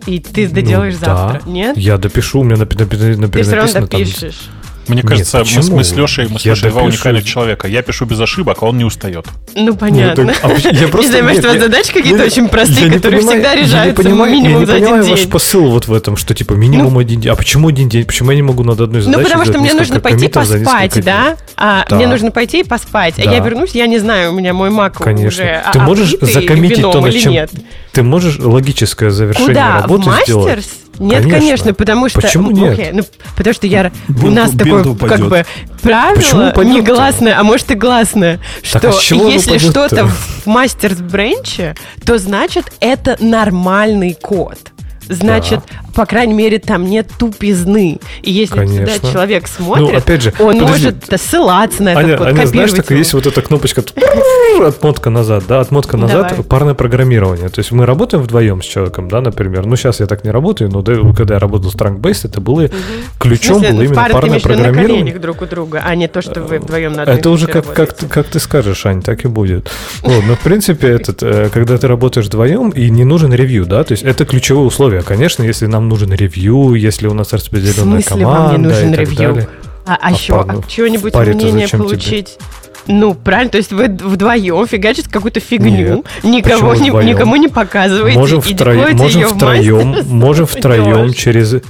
и 0.07 0.19
ты 0.19 0.49
доделаешь 0.49 0.95
ну, 0.95 1.07
завтра, 1.07 1.43
да. 1.45 1.51
нет? 1.51 1.77
Я 1.77 1.99
допишу, 1.99 2.41
у 2.41 2.45
меня 2.45 2.57
написано, 2.57 3.17
написано 3.17 3.29
Ты 3.29 3.43
все 3.43 3.57
равно 3.57 3.81
допишешь. 3.89 4.39
Там, 4.39 4.62
мне 4.89 5.03
кажется, 5.03 5.39
Нет, 5.39 5.69
мы, 5.69 5.77
мы 5.77 5.85
с 5.85 5.93
Лешей, 5.93 6.29
мы 6.29 6.39
с 6.39 6.45
Лешей 6.45 6.71
два 6.71 6.83
уникальных 6.83 7.25
человека. 7.25 7.69
Я 7.69 7.83
пишу 7.83 8.07
без 8.07 8.21
ошибок, 8.21 8.59
а 8.61 8.67
он 8.67 8.79
не 8.79 8.85
устает. 8.85 9.27
Ну, 9.55 9.77
понятно. 9.77 10.23
Нет, 10.23 10.39
а, 10.43 10.49
я 10.49 10.89
просто, 10.89 11.01
не 11.01 11.09
знаю, 11.09 11.25
может, 11.25 11.45
у 11.45 11.49
вас 11.49 11.59
задачи 11.59 11.93
какие-то 11.93 12.25
очень 12.25 12.49
простые, 12.49 12.91
которые 12.91 13.21
всегда 13.21 13.55
решаются 13.55 14.03
минимум 14.03 14.53
я 14.53 14.61
не 14.61 14.67
за 14.67 14.75
один 14.75 14.89
понимаю 14.89 15.11
ваш 15.11 15.29
посыл 15.29 15.71
вот 15.71 15.89
в 15.89 15.93
этом, 15.93 16.17
что 16.17 16.35
типа 16.35 16.55
минимум 16.55 16.95
ну, 16.95 17.01
один 17.01 17.21
день. 17.21 17.33
А 17.33 17.37
почему 17.37 17.69
один 17.69 17.89
день? 17.89 18.05
Почему 18.05 18.31
я 18.31 18.37
не 18.37 18.43
могу 18.43 18.65
над 18.65 18.81
одной 18.81 19.03
задачей 19.03 19.23
Ну, 19.23 19.25
потому 19.25 19.45
что 19.45 19.59
мне 19.59 19.75
нужно 19.75 20.01
пойти 20.01 20.29
поспать, 20.29 21.05
да? 21.05 21.37
А? 21.57 21.85
Мне 21.91 22.07
нужно 22.07 22.31
пойти 22.31 22.61
и 22.61 22.65
поспать. 22.65 23.19
А 23.19 23.23
я 23.23 23.39
вернусь, 23.39 23.73
я 23.73 23.87
не 23.87 23.99
знаю, 23.99 24.33
у 24.33 24.35
меня 24.35 24.53
мой 24.53 24.71
мак 24.71 24.99
Конечно. 24.99 25.45
уже 25.45 25.63
Ты 25.73 25.81
можешь 25.81 26.15
закоммитить 26.21 26.83
то, 26.83 27.01
над 27.01 27.15
чем... 27.15 27.47
Ты 27.93 28.03
можешь 28.03 28.39
логическое 28.39 29.11
завершение 29.11 29.81
работы 29.81 30.11
сделать? 30.25 30.69
Нет, 30.99 31.23
конечно, 31.23 31.39
конечно 31.39 31.75
потому 31.75 32.09
что... 32.09 32.21
Почему 32.21 32.51
нет? 32.51 32.79
Okay, 32.79 32.91
ну, 32.93 33.03
потому 33.37 33.55
что 33.55 33.67
я... 33.67 33.93
у 34.09 34.31
нас 34.31 34.51
такое, 34.53 34.95
как 34.95 35.21
бы, 35.21 35.47
правило 35.83 36.53
негласное, 36.63 37.39
а 37.39 37.43
может 37.43 37.71
и 37.71 37.75
гласное, 37.75 38.41
что 38.63 38.91
а 38.91 39.15
если 39.15 39.59
что-то 39.59 40.07
в 40.07 40.47
мастер-бренче, 40.47 41.77
то 42.05 42.19
значит 42.19 42.73
это 42.81 43.17
нормальный 43.21 44.15
код. 44.15 44.72
Значит, 45.13 45.61
да 45.69 45.83
по 45.95 46.07
крайней 46.07 46.35
мере, 46.35 46.59
там 46.59 46.85
нет 46.85 47.09
тупизны. 47.19 47.99
И 48.23 48.31
если 48.31 48.57
Конечно. 48.57 48.87
туда 48.87 49.13
человек 49.13 49.45
ну, 49.59 49.65
смотрит, 49.65 49.93
ну, 49.93 49.99
опять 49.99 50.23
же, 50.23 50.33
он 50.39 50.59
подожди. 50.59 50.87
может 50.87 51.21
ссылаться 51.21 51.83
на 51.83 51.91
это, 51.91 52.01
Аня, 52.01 52.41
Аня, 52.41 52.47
знаешь, 52.47 52.73
так 52.73 52.91
есть 52.91 53.13
вот 53.15 53.27
эта 53.27 53.43
кнопочка 53.43 53.83
отмотка 54.61 55.11
назад, 55.11 55.45
да, 55.49 55.61
отмотка 55.61 55.97
назад, 55.97 56.29
Давай. 56.31 56.45
парное 56.45 56.75
программирование. 56.75 57.49
То 57.49 57.59
есть 57.59 57.73
мы 57.73 57.87
работаем 57.87 58.23
вдвоем 58.23 58.63
с 58.63 58.67
человеком, 58.67 59.09
да, 59.09 59.21
например. 59.21 59.67
Ну, 59.67 59.77
сейчас 59.77 60.01
я 60.01 60.07
так 60.07 60.25
не 60.25 60.31
работаю, 60.31 60.71
но 60.71 60.83
когда 61.13 61.35
я 61.35 61.41
работал 61.41 61.71
с 61.71 61.75
Trunk-Based, 61.75 62.29
это 62.29 62.41
было 62.41 62.65
угу. 62.65 62.73
ключом 63.19 63.59
смысле, 63.59 63.73
было 63.73 63.83
именно 63.83 64.09
парное 64.11 64.41
программирование. 64.41 65.15
На 65.15 65.21
друг 65.21 65.43
у 65.43 65.47
друга, 65.47 65.83
а 65.85 65.95
не 65.95 66.09
то, 66.09 66.23
что 66.23 66.41
вы 66.41 66.59
вдвоем 66.59 66.93
на 66.93 67.03
Это 67.03 67.31
уже 67.31 67.47
как, 67.47 67.73
как, 67.73 67.97
как 67.97 68.27
ты 68.27 68.41
скажешь, 68.41 68.87
Ань, 68.87 69.03
так 69.03 69.25
и 69.25 69.29
будет. 69.29 69.71
Вот, 70.03 70.25
но 70.27 70.37
в 70.37 70.41
принципе, 70.41 70.89
этот, 70.89 71.23
э, 71.23 71.49
когда 71.53 71.77
ты 71.77 71.87
работаешь 71.87 72.27
вдвоем, 72.27 72.71
и 72.71 72.91
не 72.91 73.05
нужен 73.05 73.33
ревью, 73.33 73.67
да, 73.67 73.85
то 73.85 73.93
есть 73.93 74.03
это 74.03 74.25
ключевое 74.25 74.67
условие. 74.67 75.02
Конечно, 75.03 75.43
если 75.43 75.67
нам 75.67 75.89
нужен 75.89 76.13
ревью, 76.13 76.75
если 76.75 77.07
у 77.07 77.15
нас 77.15 77.33
распределенная 77.33 78.03
команда 78.03 78.41
вам 78.41 78.53
не 78.53 78.59
нужен 78.69 78.93
и 78.93 78.97
так 78.97 79.01
ревью? 79.01 79.17
далее. 79.17 79.49
А, 79.85 79.95
а, 79.95 79.99
а 80.01 80.13
еще 80.13 80.41
а 80.41 80.61
чего-нибудь 80.69 81.15
мнение 81.15 81.69
получить? 81.69 82.37
Тебе? 82.39 82.47
Ну, 82.89 83.15
правильно, 83.15 83.51
то 83.51 83.59
есть 83.59 83.73
вы 83.73 83.87
вдвоем 83.87 84.67
фигачите 84.67 85.09
какую-то 85.09 85.41
фигню, 85.41 86.05
Нет, 86.23 86.25
никого 86.25 86.75
не, 86.75 86.89
никому 86.89 87.37
не 87.37 87.49
показываете. 87.49 88.19
Можем, 88.19 88.41
втроем, 88.41 88.97
можем 88.97 89.23
втроем, 89.29 89.97
можем 90.07 90.47
втроем 90.47 91.13
через 91.15 91.63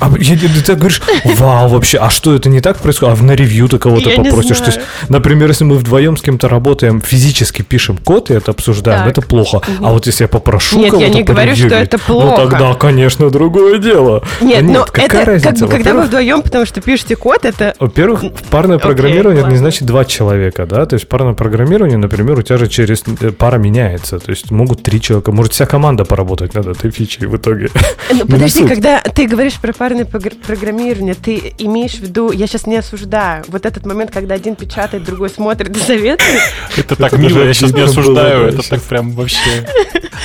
а, 0.00 0.10
я, 0.18 0.36
ты, 0.36 0.74
говоришь, 0.74 1.02
вау, 1.24 1.68
вообще, 1.68 1.98
а 1.98 2.10
что 2.10 2.34
это 2.34 2.48
не 2.48 2.60
так 2.60 2.78
происходит? 2.78 3.20
А 3.20 3.22
на 3.22 3.32
ревью 3.32 3.68
ты 3.68 3.78
кого-то 3.78 4.10
я 4.10 4.16
попросишь? 4.16 4.58
То 4.58 4.66
есть, 4.66 4.80
например, 5.08 5.48
если 5.48 5.64
мы 5.64 5.76
вдвоем 5.76 6.16
с 6.16 6.22
кем-то 6.22 6.48
работаем, 6.48 7.00
физически 7.00 7.62
пишем 7.62 7.98
код 7.98 8.30
и 8.30 8.34
это 8.34 8.52
обсуждаем, 8.52 9.04
так. 9.04 9.18
это 9.18 9.22
плохо. 9.22 9.56
Угу. 9.56 9.86
А 9.86 9.92
вот 9.92 10.06
если 10.06 10.24
я 10.24 10.28
попрошу 10.28 10.78
Нет, 10.78 10.94
я 10.98 11.08
не 11.08 11.22
говорю, 11.22 11.54
что 11.54 11.74
это 11.74 11.98
ну, 12.08 12.14
плохо. 12.14 12.26
Ну 12.26 12.36
тогда, 12.36 12.74
конечно, 12.74 13.30
другое 13.30 13.78
дело. 13.78 14.22
Нет, 14.40 14.62
нет, 14.62 14.72
но 14.72 14.86
это 14.92 15.24
разница? 15.24 15.50
как 15.50 15.58
бы, 15.58 15.68
когда 15.68 15.94
вы 15.94 16.02
вдвоем, 16.02 16.42
потому 16.42 16.66
что 16.66 16.80
пишете 16.80 17.16
код, 17.16 17.44
это... 17.44 17.74
Во-первых, 17.78 18.22
парное 18.50 18.78
программирование 18.78 19.42
okay, 19.42 19.46
это 19.46 19.52
не 19.52 19.58
значит 19.58 19.84
два 19.84 20.04
человека, 20.04 20.66
да? 20.66 20.86
То 20.86 20.94
есть 20.94 21.08
парное 21.08 21.34
программирование, 21.34 21.98
например, 21.98 22.38
у 22.38 22.42
тебя 22.42 22.58
же 22.58 22.68
через 22.68 23.02
э, 23.20 23.30
пара 23.30 23.58
меняется. 23.58 24.18
То 24.18 24.30
есть 24.30 24.50
могут 24.50 24.82
три 24.82 25.00
человека, 25.00 25.32
может 25.32 25.52
вся 25.52 25.66
команда 25.66 26.04
поработать 26.04 26.54
над 26.54 26.66
этой 26.66 26.90
фичей 26.90 27.26
в 27.26 27.36
итоге. 27.36 27.70
Ну, 28.12 28.20
подожди, 28.28 28.66
когда 28.66 29.00
ты 29.00 29.26
говоришь 29.26 29.54
про 29.64 29.72
парное 29.72 30.04
программирование, 30.04 31.14
ты 31.14 31.54
имеешь 31.56 31.94
в 31.94 32.00
виду, 32.00 32.30
я 32.32 32.46
сейчас 32.46 32.66
не 32.66 32.76
осуждаю, 32.76 33.44
вот 33.48 33.64
этот 33.64 33.86
момент, 33.86 34.10
когда 34.10 34.34
один 34.34 34.56
печатает, 34.56 35.04
другой 35.04 35.30
смотрит 35.30 35.74
и 35.74 35.80
советует? 35.80 36.38
Это 36.76 36.96
так 36.96 37.14
мило, 37.14 37.42
я 37.42 37.54
сейчас 37.54 37.72
не 37.72 37.80
осуждаю, 37.80 38.48
это 38.48 38.68
так 38.68 38.82
прям 38.82 39.12
вообще... 39.12 39.66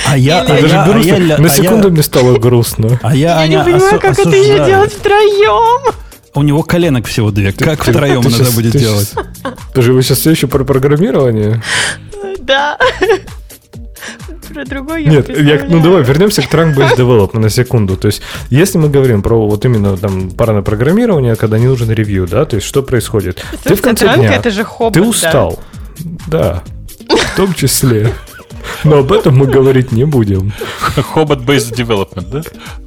А 0.06 0.18
я, 0.18 0.42
а 0.42 0.58
я, 0.58 0.84
а 0.84 0.98
я, 0.98 1.38
на 1.38 1.48
секунду 1.48 1.90
мне 1.90 2.02
стало 2.02 2.36
грустно. 2.36 3.00
А 3.02 3.16
я, 3.16 3.42
я 3.42 3.48
не 3.48 3.64
понимаю, 3.64 3.98
как 3.98 4.18
это 4.18 4.28
еще 4.28 4.62
делать 4.66 4.92
втроем. 4.92 5.94
У 6.34 6.42
него 6.42 6.62
коленок 6.62 7.06
всего 7.06 7.30
две. 7.30 7.52
Как 7.52 7.82
втроем 7.82 8.20
надо 8.20 8.50
будет 8.50 8.72
делать? 8.72 9.10
Подожди, 9.70 9.90
вы 9.90 10.02
сейчас 10.02 10.18
все 10.18 10.32
еще 10.32 10.48
про 10.48 10.64
программирование? 10.64 11.62
Да. 12.40 12.78
Про 14.52 14.64
другой 14.64 15.04
я 15.04 15.10
Нет, 15.10 15.28
я, 15.28 15.64
ну 15.68 15.80
давай 15.82 16.02
вернемся 16.02 16.42
к 16.42 16.52
Trunk-Based 16.52 16.96
Development 16.98 17.38
на 17.38 17.50
секунду. 17.50 17.96
То 17.96 18.06
есть, 18.06 18.22
если 18.50 18.78
мы 18.78 18.88
говорим 18.88 19.22
про 19.22 19.48
вот 19.48 19.64
именно 19.64 19.96
там 19.96 20.30
парное 20.30 20.62
программирование, 20.62 21.36
когда 21.36 21.58
не 21.58 21.66
нужен 21.66 21.90
ревью, 21.90 22.26
да, 22.26 22.44
то 22.44 22.56
есть 22.56 22.66
что 22.66 22.82
происходит? 22.82 23.44
Ты 23.64 23.74
в 23.74 23.80
конце 23.80 24.14
дня, 24.14 24.34
это 24.34 24.50
же 24.50 24.64
хобот, 24.64 24.94
ты 24.94 25.02
устал, 25.02 25.58
да, 26.26 26.62
да 27.08 27.16
в 27.16 27.36
том 27.36 27.54
числе. 27.54 28.12
Но 28.84 28.98
об 28.98 29.12
этом 29.12 29.36
мы 29.36 29.46
говорить 29.46 29.92
не 29.92 30.04
будем. 30.04 30.52
Хобот-based 30.96 31.74
development, 31.74 32.30
да? 32.30 32.42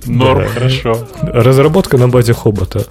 Норм, 0.05 0.43
да. 0.43 0.47
хорошо. 0.47 1.07
Разработка 1.21 1.97
на 1.97 2.07
базе 2.09 2.33
хобота. 2.33 2.85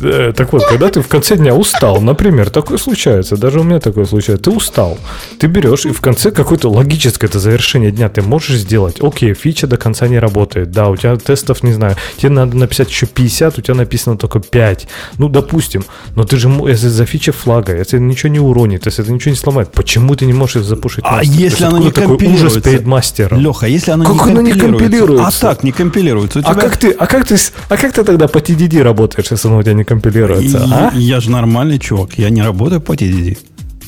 Э, 0.00 0.32
так 0.36 0.52
вот, 0.52 0.64
когда 0.66 0.88
ты 0.88 1.00
в 1.00 1.08
конце 1.08 1.36
дня 1.36 1.54
устал, 1.54 2.00
например, 2.00 2.50
такое 2.50 2.78
случается, 2.78 3.36
даже 3.36 3.60
у 3.60 3.62
меня 3.62 3.80
такое 3.80 4.04
случается, 4.04 4.44
ты 4.44 4.50
устал, 4.50 4.98
ты 5.38 5.46
берешь 5.46 5.86
и 5.86 5.90
в 5.90 6.00
конце 6.00 6.30
какое-то 6.30 6.70
логическое 6.70 7.26
это 7.26 7.38
завершение 7.38 7.90
дня 7.90 8.08
ты 8.08 8.22
можешь 8.22 8.58
сделать. 8.58 8.96
Окей, 9.00 9.34
фича 9.34 9.66
до 9.66 9.76
конца 9.76 10.08
не 10.08 10.18
работает, 10.18 10.70
да, 10.70 10.88
у 10.88 10.96
тебя 10.96 11.16
тестов, 11.16 11.62
не 11.62 11.72
знаю, 11.72 11.96
тебе 12.16 12.30
надо 12.30 12.56
написать 12.56 12.90
еще 12.90 13.06
50, 13.06 13.58
у 13.58 13.62
тебя 13.62 13.74
написано 13.74 14.16
только 14.16 14.40
5. 14.40 14.88
Ну, 15.18 15.28
допустим, 15.28 15.84
но 16.16 16.24
ты 16.24 16.36
же, 16.36 16.48
если 16.48 16.88
за 16.88 17.06
фича 17.06 17.32
флага, 17.32 17.76
если 17.76 17.98
это 17.98 18.04
ничего 18.04 18.30
не 18.30 18.40
уронит, 18.40 18.86
если 18.86 19.04
это 19.04 19.12
ничего 19.12 19.30
не 19.30 19.36
сломает, 19.36 19.72
почему 19.72 20.14
ты 20.14 20.26
не 20.26 20.32
можешь 20.32 20.64
запушить 20.64 21.04
А 21.06 21.22
если 21.22 21.64
оно 21.64 21.78
не 21.78 21.90
компилируется? 22.06 22.46
ужас 22.46 22.62
перед 22.62 22.86
мастером. 22.86 23.40
Леха, 23.40 23.66
если 23.66 23.90
оно 23.90 24.04
как 24.04 24.14
не 24.14 24.20
оно 24.20 24.34
компилируется, 24.34 24.66
не 24.66 24.78
компилируется? 24.78 25.48
А 25.48 25.54
так, 25.54 25.64
не 25.64 25.72
компилируется. 25.72 26.42
Тебя... 26.42 26.50
А, 26.50 26.54
как 26.54 26.76
ты, 26.76 26.90
а, 26.90 27.06
как 27.06 27.26
ты, 27.26 27.36
а 27.68 27.76
как 27.76 27.92
ты 27.92 28.04
тогда 28.04 28.28
по 28.28 28.38
TDD 28.38 28.82
работаешь, 28.82 29.30
если 29.30 29.48
оно 29.48 29.58
у 29.58 29.62
тебя 29.62 29.74
не 29.74 29.84
компилируется? 29.84 30.58
И, 30.58 30.70
а? 30.72 30.92
Я 30.94 31.20
же 31.20 31.30
нормальный 31.30 31.78
чувак, 31.78 32.18
я 32.18 32.30
не 32.30 32.42
работаю 32.42 32.80
по 32.80 32.92
TDD. 32.92 33.38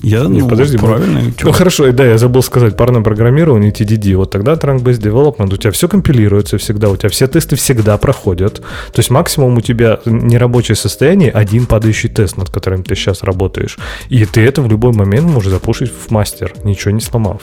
Я, 0.02 0.24
не, 0.24 0.40
ну, 0.40 0.48
подожди, 0.48 0.78
правильно. 0.78 1.32
Ну, 1.42 1.52
хорошо, 1.52 1.90
да, 1.92 2.04
я 2.04 2.18
забыл 2.18 2.42
сказать, 2.42 2.76
парное 2.76 3.02
программирование, 3.02 3.72
TDD. 3.72 4.16
Вот 4.16 4.30
тогда 4.30 4.54
Trunk-Based 4.54 5.00
Development, 5.00 5.52
у 5.52 5.56
тебя 5.56 5.70
все 5.70 5.88
компилируется 5.88 6.58
всегда, 6.58 6.90
у 6.90 6.96
тебя 6.96 7.08
все 7.08 7.26
тесты 7.26 7.56
всегда 7.56 7.96
проходят. 7.96 8.56
То 8.56 8.98
есть 8.98 9.10
максимум 9.10 9.56
у 9.56 9.60
тебя 9.60 10.00
нерабочее 10.04 10.76
состояние, 10.76 11.30
один 11.30 11.66
падающий 11.66 12.08
тест, 12.08 12.36
над 12.36 12.50
которым 12.50 12.82
ты 12.82 12.94
сейчас 12.94 13.22
работаешь. 13.22 13.78
И 14.08 14.24
ты 14.24 14.42
это 14.42 14.62
в 14.62 14.68
любой 14.68 14.92
момент 14.92 15.28
можешь 15.28 15.50
запушить 15.50 15.90
в 15.90 16.10
мастер, 16.10 16.52
ничего 16.64 16.90
не 16.90 17.00
сломав. 17.00 17.40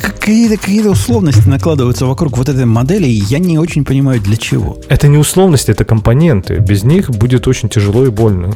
Какие-то 0.00 0.56
какие 0.56 0.86
условности 0.86 1.48
накладываются 1.48 2.06
вокруг 2.06 2.36
вот 2.38 2.48
этой 2.48 2.64
модели, 2.64 3.06
и 3.06 3.22
я 3.28 3.38
не 3.38 3.58
очень 3.58 3.84
понимаю, 3.84 4.20
для 4.20 4.36
чего. 4.36 4.78
Это 4.88 5.08
не 5.08 5.18
условности, 5.18 5.70
это 5.70 5.84
компоненты. 5.84 6.58
Без 6.58 6.84
них 6.84 7.10
будет 7.10 7.46
очень 7.48 7.68
тяжело 7.68 8.04
и 8.04 8.10
больно 8.10 8.54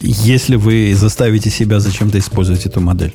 если 0.00 0.56
вы 0.56 0.94
заставите 0.94 1.50
себя 1.50 1.80
зачем-то 1.80 2.18
использовать 2.18 2.66
эту 2.66 2.80
модель? 2.80 3.14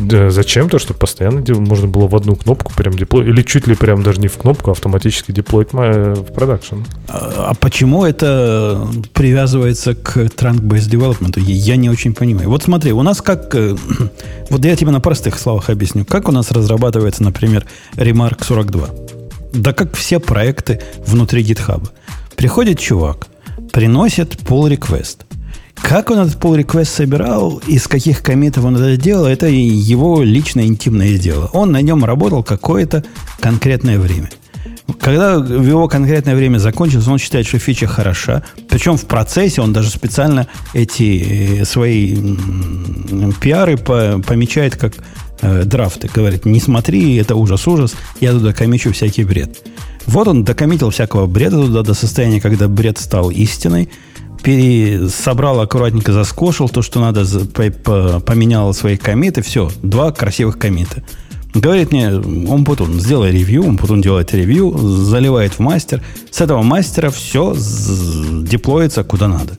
Да, 0.00 0.30
зачем 0.30 0.68
то, 0.68 0.80
чтобы 0.80 0.98
постоянно 0.98 1.44
можно 1.60 1.86
было 1.86 2.08
в 2.08 2.16
одну 2.16 2.34
кнопку 2.34 2.72
прям 2.74 2.94
деплой, 2.94 3.28
или 3.28 3.42
чуть 3.42 3.68
ли 3.68 3.76
прям 3.76 4.02
даже 4.02 4.20
не 4.20 4.26
в 4.26 4.36
кнопку, 4.36 4.70
а 4.70 4.72
автоматически 4.72 5.30
деплоить 5.30 5.72
в 5.72 6.32
продакшн. 6.34 6.78
А, 7.08 7.50
а 7.50 7.54
почему 7.54 8.04
это 8.04 8.88
привязывается 9.12 9.94
к 9.94 10.16
trunk-based 10.16 10.90
development? 10.90 11.40
Я 11.40 11.76
не 11.76 11.88
очень 11.88 12.14
понимаю. 12.14 12.50
Вот 12.50 12.64
смотри, 12.64 12.92
у 12.92 13.02
нас 13.02 13.22
как... 13.22 13.54
Э, 13.54 13.76
вот 14.50 14.64
я 14.64 14.74
тебе 14.74 14.90
на 14.90 15.00
простых 15.00 15.38
словах 15.38 15.70
объясню. 15.70 16.04
Как 16.04 16.28
у 16.28 16.32
нас 16.32 16.50
разрабатывается, 16.50 17.22
например, 17.22 17.64
Remark 17.94 18.44
42? 18.44 18.88
Да 19.52 19.72
как 19.72 19.94
все 19.96 20.18
проекты 20.18 20.80
внутри 21.06 21.44
GitHub. 21.44 21.88
Приходит 22.34 22.80
чувак, 22.80 23.28
приносит 23.76 24.36
pull 24.36 24.74
request. 24.74 25.26
Как 25.74 26.08
он 26.08 26.20
этот 26.20 26.42
pull 26.42 26.58
request 26.58 26.86
собирал, 26.86 27.60
из 27.66 27.86
каких 27.86 28.22
комитов 28.22 28.64
он 28.64 28.74
это 28.74 28.96
делал, 28.96 29.26
это 29.26 29.48
его 29.48 30.22
личное 30.22 30.64
интимное 30.64 31.18
дело. 31.18 31.50
Он 31.52 31.72
на 31.72 31.82
нем 31.82 32.02
работал 32.02 32.42
какое-то 32.42 33.04
конкретное 33.38 33.98
время. 33.98 34.30
Когда 34.98 35.38
в 35.38 35.66
его 35.66 35.88
конкретное 35.88 36.34
время 36.34 36.56
закончилось, 36.56 37.06
он 37.06 37.18
считает, 37.18 37.46
что 37.46 37.58
фича 37.58 37.86
хороша. 37.86 38.44
Причем 38.70 38.96
в 38.96 39.04
процессе 39.04 39.60
он 39.60 39.74
даже 39.74 39.90
специально 39.90 40.46
эти 40.72 41.60
э, 41.60 41.64
свои 41.66 42.16
пиары 43.42 43.76
помечает 43.76 44.76
как 44.76 44.94
э, 45.42 45.64
драфты. 45.64 46.08
Говорит, 46.08 46.46
не 46.46 46.60
смотри, 46.60 47.16
это 47.16 47.34
ужас-ужас, 47.34 47.94
я 48.20 48.32
туда 48.32 48.54
комичу 48.54 48.94
всякий 48.94 49.24
бред. 49.24 49.58
Вот 50.06 50.28
он 50.28 50.44
докоммитил 50.44 50.90
всякого 50.90 51.26
бреда 51.26 51.56
туда 51.56 51.82
до 51.82 51.94
состояния, 51.94 52.40
когда 52.40 52.68
бред 52.68 52.98
стал 52.98 53.30
истиной, 53.30 53.88
собрал 55.10 55.60
аккуратненько, 55.60 56.12
заскошил 56.12 56.68
то, 56.68 56.82
что 56.82 57.00
надо, 57.00 57.24
поменял 58.20 58.72
свои 58.72 58.96
комиты, 58.96 59.42
все, 59.42 59.70
два 59.82 60.12
красивых 60.12 60.58
комита. 60.58 61.02
Говорит 61.54 61.90
мне, 61.90 62.10
он 62.10 62.64
потом 62.64 63.00
сделай 63.00 63.32
ревью, 63.32 63.66
он 63.66 63.78
потом 63.78 64.02
делает 64.02 64.32
ревью, 64.34 64.76
заливает 64.76 65.54
в 65.54 65.58
мастер. 65.60 66.02
С 66.30 66.40
этого 66.40 66.62
мастера 66.62 67.10
все 67.10 67.56
деплоится 68.42 69.04
куда 69.04 69.26
надо. 69.26 69.58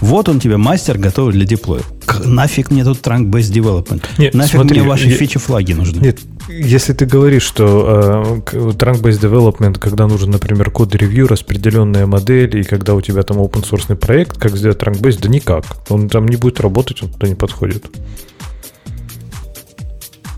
Вот 0.00 0.28
он 0.28 0.40
тебе 0.40 0.56
мастер 0.56 0.98
готовый 0.98 1.32
для 1.32 1.44
деплоя. 1.44 1.82
Нафиг 2.24 2.70
мне 2.70 2.84
тут 2.84 2.98
trunk-based 2.98 3.52
development? 3.52 4.04
Нет, 4.18 4.34
Нафиг 4.34 4.56
смотри, 4.56 4.80
мне 4.80 4.88
ваши 4.88 5.08
я, 5.08 5.16
фичи-флаги 5.16 5.72
нужны? 5.72 6.00
Нет, 6.00 6.20
если 6.48 6.92
ты 6.92 7.06
говоришь, 7.06 7.42
что 7.42 8.42
э, 8.46 8.50
trunk-based 8.52 9.20
development, 9.20 9.78
когда 9.78 10.06
нужен, 10.06 10.30
например, 10.30 10.70
код-ревью, 10.70 11.28
распределенная 11.28 12.06
модель, 12.06 12.58
и 12.58 12.64
когда 12.64 12.94
у 12.94 13.00
тебя 13.00 13.22
там 13.22 13.38
open 13.38 13.62
source 13.62 13.94
проект, 13.96 14.38
как 14.38 14.56
сделать 14.56 14.78
trunk-based? 14.78 15.20
Да 15.22 15.28
никак. 15.28 15.64
Он 15.88 16.08
там 16.08 16.26
не 16.26 16.36
будет 16.36 16.60
работать, 16.60 17.02
он 17.02 17.10
туда 17.10 17.28
не 17.28 17.34
подходит. 17.34 17.84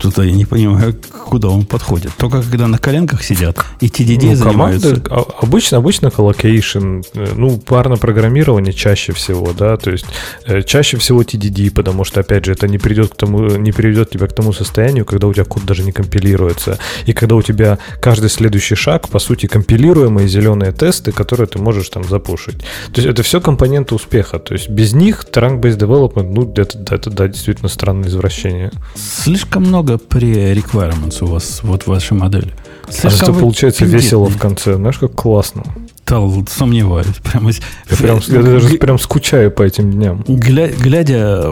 Тут 0.05 0.19
я 0.19 0.31
не 0.31 0.45
понимаю, 0.45 0.95
куда 1.25 1.49
он 1.49 1.65
подходит. 1.65 2.11
Только 2.17 2.43
когда 2.43 2.67
на 2.67 2.77
коленках 2.77 3.23
сидят 3.23 3.57
и 3.79 3.87
TDD 3.87 4.27
ну, 4.27 4.35
занимаются. 4.35 5.01
Команды, 5.01 5.09
а, 5.09 5.25
обычно, 5.41 5.77
обычно 5.79 6.11
co-location, 6.11 7.01
э, 7.15 7.33
ну, 7.35 7.57
парное 7.57 7.97
программирование 7.97 8.71
чаще 8.71 9.13
всего, 9.13 9.51
да, 9.53 9.77
то 9.77 9.89
есть 9.89 10.05
э, 10.45 10.61
чаще 10.61 10.97
всего 10.97 11.23
TDD, 11.23 11.71
потому 11.71 12.03
что, 12.03 12.19
опять 12.19 12.45
же, 12.45 12.51
это 12.51 12.67
не 12.67 12.77
придет 12.77 13.13
к 13.13 13.15
тому, 13.15 13.47
не 13.57 13.71
приведет 13.71 14.11
тебя 14.11 14.27
к 14.27 14.33
тому 14.33 14.53
состоянию, 14.53 15.05
когда 15.05 15.25
у 15.25 15.33
тебя 15.33 15.45
код 15.45 15.65
даже 15.65 15.81
не 15.81 15.91
компилируется, 15.91 16.77
и 17.07 17.13
когда 17.13 17.33
у 17.33 17.41
тебя 17.41 17.79
каждый 17.99 18.29
следующий 18.29 18.75
шаг, 18.75 19.09
по 19.09 19.17
сути, 19.17 19.47
компилируемые 19.47 20.27
зеленые 20.27 20.71
тесты, 20.71 21.13
которые 21.13 21.47
ты 21.47 21.57
можешь 21.57 21.89
там 21.89 22.03
запушить. 22.03 22.59
То 22.93 23.01
есть 23.01 23.07
это 23.07 23.23
все 23.23 23.41
компоненты 23.41 23.95
успеха, 23.95 24.37
то 24.37 24.53
есть 24.53 24.69
без 24.69 24.93
них 24.93 25.25
trunk-based 25.31 25.79
development, 25.79 26.31
ну, 26.31 26.53
это, 26.55 26.77
это, 26.93 27.09
да, 27.09 27.27
действительно 27.27 27.69
странное 27.69 28.07
извращение. 28.07 28.71
Слишком 28.95 29.63
много 29.63 29.94
pre-requirements 29.95 31.23
у 31.23 31.27
вас 31.27 31.61
вот 31.63 31.83
в 31.83 31.87
вашей 31.87 32.13
модели. 32.17 32.53
Слишком 32.89 33.29
а 33.29 33.31
это 33.31 33.39
получается 33.39 33.81
пиндетный. 33.81 34.03
весело 34.03 34.25
в 34.25 34.37
конце. 34.37 34.75
Знаешь, 34.75 34.97
как 34.97 35.13
классно. 35.13 35.63
Да, 36.07 36.21
сомневаюсь. 36.47 37.07
Прямо, 37.23 37.49
я, 37.49 37.97
прям, 37.97 38.19
я 38.27 38.41
даже 38.43 38.77
прям 38.77 38.99
скучаю 38.99 39.49
по 39.49 39.63
этим 39.63 39.91
дням. 39.91 40.23
Гля, 40.27 40.67
глядя 40.67 41.51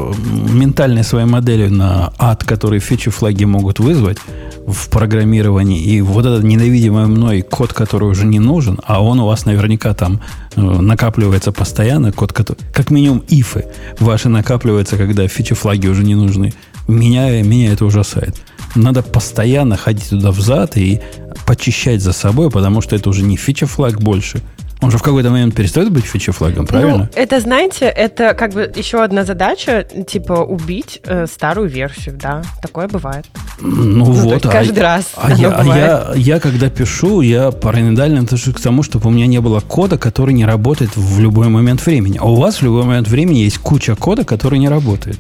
ментальной 0.52 1.04
своей 1.04 1.26
моделью 1.26 1.74
на 1.74 2.14
ад, 2.20 2.44
который 2.44 2.80
фичи-флаги 2.80 3.46
могут 3.46 3.80
вызвать 3.80 4.20
в 4.68 4.90
программировании, 4.90 5.82
и 5.82 6.02
вот 6.02 6.26
этот 6.26 6.44
ненавидимый 6.44 7.08
мной 7.08 7.42
код, 7.42 7.74
который 7.74 8.08
уже 8.08 8.26
не 8.26 8.40
нужен, 8.40 8.80
а 8.86 9.04
он 9.04 9.20
у 9.20 9.26
вас 9.26 9.46
наверняка 9.46 9.94
там 9.96 10.22
накапливается 10.56 11.52
постоянно, 11.52 12.12
код, 12.12 12.34
который, 12.34 12.60
как 12.74 12.92
минимум 12.92 13.24
ифы 13.30 13.66
ваши 14.00 14.30
накапливаются, 14.30 14.98
когда 14.98 15.28
фичи-флаги 15.28 15.88
уже 15.88 16.04
не 16.04 16.16
нужны. 16.16 16.54
Меня, 16.88 17.42
меня 17.42 17.72
это 17.72 17.86
ужасает. 17.86 18.36
Надо 18.76 19.04
постоянно 19.04 19.78
ходить 19.78 20.10
туда 20.10 20.32
взад 20.32 20.78
и 20.78 21.02
почищать 21.46 22.02
за 22.02 22.14
собой, 22.14 22.50
потому 22.50 22.82
что 22.82 22.96
это 22.96 23.10
уже 23.10 23.22
не 23.22 23.38
фича-флаг 23.38 24.02
больше. 24.02 24.42
Он 24.84 24.92
же 24.92 24.98
в 24.98 25.02
какой-то 25.02 25.30
момент 25.30 25.56
перестает 25.56 25.92
быть 25.92 26.04
фича-флагом, 26.04 26.68
правильно? 26.68 26.98
Ну, 26.98 27.10
это, 27.16 27.40
знаете, 27.40 27.86
это 27.86 28.34
как 28.34 28.52
бы 28.52 28.70
еще 28.76 29.02
одна 29.02 29.24
задача, 29.24 29.84
типа 29.84 30.34
убить 30.34 31.00
э, 31.06 31.26
старую 31.26 31.70
версию, 31.70 32.18
да, 32.22 32.42
такое 32.62 32.90
бывает. 32.90 33.26
Ну, 33.62 33.84
ну 33.84 34.04
вот. 34.04 34.44
Каждый 34.44 34.80
а, 34.80 34.84
раз. 34.84 35.12
А, 35.16 35.32
я, 35.32 35.52
а 35.52 35.64
я, 35.64 36.12
я, 36.16 36.40
когда 36.42 36.70
пишу, 36.70 37.22
я 37.22 37.52
параноидально 37.52 38.20
отношусь 38.20 38.54
к 38.54 38.60
тому, 38.60 38.84
чтобы 38.84 39.08
у 39.08 39.12
меня 39.12 39.26
не 39.26 39.40
было 39.40 39.62
кода, 39.62 39.98
который 39.98 40.34
не 40.34 40.44
работает 40.44 40.98
в 40.98 41.18
любой 41.18 41.48
момент 41.48 41.86
времени. 41.86 42.18
А 42.20 42.30
у 42.30 42.36
вас 42.36 42.58
в 42.58 42.64
любой 42.64 42.84
момент 42.84 43.08
времени 43.08 43.40
есть 43.40 43.60
куча 43.60 43.96
кода, 43.96 44.26
который 44.26 44.60
не 44.60 44.68
работает. 44.68 45.20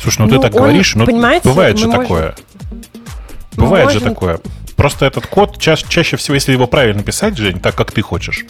Слушай, 0.00 0.20
ну, 0.20 0.26
ну 0.28 0.36
ты 0.36 0.40
так 0.40 0.54
он, 0.54 0.62
говоришь, 0.62 0.94
но 0.94 1.04
бывает 1.04 1.44
же 1.78 1.88
можем... 1.88 2.02
такое. 2.02 2.34
Бывает 3.54 3.84
можем... 3.84 4.00
же 4.00 4.06
такое. 4.06 4.40
Просто 4.76 5.06
этот 5.06 5.26
код 5.26 5.58
ча- 5.58 5.76
чаще 5.76 6.16
всего, 6.16 6.34
если 6.34 6.52
его 6.52 6.66
правильно 6.66 7.02
писать, 7.02 7.36
Жень, 7.36 7.60
так 7.60 7.74
как 7.74 7.92
ты 7.92 8.02
хочешь, 8.02 8.44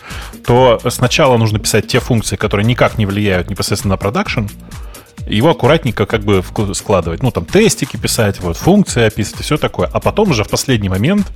то 0.47 0.81
сначала 0.89 1.37
нужно 1.37 1.59
писать 1.59 1.89
те 1.89 2.01
функции, 2.01 2.37
которые 2.37 2.67
никак 2.67 2.99
не 2.99 3.07
влияют 3.07 3.51
непосредственно 3.51 3.95
на 3.95 3.97
продакшн, 3.99 4.47
его 5.27 5.51
аккуратненько 5.51 6.07
как 6.07 6.23
бы 6.23 6.43
складывать. 6.75 7.23
Ну, 7.23 7.31
там, 7.31 7.45
тестики 7.45 7.97
писать, 7.97 8.41
вот, 8.41 8.57
функции 8.57 9.05
описывать 9.05 9.41
и 9.41 9.43
все 9.45 9.57
такое. 9.57 9.89
А 9.93 10.01
потом 10.01 10.31
уже 10.31 10.45
в 10.45 10.49
последний 10.49 10.89
момент 10.89 11.27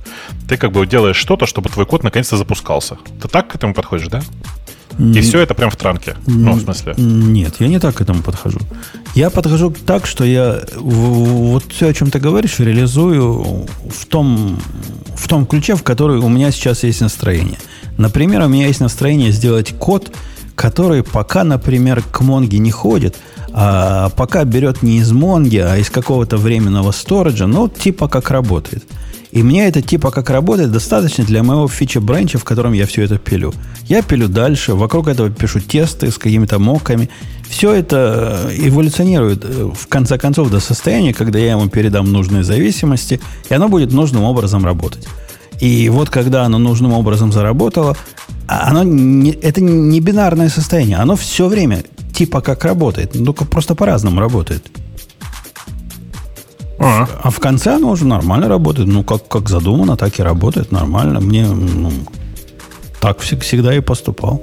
ты 0.47 0.57
как 0.57 0.71
бы 0.71 0.85
делаешь 0.85 1.15
что-то, 1.15 1.45
чтобы 1.45 1.69
твой 1.69 1.85
код 1.85 2.03
наконец-то 2.03 2.37
запускался. 2.37 2.97
Ты 3.21 3.27
так 3.27 3.47
к 3.47 3.55
этому 3.55 3.73
подходишь, 3.73 4.07
да? 4.07 4.21
И 4.99 5.21
все 5.21 5.39
это 5.39 5.53
прям 5.53 5.69
в 5.69 5.75
транке. 5.75 6.15
Ну, 6.25 6.53
в 6.53 6.61
смысле. 6.61 6.93
Нет, 6.97 7.55
я 7.59 7.67
не 7.67 7.79
так 7.79 7.95
к 7.95 8.01
этому 8.01 8.23
подхожу. 8.23 8.59
Я 9.15 9.29
подхожу 9.29 9.71
так, 9.85 10.05
что 10.05 10.23
я 10.23 10.61
вот 10.75 11.63
все, 11.69 11.89
о 11.89 11.93
чем 11.93 12.09
ты 12.09 12.19
говоришь, 12.19 12.59
реализую 12.59 13.67
в 13.89 14.05
том, 14.07 14.59
в 15.15 15.27
том 15.27 15.45
ключе, 15.45 15.75
в 15.75 15.83
который 15.83 16.17
у 16.17 16.29
меня 16.29 16.51
сейчас 16.51 16.83
есть 16.83 17.01
настроение. 17.01 17.57
Например, 17.97 18.41
у 18.43 18.47
меня 18.47 18.67
есть 18.67 18.79
настроение 18.79 19.31
сделать 19.31 19.75
код, 19.77 20.11
который 20.55 21.03
пока, 21.03 21.43
например, 21.43 22.01
к 22.11 22.21
Монге 22.21 22.57
не 22.57 22.71
ходит, 22.71 23.15
а 23.53 24.09
пока 24.09 24.43
берет 24.43 24.83
не 24.83 24.97
из 24.97 25.11
Монги, 25.11 25.57
а 25.57 25.77
из 25.77 25.89
какого-то 25.89 26.37
временного 26.37 26.91
сториджа, 26.91 27.47
ну, 27.47 27.69
типа 27.69 28.07
как 28.07 28.31
работает. 28.31 28.83
И 29.31 29.43
мне 29.43 29.67
это 29.67 29.81
типа 29.81 30.11
как 30.11 30.29
работает 30.29 30.71
достаточно 30.71 31.23
для 31.23 31.43
моего 31.43 31.67
фича 31.67 31.99
бренча, 31.99 32.37
в 32.37 32.43
котором 32.43 32.73
я 32.73 32.85
все 32.85 33.03
это 33.03 33.17
пилю. 33.17 33.53
Я 33.87 34.01
пилю 34.01 34.27
дальше, 34.27 34.73
вокруг 34.73 35.07
этого 35.07 35.29
пишу 35.29 35.59
тесты 35.59 36.11
с 36.11 36.17
какими-то 36.17 36.59
моками. 36.59 37.09
Все 37.49 37.73
это 37.73 38.49
эволюционирует 38.57 39.43
э, 39.43 39.71
в 39.73 39.87
конце 39.87 40.17
концов 40.17 40.49
до 40.49 40.59
состояния, 40.59 41.13
когда 41.13 41.39
я 41.39 41.51
ему 41.51 41.69
передам 41.69 42.11
нужные 42.11 42.43
зависимости, 42.43 43.19
и 43.49 43.53
оно 43.53 43.69
будет 43.69 43.91
нужным 43.91 44.23
образом 44.23 44.65
работать. 44.65 45.07
И 45.59 45.89
вот 45.89 46.09
когда 46.09 46.43
оно 46.43 46.57
нужным 46.57 46.93
образом 46.93 47.31
заработало, 47.31 47.97
а 48.47 48.69
оно 48.69 48.83
не, 48.83 49.31
это 49.31 49.61
не 49.61 49.99
бинарное 49.99 50.49
состояние, 50.49 50.97
оно 50.97 51.15
все 51.15 51.47
время 51.47 51.83
типа 52.13 52.41
как 52.41 52.63
работает, 52.63 53.11
только 53.11 53.45
просто 53.45 53.75
по-разному 53.75 54.19
работает. 54.19 54.65
А. 56.79 57.07
а 57.23 57.29
в 57.29 57.39
конце 57.39 57.75
оно 57.75 57.89
уже 57.89 58.05
нормально 58.05 58.47
работает. 58.47 58.87
Ну, 58.87 59.03
как, 59.03 59.27
как 59.27 59.49
задумано, 59.49 59.97
так 59.97 60.19
и 60.19 60.23
работает 60.23 60.71
нормально. 60.71 61.19
Мне 61.19 61.45
ну, 61.47 61.91
так 62.99 63.19
всегда 63.19 63.73
и 63.73 63.79
поступал. 63.79 64.41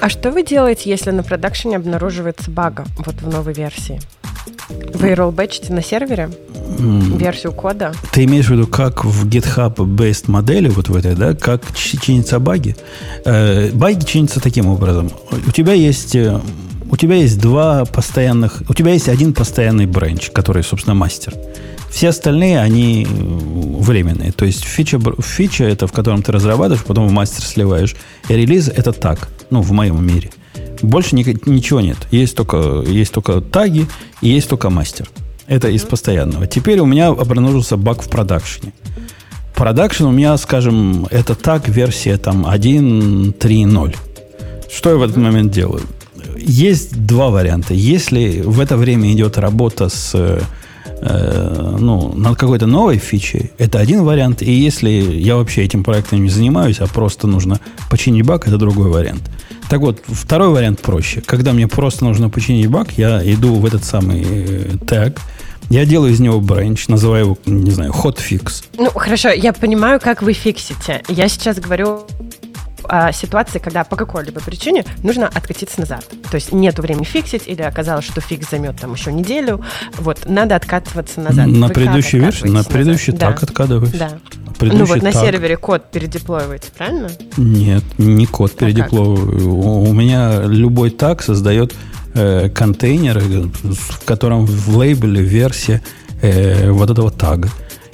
А 0.00 0.08
что 0.08 0.32
вы 0.32 0.42
делаете, 0.42 0.90
если 0.90 1.12
на 1.12 1.22
продакшене 1.22 1.76
обнаруживается 1.76 2.50
бага 2.50 2.84
вот 2.98 3.22
в 3.22 3.28
новой 3.28 3.54
версии? 3.54 4.00
Вы 4.94 5.14
роллбэчите 5.14 5.72
на 5.72 5.82
сервере 5.82 6.30
mm. 6.54 7.16
версию 7.18 7.52
кода? 7.52 7.92
Ты 8.10 8.24
имеешь 8.24 8.46
в 8.46 8.50
виду, 8.50 8.66
как 8.66 9.04
в 9.04 9.28
GitHub-based 9.28 10.24
модели, 10.26 10.68
вот 10.68 10.88
в 10.88 10.96
этой, 10.96 11.14
да, 11.14 11.34
как 11.34 11.62
чинятся 11.74 12.40
баги? 12.40 12.76
Э, 13.24 13.70
баги 13.72 14.04
чинятся 14.04 14.40
таким 14.40 14.66
образом. 14.66 15.10
У 15.46 15.52
тебя 15.52 15.72
есть 15.74 16.16
э, 16.16 16.40
у 16.92 16.96
тебя 16.96 17.16
есть 17.16 17.40
два 17.40 17.86
постоянных, 17.86 18.62
у 18.68 18.74
тебя 18.74 18.92
есть 18.92 19.08
один 19.08 19.32
постоянный 19.32 19.86
бренч, 19.86 20.30
который, 20.30 20.62
собственно, 20.62 20.94
мастер. 20.94 21.34
Все 21.90 22.10
остальные, 22.10 22.60
они 22.60 23.06
временные. 23.08 24.30
То 24.30 24.44
есть 24.44 24.62
фича, 24.62 25.00
фича 25.20 25.64
это, 25.64 25.86
в 25.86 25.92
котором 25.92 26.22
ты 26.22 26.32
разрабатываешь, 26.32 26.84
потом 26.84 27.08
в 27.08 27.12
мастер 27.12 27.44
сливаешь. 27.44 27.96
И 28.28 28.34
релиз 28.34 28.68
это 28.68 28.92
так, 28.92 29.30
ну, 29.48 29.62
в 29.62 29.72
моем 29.72 30.06
мире. 30.06 30.32
Больше 30.82 31.16
ни, 31.16 31.24
ничего 31.48 31.80
нет. 31.80 31.96
Есть 32.10 32.36
только, 32.36 32.84
есть 32.86 33.12
только 33.12 33.40
таги 33.40 33.86
и 34.20 34.28
есть 34.28 34.50
только 34.50 34.68
мастер. 34.68 35.08
Это 35.46 35.68
из 35.68 35.84
постоянного. 35.84 36.46
Теперь 36.46 36.78
у 36.80 36.86
меня 36.86 37.08
обнаружился 37.08 37.78
баг 37.78 38.02
в 38.02 38.10
production 38.10 38.63
е. 38.63 38.74
Production 39.54 40.04
у 40.04 40.10
меня, 40.10 40.36
скажем, 40.36 41.06
это 41.10 41.34
так, 41.36 41.68
версия 41.68 42.18
там 42.18 42.44
1.3.0. 42.44 43.96
Что 44.70 44.90
я 44.90 44.96
в 44.96 45.02
этот 45.02 45.16
момент 45.16 45.52
делаю? 45.52 45.84
Есть 46.44 47.06
два 47.06 47.30
варианта. 47.30 47.74
Если 47.74 48.42
в 48.42 48.60
это 48.60 48.76
время 48.76 49.12
идет 49.12 49.38
работа 49.38 49.88
с 49.88 50.12
э, 50.14 51.76
ну, 51.78 52.12
над 52.14 52.36
какой-то 52.36 52.66
новой 52.66 52.98
фичей, 52.98 53.50
это 53.58 53.78
один 53.78 54.04
вариант. 54.04 54.42
И 54.42 54.52
если 54.52 54.88
я 54.88 55.36
вообще 55.36 55.62
этим 55.64 55.84
проектом 55.84 56.22
не 56.22 56.30
занимаюсь, 56.30 56.80
а 56.80 56.86
просто 56.86 57.26
нужно 57.26 57.60
починить 57.90 58.24
баг, 58.24 58.46
это 58.46 58.56
другой 58.56 58.90
вариант. 58.90 59.22
Так 59.68 59.80
вот, 59.80 60.02
второй 60.06 60.50
вариант 60.50 60.80
проще. 60.80 61.20
Когда 61.20 61.52
мне 61.52 61.66
просто 61.66 62.04
нужно 62.04 62.28
починить 62.28 62.66
баг, 62.66 62.92
я 62.98 63.22
иду 63.24 63.54
в 63.54 63.66
этот 63.66 63.84
самый 63.84 64.22
э, 64.22 64.70
тег, 64.86 65.18
я 65.70 65.86
делаю 65.86 66.12
из 66.12 66.20
него 66.20 66.40
бренч, 66.40 66.88
называю 66.88 67.24
его, 67.24 67.38
не 67.46 67.70
знаю, 67.70 67.92
hotfix. 67.92 68.64
Ну, 68.76 68.90
хорошо, 68.90 69.30
я 69.30 69.52
понимаю, 69.52 70.00
как 70.00 70.22
вы 70.22 70.34
фиксите. 70.34 71.02
Я 71.08 71.28
сейчас 71.28 71.58
говорю 71.58 72.06
а, 72.84 73.12
ситуации, 73.12 73.58
когда 73.58 73.84
по 73.84 73.96
какой-либо 73.96 74.40
причине 74.40 74.84
нужно 75.02 75.28
откатиться 75.28 75.80
назад. 75.80 76.04
То 76.30 76.36
есть 76.36 76.52
нет 76.52 76.78
времени 76.78 77.04
фиксить, 77.04 77.46
или 77.46 77.62
оказалось, 77.62 78.04
что 78.04 78.20
фикс 78.20 78.50
займет 78.50 78.80
там 78.80 78.92
еще 78.94 79.12
неделю. 79.12 79.64
Вот, 79.98 80.26
надо 80.26 80.56
откатываться 80.56 81.20
назад. 81.20 81.46
На 81.46 81.68
Вы 81.68 81.72
предыдущей 81.72 82.18
версии, 82.18 82.46
на 82.46 82.64
предыдущей 82.64 83.12
так 83.12 83.40
да. 83.40 83.46
откатываюсь. 83.46 83.92
Да. 83.92 84.10
Ну 84.60 84.84
вот 84.84 85.02
на 85.02 85.12
сервере 85.12 85.56
код 85.56 85.90
передеплоиваете, 85.90 86.68
правильно? 86.76 87.10
Нет, 87.36 87.82
не 87.98 88.26
код 88.26 88.52
а 88.56 88.58
передеплоиваю. 88.58 89.50
У, 89.50 89.82
у 89.88 89.92
меня 89.92 90.42
любой 90.42 90.90
так 90.90 91.22
создает 91.22 91.74
э, 92.14 92.48
контейнер, 92.48 93.18
в 93.18 94.04
котором 94.04 94.46
в 94.46 94.76
лейбле 94.76 95.22
версия 95.22 95.82
э, 96.20 96.70
вот 96.70 96.90
этого 96.90 97.10
тага. 97.10 97.48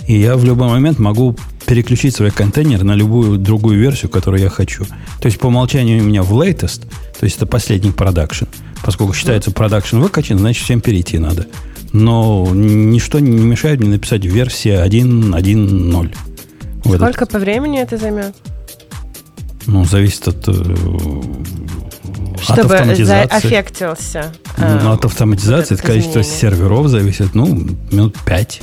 И 0.09 0.19
я 0.19 0.37
в 0.37 0.45
любой 0.45 0.69
момент 0.69 0.99
могу 0.99 1.37
переключить 1.67 2.17
свой 2.17 2.31
контейнер 2.31 2.83
на 2.83 2.95
любую 2.95 3.37
другую 3.37 3.79
версию, 3.79 4.11
которую 4.11 4.43
я 4.43 4.49
хочу. 4.49 4.87
То 5.21 5.27
есть 5.27 5.39
по 5.39 5.49
умолчанию 5.49 6.03
у 6.03 6.05
меня 6.07 6.23
в 6.23 6.33
latest, 6.33 6.87
то 7.19 7.25
есть 7.25 7.37
это 7.37 7.45
последний 7.45 7.91
production. 7.91 8.47
Поскольку 8.83 9.13
считается 9.13 9.51
production 9.51 9.99
выкачан, 9.99 10.39
значит 10.39 10.65
всем 10.65 10.81
перейти 10.81 11.19
надо. 11.19 11.47
Но 11.93 12.49
ничто 12.55 13.19
не 13.19 13.37
мешает 13.37 13.81
мне 13.81 13.91
написать 13.91 14.25
версия 14.25 14.83
1.1.0. 14.83 16.15
Сколько 16.81 17.25
этот... 17.25 17.31
по 17.31 17.39
времени 17.39 17.79
это 17.79 17.99
займет? 17.99 18.35
Ну, 19.67 19.85
зависит 19.85 20.27
от... 20.27 20.49
Э, 20.49 20.53
Чтобы 22.41 22.77
от 22.77 22.97
заэффектился. 22.97 24.33
Ну, 24.57 24.91
от 24.91 25.05
автоматизации, 25.05 25.75
вот 25.75 25.81
от 25.81 25.87
количества 25.87 26.23
серверов 26.23 26.89
зависит, 26.89 27.35
ну, 27.35 27.47
минут 27.91 28.17
5. 28.25 28.63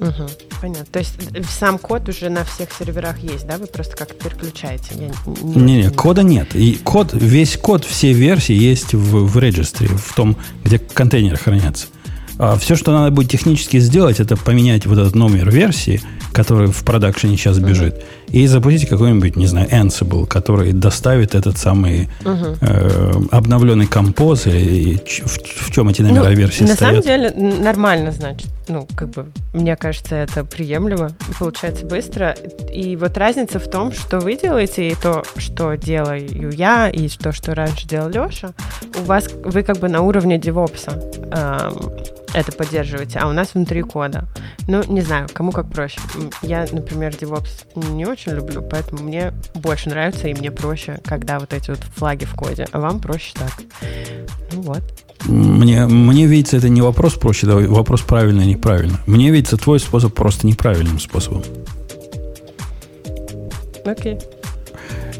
Угу. 0.00 0.49
Понятно. 0.60 0.86
То 0.92 0.98
есть 0.98 1.14
э, 1.34 1.42
сам 1.42 1.78
код 1.78 2.08
уже 2.08 2.28
на 2.28 2.44
всех 2.44 2.68
серверах 2.78 3.18
есть, 3.18 3.46
да? 3.46 3.56
Вы 3.56 3.66
просто 3.66 3.96
как-то 3.96 4.14
переключаете? 4.14 4.94
Не-не, 5.42 5.84
не, 5.84 5.90
кода 5.90 6.22
нет. 6.22 6.54
И 6.54 6.74
код, 6.84 7.10
весь 7.12 7.56
код, 7.56 7.84
все 7.84 8.12
версии 8.12 8.54
есть 8.54 8.92
в, 8.92 9.26
в 9.26 9.38
регистре, 9.38 9.88
в 9.88 10.14
том, 10.14 10.36
где 10.64 10.78
контейнеры 10.78 11.36
хранятся. 11.36 11.86
А 12.38 12.56
все, 12.56 12.74
что 12.74 12.92
надо 12.92 13.10
будет 13.10 13.30
технически 13.30 13.78
сделать, 13.78 14.18
это 14.18 14.36
поменять 14.36 14.86
вот 14.86 14.98
этот 14.98 15.14
номер 15.14 15.50
версии, 15.50 16.00
который 16.32 16.68
в 16.68 16.84
продакшене 16.84 17.36
сейчас 17.36 17.58
бежит, 17.58 17.96
uh-huh. 17.96 18.04
И 18.30 18.46
запустить 18.46 18.88
какой-нибудь, 18.88 19.36
не 19.36 19.46
знаю, 19.46 19.68
Ansible, 19.68 20.26
который 20.26 20.72
доставит 20.72 21.34
этот 21.34 21.58
самый 21.58 22.08
uh-huh. 22.22 22.58
э, 22.60 23.12
обновленный 23.30 23.86
композ, 23.86 24.46
или 24.46 24.96
в, 24.96 25.66
в 25.66 25.72
чем 25.72 25.88
эти 25.88 26.02
номера 26.02 26.30
ну, 26.30 26.34
версии 26.34 26.64
на 26.64 26.74
стоят. 26.74 26.96
На 26.96 27.02
самом 27.02 27.32
деле 27.32 27.58
нормально, 27.58 28.12
значит. 28.12 28.48
Ну, 28.68 28.86
как 28.94 29.10
бы, 29.10 29.26
мне 29.52 29.74
кажется, 29.74 30.14
это 30.14 30.44
приемлемо, 30.44 31.10
получается 31.38 31.86
быстро. 31.86 32.36
И 32.72 32.94
вот 32.94 33.18
разница 33.18 33.58
в 33.58 33.68
том, 33.68 33.92
что 33.92 34.20
вы 34.20 34.36
делаете, 34.36 34.88
и 34.88 34.94
то, 34.94 35.24
что 35.36 35.74
делаю 35.74 36.52
я, 36.52 36.88
и 36.88 37.08
то, 37.08 37.32
что 37.32 37.54
раньше 37.54 37.88
делал 37.88 38.10
Леша, 38.10 38.52
у 39.00 39.02
вас, 39.02 39.28
вы 39.44 39.62
как 39.64 39.78
бы 39.78 39.88
на 39.88 40.02
уровне 40.02 40.38
девопса 40.38 40.92
эм, 41.32 41.92
это 42.32 42.52
поддерживаете, 42.52 43.18
а 43.18 43.28
у 43.28 43.32
нас 43.32 43.54
внутри 43.54 43.82
кода. 43.82 44.26
Ну, 44.68 44.82
не 44.84 45.00
знаю, 45.00 45.28
кому 45.32 45.50
как 45.50 45.68
проще. 45.68 45.98
Я, 46.42 46.66
например, 46.70 47.12
DevOps 47.12 47.92
не 47.92 48.06
очень 48.06 48.19
люблю, 48.26 48.62
поэтому 48.62 49.02
мне 49.02 49.32
больше 49.54 49.88
нравится 49.88 50.28
и 50.28 50.34
мне 50.34 50.50
проще, 50.50 50.98
когда 51.04 51.38
вот 51.38 51.52
эти 51.52 51.70
вот 51.70 51.80
флаги 51.96 52.24
в 52.24 52.34
коде, 52.34 52.66
а 52.72 52.80
вам 52.80 53.00
проще 53.00 53.32
так. 53.34 53.52
Ну 54.52 54.62
вот. 54.62 54.82
Мне, 55.26 55.86
мне 55.86 56.26
видится, 56.26 56.56
это 56.56 56.68
не 56.68 56.82
вопрос 56.82 57.14
проще, 57.14 57.46
да, 57.46 57.56
вопрос 57.56 58.00
правильно 58.02 58.42
неправильно. 58.42 58.98
Мне 59.06 59.30
видится 59.30 59.56
твой 59.56 59.80
способ 59.80 60.14
просто 60.14 60.46
неправильным 60.46 60.98
способом. 60.98 61.42
Окей. 63.84 64.14
Okay. 64.14 64.39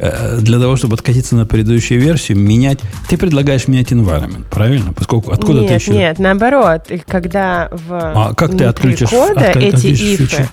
Э, 0.03 0.39
для 0.41 0.59
того, 0.59 0.77
чтобы 0.77 0.95
откатиться 0.95 1.37
на 1.37 1.45
предыдущую 1.45 2.01
версию, 2.01 2.39
менять... 2.39 2.81
Ты 3.09 3.19
предлагаешь 3.19 3.69
менять 3.69 3.93
environment, 3.93 4.45
правильно? 4.51 4.95
Поскольку 4.95 5.31
откуда 5.31 5.61
нет, 5.61 5.69
ты 5.69 5.75
еще... 5.75 5.93
Нет, 5.93 6.19
наоборот. 6.19 6.91
Когда 7.07 7.69
в 7.71 7.93
а 7.93 8.35
как 8.35 8.57
ты 8.57 8.65
отключишь, 8.65 9.11
кода 9.11 9.51
от, 9.51 9.57
эти 9.57 9.89
ифы, 9.89 10.49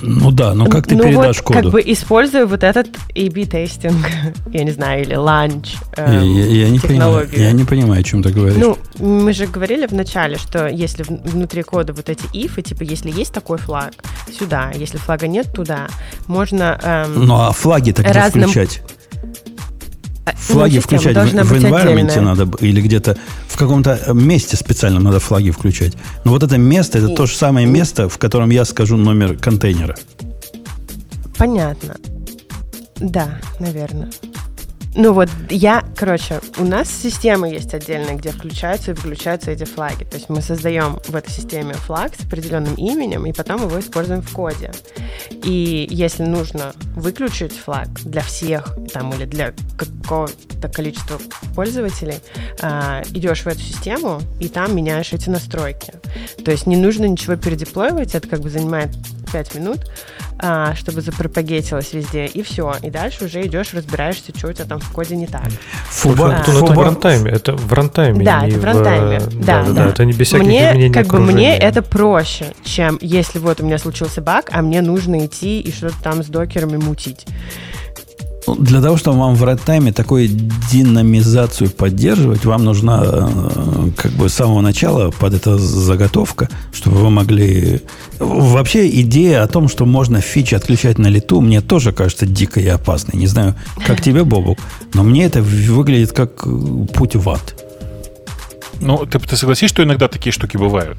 Ну 0.00 0.30
да, 0.30 0.54
но 0.54 0.66
как 0.66 0.86
ты 0.86 0.96
ну 0.96 1.02
передашь 1.02 1.36
вот, 1.36 1.44
коду? 1.44 1.62
как 1.62 1.72
бы 1.72 1.82
используя 1.84 2.46
вот 2.46 2.62
этот 2.62 2.88
A-B 3.14 3.44
тестинг, 3.44 4.06
я 4.52 4.64
не 4.64 4.70
знаю, 4.70 5.02
или 5.02 5.14
ланч 5.14 5.74
э, 5.96 6.22
я, 6.22 6.46
я, 6.46 6.70
не 6.70 6.78
понимаю, 6.78 7.28
я 7.32 7.52
не 7.52 7.64
понимаю, 7.64 8.00
о 8.00 8.02
чем 8.02 8.22
ты 8.22 8.30
говоришь. 8.30 8.56
Ну, 8.58 8.78
мы 8.98 9.34
же 9.34 9.46
говорили 9.46 9.86
в 9.86 9.92
начале, 9.92 10.38
что 10.38 10.68
если 10.68 11.04
внутри 11.06 11.62
кода 11.62 11.92
вот 11.92 12.08
эти 12.08 12.24
if, 12.32 12.52
и 12.58 12.62
типа 12.62 12.82
если 12.82 13.10
есть 13.10 13.32
такой 13.32 13.58
флаг, 13.58 13.92
сюда, 14.38 14.72
если 14.74 14.96
флага 14.96 15.26
нет, 15.26 15.52
туда, 15.52 15.88
можно... 16.26 16.78
Эм, 16.82 17.26
ну 17.26 17.34
а 17.34 17.52
флаги 17.52 17.92
тогда 17.92 18.14
разным... 18.14 18.48
включать? 18.56 18.82
А, 20.24 20.32
флаги 20.34 20.76
ну, 20.76 20.80
включать 20.80 21.16
в, 21.16 21.44
в 21.44 21.52
environment 21.52 22.20
надо 22.20 22.48
или 22.64 22.80
где-то 22.80 23.16
в 23.46 23.56
каком-то 23.56 24.12
месте 24.12 24.56
специальном 24.56 25.04
надо 25.04 25.20
флаги 25.20 25.50
включать. 25.50 25.94
Но 26.24 26.32
вот 26.32 26.42
это 26.42 26.58
место, 26.58 26.98
это 26.98 27.12
и, 27.12 27.14
то 27.14 27.26
же 27.26 27.36
самое 27.36 27.66
и... 27.66 27.70
место, 27.70 28.08
в 28.08 28.18
котором 28.18 28.50
я 28.50 28.64
скажу 28.64 28.96
номер 28.96 29.36
контейнера. 29.36 29.96
Понятно. 31.36 31.96
Да, 32.96 33.38
наверное. 33.60 34.10
Ну 34.98 35.12
вот 35.12 35.28
я, 35.50 35.84
короче, 35.94 36.40
у 36.56 36.64
нас 36.64 36.88
система 36.88 37.50
есть 37.50 37.74
отдельная, 37.74 38.14
где 38.14 38.30
включаются 38.30 38.92
и 38.92 38.94
выключаются 38.94 39.50
эти 39.50 39.64
флаги. 39.64 40.04
То 40.04 40.16
есть 40.16 40.30
мы 40.30 40.40
создаем 40.40 40.98
в 41.06 41.14
этой 41.14 41.30
системе 41.30 41.74
флаг 41.74 42.12
с 42.18 42.24
определенным 42.24 42.74
именем, 42.76 43.26
и 43.26 43.32
потом 43.34 43.62
его 43.62 43.78
используем 43.78 44.22
в 44.22 44.32
коде. 44.32 44.72
И 45.30 45.86
если 45.90 46.22
нужно 46.22 46.72
выключить 46.94 47.52
флаг 47.52 47.88
для 48.04 48.22
всех 48.22 48.74
там, 48.90 49.12
или 49.12 49.26
для 49.26 49.52
какого-то 49.76 50.68
количества 50.68 51.20
пользователей, 51.54 52.20
э, 52.62 53.02
идешь 53.10 53.42
в 53.42 53.48
эту 53.48 53.60
систему, 53.60 54.22
и 54.40 54.48
там 54.48 54.74
меняешь 54.74 55.12
эти 55.12 55.28
настройки. 55.28 55.92
То 56.42 56.50
есть 56.50 56.66
не 56.66 56.76
нужно 56.76 57.04
ничего 57.04 57.36
передеплоивать, 57.36 58.14
это 58.14 58.26
как 58.26 58.40
бы 58.40 58.48
занимает 58.48 58.96
5 59.30 59.54
минут, 59.56 59.80
а, 60.38 60.74
чтобы 60.74 61.00
запропагетилось 61.00 61.92
везде, 61.92 62.26
и 62.26 62.42
все. 62.42 62.74
И 62.82 62.90
дальше 62.90 63.24
уже 63.24 63.44
идешь, 63.46 63.74
разбираешься, 63.74 64.36
что 64.36 64.48
у 64.48 64.52
тебя 64.52 64.64
там 64.66 64.80
в 64.86 64.92
коде 64.92 65.16
не 65.16 65.26
так. 65.26 65.48
Фуба, 65.90 66.36
а, 66.36 66.40
это 66.40 66.52
в 66.52 66.78
рантайме, 66.80 67.30
это 67.30 67.54
в 67.54 67.72
рантайме. 67.72 68.24
Да, 68.24 68.46
это 68.46 68.58
в 68.58 68.64
рантайме. 68.64 69.20
В... 69.20 69.44
Да, 69.44 69.62
да, 69.62 69.68
да, 69.68 69.72
да, 69.72 69.86
это 69.88 70.04
не 70.04 70.12
без 70.12 70.28
всяких 70.28 70.46
мне, 70.46 70.70
изменений 70.70 70.94
как 70.94 71.06
бы 71.06 71.20
мне 71.20 71.56
это 71.56 71.82
проще, 71.82 72.54
чем 72.64 72.98
если 73.00 73.38
вот 73.38 73.60
у 73.60 73.64
меня 73.64 73.78
случился 73.78 74.20
баг, 74.20 74.50
а 74.52 74.62
мне 74.62 74.80
нужно 74.80 75.26
идти 75.26 75.60
и 75.60 75.72
что-то 75.72 75.96
там 76.02 76.22
с 76.22 76.26
докерами 76.26 76.76
мутить. 76.76 77.26
Для 78.46 78.80
того, 78.80 78.96
чтобы 78.96 79.18
вам 79.18 79.34
в 79.34 79.42
райтайме 79.42 79.92
такую 79.92 80.28
динамизацию 80.28 81.70
поддерживать, 81.70 82.44
вам 82.44 82.64
нужна 82.64 83.02
э, 83.04 83.90
как 83.96 84.12
бы 84.12 84.28
с 84.28 84.34
самого 84.34 84.60
начала 84.60 85.10
под 85.10 85.34
это 85.34 85.58
заготовка, 85.58 86.48
чтобы 86.72 86.96
вы 86.98 87.10
могли... 87.10 87.80
Вообще 88.20 88.88
идея 89.00 89.42
о 89.42 89.48
том, 89.48 89.68
что 89.68 89.84
можно 89.84 90.20
фичи 90.20 90.54
отключать 90.54 90.98
на 90.98 91.08
лету, 91.08 91.40
мне 91.40 91.60
тоже 91.60 91.92
кажется 91.92 92.24
дико 92.24 92.60
и 92.60 92.68
опасной. 92.68 93.18
Не 93.18 93.26
знаю, 93.26 93.56
как 93.84 94.00
тебе, 94.00 94.22
Бобук, 94.22 94.58
но 94.94 95.02
мне 95.02 95.24
это 95.24 95.42
выглядит 95.42 96.12
как 96.12 96.46
путь 96.94 97.16
в 97.16 97.28
ад. 97.28 97.62
Ну, 98.80 99.06
ты, 99.06 99.18
ты 99.18 99.36
согласись, 99.36 99.70
что 99.70 99.82
иногда 99.82 100.06
такие 100.08 100.32
штуки 100.32 100.56
бывают? 100.56 100.98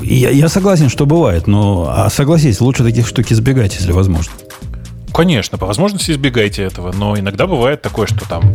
Я, 0.00 0.30
я 0.30 0.48
согласен, 0.48 0.88
что 0.88 1.06
бывает, 1.06 1.46
но 1.46 1.86
а 1.88 2.08
согласись, 2.08 2.60
лучше 2.60 2.84
таких 2.84 3.06
штук 3.06 3.30
избегать, 3.32 3.74
если 3.74 3.92
возможно. 3.92 4.32
Конечно, 5.16 5.56
по 5.56 5.64
возможности 5.64 6.10
избегайте 6.10 6.62
этого, 6.62 6.92
но 6.92 7.18
иногда 7.18 7.46
бывает 7.46 7.80
такое, 7.80 8.06
что 8.06 8.28
там 8.28 8.52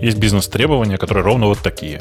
есть 0.00 0.16
бизнес-требования, 0.16 0.96
которые 0.96 1.22
ровно 1.22 1.46
вот 1.46 1.58
такие. 1.58 2.00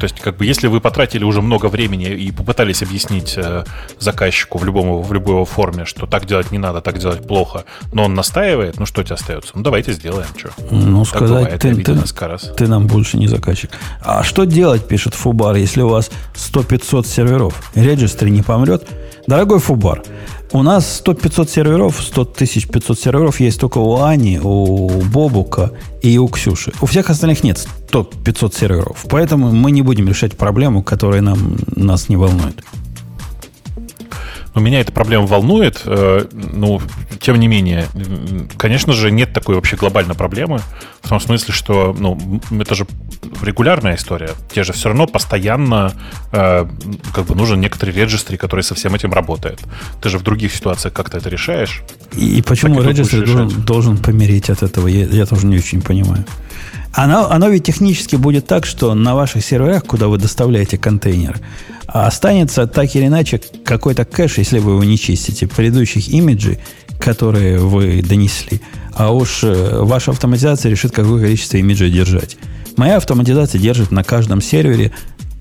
То 0.00 0.04
есть, 0.04 0.20
как 0.20 0.36
бы, 0.36 0.44
если 0.44 0.66
вы 0.66 0.80
потратили 0.80 1.22
уже 1.22 1.40
много 1.40 1.66
времени 1.66 2.06
и 2.06 2.32
попытались 2.32 2.82
объяснить 2.82 3.34
э, 3.36 3.64
заказчику 3.98 4.58
в, 4.58 4.64
любом, 4.64 5.00
в 5.00 5.12
любой 5.12 5.44
форме, 5.46 5.84
что 5.84 6.06
так 6.06 6.26
делать 6.26 6.50
не 6.50 6.58
надо, 6.58 6.80
так 6.80 6.98
делать 6.98 7.26
плохо, 7.26 7.64
но 7.92 8.04
он 8.04 8.14
настаивает, 8.14 8.78
ну 8.78 8.84
что 8.84 9.02
тебе 9.04 9.14
остается? 9.14 9.52
Ну 9.54 9.62
давайте 9.62 9.92
сделаем, 9.92 10.26
что. 10.36 10.50
Ну, 10.70 11.04
так 11.04 11.08
сказать, 11.08 11.44
бывает, 11.44 11.60
ты, 11.60 11.74
ты, 11.82 12.26
раз. 12.26 12.52
ты 12.56 12.66
нам 12.66 12.88
больше 12.88 13.16
не 13.16 13.28
заказчик. 13.28 13.70
А 14.02 14.22
что 14.22 14.44
делать, 14.44 14.86
пишет 14.86 15.14
Фубар, 15.14 15.54
если 15.54 15.82
у 15.82 15.88
вас 15.88 16.10
100-500 16.34 17.06
серверов? 17.06 17.70
Регистри 17.74 18.30
не 18.30 18.42
помрет? 18.42 18.86
Дорогой 19.26 19.58
Фубар, 19.58 20.04
у 20.52 20.62
нас 20.62 21.02
100-500 21.04 21.48
серверов, 21.50 22.00
100 22.00 22.24
тысяч 22.26 22.68
500 22.68 22.98
серверов 22.98 23.40
есть 23.40 23.60
только 23.60 23.78
у 23.78 24.02
Ани, 24.02 24.38
у 24.38 25.02
Бобука 25.02 25.72
и 26.00 26.16
у 26.18 26.28
Ксюши. 26.28 26.72
У 26.80 26.86
всех 26.86 27.10
остальных 27.10 27.42
нет 27.42 27.66
100-500 27.90 28.56
серверов. 28.56 29.04
Поэтому 29.10 29.50
мы 29.50 29.72
не 29.72 29.82
будем 29.82 30.08
решать 30.08 30.36
проблему, 30.36 30.84
которая 30.84 31.22
нам, 31.22 31.56
нас 31.74 32.08
не 32.08 32.16
волнует. 32.16 32.62
Но 34.56 34.62
меня 34.62 34.80
эта 34.80 34.90
проблема 34.90 35.26
волнует. 35.26 35.82
Э, 35.84 36.24
ну, 36.32 36.80
тем 37.20 37.36
не 37.36 37.46
менее, 37.46 37.86
конечно 38.56 38.94
же, 38.94 39.10
нет 39.10 39.34
такой 39.34 39.54
вообще 39.54 39.76
глобальной 39.76 40.14
проблемы. 40.14 40.62
В 41.02 41.10
том 41.10 41.20
смысле, 41.20 41.52
что 41.52 41.94
ну, 41.96 42.40
это 42.58 42.74
же 42.74 42.86
регулярная 43.42 43.96
история. 43.96 44.30
Те 44.50 44.64
же 44.64 44.72
все 44.72 44.88
равно 44.88 45.06
постоянно 45.06 45.92
э, 46.32 46.66
как 47.14 47.26
бы 47.26 47.34
нужен 47.34 47.60
некоторый 47.60 47.90
регистри, 47.90 48.38
который 48.38 48.62
со 48.62 48.74
всем 48.74 48.94
этим 48.94 49.12
работает. 49.12 49.60
Ты 50.00 50.08
же 50.08 50.16
в 50.16 50.22
других 50.22 50.54
ситуациях 50.54 50.94
как-то 50.94 51.18
это 51.18 51.28
решаешь. 51.28 51.82
И, 52.14 52.38
и 52.38 52.42
почему 52.42 52.80
регистри 52.80 53.26
должен, 53.26 53.48
должен 53.62 53.98
помереть 53.98 54.48
от 54.48 54.62
этого? 54.62 54.88
Я, 54.88 55.04
я 55.04 55.26
тоже 55.26 55.46
не 55.46 55.58
очень 55.58 55.82
понимаю. 55.82 56.24
Оно, 56.96 57.30
оно 57.30 57.50
ведь 57.50 57.64
технически 57.64 58.16
будет 58.16 58.46
так, 58.46 58.64
что 58.64 58.94
на 58.94 59.14
ваших 59.14 59.44
серверах, 59.44 59.84
куда 59.84 60.08
вы 60.08 60.16
доставляете 60.16 60.78
контейнер, 60.78 61.38
останется 61.86 62.66
так 62.66 62.96
или 62.96 63.06
иначе 63.06 63.38
какой-то 63.64 64.06
кэш, 64.06 64.38
если 64.38 64.58
вы 64.58 64.72
его 64.72 64.82
не 64.84 64.98
чистите, 64.98 65.46
предыдущих 65.46 66.08
имиджей, 66.08 66.58
которые 66.98 67.58
вы 67.58 68.02
донесли. 68.02 68.62
А 68.94 69.12
уж 69.12 69.44
э, 69.44 69.78
ваша 69.82 70.12
автоматизация 70.12 70.70
решит, 70.70 70.92
какое 70.92 71.22
количество 71.22 71.58
имиджей 71.58 71.90
держать. 71.90 72.38
Моя 72.78 72.96
автоматизация 72.96 73.60
держит 73.60 73.90
на 73.90 74.02
каждом 74.02 74.40
сервере 74.40 74.90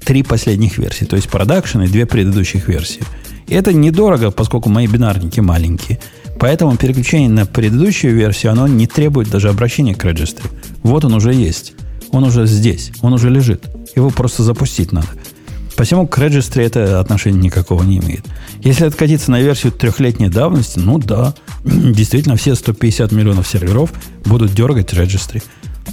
три 0.03 0.23
последних 0.23 0.77
версии, 0.77 1.05
то 1.05 1.15
есть 1.15 1.29
продакшн 1.29 1.83
и 1.83 1.87
две 1.87 2.05
предыдущих 2.05 2.67
версии. 2.67 3.01
И 3.47 3.55
это 3.55 3.71
недорого, 3.71 4.31
поскольку 4.31 4.67
мои 4.67 4.87
бинарники 4.87 5.39
маленькие. 5.39 6.01
Поэтому 6.39 6.77
переключение 6.77 7.29
на 7.29 7.45
предыдущую 7.45 8.15
версию, 8.15 8.51
оно 8.51 8.67
не 8.67 8.87
требует 8.87 9.29
даже 9.29 9.49
обращения 9.49 9.95
к 9.95 10.03
регистру. 10.03 10.49
Вот 10.83 11.05
он 11.05 11.13
уже 11.13 11.33
есть. 11.33 11.73
Он 12.11 12.23
уже 12.23 12.45
здесь. 12.45 12.91
Он 13.01 13.13
уже 13.13 13.29
лежит. 13.29 13.65
Его 13.95 14.09
просто 14.09 14.43
запустить 14.43 14.91
надо. 14.91 15.07
Посему 15.75 16.07
к 16.07 16.17
регистре 16.17 16.65
это 16.65 16.99
отношения 16.99 17.39
никакого 17.39 17.83
не 17.83 17.97
имеет. 17.97 18.25
Если 18.61 18.85
откатиться 18.85 19.29
на 19.31 19.41
версию 19.41 19.73
трехлетней 19.73 20.29
давности, 20.29 20.79
ну 20.79 20.99
да, 20.99 21.35
действительно 21.63 22.37
все 22.37 22.55
150 22.55 23.11
миллионов 23.11 23.47
серверов 23.47 23.91
будут 24.25 24.53
дергать 24.53 24.93
регистри. 24.93 25.41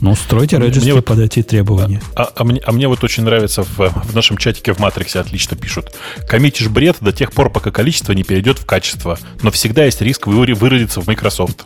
Ну, 0.01 0.15
стройте 0.17 0.59
регистри 0.59 0.93
вот, 0.93 1.05
под 1.05 1.19
эти 1.21 1.43
требования. 1.43 2.01
А, 2.15 2.25
а, 2.25 2.33
а, 2.37 2.45
мне, 2.45 2.61
а 2.65 2.73
мне 2.73 2.89
вот 2.89 3.05
очень 3.05 3.23
нравится 3.23 3.63
в, 3.63 3.79
в 3.79 4.15
нашем 4.15 4.37
чатике 4.37 4.73
в 4.73 4.79
Матриксе 4.79 5.21
отлично 5.21 5.57
пишут. 5.57 5.93
Коммитишь 6.29 6.69
бред 6.69 6.97
до 7.01 7.13
тех 7.13 7.33
пор, 7.33 7.51
пока 7.51 7.71
количество 7.71 8.13
не 8.13 8.25
перейдет 8.25 8.59
в 8.59 8.67
качество. 8.67 9.19
Но 9.43 9.51
всегда 9.51 9.85
есть 9.85 10.01
риск 10.01 10.27
выродиться 10.27 11.01
в 11.01 11.07
Microsoft. 11.07 11.65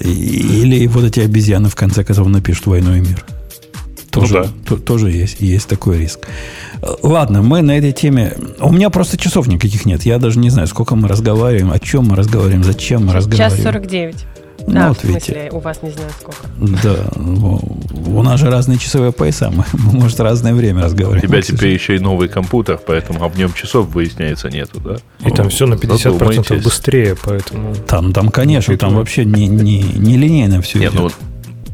Или 0.00 0.86
вот 0.86 1.04
эти 1.04 1.20
обезьяны 1.20 1.68
в 1.68 1.74
конце 1.74 2.04
концов 2.04 2.28
напишут 2.28 2.66
«Войну 2.66 2.94
и 2.96 3.00
мир». 3.00 3.24
Тоже, 4.10 4.38
ну, 4.38 4.44
да. 4.44 4.50
то, 4.66 4.76
тоже 4.76 5.10
есть, 5.10 5.40
есть 5.40 5.68
такой 5.68 5.98
риск. 5.98 6.26
Ладно, 7.02 7.42
мы 7.42 7.62
на 7.62 7.76
этой 7.76 7.92
теме... 7.92 8.34
У 8.60 8.72
меня 8.72 8.88
просто 8.88 9.18
часов 9.18 9.46
никаких 9.46 9.84
нет. 9.84 10.04
Я 10.04 10.18
даже 10.18 10.38
не 10.38 10.48
знаю, 10.48 10.68
сколько 10.68 10.96
мы 10.96 11.08
разговариваем, 11.08 11.70
о 11.70 11.78
чем 11.78 12.06
мы 12.06 12.16
разговариваем, 12.16 12.64
зачем 12.64 13.06
мы 13.06 13.12
разговариваем. 13.12 13.62
Час 13.62 13.62
49. 13.62 14.16
Ну, 14.66 14.72
да, 14.72 14.88
вот 14.88 14.98
в 14.98 15.00
смысле, 15.00 15.34
видите. 15.34 15.48
у 15.52 15.60
вас 15.60 15.82
не 15.82 15.90
знаю 15.90 16.10
сколько. 16.20 16.48
Да, 16.58 17.08
у 18.10 18.22
нас 18.22 18.40
же 18.40 18.50
разные 18.50 18.78
часовые 18.78 19.12
пояса, 19.12 19.50
мы, 19.50 19.64
может, 19.92 20.18
разное 20.20 20.54
время 20.54 20.82
разговариваем. 20.82 21.24
У 21.24 21.28
тебя 21.28 21.42
теперь 21.42 21.72
еще 21.72 21.96
и 21.96 21.98
новый 21.98 22.28
компьютер, 22.28 22.78
поэтому 22.84 23.24
объем 23.24 23.52
часов, 23.52 23.88
выясняется, 23.88 24.48
нету, 24.48 24.80
да? 24.80 24.96
И 25.24 25.30
там 25.30 25.48
все 25.48 25.66
на 25.66 25.74
50% 25.74 26.62
быстрее, 26.62 27.16
поэтому... 27.22 27.74
Там, 27.86 28.12
там 28.12 28.28
конечно, 28.30 28.76
там 28.76 28.96
вообще 28.96 29.24
не, 29.24 29.46
не, 29.46 29.82
не 29.82 30.16
линейно 30.16 30.60
все 30.62 30.78
Нет, 30.78 30.94
идет. 30.94 31.02
Ну, 31.02 31.10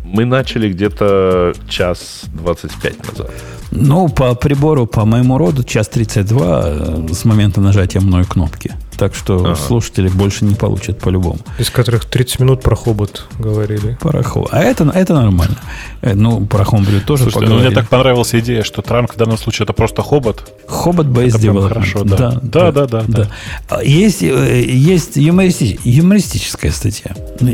мы 0.05 0.27
начали 0.27 0.71
где-то 0.71 1.55
час 1.69 2.25
25 2.35 3.09
назад. 3.09 3.31
Ну, 3.71 4.09
по 4.09 4.35
прибору, 4.35 4.87
по 4.87 5.07
моему 5.07 5.39
роду, 5.39 5.65
час 5.65 5.89
32 5.89 6.63
э, 6.65 7.07
с 7.13 7.25
момента 7.25 7.63
нажатия 7.63 8.03
мной 8.03 8.25
кнопки. 8.25 8.75
Так 8.97 9.15
что 9.15 9.37
ага. 9.39 9.57
слушатели 9.57 10.09
больше 10.09 10.45
не 10.45 10.55
получат 10.55 10.99
по-любому. 10.99 11.39
Из 11.59 11.71
которых 11.71 12.05
30 12.05 12.41
минут 12.41 12.63
про 12.63 12.77
хобот 12.77 13.27
говорили. 13.39 13.97
Про 14.01 14.23
хобот. 14.23 14.51
А 14.53 14.61
это, 14.61 14.85
это 14.95 15.15
нормально. 15.15 15.57
Э, 16.03 16.15
ну, 16.15 16.45
про 16.47 16.65
хомбрю 16.65 17.01
тоже 17.01 17.25
Слушайте, 17.25 17.41
поговорили. 17.41 17.65
Ну, 17.65 17.71
мне 17.71 17.75
так 17.75 17.89
понравилась 17.89 18.35
идея, 18.35 18.63
что 18.63 18.83
Транк 18.83 19.15
в 19.15 19.17
данном 19.17 19.39
случае 19.39 19.65
это 19.65 19.73
просто 19.73 20.03
хобот. 20.03 20.53
Хобот 20.67 21.07
based 21.07 21.41
development. 21.41 21.69
Хорошо, 21.69 22.05
да. 22.05 22.17
Да, 22.17 22.41
да, 22.43 22.73
да. 22.73 22.87
да, 22.87 23.05
да. 23.09 23.29
А 23.69 23.83
есть, 23.83 24.23
э, 24.23 24.63
есть 24.65 25.17
юмористич, 25.17 25.79
юмористическая 25.85 26.71
статья. 26.71 27.13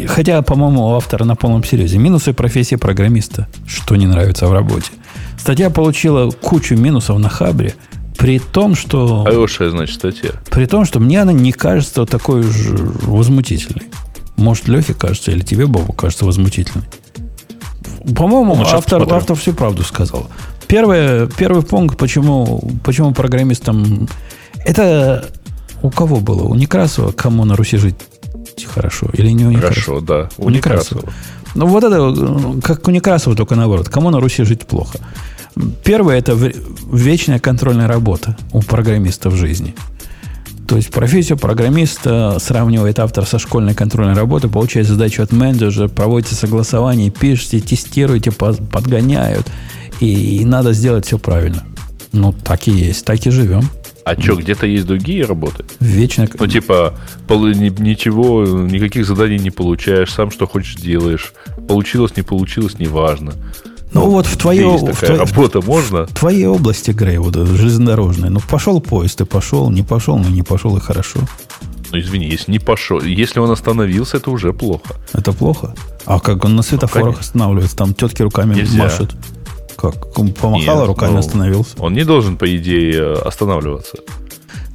Хотя, 0.09 0.43
по-моему, 0.43 0.89
у 0.89 0.95
автора 0.95 1.25
на 1.25 1.37
полном 1.37 1.65
серьезе. 1.65 1.99
Минусы 1.99 2.33
профессии 2.33 2.77
программиста. 2.77 3.49
Что 3.67 3.97
не 3.97 4.07
нравится 4.07 4.47
в 4.47 4.53
работе. 4.53 4.91
Статья 5.39 5.71
получила 5.71 6.31
кучу 6.31 6.75
минусов 6.75 7.19
на 7.19 7.29
Хабре. 7.29 7.75
При 8.19 8.41
том, 8.41 8.75
что... 8.75 9.25
Хорошая, 9.25 9.71
значит, 9.71 9.95
статья. 9.95 10.33
При 10.51 10.67
том, 10.67 10.85
что 10.85 10.99
мне 10.99 11.23
она 11.23 11.33
не 11.33 11.53
кажется 11.53 12.05
такой 12.05 12.41
уж 12.41 12.57
возмутительной. 13.03 13.87
Может, 14.37 14.69
Лехе 14.69 14.93
кажется, 14.93 15.31
или 15.31 15.41
тебе, 15.41 15.67
Бобу, 15.67 15.93
кажется 15.93 16.25
возмутительной. 16.25 16.85
По-моему, 18.17 18.57
ну, 18.57 18.63
автор, 18.63 19.07
автор 19.13 19.37
всю 19.37 19.53
правду 19.53 19.83
сказал. 19.85 20.29
Первое, 20.67 21.27
первый 21.27 21.63
пункт, 21.63 21.97
почему, 21.97 22.71
почему 22.85 23.15
программистам... 23.15 24.09
Это 24.65 25.27
у 25.83 25.91
кого 25.91 26.17
было? 26.17 26.43
У 26.43 26.55
Некрасова, 26.55 27.13
кому 27.13 27.45
на 27.45 27.57
Руси 27.57 27.77
жить 27.79 27.97
хорошо? 28.67 29.09
Или 29.13 29.31
не 29.31 29.47
у 29.47 29.51
Некрасова? 29.51 29.75
Хорошо, 29.75 30.01
да. 30.01 30.29
У, 30.39 30.47
у 30.47 30.51
Некрасова. 30.51 31.01
Некрасова. 31.01 31.13
Ну, 31.55 31.67
вот 31.67 31.85
это, 31.85 32.61
как 32.63 32.87
у 32.89 32.91
Некрасова, 32.91 33.37
только 33.37 33.55
наоборот. 33.55 33.89
Кому 33.89 34.11
на 34.11 34.21
Руси 34.21 34.45
жить 34.45 34.67
плохо? 34.67 34.99
Первое– 35.85 36.19
это 36.19 36.35
вечная 36.93 37.39
контрольная 37.39 37.89
работа 37.89 38.37
у 38.53 38.63
программиста 38.63 39.31
в 39.31 39.37
жизни. 39.37 39.75
То 40.69 40.77
есть 40.77 40.91
профессию 40.91 41.39
программиста 41.39 42.37
сравнивает 42.41 42.99
автор 42.99 43.25
со 43.25 43.39
школьной 43.39 43.75
контрольной 43.75 44.15
работой, 44.15 44.51
получает 44.51 44.87
задачу 44.87 45.23
от 45.23 45.33
менеджера, 45.33 45.89
проводите 45.89 46.35
согласование, 46.35 47.11
пишете, 47.11 47.61
тестируете, 47.61 48.33
подгоняют. 48.33 49.47
И, 50.01 50.41
и 50.41 50.45
надо 50.45 50.75
сделать 50.75 51.07
все 51.07 51.19
правильно. 51.19 51.65
Ну, 52.13 52.33
так 52.33 52.69
и 52.69 52.71
есть, 52.71 53.05
так 53.07 53.27
и 53.27 53.31
живем. 53.31 53.63
А 54.05 54.21
что, 54.21 54.37
где-то 54.37 54.67
есть 54.67 54.87
другие 54.87 55.25
работы? 55.25 55.65
Вечно. 55.81 56.27
Ну, 56.39 56.47
типа, 56.47 56.95
ничего, 57.29 58.45
никаких 58.47 59.07
заданий 59.07 59.39
не 59.39 59.51
получаешь, 59.51 60.13
сам 60.13 60.31
что 60.31 60.47
хочешь 60.47 60.77
делаешь. 60.77 61.33
Получилось, 61.67 62.17
не 62.17 62.23
получилось, 62.23 62.79
неважно. 62.79 63.35
Ну, 63.93 64.03
ну 64.03 64.11
вот 64.11 64.27
в 64.27 64.37
твоей 64.37 64.65
в 64.65 64.97
твоей, 64.97 65.19
работа 65.19 65.61
можно. 65.61 66.07
В 66.07 66.13
твоей 66.13 66.47
области, 66.47 66.91
Грей, 66.91 67.19
вот 67.19 67.35
железнодорожной. 67.35 68.31
Ну, 68.31 68.41
пошел 68.41 68.81
поезд, 68.81 69.21
и 69.21 69.25
пошел, 69.25 69.71
не 69.71 69.83
пошел, 69.83 70.19
ну 70.19 70.29
не 70.29 70.43
пошел, 70.43 70.77
и 70.77 70.81
хорошо. 70.81 71.21
Ну, 71.91 71.99
извини, 71.99 72.27
если 72.27 72.53
не 72.53 72.59
пошел, 72.59 73.01
если 73.01 73.41
он 73.41 73.51
остановился, 73.51 74.19
это 74.19 74.31
уже 74.31 74.53
плохо. 74.53 74.97
Это 75.15 75.33
плохо? 75.33 75.75
А 76.05 76.21
как 76.21 76.45
он 76.45 76.57
на 76.57 76.63
светофорах 76.63 77.15
ну, 77.15 77.21
останавливается? 77.21 77.77
Там 77.77 77.95
тетки 77.95 78.23
руками 78.23 78.55
Нельзя. 78.55 78.85
машут. 78.85 79.15
Как? 79.77 80.19
Он 80.19 80.33
помахал, 80.33 80.81
Нет, 80.81 80.89
руками 80.89 81.13
ну, 81.13 81.19
остановился. 81.19 81.71
Он 81.79 81.95
не 81.95 82.05
должен, 82.05 82.37
по 82.37 82.57
идее, 82.57 83.13
останавливаться. 83.13 83.99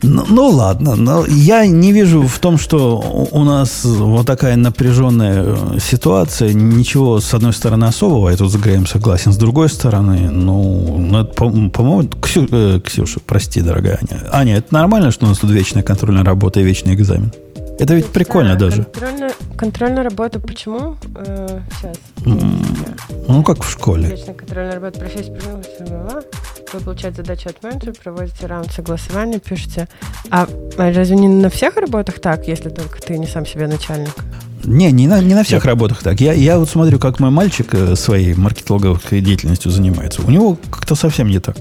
Ну, 0.04 0.26
ну 0.30 0.50
ладно, 0.50 0.96
но 0.96 1.26
я 1.26 1.66
не 1.66 1.94
вижу 1.94 2.28
в 2.28 2.40
том, 2.40 2.58
что 2.58 3.00
у 3.32 3.44
нас 3.44 3.86
вот 3.86 4.28
такая 4.28 4.58
напряженная 4.58 5.44
э, 5.46 5.80
ситуация. 5.80 6.54
Ничего, 6.54 7.20
с 7.20 7.34
одной 7.34 7.54
стороны, 7.54 7.86
особого, 7.86 8.30
я 8.30 8.38
тут 8.38 8.52
с 8.52 8.56
Греем 8.56 8.86
согласен. 8.86 9.32
С 9.32 9.38
другой 9.38 9.70
стороны, 9.70 10.30
ну, 10.30 10.98
ну 10.98 11.26
по-моему, 11.26 12.10
Ксю, 12.22 12.48
э, 12.52 12.82
Ксюша, 12.84 13.22
прости, 13.26 13.62
дорогая 13.62 14.00
Аня. 14.02 14.22
Аня, 14.32 14.58
это 14.58 14.74
нормально, 14.74 15.12
что 15.12 15.26
у 15.26 15.30
нас 15.30 15.40
тут 15.40 15.52
вечная 15.52 15.84
контрольная 15.84 16.24
работа 16.24 16.60
и 16.60 16.64
вечный 16.64 16.96
экзамен? 16.96 17.32
Это 17.80 17.96
ведь 17.96 18.08
прикольно 18.08 18.54
да, 18.54 18.70
даже. 18.70 18.84
Контрольная, 18.84 19.32
контрольная 19.58 20.04
работа 20.04 20.40
почему? 20.40 20.98
Э, 21.16 21.60
сейчас. 21.72 21.98
Ну, 23.28 23.44
как 23.44 23.64
в 23.64 23.72
школе. 23.72 24.10
Вечная 24.10 24.36
контрольная 24.36 24.76
работа 24.76 25.00
профессия 25.00 25.34
Вы 26.74 26.80
получаете 26.80 27.18
задачу 27.18 27.50
от 27.50 27.62
менеджера, 27.62 27.94
проводите 28.04 28.48
раунд 28.48 28.72
согласования, 28.72 29.38
пишете. 29.38 29.88
А, 30.32 30.48
а 30.76 30.92
разве 30.92 31.16
не 31.16 31.28
на 31.28 31.50
всех 31.50 31.78
работах 31.78 32.20
так, 32.20 32.48
если 32.48 32.70
только 32.70 33.00
ты 33.00 33.20
не 33.20 33.28
сам 33.28 33.46
себе 33.46 33.68
начальник? 33.68 34.16
Не, 34.64 34.92
не 34.92 35.08
на, 35.08 35.22
не 35.22 35.36
на 35.36 35.44
всех 35.44 35.66
работах 35.66 36.02
так. 36.02 36.20
Я, 36.20 36.34
я 36.34 36.58
вот 36.58 36.68
смотрю, 36.68 36.98
как 36.98 37.20
мой 37.20 37.30
мальчик 37.30 37.76
э, 37.76 37.96
своей 37.96 38.34
маркетинговой 38.34 39.22
деятельностью 39.22 39.70
занимается. 39.70 40.24
У 40.24 40.32
него 40.32 40.58
как-то 40.72 40.96
совсем 40.96 41.28
не 41.28 41.40
так. 41.40 41.58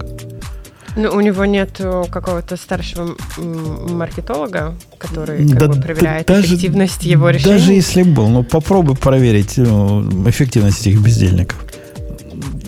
Ну, 0.95 1.11
у 1.11 1.21
него 1.21 1.45
нет 1.45 1.79
какого-то 2.09 2.57
старшего 2.57 3.15
маркетолога, 3.37 4.75
который 4.97 5.45
да, 5.45 5.67
бы, 5.67 5.79
проверяет 5.79 6.25
да, 6.25 6.41
эффективность 6.41 6.99
даже, 6.99 7.09
его 7.09 7.29
решений. 7.29 7.53
Даже 7.53 7.73
если 7.73 8.01
был, 8.01 8.29
ну 8.29 8.43
попробуй 8.43 8.95
проверить 8.95 9.57
ну, 9.57 10.27
эффективность 10.27 10.87
этих 10.87 11.01
бездельников. 11.01 11.63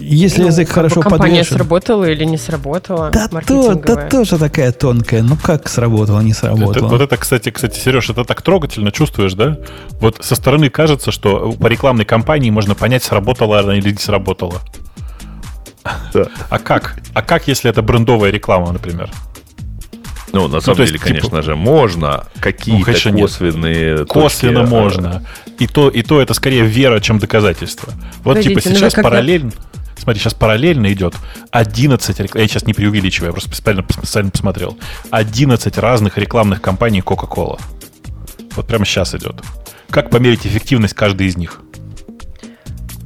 Если 0.08 0.42
ну, 0.42 0.48
язык 0.48 0.70
хорошо 0.70 1.02
компания 1.02 1.40
подвешен... 1.40 1.58
сработала 1.58 2.04
или 2.04 2.24
не 2.26 2.38
сработала? 2.38 3.10
Да, 3.10 3.28
то, 3.28 3.74
да 3.74 4.08
тоже 4.08 4.38
такая 4.38 4.72
тонкая. 4.72 5.24
Ну 5.24 5.36
как 5.36 5.68
сработала, 5.68 6.20
не 6.22 6.34
сработала. 6.34 6.72
Это, 6.72 6.86
вот 6.86 7.02
это, 7.02 7.18
кстати, 7.18 7.50
кстати, 7.50 7.80
Сереж, 7.80 8.10
это 8.10 8.24
так 8.24 8.42
трогательно 8.44 8.92
чувствуешь, 8.92 9.34
да? 9.34 9.58
Вот 10.00 10.24
со 10.24 10.36
стороны 10.36 10.70
кажется, 10.70 11.12
что 11.12 11.54
по 11.54 11.68
рекламной 11.68 12.06
кампании 12.06 12.52
можно 12.52 12.76
понять, 12.76 13.04
сработала 13.04 13.60
она 13.60 13.76
или 13.78 13.92
не 13.92 13.98
сработала. 13.98 14.62
А 16.50 16.60
как? 16.60 16.98
А 17.14 17.22
как, 17.22 17.48
если 17.48 17.70
это 17.70 17.82
брендовая 17.82 18.32
реклама, 18.32 18.72
например? 18.72 19.10
Ну, 20.34 20.48
на 20.48 20.56
ну, 20.56 20.62
самом 20.62 20.80
ну, 20.80 20.86
деле, 20.86 20.98
есть, 20.98 21.04
конечно 21.04 21.30
типа, 21.30 21.42
же, 21.42 21.56
можно 21.56 22.26
какие-то 22.42 22.92
ну, 23.12 23.20
косвенные... 23.20 24.00
Нет. 24.00 24.08
Косвенно 24.08 24.62
точки, 24.62 24.74
можно. 24.74 25.24
И 25.60 25.68
то, 25.68 25.90
и 25.90 26.02
то 26.02 26.22
это 26.22 26.34
скорее 26.34 26.66
вера, 26.66 27.00
чем 27.00 27.20
доказательство. 27.20 27.94
Вот 28.24 28.36
Подождите, 28.36 28.62
типа 28.62 28.76
сейчас 28.76 28.98
ну 28.98 29.04
параллельно... 29.04 29.52
Смотри, 29.98 30.22
сейчас 30.22 30.34
параллельно 30.34 30.92
идет 30.94 31.16
11 31.52 32.20
реклам... 32.20 32.42
Я 32.42 32.48
сейчас 32.48 32.66
не 32.66 32.74
преувеличиваю, 32.74 33.30
я 33.30 33.32
просто 33.32 33.54
специально, 33.56 33.84
специально 33.90 34.32
посмотрел. 34.32 34.78
11 35.12 35.78
разных 35.78 36.18
рекламных 36.18 36.62
кампаний 36.62 37.00
Coca-Cola. 37.00 37.60
Вот 38.56 38.68
прямо 38.68 38.86
сейчас 38.86 39.16
идет. 39.16 39.42
Как 39.90 40.10
померить 40.10 40.46
эффективность 40.46 40.94
каждой 40.94 41.28
из 41.28 41.38
них? 41.38 41.62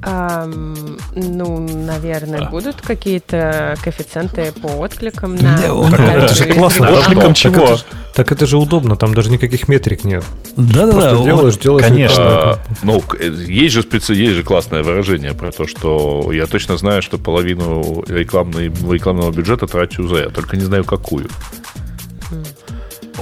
Um, 0.01 0.97
ну, 1.13 1.59
наверное, 1.59 2.45
а. 2.45 2.49
будут 2.49 2.79
какие-то 2.79 3.75
коэффициенты 3.83 4.53
по 4.53 4.67
откликам 4.81 5.35
на... 5.35 5.57
это 5.57 6.33
же 6.33 6.45
классно. 6.53 6.89
Откликом 6.89 7.33
чего? 7.33 7.77
Так 8.13 8.31
это 8.31 8.45
же 8.45 8.57
удобно, 8.57 8.95
там 8.95 9.13
даже 9.13 9.29
никаких 9.29 9.67
метрик 9.67 10.05
нет. 10.05 10.23
Да-да-да. 10.55 11.21
делаешь, 11.23 11.57
делаешь. 11.57 11.85
Конечно. 11.85 12.59
Ну, 12.81 13.03
есть 13.19 13.73
же, 13.73 13.81
специ... 13.81 14.13
есть 14.13 14.35
же 14.35 14.43
классное 14.43 14.83
выражение 14.83 15.33
про 15.33 15.51
то, 15.51 15.67
что 15.67 16.31
я 16.31 16.47
точно 16.47 16.77
знаю, 16.77 17.01
что 17.01 17.17
половину 17.17 18.03
рекламной... 18.07 18.67
рекламного 18.67 19.31
бюджета 19.31 19.67
трачу 19.67 20.07
за 20.07 20.15
я, 20.15 20.29
только 20.29 20.55
не 20.55 20.63
знаю 20.63 20.85
какую. 20.85 21.27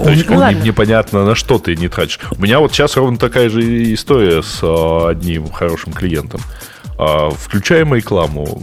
То 0.04 0.10
есть 0.10 0.30
ну, 0.30 0.52
не, 0.52 0.56
непонятно, 0.62 1.26
на 1.26 1.36
что 1.36 1.58
ты 1.58 1.76
не 1.76 1.88
тратишь. 1.88 2.20
У 2.38 2.42
меня 2.42 2.60
вот 2.60 2.72
сейчас 2.72 2.96
ровно 2.98 3.18
такая 3.18 3.50
же 3.50 3.94
история 3.94 4.42
с 4.42 4.60
а, 4.62 5.10
одним 5.10 5.50
хорошим 5.50 5.94
клиентом. 5.94 6.42
А, 6.98 7.30
включаем 7.30 7.94
рекламу, 7.94 8.62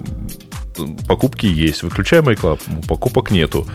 покупки 1.07 1.47
есть. 1.47 1.83
Выключаем 1.83 2.29
рекламу, 2.29 2.59
покупок 2.89 3.31
нету. 3.31 3.67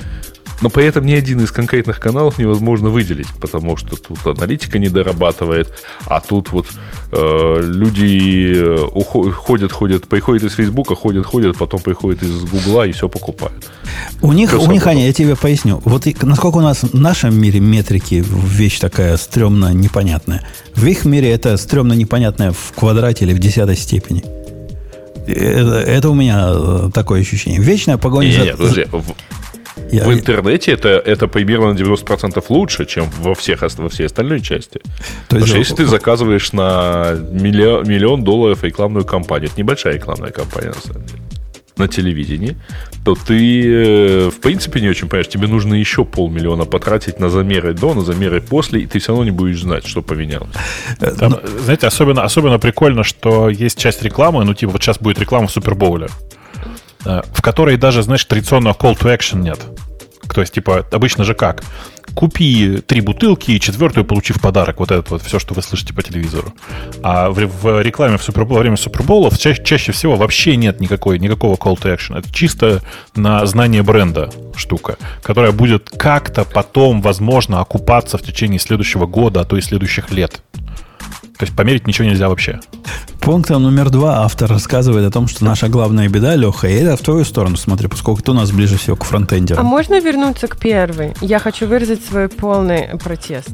Но 0.61 0.69
при 0.69 0.85
этом 0.85 1.05
ни 1.05 1.13
один 1.13 1.41
из 1.41 1.51
конкретных 1.51 1.99
каналов 1.99 2.37
невозможно 2.37 2.89
выделить, 2.89 3.27
потому 3.39 3.77
что 3.77 3.95
тут 3.95 4.19
аналитика 4.25 4.77
не 4.79 4.89
дорабатывает, 4.89 5.73
а 6.05 6.19
тут 6.19 6.51
вот 6.51 6.67
э, 7.11 7.61
люди 7.61 8.53
э, 8.55 8.83
уходят, 8.93 9.71
ходят, 9.71 10.07
приходят 10.07 10.43
из 10.43 10.53
Фейсбука, 10.53 10.95
ходят, 10.95 11.25
ходят, 11.25 11.57
потом 11.57 11.79
приходят 11.79 12.23
из 12.23 12.43
Гугла 12.43 12.85
и 12.87 12.91
все 12.91 13.07
покупают. 13.07 13.65
У 14.21 14.33
них, 14.33 14.53
у 14.53 14.71
них, 14.71 14.85
Аня, 14.85 15.05
я 15.05 15.13
тебе 15.13 15.35
поясню. 15.35 15.81
Вот 15.85 16.07
и, 16.07 16.15
насколько 16.21 16.57
у 16.57 16.61
нас 16.61 16.83
в 16.83 16.99
нашем 16.99 17.39
мире 17.39 17.59
метрики 17.59 18.23
вещь 18.27 18.79
такая 18.79 19.15
стрёмно 19.17 19.73
непонятная. 19.73 20.45
В 20.75 20.85
их 20.85 21.05
мире 21.05 21.31
это 21.31 21.55
стрёмно 21.57 21.93
непонятная 21.93 22.51
в 22.51 22.73
квадрате 22.75 23.25
или 23.25 23.33
в 23.33 23.39
десятой 23.39 23.77
степени. 23.77 24.23
Это, 25.25 25.79
это 25.79 26.09
у 26.09 26.15
меня 26.15 26.49
э, 26.51 26.89
такое 26.93 27.21
ощущение. 27.21 27.61
Вечная 27.61 27.97
погоня 27.97 28.27
не, 28.27 28.33
за... 28.33 28.43
Нет, 28.43 28.57
подожди. 28.57 28.87
Я... 29.91 30.05
В 30.05 30.13
интернете 30.13 30.71
это, 30.71 30.89
это 30.89 31.27
примерно 31.27 31.73
на 31.73 31.77
90% 31.77 32.43
лучше, 32.49 32.85
чем 32.85 33.09
во, 33.19 33.33
всех, 33.33 33.61
во 33.61 33.89
всей 33.89 34.05
остальной 34.05 34.41
части. 34.41 34.79
То 34.79 34.79
есть, 34.79 35.19
Потому 35.29 35.45
что 35.47 35.57
если 35.57 35.75
ты 35.75 35.85
заказываешь 35.85 36.51
на 36.53 37.13
миллион, 37.31 37.87
миллион 37.87 38.23
долларов 38.23 38.63
рекламную 38.63 39.05
кампанию, 39.05 39.49
это 39.49 39.59
небольшая 39.59 39.95
рекламная 39.95 40.31
кампания, 40.31 40.69
на 40.69 40.81
самом 40.81 41.05
деле, 41.05 41.19
на 41.79 41.87
телевидении, 41.87 42.57
то 43.03 43.15
ты, 43.15 43.63
э, 43.65 44.29
в 44.29 44.39
принципе, 44.41 44.81
не 44.81 44.89
очень 44.89 45.07
понимаешь, 45.07 45.29
тебе 45.29 45.47
нужно 45.47 45.73
еще 45.73 46.05
полмиллиона 46.05 46.65
потратить 46.65 47.19
на 47.19 47.29
замеры 47.29 47.73
до, 47.73 47.93
на 47.93 48.01
замеры 48.01 48.41
после, 48.41 48.81
и 48.81 48.85
ты 48.85 48.99
все 48.99 49.13
равно 49.13 49.23
не 49.23 49.31
будешь 49.31 49.61
знать, 49.61 49.87
что 49.87 50.01
поменялось. 50.01 50.49
Там, 51.17 51.39
знаете, 51.63 51.87
особенно, 51.87 52.23
особенно 52.23 52.59
прикольно, 52.59 53.03
что 53.03 53.49
есть 53.49 53.79
часть 53.79 54.03
рекламы, 54.03 54.43
ну, 54.43 54.53
типа, 54.53 54.73
вот 54.73 54.83
сейчас 54.83 54.99
будет 54.99 55.19
реклама 55.19 55.47
в 55.47 55.51
Супербоуле. 55.51 56.09
Э, 57.05 57.21
в 57.33 57.41
которой 57.41 57.77
даже, 57.77 58.03
знаешь, 58.03 58.25
традиционного 58.25 58.73
call 58.73 58.97
to 58.97 59.15
action 59.15 59.41
нет. 59.41 59.59
То 60.33 60.41
есть, 60.41 60.53
типа, 60.53 60.85
обычно 60.91 61.23
же 61.23 61.33
как? 61.33 61.63
Купи 62.13 62.81
три 62.85 63.01
бутылки 63.01 63.51
и 63.51 63.59
четвертую 63.59 64.03
получи 64.03 64.33
в 64.33 64.41
подарок. 64.41 64.79
Вот 64.79 64.91
это 64.91 65.03
вот 65.09 65.21
все, 65.21 65.39
что 65.39 65.53
вы 65.53 65.61
слышите 65.61 65.93
по 65.93 66.01
телевизору. 66.01 66.53
А 67.01 67.29
в, 67.29 67.35
в 67.35 67.81
рекламе 67.81 68.17
в 68.17 68.23
Супербол, 68.23 68.57
во 68.57 68.61
время 68.61 68.77
Суперболов 68.77 69.37
ча- 69.37 69.55
чаще 69.55 69.91
всего 69.91 70.17
вообще 70.17 70.55
нет 70.55 70.81
никакой, 70.81 71.19
никакого 71.19 71.55
call 71.55 71.79
to 71.79 71.95
action. 71.95 72.17
Это 72.17 72.31
чисто 72.33 72.81
на 73.15 73.45
знание 73.45 73.83
бренда 73.83 74.31
штука, 74.55 74.97
которая 75.23 75.51
будет 75.51 75.89
как-то 75.89 76.43
потом, 76.43 77.01
возможно, 77.01 77.61
окупаться 77.61 78.17
в 78.17 78.21
течение 78.21 78.59
следующего 78.59 79.05
года, 79.05 79.41
а 79.41 79.45
то 79.45 79.55
и 79.55 79.61
следующих 79.61 80.11
лет. 80.11 80.41
То 81.39 81.45
есть 81.45 81.55
померить 81.55 81.87
ничего 81.87 82.05
нельзя 82.05 82.27
вообще. 82.27 82.59
Пунктом 83.21 83.63
номер 83.63 83.89
два 83.89 84.25
автор 84.25 84.49
рассказывает 84.49 85.07
о 85.07 85.11
том, 85.11 85.29
что 85.29 85.45
наша 85.45 85.69
главная 85.69 86.09
беда, 86.09 86.35
Леха, 86.35 86.67
и 86.67 86.73
это 86.73 86.97
в 86.97 86.99
твою 86.99 87.23
сторону 87.23 87.55
смотри, 87.55 87.87
поскольку 87.87 88.21
ты 88.21 88.31
у 88.31 88.33
нас 88.33 88.51
ближе 88.51 88.77
всего 88.77 88.97
к 88.97 89.05
фронтендерам. 89.05 89.65
А 89.65 89.69
можно 89.69 90.01
вернуться 90.01 90.49
к 90.49 90.59
первой? 90.59 91.13
Я 91.21 91.39
хочу 91.39 91.65
выразить 91.65 92.05
свой 92.05 92.27
полный 92.27 92.89
протест. 93.01 93.51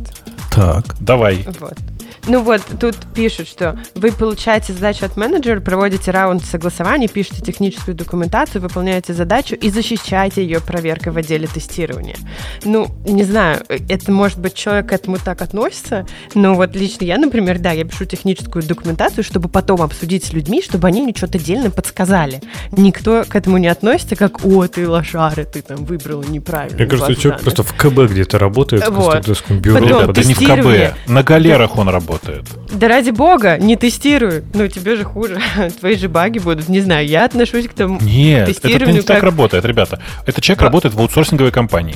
Так. 0.49 0.95
Давай. 0.99 1.45
Вот. 1.59 1.77
Ну 2.27 2.41
вот, 2.41 2.61
тут 2.79 2.95
пишут, 3.13 3.47
что 3.47 3.77
вы 3.93 4.11
получаете 4.11 4.73
задачу 4.73 5.05
от 5.05 5.17
менеджера, 5.17 5.59
проводите 5.59 6.11
раунд 6.11 6.43
согласований, 6.43 7.07
пишете 7.07 7.41
техническую 7.41 7.95
документацию, 7.95 8.61
выполняете 8.61 9.13
задачу 9.13 9.55
и 9.55 9.69
защищаете 9.69 10.43
ее 10.43 10.59
проверкой 10.61 11.13
в 11.13 11.17
отделе 11.17 11.47
тестирования. 11.47 12.15
Ну, 12.63 12.87
не 13.05 13.23
знаю, 13.23 13.61
это 13.69 14.11
может 14.11 14.39
быть 14.39 14.53
человек 14.53 14.89
к 14.89 14.93
этому 14.93 15.17
так 15.17 15.41
относится, 15.41 16.05
но 16.33 16.55
вот 16.55 16.75
лично 16.75 17.05
я, 17.05 17.17
например, 17.17 17.59
да, 17.59 17.71
я 17.71 17.85
пишу 17.85 18.05
техническую 18.05 18.63
документацию, 18.63 19.23
чтобы 19.23 19.49
потом 19.49 19.81
обсудить 19.81 20.25
с 20.25 20.33
людьми, 20.33 20.61
чтобы 20.61 20.87
они 20.87 21.01
мне 21.01 21.13
что-то 21.15 21.37
отдельно 21.37 21.69
подсказали. 21.69 22.41
Никто 22.71 23.23
к 23.27 23.35
этому 23.35 23.57
не 23.57 23.67
относится, 23.67 24.15
как, 24.15 24.45
о, 24.45 24.67
ты 24.67 24.87
лошары, 24.87 25.45
ты 25.45 25.61
там 25.61 25.85
выбрала 25.85 26.23
неправильно. 26.23 26.77
Мне 26.77 26.87
кажется, 26.87 27.15
человек 27.15 27.41
просто 27.41 27.63
в 27.63 27.73
КБ 27.73 28.11
где-то 28.11 28.39
работает, 28.39 28.87
вот. 28.89 29.27
в 29.27 29.59
бюро. 29.59 29.79
Потом, 29.79 30.13
да 30.13 30.23
не 30.23 30.33
в 30.33 30.39
КБ, 30.39 30.97
на 31.07 31.23
галерах 31.23 31.77
он 31.77 31.89
работает. 31.95 32.45
Да 32.71 32.87
ради 32.87 33.11
бога, 33.11 33.57
не 33.57 33.75
тестируй. 33.75 34.43
Ну, 34.53 34.67
тебе 34.67 34.95
же 34.95 35.03
хуже. 35.03 35.39
Твои 35.79 35.95
же 35.95 36.09
баги 36.09 36.39
будут. 36.39 36.69
Не 36.69 36.81
знаю, 36.81 37.07
я 37.07 37.25
отношусь 37.25 37.67
к 37.67 37.73
тому 37.73 37.99
Нет, 38.01 38.49
это 38.49 38.67
не 38.91 38.97
как... 38.97 39.05
так 39.05 39.23
работает, 39.23 39.65
ребята. 39.65 40.01
Этот 40.25 40.43
человек 40.43 40.59
да. 40.59 40.65
работает 40.65 40.95
в 40.95 40.99
аутсорсинговой 40.99 41.51
компании. 41.51 41.95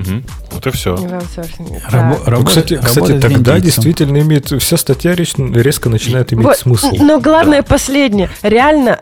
Угу. 0.00 0.22
Вот 0.52 0.66
и 0.66 0.70
все. 0.70 0.94
Рабо- 0.94 2.24
да. 2.24 2.44
кстати, 2.44 2.80
кстати 2.82 3.18
тогда 3.18 3.60
действительно 3.60 4.18
имеет 4.18 4.46
вся 4.46 4.76
статья 4.76 5.14
резко 5.14 5.88
начинает 5.88 6.32
иметь 6.32 6.46
вот, 6.46 6.56
смысл. 6.56 6.94
Но 6.98 7.20
главное 7.20 7.62
да. 7.62 7.68
последнее. 7.68 8.30
Реально, 8.42 9.00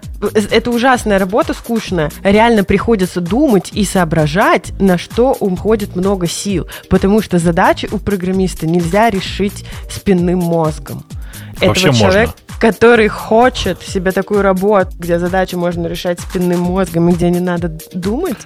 это 0.51 0.71
ужасная 0.71 1.19
работа, 1.19 1.55
скучная. 1.55 2.11
Реально 2.23 2.65
приходится 2.65 3.21
думать 3.21 3.71
и 3.73 3.85
соображать, 3.85 4.73
на 4.81 4.99
что 4.99 5.37
уходит 5.39 5.97
много 5.97 6.27
сил. 6.27 6.67
Потому 6.89 7.23
что 7.23 7.39
задачи 7.39 7.89
у 7.91 7.99
программиста 7.99 8.67
нельзя 8.67 9.11
решить 9.11 9.65
спинным 9.91 10.39
мозгом. 10.39 11.05
Вообще 11.61 11.89
Этого 11.89 11.99
человек, 11.99 12.29
можно. 12.29 12.59
который 12.59 13.09
хочет 13.09 13.83
себе 13.83 14.13
такую 14.13 14.43
работу, 14.43 14.91
где 14.99 15.19
задачи 15.19 15.55
можно 15.55 15.87
решать 15.87 16.21
спинным 16.21 16.61
мозгом 16.61 17.09
и 17.09 17.13
где 17.13 17.31
не 17.31 17.41
надо 17.41 17.79
думать, 17.93 18.39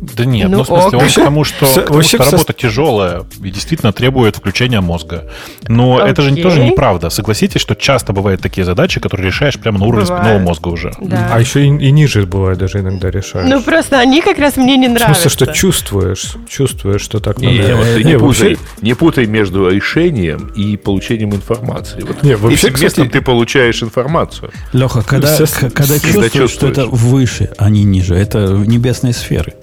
да 0.00 0.24
нет, 0.24 0.50
ну, 0.50 0.58
ну 0.58 0.64
в 0.64 0.66
смысле, 0.66 0.98
он 0.98 1.08
к 1.08 1.14
тому, 1.14 1.44
что, 1.44 1.66
все, 1.66 1.82
потому 1.82 2.02
что 2.02 2.18
работа 2.18 2.52
тяжелая 2.52 3.24
и 3.42 3.50
действительно 3.50 3.92
требует 3.92 4.36
включения 4.36 4.80
мозга. 4.80 5.30
Но 5.68 5.96
Окей. 5.96 6.10
это 6.10 6.22
же 6.22 6.36
тоже 6.36 6.64
неправда. 6.64 7.10
Согласитесь, 7.10 7.60
что 7.60 7.74
часто 7.74 8.12
бывают 8.12 8.42
такие 8.42 8.64
задачи, 8.64 9.00
которые 9.00 9.28
решаешь 9.28 9.58
прямо 9.58 9.78
на 9.78 9.86
уровне 9.86 10.06
спинного 10.06 10.38
мозга 10.38 10.68
уже. 10.68 10.92
Да. 11.00 11.30
А 11.32 11.40
еще 11.40 11.64
и, 11.64 11.68
и 11.68 11.90
ниже 11.90 12.26
бывает 12.26 12.58
даже 12.58 12.80
иногда 12.80 13.10
решаешь. 13.10 13.48
Ну 13.48 13.62
просто 13.62 13.98
они 13.98 14.20
как 14.20 14.38
раз 14.38 14.56
мне 14.56 14.76
не 14.76 14.88
нравятся. 14.88 15.28
В 15.28 15.32
смысле, 15.32 15.46
что 15.46 15.54
чувствуешь, 15.54 16.34
чувствуешь, 16.48 17.00
что 17.00 17.20
так 17.20 17.38
не, 17.38 17.58
надо. 17.58 17.76
Вот, 17.76 17.84
ты 17.84 18.04
не, 18.04 18.12
не, 18.12 18.18
путай, 18.18 18.48
вообще... 18.50 18.58
не 18.82 18.94
путай 18.94 19.26
между 19.26 19.68
решением 19.70 20.48
и 20.54 20.76
получением 20.76 21.34
информации. 21.34 22.02
Вот 22.02 22.22
не, 22.22 22.33
вообще, 22.36 22.68
этим 22.68 22.88
кстати, 22.88 23.08
ты 23.08 23.20
получаешь 23.20 23.82
информацию. 23.82 24.50
Леха, 24.72 25.02
когда, 25.02 25.36
когда 25.36 25.98
чувствуешь, 25.98 26.50
что 26.50 26.68
это 26.68 26.86
выше, 26.86 27.50
а 27.58 27.70
не 27.70 27.84
ниже, 27.84 28.14
это 28.14 28.48
небесные 28.48 29.12
сферы 29.12 29.54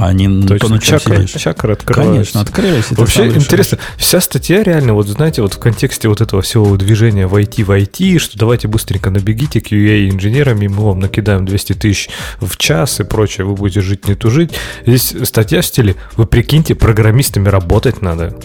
а 0.00 0.12
не 0.12 0.46
То 0.46 0.56
по 0.56 0.68
ночам 0.68 0.98
чакры, 0.98 1.26
сидишь. 1.26 1.42
чакры 1.42 1.72
открываются. 1.72 2.32
Конечно, 2.32 2.40
открылись. 2.40 2.90
Вообще 2.90 3.26
интересно, 3.26 3.78
вся 3.96 4.20
статья 4.20 4.62
реально, 4.62 4.94
вот 4.94 5.08
знаете, 5.08 5.42
вот 5.42 5.54
в 5.54 5.58
контексте 5.58 6.08
вот 6.08 6.20
этого 6.20 6.42
всего 6.42 6.76
движения 6.76 7.26
в 7.26 7.34
IT, 7.34 7.64
в 7.64 7.70
IT, 7.70 8.18
что 8.18 8.38
давайте 8.38 8.68
быстренько 8.68 9.10
набегите 9.10 9.58
QA-инженерами, 9.60 10.68
мы 10.68 10.84
вам 10.84 11.00
накидаем 11.00 11.44
200 11.44 11.72
тысяч 11.74 12.10
в 12.40 12.56
час 12.56 13.00
и 13.00 13.04
прочее, 13.04 13.46
вы 13.46 13.54
будете 13.54 13.80
жить, 13.80 14.06
не 14.08 14.14
тужить. 14.14 14.52
Здесь 14.86 15.14
статья 15.24 15.62
в 15.62 15.66
стиле, 15.66 15.96
вы 16.16 16.26
прикиньте, 16.26 16.74
программистами 16.74 17.48
работать 17.48 18.02
надо. 18.02 18.36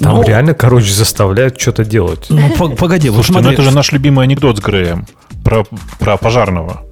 Там 0.00 0.16
ну, 0.16 0.22
реально, 0.22 0.54
короче, 0.54 0.92
заставляют 0.92 1.60
что-то 1.60 1.84
делать. 1.84 2.26
Ну, 2.28 2.50
погоди, 2.76 3.08
Слушайте, 3.08 3.32
вот 3.34 3.44
ну 3.44 3.52
это 3.52 3.62
же 3.62 3.70
наш 3.70 3.92
любимый 3.92 4.24
анекдот 4.24 4.58
с 4.58 4.60
Греем 4.60 5.06
про, 5.44 5.64
про 5.98 6.16
пожарного. 6.16 6.82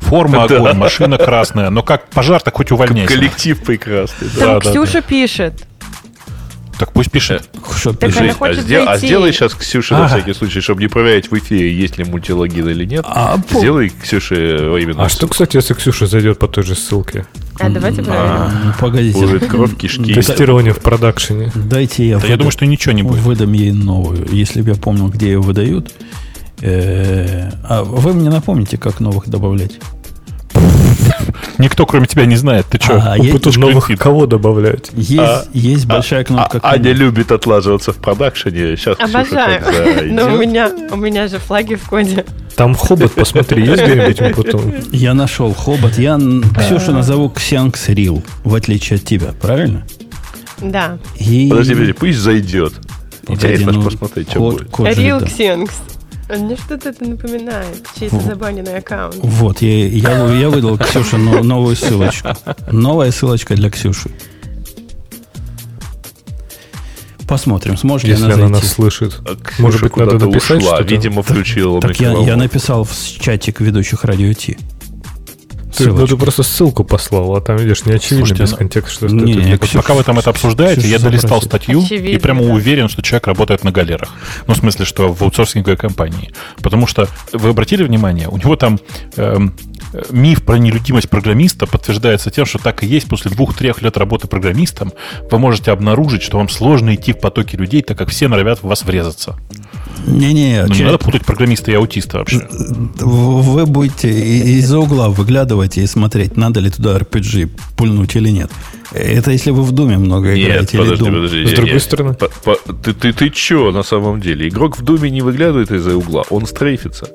Форма 0.00 0.44
огонь, 0.44 0.64
да. 0.64 0.74
машина 0.74 1.18
красная. 1.18 1.70
Но 1.70 1.82
как 1.82 2.08
пожар-то 2.08 2.50
хоть 2.50 2.72
увольняйся. 2.72 3.14
Коллектив 3.14 3.62
прекрасный. 3.62 4.28
Там 4.28 4.58
да, 4.58 4.60
Ксюша 4.60 4.94
да, 4.94 5.02
пишет. 5.02 5.66
Так 6.80 6.92
пусть 6.92 7.10
пишет. 7.10 7.46
Что 7.76 7.92
так 7.92 8.08
пишет? 8.10 8.36
А, 8.40 8.54
сдел, 8.54 8.88
а 8.88 8.96
сделай 8.96 9.34
сейчас 9.34 9.52
Ксюше 9.52 9.92
ага. 9.92 10.04
на 10.04 10.08
всякий 10.08 10.32
случай, 10.32 10.60
чтобы 10.62 10.80
не 10.80 10.88
проверять 10.88 11.30
в 11.30 11.34
эфире, 11.36 11.70
есть 11.74 11.98
ли 11.98 12.04
мультилогин 12.04 12.70
или 12.70 12.86
нет. 12.86 13.04
А, 13.06 13.38
сделай 13.50 13.90
Ксюше 13.90 14.34
именно. 14.80 15.04
А 15.04 15.10
что, 15.10 15.28
кстати, 15.28 15.56
если 15.56 15.74
Ксюша 15.74 16.06
зайдет 16.06 16.38
по 16.38 16.48
той 16.48 16.64
же 16.64 16.74
ссылке? 16.74 17.26
А 17.58 17.68
давайте 17.68 18.02
проверим. 18.02 18.26
А, 18.26 18.62
ну, 18.64 18.72
погодите. 18.80 19.18
Будет 19.18 19.46
кровь, 19.46 19.76
кишки. 19.76 20.14
Тестирование 20.14 20.72
в 20.72 20.78
продакшене. 20.78 21.52
Дайте 21.54 22.08
я, 22.08 22.18
да 22.18 22.26
я 22.26 22.38
думаю, 22.38 22.50
что 22.50 22.64
ничего 22.64 22.92
не 22.92 23.02
будет. 23.02 23.20
Выдам 23.20 23.52
ей 23.52 23.72
новую. 23.72 24.26
Если 24.32 24.62
бы 24.62 24.70
я 24.70 24.74
помнил, 24.74 25.08
где 25.08 25.32
ее 25.32 25.40
выдают. 25.40 25.92
Э, 26.62 27.50
а 27.62 27.84
вы 27.84 28.14
мне 28.14 28.30
напомните, 28.30 28.78
как 28.78 29.00
новых 29.00 29.28
добавлять? 29.28 29.72
Никто, 31.60 31.84
кроме 31.84 32.06
тебя, 32.06 32.24
не 32.24 32.36
знает. 32.36 32.66
Ты 32.70 32.78
что? 32.80 32.96
А, 32.96 33.16
тут 33.16 33.56
новых 33.56 33.86
клинфит. 33.86 34.02
кого 34.02 34.26
добавлять? 34.26 34.90
Есть, 34.94 35.18
а, 35.20 35.44
есть 35.52 35.84
а, 35.84 35.94
большая 35.94 36.24
кнопка. 36.24 36.58
А, 36.62 36.72
Аня 36.72 36.92
любит 36.92 37.30
отлаживаться 37.32 37.92
в 37.92 37.96
продакшене. 37.96 38.76
Сейчас 38.76 38.98
Обожаю. 38.98 39.62
Но 40.12 40.34
у 40.34 40.38
меня, 40.38 40.72
у 40.90 40.96
меня 40.96 41.28
же 41.28 41.38
флаги 41.38 41.74
в 41.74 41.86
коде. 41.88 42.24
Там 42.56 42.74
хобот, 42.74 43.12
посмотри, 43.12 43.64
есть 43.64 43.82
где-нибудь 43.82 44.36
потом? 44.36 44.74
Я 44.90 45.14
нашел 45.14 45.52
хобот. 45.52 45.98
Я 45.98 46.18
Ксюшу 46.58 46.92
назову 46.92 47.28
Ксянкс 47.28 47.88
Рил, 47.90 48.22
в 48.42 48.54
отличие 48.54 48.96
от 48.96 49.04
тебя, 49.04 49.32
правильно? 49.40 49.86
Да. 50.60 50.98
И... 51.18 51.48
Подожди, 51.50 51.74
подожди, 51.74 51.92
пусть 51.92 52.18
зайдет. 52.18 52.72
Интересно 53.28 53.72
ну, 53.72 53.82
посмотреть, 53.82 54.30
что 54.30 54.40
будет. 54.40 54.96
Рил 54.96 55.20
Ксянкс. 55.20 55.74
А 56.32 56.36
мне 56.36 56.56
что-то 56.56 56.90
это 56.90 57.04
напоминает. 57.04 57.84
Чей-то 57.98 58.20
забаненный 58.20 58.78
аккаунт. 58.78 59.16
Вот, 59.16 59.62
я, 59.62 59.88
я, 59.88 60.32
я 60.32 60.48
выдал 60.48 60.78
Ксюше 60.78 61.16
новую 61.16 61.74
ссылочку. 61.74 62.28
Новая 62.70 63.10
ссылочка 63.10 63.54
для 63.56 63.68
Ксюши. 63.70 64.10
Посмотрим, 67.26 67.76
сможет 67.76 68.08
ли 68.08 68.14
она 68.14 68.26
зайти. 68.26 68.40
она 68.40 68.48
нас 68.48 68.66
слышит. 68.72 69.20
А 69.24 69.36
Может 69.60 69.82
быть, 69.82 69.96
надо 69.96 70.18
написать 70.18 70.62
ушла, 70.62 70.82
видимо, 70.82 71.22
включила 71.22 71.80
Так, 71.80 71.92
так 71.92 72.00
я, 72.00 72.12
я 72.12 72.36
написал 72.36 72.84
в 72.84 72.92
чатик 73.20 73.60
ведущих 73.60 74.04
радио 74.04 74.32
Ти. 74.32 74.58
Ты, 75.84 75.92
ну, 75.92 76.06
ты 76.06 76.16
просто 76.16 76.42
ссылку 76.42 76.84
послал, 76.84 77.36
а 77.36 77.40
там, 77.40 77.56
видишь, 77.56 77.84
не 77.84 77.92
очевидно 77.92 78.26
Слушайте, 78.26 78.42
без 78.42 78.50
ну, 78.52 78.56
контекста, 78.58 79.08
что 79.08 79.16
не, 79.16 79.32
это... 79.32 79.42
Не, 79.42 79.56
вот 79.56 79.70
пока 79.72 79.94
вы 79.94 80.04
там 80.04 80.18
это 80.18 80.30
обсуждаете, 80.30 80.88
я 80.88 80.98
долистал 80.98 81.42
статью 81.42 81.82
очевидно, 81.82 82.08
и 82.08 82.18
прямо 82.18 82.44
да. 82.44 82.52
уверен, 82.52 82.88
что 82.88 83.02
человек 83.02 83.26
работает 83.26 83.64
на 83.64 83.72
галерах. 83.72 84.10
Ну, 84.46 84.54
в 84.54 84.56
смысле, 84.56 84.84
что 84.84 85.12
в 85.12 85.22
аутсорсинговой 85.22 85.76
компании. 85.76 86.32
Потому 86.62 86.86
что, 86.86 87.08
вы 87.32 87.50
обратили 87.50 87.82
внимание, 87.82 88.28
у 88.28 88.36
него 88.36 88.56
там 88.56 88.78
эм, 89.16 89.54
миф 90.10 90.42
про 90.42 90.56
нелюдимость 90.56 91.08
программиста 91.08 91.66
подтверждается 91.66 92.30
тем, 92.30 92.46
что 92.46 92.58
так 92.58 92.82
и 92.82 92.86
есть. 92.86 93.08
После 93.08 93.30
двух-трех 93.30 93.82
лет 93.82 93.96
работы 93.96 94.28
программистом 94.28 94.92
вы 95.30 95.38
можете 95.38 95.70
обнаружить, 95.70 96.22
что 96.22 96.38
вам 96.38 96.48
сложно 96.48 96.94
идти 96.94 97.12
в 97.12 97.20
потоке 97.20 97.56
людей, 97.56 97.82
так 97.82 97.98
как 97.98 98.10
все 98.10 98.28
норовят 98.28 98.60
в 98.60 98.64
вас 98.64 98.84
врезаться. 98.84 99.36
Не-не, 100.06 100.64
ну, 100.66 100.74
не 100.74 100.82
надо 100.82 100.98
путать 100.98 101.24
программиста 101.24 101.70
и 101.70 101.74
аутиста 101.74 102.18
вообще. 102.18 102.46
Вы 102.50 103.66
будете 103.66 104.10
из-за 104.10 104.78
угла 104.78 105.08
выглядывать 105.08 105.76
и 105.78 105.86
смотреть, 105.86 106.36
надо 106.36 106.60
ли 106.60 106.70
туда 106.70 106.96
RPG 106.96 107.50
пульнуть 107.76 108.16
или 108.16 108.30
нет. 108.30 108.50
Это 108.92 109.30
если 109.30 109.50
вы 109.50 109.62
в 109.62 109.72
Думе 109.72 109.98
много 109.98 110.34
нет, 110.34 110.46
играете. 110.46 110.78
Подожди, 110.78 111.04
или 111.04 111.14
подожди, 111.14 111.46
С 111.46 111.52
другой 111.52 111.72
нет, 111.74 111.82
стороны. 111.82 112.14
По, 112.14 112.28
по, 112.28 112.72
ты, 112.72 112.92
ты, 112.92 113.12
ты 113.12 113.32
что 113.32 113.70
на 113.70 113.82
самом 113.82 114.20
деле? 114.20 114.48
Игрок 114.48 114.78
в 114.78 114.82
Думе 114.82 115.10
не 115.10 115.22
выглядывает 115.22 115.70
из-за 115.70 115.96
угла, 115.96 116.24
он 116.30 116.46
стрейфится. 116.46 117.08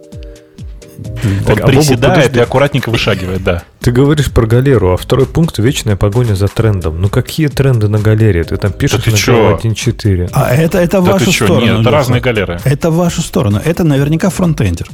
Так, 1.46 1.58
Он 1.58 1.64
а 1.64 1.68
приседает 1.68 2.32
Бобу, 2.32 2.40
и 2.40 2.42
аккуратненько 2.42 2.90
вышагивает, 2.90 3.44
да. 3.44 3.64
Ты 3.80 3.92
говоришь 3.92 4.32
про 4.32 4.46
галеру, 4.48 4.94
а 4.94 4.98
второй 4.98 5.26
пункт– 5.26 5.58
вечная 5.60 5.96
погоня 5.96 6.36
за 6.36 6.48
трендом. 6.48 7.02
Ну 7.02 7.10
какие 7.10 7.48
тренды 7.48 7.88
на 7.88 8.00
галере? 8.00 8.44
Ты 8.44 8.58
там 8.58 8.72
пишешь 8.72 9.04
да 9.06 9.12
на 9.12 9.56
1.4. 9.56 10.30
А 10.34 10.54
это, 10.54 10.80
это 10.80 11.02
да 11.02 11.12
вашу 11.12 11.32
сторону. 11.32 11.66
Нет, 11.66 11.82
это 11.82 11.92
разные 11.92 12.22
галеры. 12.22 12.60
Это 12.64 12.90
в 12.90 12.96
вашу 12.96 13.22
сторону. 13.22 13.62
Это 13.64 13.84
наверняка 13.84 14.30
фронтендер. 14.30 14.88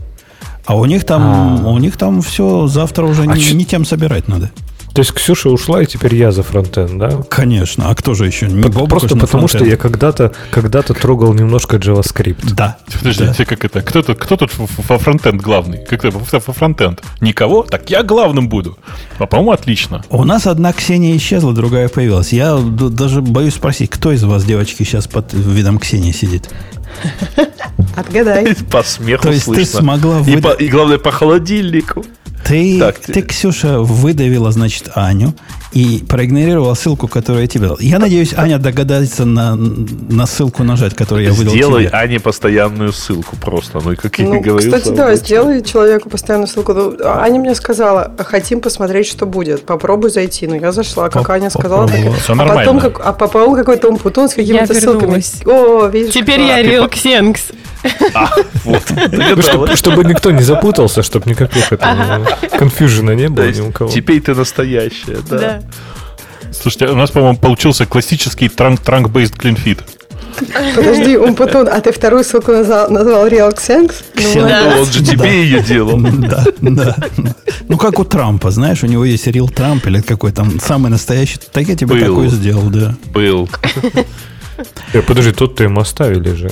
А 0.66 0.76
у 0.76 0.86
них 0.86 1.06
там, 1.06 1.22
А-а-а. 1.24 1.70
у 1.70 1.78
них 1.80 1.98
там 1.98 2.22
все 2.22 2.68
завтра 2.68 3.06
уже 3.06 3.24
а 3.24 3.26
не, 3.26 3.42
ч... 3.42 3.56
не 3.56 3.66
тем 3.66 3.86
собирать 3.86 4.28
надо. 4.28 4.52
То 4.94 5.02
есть 5.02 5.14
Ксюша 5.14 5.50
ушла, 5.50 5.82
и 5.82 5.86
теперь 5.86 6.16
я 6.16 6.32
за 6.32 6.44
фронтенд, 6.44 6.98
да? 6.98 7.22
Конечно. 7.30 7.90
А 7.90 7.96
кто 7.96 8.14
же 8.14 8.26
еще? 8.26 8.48
Не 8.48 8.68
Боб, 8.68 8.90
Просто 8.90 9.16
потому, 9.16 9.48
что 9.48 9.64
я 9.64 9.78
когда-то 9.78 10.34
когда 10.50 10.82
трогал 10.82 11.34
немножко 11.34 11.78
JavaScript. 11.78 12.54
Да. 12.56 12.78
Подождите, 13.00 13.34
да. 13.38 13.46
как 13.46 13.66
это? 13.66 13.82
Кто 13.82 14.02
тут, 14.02 14.18
кто 14.20 14.36
тут 14.36 14.52
во 14.58 14.98
фронтенд 14.98 15.42
главный? 15.42 15.86
Как 15.86 16.04
это 16.04 16.18
во 16.18 16.54
фронтенд? 16.54 17.02
Никого? 17.22 17.64
Так 17.64 17.90
я 17.90 18.04
главным 18.04 18.50
буду. 18.50 18.78
А, 19.18 19.28
по-моему, 19.28 19.52
отлично. 19.52 20.04
У 20.10 20.24
нас 20.26 20.46
одна 20.46 20.74
Ксения 20.74 21.16
исчезла, 21.16 21.54
другая 21.54 21.88
появилась. 21.88 22.34
Я 22.34 22.58
даже 22.58 23.22
боюсь 23.22 23.56
спросить, 23.56 23.90
кто 23.90 24.12
из 24.12 24.24
вас, 24.24 24.44
девочки, 24.44 24.84
сейчас 24.84 25.08
под 25.08 25.34
видом 25.34 25.80
Ксении 25.80 26.12
сидит? 26.12 26.50
Отгадай. 27.96 28.56
По 28.72 28.84
смеху 28.84 29.24
То 29.24 29.32
есть 29.32 29.46
слышно. 29.46 29.64
ты 29.64 29.70
смогла 29.70 30.20
и, 30.20 30.36
выда... 30.36 30.50
по, 30.50 30.54
и 30.54 30.68
главное, 30.68 30.98
по 30.98 31.12
холодильнику. 31.12 32.06
Ты, 32.46 32.80
так, 32.80 33.00
ты, 33.00 33.22
Ксюша, 33.22 33.80
выдавила, 33.80 34.52
значит, 34.52 34.90
Аню 34.96 35.34
и 35.72 36.04
проигнорировала 36.08 36.74
ссылку, 36.74 37.08
которую 37.08 37.44
я 37.44 37.48
тебе 37.48 37.68
дал. 37.68 37.78
Я 37.80 38.00
надеюсь, 38.00 38.34
Аня 38.36 38.58
догадается 38.58 39.26
на, 39.26 39.56
на 39.56 40.26
ссылку 40.26 40.64
нажать, 40.64 40.96
которую 40.96 41.26
я 41.26 41.34
выдал 41.34 41.54
Сделай 41.54 41.86
тебе. 41.86 41.98
Ане 41.98 42.20
постоянную 42.20 42.92
ссылку 42.92 43.38
просто. 43.38 43.80
Ну, 43.84 43.94
и 43.94 43.96
как 43.96 44.20
я 44.20 44.26
ну, 44.26 44.42
говорил. 44.42 44.72
Кстати, 44.72 44.94
да, 44.94 45.16
сделай 45.16 45.64
человеку 45.64 46.10
постоянную 46.10 46.48
ссылку. 46.48 46.74
Ну, 46.74 46.98
Аня 47.06 47.40
мне 47.40 47.56
сказала, 47.56 48.12
хотим 48.18 48.60
посмотреть, 48.60 49.08
что 49.08 49.26
будет. 49.26 49.66
Попробуй 49.66 50.10
зайти. 50.10 50.46
Ну, 50.46 50.56
я 50.56 50.72
зашла, 50.74 51.10
как 51.10 51.30
Аня 51.30 51.50
сказала. 51.50 51.88
Так, 51.88 51.98
Все 52.18 52.34
а 52.34 52.36
нормально. 52.36 52.62
потом, 52.62 52.80
как, 52.80 53.06
а 53.06 53.14
потом 53.14 53.56
какой-то 53.56 53.90
умпутун 53.90 54.28
с 54.28 54.34
какими-то 54.34 54.74
ссылками. 54.74 55.24
О, 55.46 55.88
видишь. 55.88 56.14
Теперь 56.14 56.42
я 56.42 56.62
Real 56.62 56.90
Xenx. 56.90 57.54
А, 58.14 58.30
вот. 58.64 58.84
Ну, 59.12 59.76
чтобы, 59.76 60.04
никто 60.04 60.32
не 60.32 60.44
запутался, 60.44 61.02
чтобы 61.02 61.30
никаких 61.30 61.70
конфьюжена 62.58 63.16
не 63.16 63.30
было 63.30 63.50
ни 63.50 63.62
у 63.62 63.72
кого. 63.72 63.90
Теперь 63.90 64.22
ты 64.22 64.36
настоящая, 64.36 65.18
да. 65.30 65.61
Да. 65.62 66.52
Слушайте, 66.52 66.88
у 66.88 66.96
нас, 66.96 67.12
по-моему, 67.12 67.38
получился 67.38 67.86
классический 67.86 68.50
транк-бейст 68.50 69.36
клинфит. 69.38 69.84
Подожди, 70.76 71.18
Умпутун, 71.18 71.68
а 71.68 71.80
ты 71.82 71.92
вторую 71.92 72.24
ссылку 72.24 72.52
назвал, 72.52 72.90
назвал 72.90 73.28
Real 73.28 73.54
Xenx? 73.56 73.94
Ну, 74.16 74.48
Ну, 74.48 74.82
он 74.82 74.86
же 74.86 75.04
тебе 75.04 75.44
ее 75.44 75.62
делал. 75.62 76.00
Да, 76.00 76.46
да. 76.62 76.96
Ну, 77.68 77.78
как 77.78 78.00
у 78.00 78.06
Трампа, 78.06 78.52
знаешь, 78.52 78.84
у 78.84 78.88
него 78.88 79.06
есть 79.06 79.28
Рил 79.28 79.50
Трамп 79.50 79.86
или 79.88 80.02
какой 80.02 80.32
там 80.32 80.60
самый 80.60 80.90
настоящий. 80.90 81.40
Так 81.52 81.68
я 81.68 81.76
тебе 81.76 81.96
Был. 81.96 82.00
такой 82.00 82.28
сделал, 82.30 82.70
да. 82.70 82.96
Был. 83.14 83.50
Э, 84.94 85.02
подожди, 85.02 85.32
тот-то 85.32 85.64
им 85.64 85.80
оставили 85.80 86.34
же. 86.34 86.52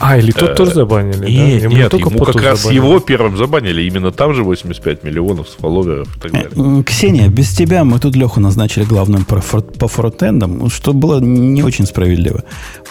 А, 0.00 0.18
или 0.18 0.32
тот 0.32 0.56
тоже 0.56 0.72
забанили, 0.74 1.16
да? 1.18 1.26
Нет, 1.28 1.62
Ему 1.62 1.76
нет, 1.76 1.92
ему 1.92 2.24
как 2.24 2.36
раз 2.42 2.62
забанили. 2.62 2.76
его 2.84 3.00
первым 3.00 3.36
забанили. 3.36 3.82
Именно 3.82 4.10
там 4.10 4.34
же 4.34 4.42
85 4.42 5.04
миллионов 5.04 5.48
с 5.48 5.52
фолловеров 5.54 6.08
и 6.16 6.20
так 6.20 6.32
далее. 6.32 6.50
М, 6.56 6.82
Ксения, 6.84 7.28
без 7.28 7.50
тебя 7.50 7.84
мы 7.84 7.98
тут 7.98 8.16
Леху 8.16 8.40
назначили 8.40 8.84
главным 8.84 9.24
по, 9.24 9.40
фор- 9.40 9.62
по 9.62 9.88
фронтендам, 9.88 10.70
что 10.70 10.92
было 10.92 11.20
не 11.20 11.62
очень 11.62 11.86
справедливо. 11.86 12.42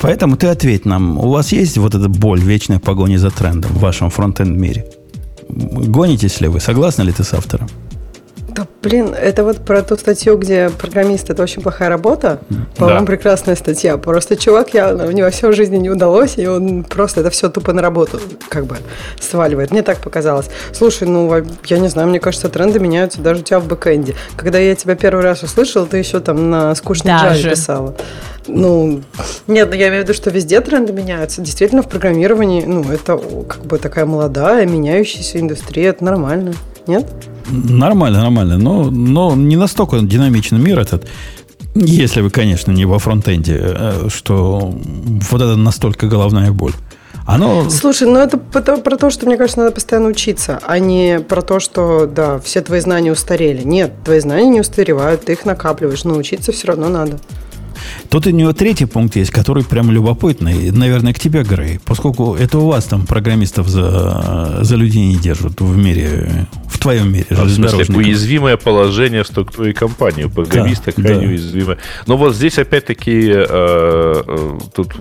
Поэтому 0.02 0.38
ты 0.38 0.48
ответь 0.48 0.86
нам, 0.86 1.18
у 1.18 1.30
вас 1.32 1.52
есть 1.52 1.78
вот 1.78 1.96
эта 1.96 2.08
боль 2.10 2.40
вечной 2.40 2.80
погони 2.80 3.18
за 3.18 3.32
трендом 3.32 3.72
в 3.72 3.80
вашем 3.80 4.10
фронтенд 4.10 4.56
мире? 4.58 4.86
Гонитесь 5.50 6.42
ли 6.42 6.48
вы? 6.48 6.60
Согласны 6.60 7.02
ли 7.04 7.12
ты 7.12 7.24
с 7.24 7.34
автором? 7.34 7.68
Да, 8.56 8.68
блин, 8.82 9.14
это 9.20 9.44
вот 9.44 9.58
про 9.58 9.82
ту 9.84 9.96
статью, 9.96 10.38
где 10.38 10.70
программист 10.70 11.30
это 11.30 11.44
очень 11.44 11.62
плохая 11.62 11.90
работа. 11.90 12.40
По-моему, 12.78 13.02
Да. 13.02 13.06
прекрасная 13.06 13.56
статья. 13.56 13.98
Просто 13.98 14.36
чувак 14.36 14.74
явно, 14.74 15.06
у 15.06 15.12
него 15.12 15.30
все 15.30 15.50
в 15.50 15.54
жизни 15.54 15.78
не 15.78 15.90
удалось, 15.90 16.38
и 16.38 16.48
он 16.48 16.84
просто 16.84 17.22
это 17.22 17.30
все 17.30 17.50
тупо 17.50 17.74
на 17.74 17.82
работу 17.82 18.20
как 18.50 18.66
бы 18.66 18.78
сваливает. 19.20 19.72
Мне 19.72 19.82
так 19.84 20.00
показалось. 20.00 20.48
Слушай, 20.74 21.08
ну, 21.08 21.32
я 21.66 21.80
не 21.80 21.88
знаю, 21.88 22.08
мне 22.10 22.20
кажется, 22.20 22.50
тренды 22.50 22.80
меняются 22.80 23.22
даже 23.22 23.42
у 23.42 23.44
тебя 23.44 23.60
в 23.60 23.68
бэкэнде. 23.68 24.16
Когда 24.36 24.58
я 24.58 24.76
тебя 24.76 24.96
первый 24.96 25.24
раз 25.24 25.44
услышала, 25.44 25.86
ты 25.86 25.98
еще 25.98 26.20
там 26.20 26.50
на 26.50 26.74
скучной 26.76 27.14
Даже. 27.14 27.48
Java 27.48 27.52
писала. 27.52 27.96
Ну, 28.48 29.02
нет, 29.48 29.70
ну, 29.70 29.76
я 29.76 29.90
имею 29.90 30.02
в 30.02 30.04
виду, 30.06 30.14
что 30.16 30.32
везде 30.32 30.60
тренды 30.62 30.92
меняются. 30.92 31.42
Действительно, 31.42 31.84
в 31.84 31.88
программировании, 31.88 32.64
ну, 32.66 32.84
это 32.92 33.20
как 33.48 33.64
бы 33.66 33.78
такая 33.78 34.06
молодая, 34.06 34.66
меняющаяся 34.66 35.40
индустрия, 35.40 35.90
это 35.90 36.04
нормально. 36.04 36.54
Нет? 36.88 37.06
Нормально, 37.52 38.22
нормально. 38.22 38.39
Но, 38.44 38.90
но 38.90 39.36
не 39.36 39.56
настолько 39.56 40.00
динамичный 40.00 40.60
мир 40.60 40.80
этот. 40.80 41.08
Если 41.76 42.22
вы, 42.22 42.30
конечно, 42.30 42.72
не 42.72 42.86
во 42.86 43.00
фронтенде, 43.00 43.58
э, 43.62 44.08
что 44.10 44.74
вот 45.30 45.42
это 45.42 45.56
настолько 45.56 46.08
головная 46.08 46.52
боль. 46.52 46.74
Оно... 47.26 47.70
Слушай, 47.70 48.08
ну 48.08 48.18
это 48.18 48.40
про 48.40 48.62
то, 48.62 48.78
про 48.78 48.98
то, 48.98 49.12
что, 49.12 49.28
мне 49.28 49.38
кажется, 49.38 49.60
надо 49.60 49.72
постоянно 49.72 50.08
учиться, 50.08 50.60
а 50.66 50.80
не 50.80 51.20
про 51.20 51.44
то, 51.44 51.60
что, 51.60 52.08
да, 52.08 52.40
все 52.40 52.62
твои 52.62 52.80
знания 52.80 53.12
устарели. 53.12 53.62
Нет, 53.62 53.92
твои 54.04 54.20
знания 54.20 54.50
не 54.50 54.62
устаревают, 54.62 55.26
ты 55.26 55.34
их 55.34 55.46
накапливаешь, 55.46 56.04
но 56.06 56.16
учиться 56.16 56.52
все 56.52 56.68
равно 56.68 56.90
надо. 56.90 57.20
Тут 58.10 58.28
у 58.28 58.30
него 58.32 58.54
третий 58.54 58.86
пункт 58.86 59.16
есть, 59.16 59.32
который 59.32 59.64
прям 59.64 59.92
любопытный. 59.92 60.72
Наверное, 60.72 61.14
к 61.14 61.20
тебе, 61.20 61.44
Грей. 61.44 61.80
Поскольку 61.86 62.36
это 62.36 62.58
у 62.60 62.68
вас 62.68 62.86
там 62.86 63.06
программистов 63.06 63.68
за, 63.68 64.60
за 64.62 64.76
людей 64.76 65.08
не 65.08 65.18
держат 65.18 65.62
в 65.62 65.78
мире, 65.78 66.48
в 66.68 66.80
твоем 66.80 67.12
мире. 67.12 67.28
А, 67.32 67.44
в 67.44 67.50
смысле, 67.50 67.86
уязвимое 67.96 68.58
положение 68.58 69.24
в 69.24 69.28
структуре 69.28 69.74
компании. 69.74 70.24
У 70.24 70.30
программиста 70.30 70.94
Да, 70.96 71.02
крайне 71.02 71.26
да. 71.26 71.28
уязвимое. 71.28 71.78
Но 72.08 72.18
вот 72.18 72.36
здесь 72.36 72.58
опять-таки 72.58 73.30
э, 73.32 73.46
э, 73.50 74.60
тут 74.74 74.94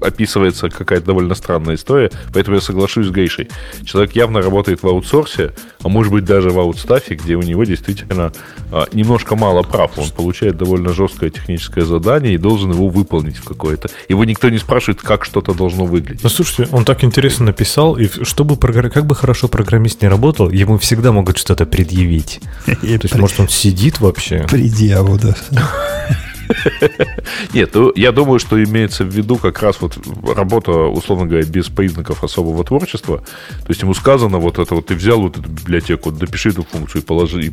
описывается 0.00 0.68
какая-то 0.68 1.06
довольно 1.06 1.34
странная 1.34 1.76
история, 1.76 2.10
поэтому 2.32 2.56
я 2.56 2.60
соглашусь 2.60 3.06
с 3.06 3.10
Гейшей. 3.10 3.48
Человек 3.84 4.12
явно 4.16 4.42
работает 4.42 4.82
в 4.82 4.86
аутсорсе, 4.86 5.52
а 5.82 5.88
может 5.88 6.12
быть 6.12 6.24
даже 6.24 6.50
в 6.50 6.58
аутстафе, 6.58 7.14
где 7.14 7.36
у 7.36 7.42
него 7.42 7.64
действительно 7.64 8.32
э, 8.72 8.84
немножко 8.92 9.36
мало 9.36 9.62
прав. 9.62 9.98
Он 9.98 10.10
получает 10.10 10.56
довольно 10.56 10.92
жесткое 10.92 11.30
техническое 11.30 11.84
задание 11.84 12.19
и 12.28 12.36
должен 12.36 12.72
его 12.72 12.88
выполнить 12.88 13.36
в 13.36 13.44
какое-то. 13.44 13.90
Его 14.08 14.24
никто 14.24 14.48
не 14.48 14.58
спрашивает, 14.58 15.00
как 15.02 15.24
что-то 15.24 15.54
должно 15.54 15.84
выглядеть. 15.84 16.22
Ну, 16.22 16.28
слушайте, 16.28 16.72
он 16.72 16.84
так 16.84 17.04
интересно 17.04 17.46
написал, 17.46 17.96
и 17.96 18.08
чтобы 18.24 18.56
как 18.56 19.06
бы 19.06 19.14
хорошо 19.14 19.48
программист 19.48 20.02
не 20.02 20.08
работал, 20.08 20.50
ему 20.50 20.78
всегда 20.78 21.12
могут 21.12 21.38
что-то 21.38 21.66
предъявить. 21.66 22.40
То 22.66 22.76
есть, 22.82 23.14
может, 23.16 23.40
он 23.40 23.48
сидит 23.48 24.00
вообще? 24.00 24.46
Предъяву, 24.48 25.18
да. 25.18 25.36
Нет, 27.54 27.70
ну, 27.74 27.92
я 27.94 28.12
думаю, 28.12 28.38
что 28.38 28.62
имеется 28.62 29.04
в 29.04 29.08
виду 29.08 29.36
как 29.36 29.62
раз 29.62 29.76
вот 29.80 29.98
работа, 30.26 30.72
условно 30.72 31.26
говоря, 31.26 31.44
без 31.44 31.68
признаков 31.68 32.24
особого 32.24 32.64
творчества. 32.64 33.18
То 33.18 33.68
есть 33.68 33.82
ему 33.82 33.94
сказано 33.94 34.38
вот 34.38 34.58
это 34.58 34.74
вот, 34.74 34.86
ты 34.86 34.94
взял 34.94 35.20
вот 35.20 35.38
эту 35.38 35.48
библиотеку, 35.48 36.10
допиши 36.10 36.50
эту 36.50 36.62
функцию, 36.62 37.02
положи, 37.02 37.52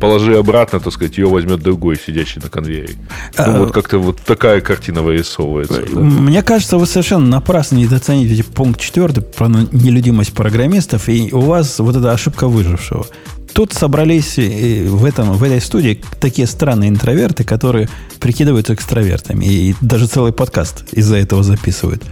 положи 0.00 0.36
обратно, 0.36 0.80
так 0.80 0.92
сказать, 0.92 1.18
ее 1.18 1.26
возьмет 1.26 1.60
другой, 1.60 1.98
сидящий 1.98 2.40
на 2.42 2.48
конвейере. 2.48 2.94
А, 3.36 3.50
Ну, 3.50 3.64
вот 3.64 3.72
как-то 3.72 3.98
вот 3.98 4.20
такая 4.20 4.60
картина 4.60 5.02
вырисовывается. 5.02 5.82
да. 5.82 6.00
Мне 6.00 6.42
кажется, 6.42 6.78
вы 6.78 6.86
совершенно 6.86 7.26
напрасно 7.26 7.76
недооцените 7.76 8.44
пункт 8.44 8.80
четвертый 8.80 9.22
про 9.22 9.48
нелюдимость 9.48 10.32
программистов, 10.32 11.08
и 11.08 11.30
у 11.32 11.40
вас 11.40 11.78
вот 11.78 11.96
эта 11.96 12.12
ошибка 12.12 12.48
выжившего. 12.48 13.06
Тут 13.56 13.72
собрались 13.72 14.36
в, 14.36 15.02
этом, 15.06 15.32
в 15.32 15.42
этой 15.42 15.62
студии 15.62 16.02
такие 16.20 16.46
странные 16.46 16.90
интроверты, 16.90 17.42
которые 17.42 17.88
прикидываются 18.20 18.74
экстравертами. 18.74 19.46
И 19.46 19.74
даже 19.80 20.06
целый 20.08 20.34
подкаст 20.34 20.84
из-за 20.92 21.16
этого 21.16 21.42
записывают. 21.42 22.02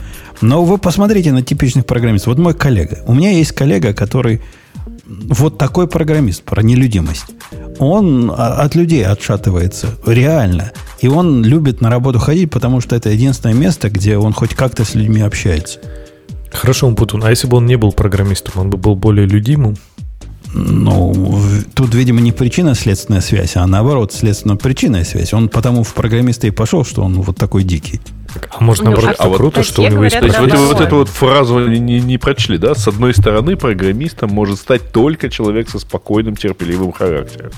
Но 0.40 0.64
вы 0.64 0.78
посмотрите 0.78 1.32
на 1.32 1.42
типичных 1.42 1.84
программистов. 1.84 2.28
Вот 2.28 2.38
мой 2.38 2.54
коллега. 2.54 3.00
У 3.06 3.12
меня 3.12 3.30
есть 3.32 3.52
коллега, 3.52 3.92
который 3.92 4.40
вот 5.04 5.58
такой 5.58 5.86
программист 5.86 6.44
про 6.44 6.62
нелюдимость. 6.62 7.26
Он 7.78 8.32
от 8.34 8.74
людей 8.74 9.04
отшатывается. 9.04 9.88
Реально. 10.06 10.72
И 11.00 11.08
он 11.08 11.44
любит 11.44 11.82
на 11.82 11.90
работу 11.90 12.20
ходить, 12.20 12.50
потому 12.50 12.80
что 12.80 12.96
это 12.96 13.10
единственное 13.10 13.54
место, 13.54 13.90
где 13.90 14.16
он 14.16 14.32
хоть 14.32 14.54
как-то 14.54 14.86
с 14.86 14.94
людьми 14.94 15.20
общается. 15.20 15.78
Хорошо, 16.50 16.86
Умпутун, 16.86 17.22
а 17.22 17.28
если 17.28 17.48
бы 17.48 17.58
он 17.58 17.66
не 17.66 17.76
был 17.76 17.92
программистом, 17.92 18.54
он 18.62 18.70
бы 18.70 18.78
был 18.78 18.94
более 18.94 19.26
людимым? 19.26 19.76
Ну, 20.56 21.12
тут, 21.74 21.94
видимо, 21.94 22.20
не 22.20 22.30
причинно-следственная 22.32 23.20
связь, 23.20 23.56
а 23.56 23.66
наоборот, 23.66 24.12
следственно-причинная 24.12 25.04
связь. 25.04 25.32
Он 25.32 25.48
потому 25.48 25.82
в 25.82 25.92
программиста 25.94 26.46
и 26.46 26.50
пошел, 26.50 26.84
что 26.84 27.02
он 27.02 27.20
вот 27.20 27.36
такой 27.36 27.64
дикий. 27.64 28.00
А 28.56 28.62
может, 28.62 28.82
У 28.82 28.86
него- 28.86 28.94
наоборот, 28.96 29.16
а 29.18 29.22
это 29.22 29.28
вот 29.30 29.36
круто, 29.38 29.62
что 29.64 29.82
у 29.82 29.88
него 29.88 30.04
есть 30.04 30.18
То 30.18 30.26
есть 30.26 30.38
вот, 30.38 30.80
эту 30.80 30.96
вот 30.96 31.08
фразу 31.08 31.58
не, 31.68 31.78
не- 31.80 32.00
не 32.00 32.18
прочли, 32.18 32.56
да? 32.58 32.74
С 32.74 32.86
одной 32.86 33.14
стороны, 33.14 33.56
программистом 33.56 34.30
может 34.30 34.58
стать 34.60 34.92
только 34.92 35.28
человек 35.28 35.68
со 35.70 35.78
спокойным, 35.80 36.36
терпеливым 36.36 36.92
характером. 36.92 37.50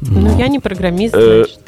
Ну, 0.00 0.38
я 0.38 0.46
не 0.48 0.60
программист, 0.60 1.14
Э, 1.16 1.44
значит. 1.44 1.58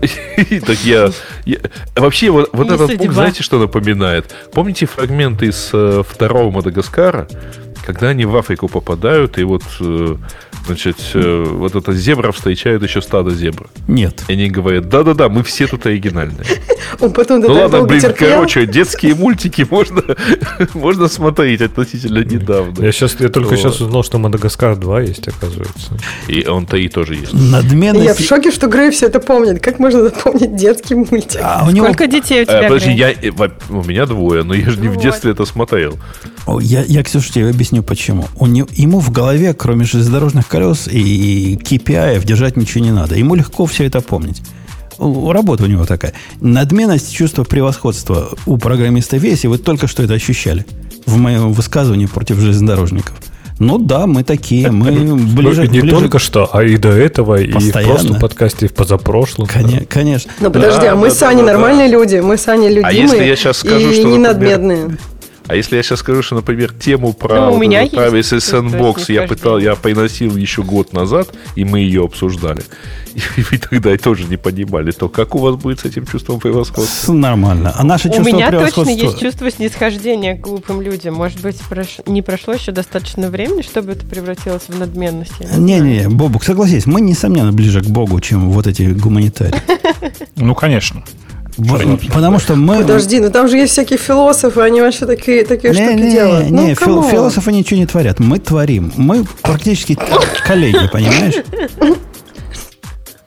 Так 0.66 0.78
я... 0.84 1.10
я- 1.44 1.58
Вообще, 1.96 2.30
вот, 2.30 2.48
этот 2.54 2.78
судьба. 2.90 2.98
пункт, 2.98 3.14
знаете, 3.14 3.42
что 3.42 3.58
напоминает? 3.60 4.34
Помните 4.52 4.86
фрагменты 4.86 5.46
из 5.46 5.70
э, 5.72 6.02
второго 6.08 6.50
Мадагаскара? 6.50 7.28
Когда 7.92 8.08
они 8.08 8.24
в 8.24 8.36
Африку 8.36 8.68
попадают, 8.68 9.38
и 9.38 9.42
вот, 9.44 9.62
э, 9.80 10.16
значит, 10.66 10.96
э, 11.14 11.44
вот 11.50 11.74
эта 11.74 11.92
зебра 11.92 12.32
встречает 12.32 12.82
еще 12.82 13.02
стадо 13.02 13.30
зебр. 13.30 13.68
Нет. 13.88 14.22
И 14.28 14.32
они 14.32 14.48
говорят, 14.50 14.88
да-да-да, 14.88 15.28
мы 15.28 15.42
все 15.42 15.66
тут 15.66 15.86
оригинальные. 15.86 16.44
Он 17.00 17.12
потом 17.12 17.40
Ну 17.40 17.52
ладно, 17.52 17.82
блин, 17.82 18.00
терпел. 18.00 18.28
короче, 18.30 18.66
детские 18.66 19.14
мультики 19.14 19.66
можно, 19.70 20.02
можно 20.74 21.08
смотреть 21.08 21.60
относительно 21.62 22.18
недавно. 22.24 22.82
Я, 22.84 22.92
сейчас, 22.92 23.16
я 23.20 23.28
только 23.28 23.50
Вот. 23.50 23.58
сейчас 23.58 23.80
узнал, 23.80 24.02
что 24.04 24.18
Мадагаскар 24.18 24.76
2 24.76 25.00
есть, 25.02 25.28
оказывается. 25.28 25.92
И 26.28 26.46
он-то 26.46 26.76
и 26.76 26.88
тоже 26.88 27.14
есть. 27.14 27.32
Я 27.32 27.38
в 27.38 27.50
Надменность... 27.50 28.26
шоке, 28.26 28.50
что 28.50 28.66
Грей 28.68 28.90
все 28.90 29.06
это 29.06 29.20
помнит. 29.20 29.62
Как 29.62 29.78
можно 29.78 30.02
запомнить 30.04 30.56
детский 30.56 30.94
мультик? 30.94 31.40
А 31.42 31.64
у 31.66 31.70
него... 31.70 31.86
Сколько 31.86 32.06
детей 32.06 32.40
у 32.40 32.42
Э, 32.42 32.46
тебя, 32.46 32.62
подожди, 32.64 32.94
Грей? 32.94 33.16
я, 33.22 33.50
у 33.68 33.82
меня 33.84 34.06
двое, 34.06 34.42
но 34.42 34.54
я 34.54 34.70
же 34.70 34.80
не 34.80 34.88
в 34.88 34.94
Вот. 34.94 35.02
детстве 35.02 35.30
это 35.32 35.44
смотрел. 35.44 35.98
Я, 36.60 36.82
я, 36.82 37.02
Ксюша, 37.02 37.32
тебе 37.32 37.50
объясню, 37.50 37.82
почему. 37.82 38.26
У 38.36 38.46
не- 38.46 38.66
ему 38.72 39.00
в 39.00 39.10
голове, 39.10 39.54
кроме 39.54 39.84
железнодорожных 39.84 40.48
колес 40.48 40.88
и 40.88 41.56
KPI, 41.56 42.24
держать 42.24 42.56
ничего 42.56 42.84
не 42.84 42.92
надо. 42.92 43.14
Ему 43.14 43.34
легко 43.34 43.66
все 43.66 43.86
это 43.86 44.00
помнить. 44.00 44.42
Работа 44.98 45.64
у 45.64 45.66
него 45.66 45.86
такая. 45.86 46.12
Надменность, 46.40 47.12
чувство 47.12 47.44
превосходства 47.44 48.30
у 48.46 48.58
программистов 48.58 49.22
есть, 49.22 49.44
и 49.44 49.48
вы 49.48 49.58
только 49.58 49.86
что 49.86 50.02
это 50.02 50.14
ощущали 50.14 50.66
в 51.06 51.16
моем 51.16 51.52
высказывании 51.52 52.06
против 52.06 52.38
железнодорожников. 52.38 53.14
Ну 53.58 53.78
да, 53.78 54.06
мы 54.06 54.24
такие, 54.24 54.70
мы 54.70 54.90
ближе... 55.34 55.68
Не 55.68 55.80
ближе... 55.80 55.94
только 55.94 56.18
что, 56.18 56.48
а 56.52 56.64
и 56.64 56.76
до 56.76 56.88
этого, 56.88 57.36
Постоянно. 57.36 57.58
и 57.58 57.70
в 57.70 57.86
прошлом 57.86 58.20
подкасте, 58.20 58.66
и 58.66 58.68
в 58.68 58.74
позапрошлом. 58.74 59.46
Конечно. 59.46 59.86
конечно. 59.86 60.32
Ну 60.40 60.50
подожди, 60.50 60.86
а 60.86 60.96
мы 60.96 61.08
да, 61.08 61.14
с 61.14 61.22
Аней 61.22 61.44
да, 61.44 61.52
нормальные 61.52 61.88
да. 61.88 61.92
люди, 61.92 62.16
мы 62.16 62.38
с 62.38 62.48
Аней 62.48 62.68
любимые 62.68 62.88
а 62.88 62.92
если 62.92 63.22
я 63.22 63.36
сейчас 63.36 63.58
скажу, 63.58 63.90
и 63.90 63.94
что, 63.94 64.08
не 64.08 64.18
надменные. 64.18 64.96
А 65.50 65.56
если 65.56 65.74
я 65.74 65.82
сейчас 65.82 65.98
скажу, 65.98 66.22
что, 66.22 66.36
например, 66.36 66.72
тему 66.72 67.12
про 67.12 67.46
ну, 67.46 67.54
у 67.54 67.58
меня 67.58 67.84
Travis 67.84 68.32
есть, 68.34 68.52
Sandbox 68.52 69.12
я 69.12 69.26
пытал, 69.26 69.58
я 69.58 69.74
приносил 69.74 70.36
еще 70.36 70.62
год 70.62 70.92
назад, 70.92 71.34
и 71.56 71.64
мы 71.64 71.80
ее 71.80 72.04
обсуждали, 72.04 72.62
и 73.14 73.42
вы 73.50 73.58
тогда 73.58 73.96
тоже 73.96 74.26
не 74.26 74.36
понимали, 74.36 74.92
то 74.92 75.08
как 75.08 75.34
у 75.34 75.38
вас 75.38 75.56
будет 75.56 75.80
с 75.80 75.84
этим 75.86 76.06
чувством 76.06 76.38
превосходства? 76.38 77.12
Нормально. 77.12 77.72
А 77.74 77.82
наше 77.82 78.10
чувство 78.10 78.22
У 78.22 78.26
меня 78.26 78.48
точно 78.48 78.90
есть 78.90 79.18
чувство 79.18 79.50
снисхождения 79.50 80.36
к 80.36 80.40
глупым 80.40 80.82
людям. 80.82 81.14
Может 81.14 81.40
быть, 81.40 81.56
прош... 81.68 81.96
не 82.06 82.22
прошло 82.22 82.54
еще 82.54 82.70
достаточно 82.70 83.28
времени, 83.28 83.62
чтобы 83.62 83.90
это 83.90 84.06
превратилось 84.06 84.68
в 84.68 84.78
надменность? 84.78 85.32
Не-не-не, 85.40 86.08
Бобук, 86.08 86.44
согласись, 86.44 86.86
мы, 86.86 87.00
несомненно, 87.00 87.52
ближе 87.52 87.82
к 87.82 87.86
Богу, 87.86 88.20
чем 88.20 88.50
вот 88.50 88.68
эти 88.68 88.82
гуманитарии. 88.82 89.60
Ну, 90.36 90.54
конечно. 90.54 91.04
Потому 92.12 92.38
что 92.38 92.56
мы... 92.56 92.80
Подожди, 92.80 93.20
ну 93.20 93.30
там 93.30 93.48
же 93.48 93.56
есть 93.56 93.72
всякие 93.72 93.98
философы, 93.98 94.60
они 94.60 94.80
вообще 94.80 95.06
такие, 95.06 95.44
такие 95.44 95.72
не, 95.72 95.84
штуки 95.84 96.00
не, 96.00 96.12
делают. 96.12 96.50
Не, 96.50 96.76
ну, 96.86 97.02
философы 97.02 97.52
ничего 97.52 97.78
не 97.78 97.86
творят. 97.86 98.18
Мы 98.18 98.38
творим. 98.38 98.92
Мы 98.96 99.24
практически 99.42 99.98
коллеги, 100.44 100.88
понимаешь? 100.92 101.34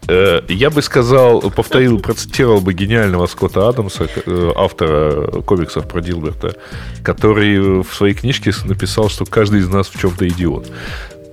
Э, 0.07 0.41
я 0.49 0.69
бы 0.69 0.81
сказал, 0.81 1.41
повторил, 1.41 1.99
процитировал 1.99 2.59
бы 2.59 2.73
гениального 2.73 3.25
Скотта 3.27 3.69
Адамса, 3.69 4.09
э, 4.25 4.51
автора 4.55 5.41
комиксов 5.41 5.87
про 5.87 6.01
Дилберта, 6.01 6.55
который 7.03 7.81
в 7.83 7.93
своей 7.93 8.13
книжке 8.13 8.51
написал, 8.65 9.09
что 9.09 9.25
каждый 9.25 9.61
из 9.61 9.69
нас 9.69 9.87
в 9.87 9.99
чем-то 9.99 10.27
идиот. 10.27 10.69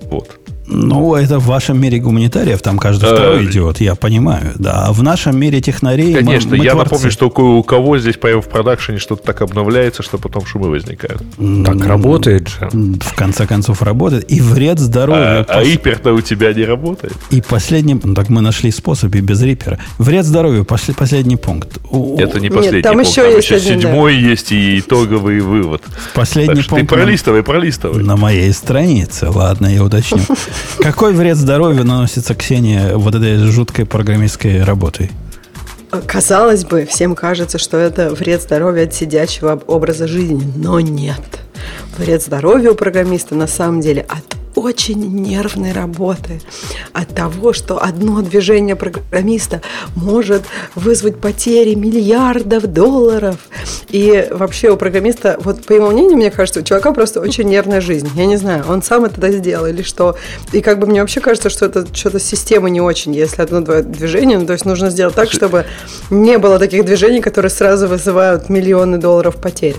Вот. 0.03 0.40
Ну, 0.71 1.15
это 1.15 1.37
в 1.37 1.45
вашем 1.45 1.79
мире 1.79 1.99
гуманитариев, 1.99 2.61
там 2.61 2.79
каждый 2.79 3.09
э, 3.09 3.13
второй 3.13 3.45
идиот, 3.45 3.81
я 3.81 3.95
понимаю. 3.95 4.53
Да, 4.55 4.85
а 4.87 4.93
в 4.93 5.03
нашем 5.03 5.37
мире 5.37 5.61
технарей 5.61 6.13
Конечно, 6.13 6.51
мы, 6.51 6.57
мы 6.57 6.63
я 6.63 6.71
творцы. 6.71 6.91
напомню, 6.91 7.11
что 7.11 7.27
у 7.27 7.63
кого 7.63 7.99
здесь 7.99 8.15
прямо 8.15 8.41
в 8.41 8.47
продакшене 8.47 8.97
что-то 8.97 9.23
так 9.23 9.41
обновляется, 9.41 10.01
что 10.01 10.17
потом 10.17 10.45
шумы 10.45 10.69
возникают. 10.69 11.21
Так 11.65 11.85
работает 11.85 12.47
же. 12.47 12.69
В 12.71 13.15
конце 13.15 13.45
концов 13.45 13.81
работает. 13.81 14.31
И 14.31 14.39
вред 14.39 14.79
здоровью. 14.79 15.41
А, 15.41 15.43
пос... 15.43 15.55
а 15.57 15.63
рипер-то 15.63 16.13
у 16.13 16.21
тебя 16.21 16.53
не 16.53 16.63
работает. 16.63 17.13
И 17.31 17.41
последний, 17.41 17.99
ну 18.01 18.13
так 18.13 18.29
мы 18.29 18.41
нашли 18.41 18.71
способ 18.71 19.13
и 19.15 19.19
без 19.19 19.41
рипера. 19.41 19.77
Вред 19.97 20.25
здоровью, 20.25 20.63
пошли, 20.63 20.93
последний 20.93 21.35
пункт. 21.35 21.79
Это 22.17 22.39
не 22.39 22.49
последний 22.49 22.77
Нет, 22.77 22.83
там 22.83 22.95
пункт, 22.95 23.09
еще 23.09 23.23
там 23.23 23.35
есть 23.35 23.49
еще 23.49 23.55
один, 23.55 23.81
седьмой 23.81 24.13
да. 24.13 24.29
есть 24.29 24.51
и 24.51 24.79
итоговый 24.79 25.41
вывод. 25.41 25.83
Последний 26.13 26.63
пункт. 26.63 26.87
Ты 26.87 26.95
пролистывай, 26.95 27.43
пролистывай. 27.43 28.03
На 28.03 28.15
моей 28.15 28.53
странице, 28.53 29.29
ладно, 29.29 29.67
я 29.67 29.83
уточню. 29.83 30.19
Какой 30.79 31.13
вред 31.13 31.37
здоровью 31.37 31.83
наносится, 31.85 32.35
Ксения, 32.35 32.95
вот 32.95 33.15
этой 33.15 33.37
жуткой 33.37 33.85
программистской 33.85 34.63
работой? 34.63 35.11
Казалось 36.07 36.63
бы, 36.63 36.85
всем 36.85 37.15
кажется, 37.15 37.57
что 37.57 37.77
это 37.77 38.11
вред 38.11 38.41
здоровью 38.41 38.85
от 38.85 38.93
сидячего 38.93 39.61
образа 39.67 40.07
жизни, 40.07 40.51
но 40.55 40.79
нет. 40.79 41.21
Вред 41.97 42.23
здоровью 42.23 42.71
у 42.71 42.75
программиста 42.75 43.35
на 43.35 43.47
самом 43.47 43.81
деле 43.81 44.05
от 44.07 44.40
очень 44.55 45.21
нервной 45.21 45.71
работы, 45.71 46.41
от 46.93 47.09
того, 47.15 47.53
что 47.53 47.81
одно 47.81 48.21
движение 48.21 48.75
программиста 48.75 49.61
может 49.95 50.43
вызвать 50.75 51.19
потери 51.19 51.75
миллиардов 51.75 52.67
долларов. 52.67 53.37
И 53.89 54.27
вообще 54.31 54.69
у 54.69 54.77
программиста, 54.77 55.37
вот 55.39 55.65
по 55.65 55.73
его 55.73 55.89
мнению, 55.89 56.17
мне 56.17 56.31
кажется, 56.31 56.61
у 56.61 56.63
чувака 56.63 56.91
просто 56.93 57.19
очень 57.19 57.45
нервная 57.45 57.81
жизнь. 57.81 58.09
Я 58.15 58.25
не 58.25 58.37
знаю, 58.37 58.65
он 58.67 58.81
сам 58.81 59.05
это 59.05 59.31
сделал 59.31 59.65
или 59.67 59.81
что. 59.81 60.17
И 60.51 60.61
как 60.61 60.79
бы 60.79 60.87
мне 60.87 61.01
вообще 61.01 61.21
кажется, 61.21 61.49
что 61.49 61.65
это 61.65 61.85
что-то 61.93 62.19
система 62.19 62.69
не 62.69 62.81
очень, 62.81 63.13
если 63.13 63.41
одно 63.41 63.61
движение, 63.61 64.37
ну, 64.37 64.45
то 64.45 64.53
есть 64.53 64.65
нужно 64.65 64.89
сделать 64.89 65.15
так, 65.15 65.31
чтобы 65.31 65.65
не 66.09 66.37
было 66.37 66.59
таких 66.59 66.85
движений, 66.85 67.21
которые 67.21 67.49
сразу 67.49 67.87
вызывают 67.87 68.49
миллионы 68.49 68.97
долларов 68.97 69.35
потерь. 69.37 69.75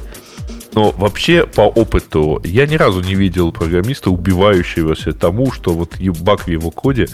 Но 0.75 0.91
вообще, 0.91 1.47
по 1.47 1.63
опыту, 1.63 2.41
я 2.45 2.67
ни 2.67 2.77
разу 2.77 3.01
не 3.03 3.15
видел 3.15 3.53
программиста, 3.53 4.11
убивающегося 4.11 5.13
тому, 5.13 5.53
что 5.53 5.73
вот 5.73 5.97
баг 6.21 6.47
в 6.47 6.49
его 6.49 6.71
коде 6.71 7.09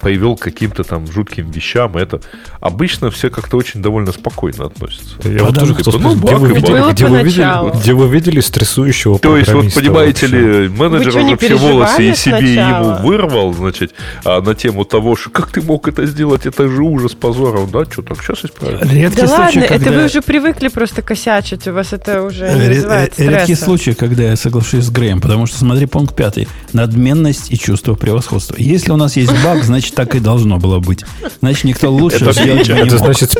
привел 0.00 0.36
к 0.36 0.40
каким-то 0.40 0.84
там 0.84 1.06
жутким 1.10 1.50
вещам. 1.50 1.96
Это 1.96 2.20
обычно 2.60 3.10
все 3.10 3.30
как-то 3.30 3.56
очень 3.56 3.82
довольно 3.82 4.12
спокойно 4.12 4.66
относятся. 4.66 5.16
Я 5.24 5.44
вот 5.44 5.58
тоже 5.58 5.74
хотел 5.74 5.98
ну, 5.98 6.14
где, 6.14 6.36
вы 6.36 6.48
видели, 6.48 6.92
где, 6.92 7.06
вы 7.06 7.22
видели, 7.22 7.80
где 7.80 7.92
вы 7.92 8.08
видели 8.08 8.40
стрессующего 8.40 9.18
То 9.18 9.36
есть, 9.36 9.52
вот 9.52 9.74
понимаете 9.74 10.26
вообще? 10.26 10.62
ли, 10.62 10.68
менеджер 10.68 11.16
уже 11.16 11.36
все 11.36 11.54
волосы 11.56 12.10
и 12.10 12.14
себе 12.14 12.54
ему 12.54 12.96
вырвал, 13.02 13.52
значит, 13.52 13.94
а 14.24 14.40
на 14.40 14.54
тему 14.54 14.84
того, 14.84 15.16
что 15.16 15.30
как 15.30 15.50
ты 15.50 15.62
мог 15.62 15.88
это 15.88 16.06
сделать, 16.06 16.46
это 16.46 16.68
же 16.68 16.82
ужас, 16.82 17.14
позор. 17.14 17.56
Он, 17.56 17.70
да, 17.70 17.84
что 17.84 18.02
так, 18.02 18.22
сейчас 18.22 18.44
исправим. 18.44 18.78
Редкий 18.80 19.20
да 19.20 19.26
случай, 19.26 19.60
ладно, 19.60 19.62
когда... 19.62 19.90
это 19.90 19.98
вы 19.98 20.04
уже 20.06 20.22
привыкли 20.22 20.68
просто 20.68 21.02
косячить, 21.02 21.66
у 21.66 21.72
вас 21.72 21.92
это 21.92 22.22
уже 22.22 22.52
не 22.54 22.80
бывает 23.00 23.12
стресса. 23.14 23.30
Редкий 23.32 23.54
случай, 23.54 23.94
когда 23.94 24.22
я 24.24 24.36
соглашусь 24.36 24.84
с 24.84 24.90
Греем, 24.90 25.20
потому 25.20 25.46
что, 25.46 25.58
смотри, 25.58 25.86
пункт 25.86 26.14
пятый. 26.14 26.48
Надменность 26.72 27.50
и 27.50 27.58
чувство 27.58 27.94
превосходства. 27.94 28.56
Если 28.58 28.92
у 28.92 28.96
нас 28.96 29.16
есть 29.16 29.32
баг, 29.42 29.64
значит, 29.64 29.94
так 29.94 30.14
и 30.14 30.20
должно 30.20 30.58
было 30.58 30.78
быть. 30.78 31.04
Значит, 31.40 31.64
никто 31.64 31.90
лучше 31.90 32.24
это 32.24 32.32
сделать 32.32 32.68
не 32.68 32.74
Это 32.74 32.98
значит, 32.98 33.34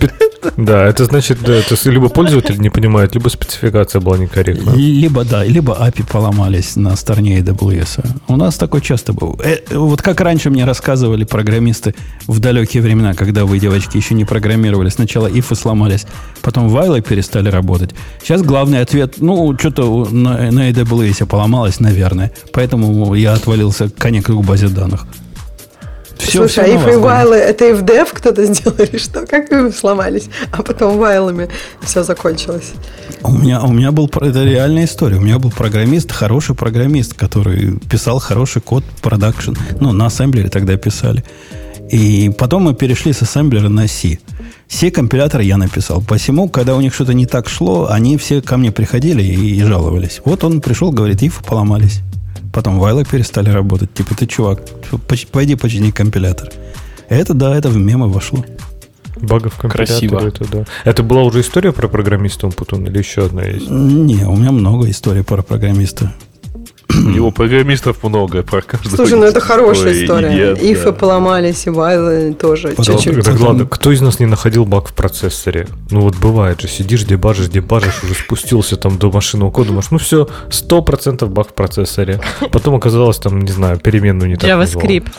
да, 0.56 0.86
это 0.86 1.04
значит, 1.04 1.38
да, 1.42 1.54
это 1.54 1.76
либо 1.90 2.08
пользователь 2.08 2.60
не 2.60 2.70
понимает, 2.70 3.14
либо 3.14 3.28
спецификация 3.28 4.00
была 4.00 4.18
некорректна. 4.18 4.72
Либо, 4.72 5.24
да, 5.24 5.44
либо 5.44 5.74
API 5.74 6.06
поломались 6.10 6.76
на 6.76 6.96
стороне 6.96 7.38
AWS. 7.40 8.06
У 8.28 8.36
нас 8.36 8.56
такое 8.56 8.80
часто 8.80 9.12
было. 9.12 9.36
Э, 9.42 9.58
вот 9.70 10.02
как 10.02 10.20
раньше 10.20 10.50
мне 10.50 10.64
рассказывали 10.64 11.24
программисты 11.24 11.94
в 12.26 12.38
далекие 12.38 12.82
времена, 12.82 13.14
когда 13.14 13.44
вы, 13.44 13.58
девочки, 13.58 13.96
еще 13.96 14.14
не 14.14 14.24
программировали. 14.24 14.88
Сначала 14.88 15.26
ифы 15.26 15.54
сломались, 15.54 16.06
потом 16.42 16.68
вайлы 16.68 17.00
перестали 17.00 17.48
работать. 17.48 17.90
Сейчас 18.22 18.42
главный 18.42 18.80
ответ, 18.80 19.14
ну, 19.18 19.56
что-то 19.58 20.06
на, 20.10 20.50
на 20.50 20.70
AWS 20.70 21.26
поломалось, 21.26 21.80
наверное. 21.80 22.32
Поэтому 22.52 23.14
я 23.14 23.34
отвалился 23.34 23.90
конек 23.90 24.26
к 24.26 24.42
базе 24.42 24.68
данных. 24.68 25.06
Все, 26.20 26.38
Слушай, 26.38 26.50
все 26.50 26.62
а 26.62 26.66
if 26.68 26.92
и 26.92 26.96
вайлы, 26.96 27.36
это 27.36 27.68
и 27.68 27.72
в 27.72 28.12
кто-то 28.12 28.44
сделал 28.52 28.76
или 28.78 28.98
что? 28.98 29.26
Как 29.26 29.50
вы 29.50 29.72
сломались? 29.72 30.28
А 30.52 30.62
потом 30.62 30.98
вайлами 30.98 31.48
все 31.82 32.02
закончилось. 32.02 32.72
У 33.22 33.32
меня, 33.32 33.62
у 33.62 33.72
меня 33.72 33.90
был, 33.90 34.06
это 34.06 34.44
реальная 34.44 34.84
история. 34.84 35.16
У 35.16 35.20
меня 35.20 35.38
был 35.38 35.50
программист, 35.50 36.12
хороший 36.12 36.54
программист, 36.54 37.14
который 37.14 37.78
писал 37.90 38.18
хороший 38.18 38.60
код 38.62 38.84
продакшн. 39.02 39.52
Ну, 39.80 39.92
на 39.92 40.06
ассемблере 40.06 40.48
тогда 40.48 40.76
писали. 40.76 41.24
И 41.90 42.30
потом 42.38 42.64
мы 42.64 42.74
перешли 42.74 43.12
с 43.12 43.22
ассемблера 43.22 43.68
на 43.68 43.88
C. 43.88 44.18
Все 44.68 44.90
компиляторы 44.90 45.42
я 45.42 45.56
написал. 45.56 46.00
Посему, 46.00 46.48
когда 46.48 46.76
у 46.76 46.80
них 46.80 46.94
что-то 46.94 47.12
не 47.12 47.26
так 47.26 47.48
шло, 47.48 47.88
они 47.90 48.16
все 48.16 48.40
ко 48.40 48.56
мне 48.56 48.70
приходили 48.70 49.22
и, 49.22 49.56
и 49.56 49.62
жаловались. 49.62 50.20
Вот 50.24 50.44
он 50.44 50.60
пришел, 50.60 50.92
говорит, 50.92 51.22
ифы 51.22 51.42
поломались. 51.42 52.00
Потом 52.52 52.78
вайлы 52.78 53.04
перестали 53.04 53.50
работать. 53.50 53.92
Типа, 53.94 54.14
ты, 54.14 54.26
чувак, 54.26 54.62
пойди 55.32 55.54
почини 55.54 55.90
компилятор. 55.90 56.50
Это, 57.08 57.34
да, 57.34 57.56
это 57.56 57.68
в 57.68 57.76
мемы 57.76 58.08
вошло. 58.08 58.44
Багов 59.20 59.58
Красиво. 59.58 60.26
Это, 60.26 60.44
да. 60.50 60.64
это 60.84 61.02
была 61.02 61.22
уже 61.22 61.40
история 61.40 61.72
про 61.72 61.88
программиста 61.88 62.46
Умпутун 62.46 62.86
или 62.86 62.98
еще 62.98 63.26
одна 63.26 63.42
есть? 63.42 63.68
Не, 63.68 64.24
у 64.24 64.36
меня 64.36 64.50
много 64.50 64.88
историй 64.88 65.22
про 65.22 65.42
программиста. 65.42 66.14
У 66.94 67.08
него 67.10 67.30
программистов 67.30 68.02
много 68.02 68.42
про 68.42 68.62
каждого. 68.62 68.96
Слушай, 68.96 69.18
ну 69.18 69.24
это 69.24 69.40
хорошая 69.40 69.92
история. 70.04 70.54
Ифы 70.54 70.92
поломались, 70.92 71.66
и 71.66 71.70
вайлы 71.70 72.34
тоже 72.34 72.74
чуть-чуть. 72.76 73.40
Ладно, 73.40 73.66
кто 73.66 73.92
из 73.92 74.00
нас 74.00 74.20
не 74.20 74.26
находил 74.26 74.64
баг 74.64 74.88
в 74.88 74.92
процессоре? 74.92 75.66
Ну 75.90 76.00
вот 76.00 76.16
бывает 76.16 76.60
же, 76.60 76.68
сидишь, 76.68 77.04
дебажишь, 77.04 77.48
дебажишь, 77.48 78.02
уже 78.02 78.14
спустился 78.14 78.76
там 78.76 78.98
до 78.98 79.10
машинного 79.10 79.50
кода, 79.50 79.68
думаешь, 79.68 79.90
ну 79.90 79.98
все, 79.98 80.28
сто 80.50 80.82
процентов 80.82 81.30
баг 81.30 81.48
в 81.48 81.54
процессоре. 81.54 82.20
Потом 82.52 82.74
оказалось 82.74 83.18
там, 83.18 83.40
не 83.40 83.52
знаю, 83.52 83.78
переменную 83.78 84.28
не 84.28 84.36
так 84.36 84.50
JavaScript. 84.50 85.12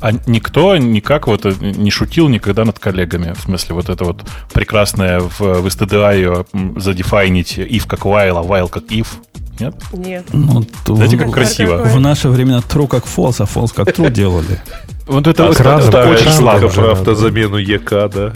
А 0.00 0.12
никто 0.26 0.76
никак 0.78 1.26
вот 1.26 1.44
не 1.60 1.90
шутил 1.90 2.28
никогда 2.28 2.64
над 2.64 2.78
коллегами. 2.78 3.34
В 3.34 3.42
смысле, 3.42 3.74
вот 3.74 3.90
это 3.90 4.04
вот 4.04 4.22
прекрасное 4.52 5.20
в, 5.20 5.40
в 5.40 5.66
STDI 5.66 6.80
задефайнить 6.80 7.58
if 7.58 7.86
как 7.86 8.00
while, 8.00 8.38
а 8.38 8.42
while 8.42 8.70
как 8.70 8.84
if. 8.84 9.08
Нет? 9.60 9.74
Нет. 9.92 10.24
Ну, 10.32 10.64
Знаете, 10.86 11.16
как 11.18 11.30
красиво. 11.30 11.82
В 11.84 12.00
наше 12.00 12.28
время 12.28 12.58
true 12.58 12.88
как 12.88 13.04
false, 13.04 13.36
а 13.40 13.44
false 13.44 13.72
как 13.74 13.88
true 13.88 14.10
делали. 14.10 14.60
Вот 15.06 15.26
это, 15.26 15.48
очень 15.48 16.30
слабо. 16.32 16.68
Про 16.68 16.92
автозамену 16.92 17.56
ЕК, 17.56 17.90
да. 18.12 18.32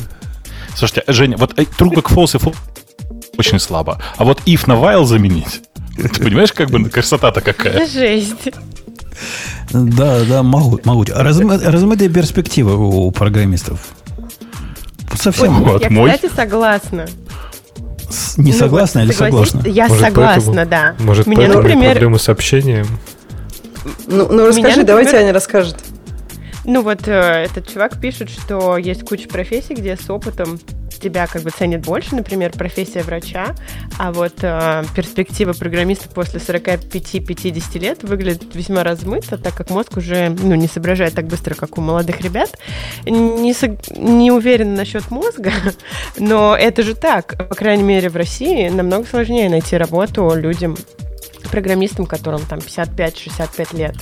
Слушайте, 0.77 1.05
Женя, 1.07 1.37
вот 1.37 1.59
э, 1.59 1.63
true 1.63 1.95
как 1.95 2.11
false 2.11 2.37
и 2.37 2.39
false 2.39 2.57
очень 3.39 3.59
слабо. 3.59 4.01
А 4.17 4.25
вот 4.25 4.41
if 4.47 4.65
на 4.67 4.75
while 4.75 5.05
заменить, 5.05 5.63
ты 5.97 6.23
понимаешь, 6.23 6.53
как 6.53 6.71
бы 6.71 6.89
красота-то 6.89 7.41
какая? 7.41 7.87
Жесть. 7.87 8.51
Да, 9.71 10.25
да, 10.25 10.43
могут, 10.43 10.85
могут. 10.85 11.11
Размы, 11.11 11.59
размытые 11.59 12.11
перспективы 12.11 12.77
у 12.77 13.11
программистов. 13.11 13.95
совсем. 15.17 15.65
Вот, 15.65 15.83
я, 15.83 15.91
мой. 15.91 16.13
кстати, 16.13 16.33
согласна. 16.35 17.07
Не 18.37 18.53
ну, 18.53 18.59
согласна 18.59 19.01
вот, 19.01 19.07
или 19.07 19.15
согласна? 19.15 19.63
Я 19.67 19.89
может, 19.89 20.05
согласна, 20.05 20.53
поэтому, 20.53 20.71
да. 20.71 20.95
Может, 20.99 21.27
Меня, 21.27 21.37
поэтому 21.37 21.63
например... 21.63 21.91
проблемы 21.93 22.19
с 22.19 22.29
общением? 22.29 22.87
Ну, 24.07 24.29
ну 24.31 24.47
расскажи, 24.47 24.59
Меня, 24.59 24.69
например... 24.69 24.87
давайте 24.87 25.17
Аня 25.17 25.33
расскажет. 25.33 25.77
Ну 26.65 26.83
вот 26.83 27.07
э, 27.07 27.45
этот 27.45 27.71
чувак 27.71 28.01
пишет, 28.01 28.31
что 28.31 28.79
есть 28.79 29.05
куча 29.05 29.29
профессий, 29.29 29.75
где 29.75 29.97
с 29.97 30.09
опытом 30.09 30.59
тебя 30.99 31.27
как 31.27 31.43
бы 31.43 31.51
ценят 31.51 31.83
больше, 31.83 32.15
например, 32.15 32.53
профессия 32.53 33.03
врача, 33.03 33.55
а 33.99 34.13
вот 34.13 34.35
э, 34.43 34.85
перспектива 34.95 35.53
программиста 35.53 36.09
после 36.09 36.41
45-50 36.41 37.79
лет 37.79 38.03
выглядит 38.03 38.55
весьма 38.55 38.85
размыто, 38.85 39.39
так 39.39 39.55
как 39.55 39.71
мозг 39.71 39.97
уже 39.97 40.29
ну, 40.31 40.55
не 40.55 40.69
соображает 40.69 41.15
так 41.15 41.27
быстро, 41.27 41.55
как 41.55 41.79
у 41.79 41.81
молодых 41.81 42.21
ребят. 42.21 42.59
Не, 43.05 43.53
со, 43.53 43.77
не 43.97 44.31
уверен 44.31 44.75
насчет 44.75 45.11
мозга, 45.11 45.53
но 46.19 46.57
это 46.57 46.83
же 46.83 46.95
так. 46.95 47.37
По 47.49 47.55
крайней 47.55 47.85
мере, 47.85 48.09
в 48.09 48.17
России 48.17 48.69
намного 48.69 49.07
сложнее 49.07 49.49
найти 49.49 49.77
работу 49.77 50.33
людям, 50.35 50.77
программистам, 51.51 52.07
которым 52.07 52.41
там 52.43 52.59
55-65 52.59 53.77
лет. 53.77 53.97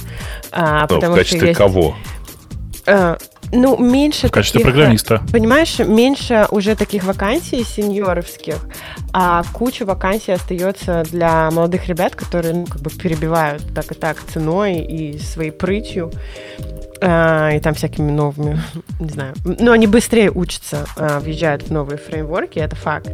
А, 0.51 0.83
Но 0.83 0.89
потому 0.89 1.15
в 1.15 1.17
качестве 1.17 1.39
что 1.39 1.47
есть... 1.49 1.59
кого? 1.59 1.97
Ну, 3.53 3.77
меньше 3.77 4.29
В 4.29 4.31
качестве 4.31 4.61
таких, 4.61 4.75
программиста. 4.75 5.21
Понимаешь, 5.31 5.79
меньше 5.79 6.47
уже 6.51 6.75
таких 6.75 7.05
вакансий 7.05 7.63
сеньоровских, 7.63 8.57
а 9.13 9.43
куча 9.53 9.85
вакансий 9.85 10.33
остается 10.33 11.05
для 11.11 11.51
молодых 11.51 11.87
ребят, 11.87 12.17
которые, 12.17 12.55
ну, 12.55 12.67
как 12.67 12.81
бы 12.81 12.91
перебивают 12.91 13.63
так 13.75 13.93
и 13.93 13.95
так 13.95 14.17
ценой 14.23 14.79
и 14.79 15.19
своей 15.19 15.51
прытью. 15.51 16.11
А, 17.05 17.51
и 17.51 17.59
там 17.59 17.75
всякими 17.75 18.11
новыми, 18.11 18.61
не 19.01 19.09
знаю. 19.09 19.35
Но 19.45 19.73
они 19.73 19.87
быстрее 19.87 20.31
учатся, 20.31 20.87
а, 20.97 21.19
въезжают 21.19 21.65
в 21.65 21.71
новые 21.73 21.99
фреймворки, 21.99 22.61
это 22.61 22.77
факт. 22.77 23.11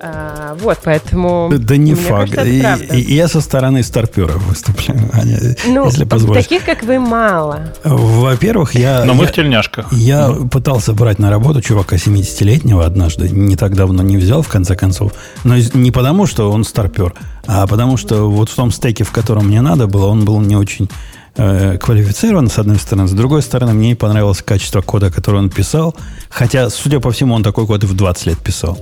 А, 0.00 0.54
вот, 0.60 0.78
поэтому... 0.84 1.50
Да 1.58 1.76
не 1.76 1.94
факт. 1.94 2.32
Кажется, 2.34 2.94
и, 2.94 3.00
и, 3.00 3.14
я 3.14 3.26
со 3.26 3.40
стороны 3.40 3.82
старперов 3.82 4.40
выступляю, 4.46 5.10
Аня, 5.12 5.40
ну, 5.66 5.86
если 5.86 6.04
позволишь. 6.04 6.44
таких, 6.44 6.64
как 6.64 6.84
вы, 6.84 7.00
мало. 7.00 7.72
Во-первых, 7.82 8.76
я... 8.76 9.04
Но 9.04 9.14
мы 9.14 9.24
я, 9.24 9.28
в 9.30 9.32
тельняшках. 9.32 9.92
Я 9.92 10.28
ну. 10.28 10.48
пытался 10.48 10.92
брать 10.92 11.18
на 11.18 11.30
работу 11.30 11.60
чувака 11.60 11.96
70-летнего 11.96 12.84
однажды, 12.84 13.28
не 13.28 13.56
так 13.56 13.74
давно 13.74 14.02
не 14.04 14.16
взял, 14.16 14.42
в 14.42 14.48
конце 14.48 14.76
концов. 14.76 15.12
Но 15.42 15.56
не 15.56 15.90
потому, 15.90 16.26
что 16.26 16.52
он 16.52 16.62
старпер, 16.62 17.14
а 17.48 17.66
потому 17.66 17.96
что 17.96 18.30
вот 18.30 18.50
в 18.50 18.54
том 18.54 18.70
стеке, 18.70 19.02
в 19.02 19.10
котором 19.10 19.48
мне 19.48 19.62
надо 19.62 19.88
было, 19.88 20.06
он 20.06 20.24
был 20.24 20.40
не 20.40 20.54
очень 20.54 20.88
э, 21.36 21.76
квалифицирован, 21.76 22.50
с 22.50 22.58
одной 22.58 22.78
стороны. 22.78 23.08
С 23.08 23.12
другой 23.12 23.42
стороны, 23.42 23.72
мне 23.72 23.88
не 23.88 23.94
понравилось 23.96 24.42
качество 24.42 24.80
кода, 24.80 25.10
который 25.10 25.40
он 25.40 25.50
писал. 25.50 25.96
Хотя, 26.30 26.70
судя 26.70 27.00
по 27.00 27.10
всему, 27.10 27.34
он 27.34 27.42
такой 27.42 27.66
код 27.66 27.82
и 27.82 27.86
в 27.86 27.94
20 27.94 28.26
лет 28.26 28.38
писал. 28.38 28.78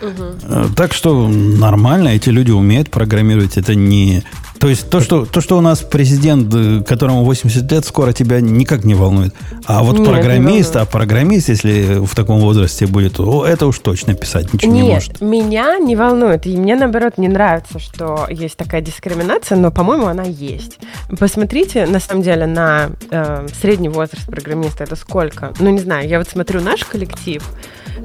Угу. 0.00 0.74
Так 0.76 0.94
что 0.94 1.28
нормально, 1.28 2.08
эти 2.08 2.30
люди 2.30 2.50
умеют 2.50 2.90
программировать. 2.90 3.56
Это 3.56 3.74
не 3.74 4.22
то 4.60 4.68
есть 4.68 4.90
то, 4.90 5.00
что, 5.00 5.24
то, 5.24 5.40
что 5.40 5.56
у 5.56 5.60
нас 5.60 5.80
президент, 5.80 6.52
э, 6.54 6.82
которому 6.82 7.24
80 7.24 7.70
лет, 7.70 7.84
скоро 7.84 8.12
тебя 8.12 8.40
никак 8.40 8.84
не 8.84 8.94
волнует. 8.94 9.34
А 9.66 9.82
вот 9.82 9.98
Нет, 9.98 10.08
программист, 10.08 10.76
а 10.76 10.84
программист, 10.84 11.48
если 11.48 12.04
в 12.04 12.14
таком 12.14 12.40
возрасте 12.40 12.86
будет, 12.86 13.20
о, 13.20 13.44
это 13.44 13.66
уж 13.66 13.78
точно 13.78 14.14
писать 14.14 14.52
ничего 14.52 14.72
Нет, 14.72 14.84
не 14.84 14.92
может. 14.92 15.20
меня 15.20 15.78
не 15.78 15.94
волнует. 15.94 16.46
И 16.46 16.56
мне, 16.56 16.74
наоборот, 16.74 17.18
не 17.18 17.28
нравится, 17.28 17.78
что 17.78 18.26
есть 18.28 18.56
такая 18.56 18.80
дискриминация, 18.80 19.56
но, 19.56 19.70
по-моему, 19.70 20.06
она 20.06 20.24
есть. 20.24 20.78
Посмотрите, 21.18 21.86
на 21.86 22.00
самом 22.00 22.22
деле, 22.22 22.46
на 22.46 22.90
э, 23.10 23.46
средний 23.60 23.88
возраст 23.88 24.26
программиста. 24.26 24.84
Это 24.84 24.96
сколько? 24.96 25.52
Ну, 25.60 25.70
не 25.70 25.80
знаю, 25.80 26.08
я 26.08 26.18
вот 26.18 26.28
смотрю 26.28 26.60
наш 26.60 26.84
коллектив, 26.84 27.42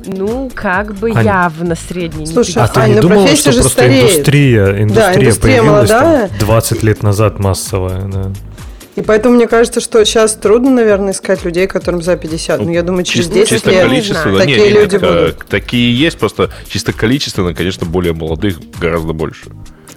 ну, 0.06 0.52
как 0.54 0.96
бы 0.96 1.12
Ань, 1.12 1.26
явно 1.26 1.76
средний. 1.76 2.26
Слушай, 2.26 2.64
а 2.64 2.68
ты 2.68 2.90
не 2.90 3.00
думала, 3.00 3.28
что 3.36 3.52
просто 3.52 3.70
стареет. 3.70 4.12
индустрия, 4.12 4.82
индустрия, 4.82 4.94
да, 4.96 5.14
индустрия 5.14 5.36
появилась 5.36 5.90
молодая. 5.90 6.28
Там 6.28 6.43
20 6.44 6.84
лет 6.84 7.04
назад 7.04 7.40
массовая, 7.40 8.06
да. 8.06 8.32
И 8.96 9.02
поэтому 9.02 9.36
мне 9.36 9.48
кажется, 9.48 9.80
что 9.80 10.06
сейчас 10.06 10.36
трудно, 10.36 10.70
наверное, 10.70 11.14
искать 11.14 11.44
людей, 11.44 11.66
которым 11.68 12.04
за 12.04 12.16
50. 12.16 12.60
Но 12.60 12.66
ну, 12.66 12.72
я 12.72 12.84
думаю, 12.84 13.06
через 13.06 13.26
чисто, 13.26 13.40
10 13.40 13.50
чисто 13.50 13.72
лет 13.72 13.88
количество, 13.88 14.38
такие 14.38 14.58
не, 14.58 14.64
не, 14.66 14.70
люди 14.70 15.00
так, 15.00 15.10
будут. 15.10 15.46
Такие 15.48 15.98
есть, 15.98 16.20
просто 16.20 16.52
чисто 16.68 16.94
количественно, 16.94 17.56
конечно, 17.56 17.88
более 17.88 18.14
молодых 18.14 18.60
гораздо 18.80 19.14
больше. 19.14 19.46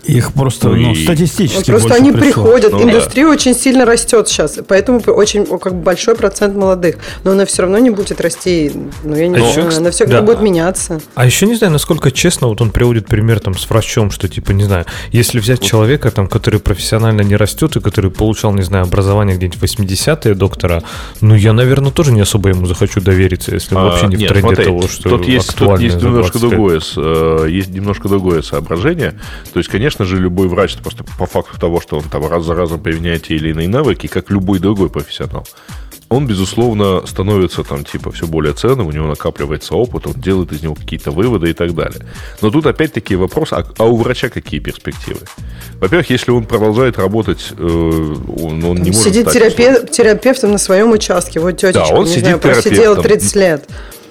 Их 0.06 0.32
просто, 0.32 0.68
ну, 0.68 0.94
статистически 0.94 1.70
Просто 1.70 1.94
они 1.94 2.12
пришло. 2.12 2.44
приходят. 2.44 2.72
Ну, 2.72 2.82
Индустрия 2.82 3.26
да. 3.26 3.32
очень 3.32 3.54
сильно 3.54 3.84
растет 3.84 4.28
сейчас, 4.28 4.58
поэтому 4.66 5.00
очень 5.00 5.46
как 5.58 5.74
большой 5.74 6.14
процент 6.14 6.54
молодых. 6.56 6.96
Но 7.24 7.32
она 7.32 7.44
все 7.44 7.62
равно 7.62 7.78
не 7.78 7.90
будет 7.90 8.20
расти. 8.20 8.70
Ну, 9.02 9.16
я 9.16 9.28
не 9.28 9.36
а 9.36 9.38
знаю, 9.38 9.68
еще, 9.68 9.78
она 9.78 9.90
все 9.90 10.06
да. 10.06 10.22
будет 10.22 10.40
меняться. 10.40 11.00
А 11.14 11.26
еще 11.26 11.46
не 11.46 11.54
знаю, 11.54 11.72
насколько 11.72 12.10
честно, 12.10 12.46
вот 12.48 12.60
он 12.60 12.70
приводит 12.70 13.06
пример 13.06 13.40
там 13.40 13.56
с 13.56 13.68
врачом, 13.68 14.10
что 14.10 14.28
типа, 14.28 14.52
не 14.52 14.64
знаю, 14.64 14.86
если 15.10 15.40
взять 15.40 15.60
человека, 15.60 16.10
там, 16.10 16.28
который 16.28 16.60
профессионально 16.60 17.22
не 17.22 17.36
растет 17.36 17.76
и 17.76 17.80
который 17.80 18.10
получал, 18.10 18.52
не 18.52 18.62
знаю, 18.62 18.84
образование 18.84 19.36
где-нибудь 19.36 19.58
80-е 19.60 20.34
доктора, 20.34 20.82
ну, 21.20 21.34
я, 21.34 21.52
наверное, 21.52 21.90
тоже 21.90 22.12
не 22.12 22.20
особо 22.20 22.50
ему 22.50 22.66
захочу 22.66 23.00
довериться, 23.00 23.52
если 23.52 23.74
он 23.74 23.82
а, 23.82 23.84
вообще 23.86 24.06
не 24.06 24.16
нет, 24.16 24.30
в 24.30 24.32
тренде 24.32 24.48
смотри, 24.48 24.64
того, 24.64 24.88
что 24.88 25.08
тут 25.08 25.26
есть, 25.26 25.54
тут 25.56 25.80
есть 25.80 26.02
немножко 26.02 26.38
другое, 26.38 26.80
э, 26.96 27.46
есть 27.50 27.70
немножко 27.70 28.08
другое 28.08 28.42
соображение. 28.42 29.18
То 29.52 29.58
есть, 29.58 29.68
конечно, 29.70 29.95
конечно 29.97 30.16
же, 30.16 30.23
любой 30.23 30.48
врач, 30.48 30.77
просто 30.77 31.05
по 31.18 31.27
факту 31.27 31.59
того, 31.59 31.81
что 31.81 31.98
он 31.98 32.05
там 32.05 32.27
раз 32.27 32.44
за 32.44 32.55
разом 32.55 32.81
применяет 32.81 33.24
те 33.24 33.36
или 33.36 33.51
иные 33.51 33.68
навыки, 33.68 34.06
как 34.06 34.31
любой 34.31 34.59
другой 34.59 34.90
профессионал, 34.90 35.47
он, 36.09 36.27
безусловно, 36.27 37.05
становится 37.05 37.64
там, 37.64 37.85
типа, 37.85 38.12
все 38.12 38.27
более 38.27 38.52
ценным, 38.52 38.86
у 38.86 38.93
него 38.93 39.09
накапливается 39.09 39.74
опыт, 39.74 40.06
он 40.06 40.12
делает 40.12 40.52
из 40.52 40.62
него 40.62 40.74
какие-то 40.74 41.10
выводы 41.10 41.51
и 41.51 41.52
так 41.52 41.74
далее. 41.74 42.06
Но 42.43 42.51
тут 42.51 42.66
опять-таки 42.66 43.16
вопрос, 43.16 43.52
а, 43.52 43.66
а 43.78 43.85
у 43.85 43.97
врача 43.97 44.28
какие 44.28 44.60
перспективы? 44.60 45.20
Во-первых, 45.81 46.10
если 46.10 46.31
он 46.31 46.44
продолжает 46.44 46.98
работать, 46.98 47.52
э, 47.59 48.14
он, 48.39 48.64
он 48.64 48.77
не 48.77 48.90
может 48.90 49.02
Сидит 49.02 49.27
терапе- 49.27 49.90
терапевтом 49.90 50.52
на 50.52 50.59
своем 50.59 50.93
участке, 50.93 51.40
вот 51.40 51.52
тетечка, 51.52 51.89
да, 51.89 51.94
он 51.97 52.05
не 52.05 52.10
сидит 52.10 52.24
знаю, 52.24 52.39
просидела 52.39 53.02
30 53.02 53.36
лет. 53.36 53.68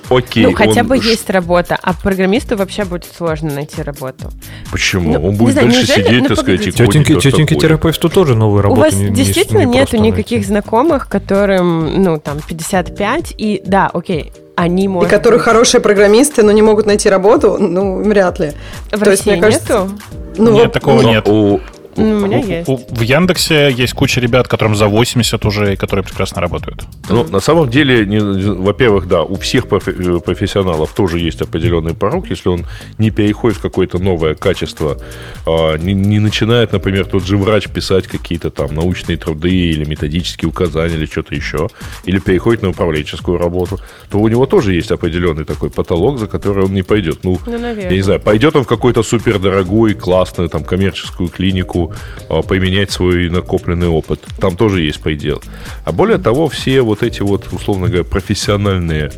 Окей. 0.10 0.46
Ну, 0.46 0.54
хотя 0.54 0.82
он... 0.82 0.88
бы 0.88 0.98
есть 0.98 1.30
работа, 1.30 1.78
а 1.82 1.94
программисту 1.94 2.58
вообще 2.58 2.86
будет 2.86 3.06
сложно 3.06 3.52
найти 3.52 3.82
работу. 3.82 4.32
Почему? 4.72 5.14
Ну, 5.14 5.28
он 5.28 5.36
будет 5.36 5.54
знаю, 5.54 5.70
дальше 5.70 5.88
неужели... 5.88 6.06
сидеть, 6.06 6.22
ну, 6.22 6.28
так 6.28 6.38
сказать, 6.40 6.68
и 6.68 6.72
Тетеньки, 6.72 7.20
тетеньки 7.20 7.56
терапевту 7.56 8.10
тоже 8.10 8.36
новую 8.36 8.62
работу 8.62 8.82
У 8.82 8.84
вас 8.84 8.94
не, 8.94 9.10
действительно 9.10 9.60
не, 9.60 9.66
не 9.66 9.80
нету 9.80 9.98
никаких 9.98 10.40
найти. 10.40 10.48
знакомых, 10.48 11.08
которым, 11.08 12.04
ну, 12.04 12.20
там, 12.20 12.40
55, 12.48 13.36
и 13.38 13.62
да, 13.66 13.90
окей, 13.94 14.32
они 14.56 14.88
могут... 14.88 15.08
И 15.08 15.12
которые 15.12 15.40
быть... 15.40 15.46
хорошие 15.46 15.82
программисты, 15.82 16.44
но 16.44 16.52
не 16.52 16.62
могут 16.62 16.86
найти 16.86 17.10
работу, 17.10 17.58
ну, 17.60 18.04
вряд 18.04 18.40
ли. 18.40 18.54
В 18.92 19.00
То 19.00 19.06
России 19.06 19.12
есть, 19.12 19.26
мне 19.26 19.42
кажется, 19.42 19.74
нету? 19.74 19.92
Ну, 20.38 20.52
нет, 20.52 20.66
вот, 20.66 20.74
такого 20.74 21.02
нет. 21.02 21.28
У, 21.28 21.60
ну, 21.98 22.18
у 22.18 22.28
меня 22.28 22.38
есть. 22.40 22.68
В 22.68 23.02
Яндексе 23.02 23.72
есть 23.72 23.94
куча 23.94 24.22
ребят, 24.22 24.48
которым 24.48 24.76
за 24.76 24.88
80 24.88 25.46
уже, 25.46 25.74
и 25.74 25.76
которые 25.76 26.04
прекрасно 26.04 26.42
работают. 26.42 26.84
Ну, 27.10 27.24
на 27.24 27.40
самом 27.40 27.70
деле, 27.70 28.06
не, 28.06 28.20
во-первых, 28.20 29.08
да, 29.08 29.24
у 29.24 29.36
всех 29.36 29.66
э, 29.66 30.20
профессионалов 30.20 30.94
тоже 30.94 31.20
есть 31.20 31.42
определенный 31.42 31.94
порог, 31.94 32.30
если 32.30 32.50
он 32.50 32.66
не 32.98 33.12
переходит 33.12 33.58
в 33.58 33.62
какое-то 33.62 34.00
новое 34.00 34.36
качество, 34.36 34.98
а, 35.46 35.78
не, 35.78 35.94
не 35.94 36.20
начинает, 36.20 36.74
например, 36.74 37.06
тот 37.06 37.24
же 37.24 37.38
врач 37.38 37.68
писать 37.70 38.08
какие-то 38.08 38.50
там 38.50 38.74
научные 38.76 39.18
труды 39.18 39.52
или 39.52 39.86
методические 39.86 40.50
указания 40.50 40.96
или 40.96 41.06
что-то 41.06 41.36
еще, 41.36 41.68
или 42.06 42.20
переходит 42.20 42.64
на 42.64 42.70
управленческую 42.70 43.38
работу, 43.38 43.80
то 44.10 44.20
у 44.20 44.28
него 44.28 44.46
тоже 44.46 44.74
есть 44.74 44.92
определенный 44.92 45.46
такой 45.46 45.70
потолок, 45.70 46.20
за 46.20 46.28
который 46.28 46.66
он 46.66 46.74
не 46.74 46.84
пойдет. 46.84 47.20
Ну, 47.24 47.40
ну 47.46 47.58
я 47.58 47.90
не 47.90 48.02
знаю, 48.02 48.20
пойдет 48.20 48.56
он 48.56 48.64
в 48.64 48.68
какой-то 48.68 49.04
супердорогой, 49.04 49.94
классную 49.94 50.50
там 50.50 50.64
коммерческую 50.64 51.30
клинику, 51.30 51.85
а, 52.30 52.42
поменять 52.42 52.92
свой 52.92 53.30
накопленный 53.30 53.88
опыт. 53.88 54.22
Там 54.40 54.56
тоже 54.56 54.82
есть 54.82 55.02
предел. 55.02 55.42
А 55.84 55.92
более 55.92 56.18
того, 56.18 56.48
все 56.48 56.82
вот 56.82 57.04
эти 57.04 57.22
вот, 57.22 57.52
условно 57.52 57.88
говоря, 57.88 58.04
профессиональные 58.04 59.12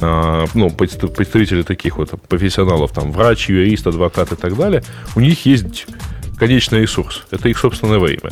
а, 0.00 0.46
ну, 0.54 0.70
представители 0.70 1.62
таких 1.62 1.98
вот 1.98 2.10
профессионалов, 2.28 2.92
там, 2.92 3.12
врач, 3.12 3.48
юрист, 3.48 3.86
адвокат 3.86 4.32
и 4.32 4.36
так 4.36 4.56
далее, 4.56 4.82
у 5.16 5.20
них 5.20 5.46
есть 5.46 5.86
конечный 6.36 6.82
ресурс. 6.82 7.22
Это 7.30 7.48
их 7.48 7.58
собственное 7.58 7.98
время. 7.98 8.30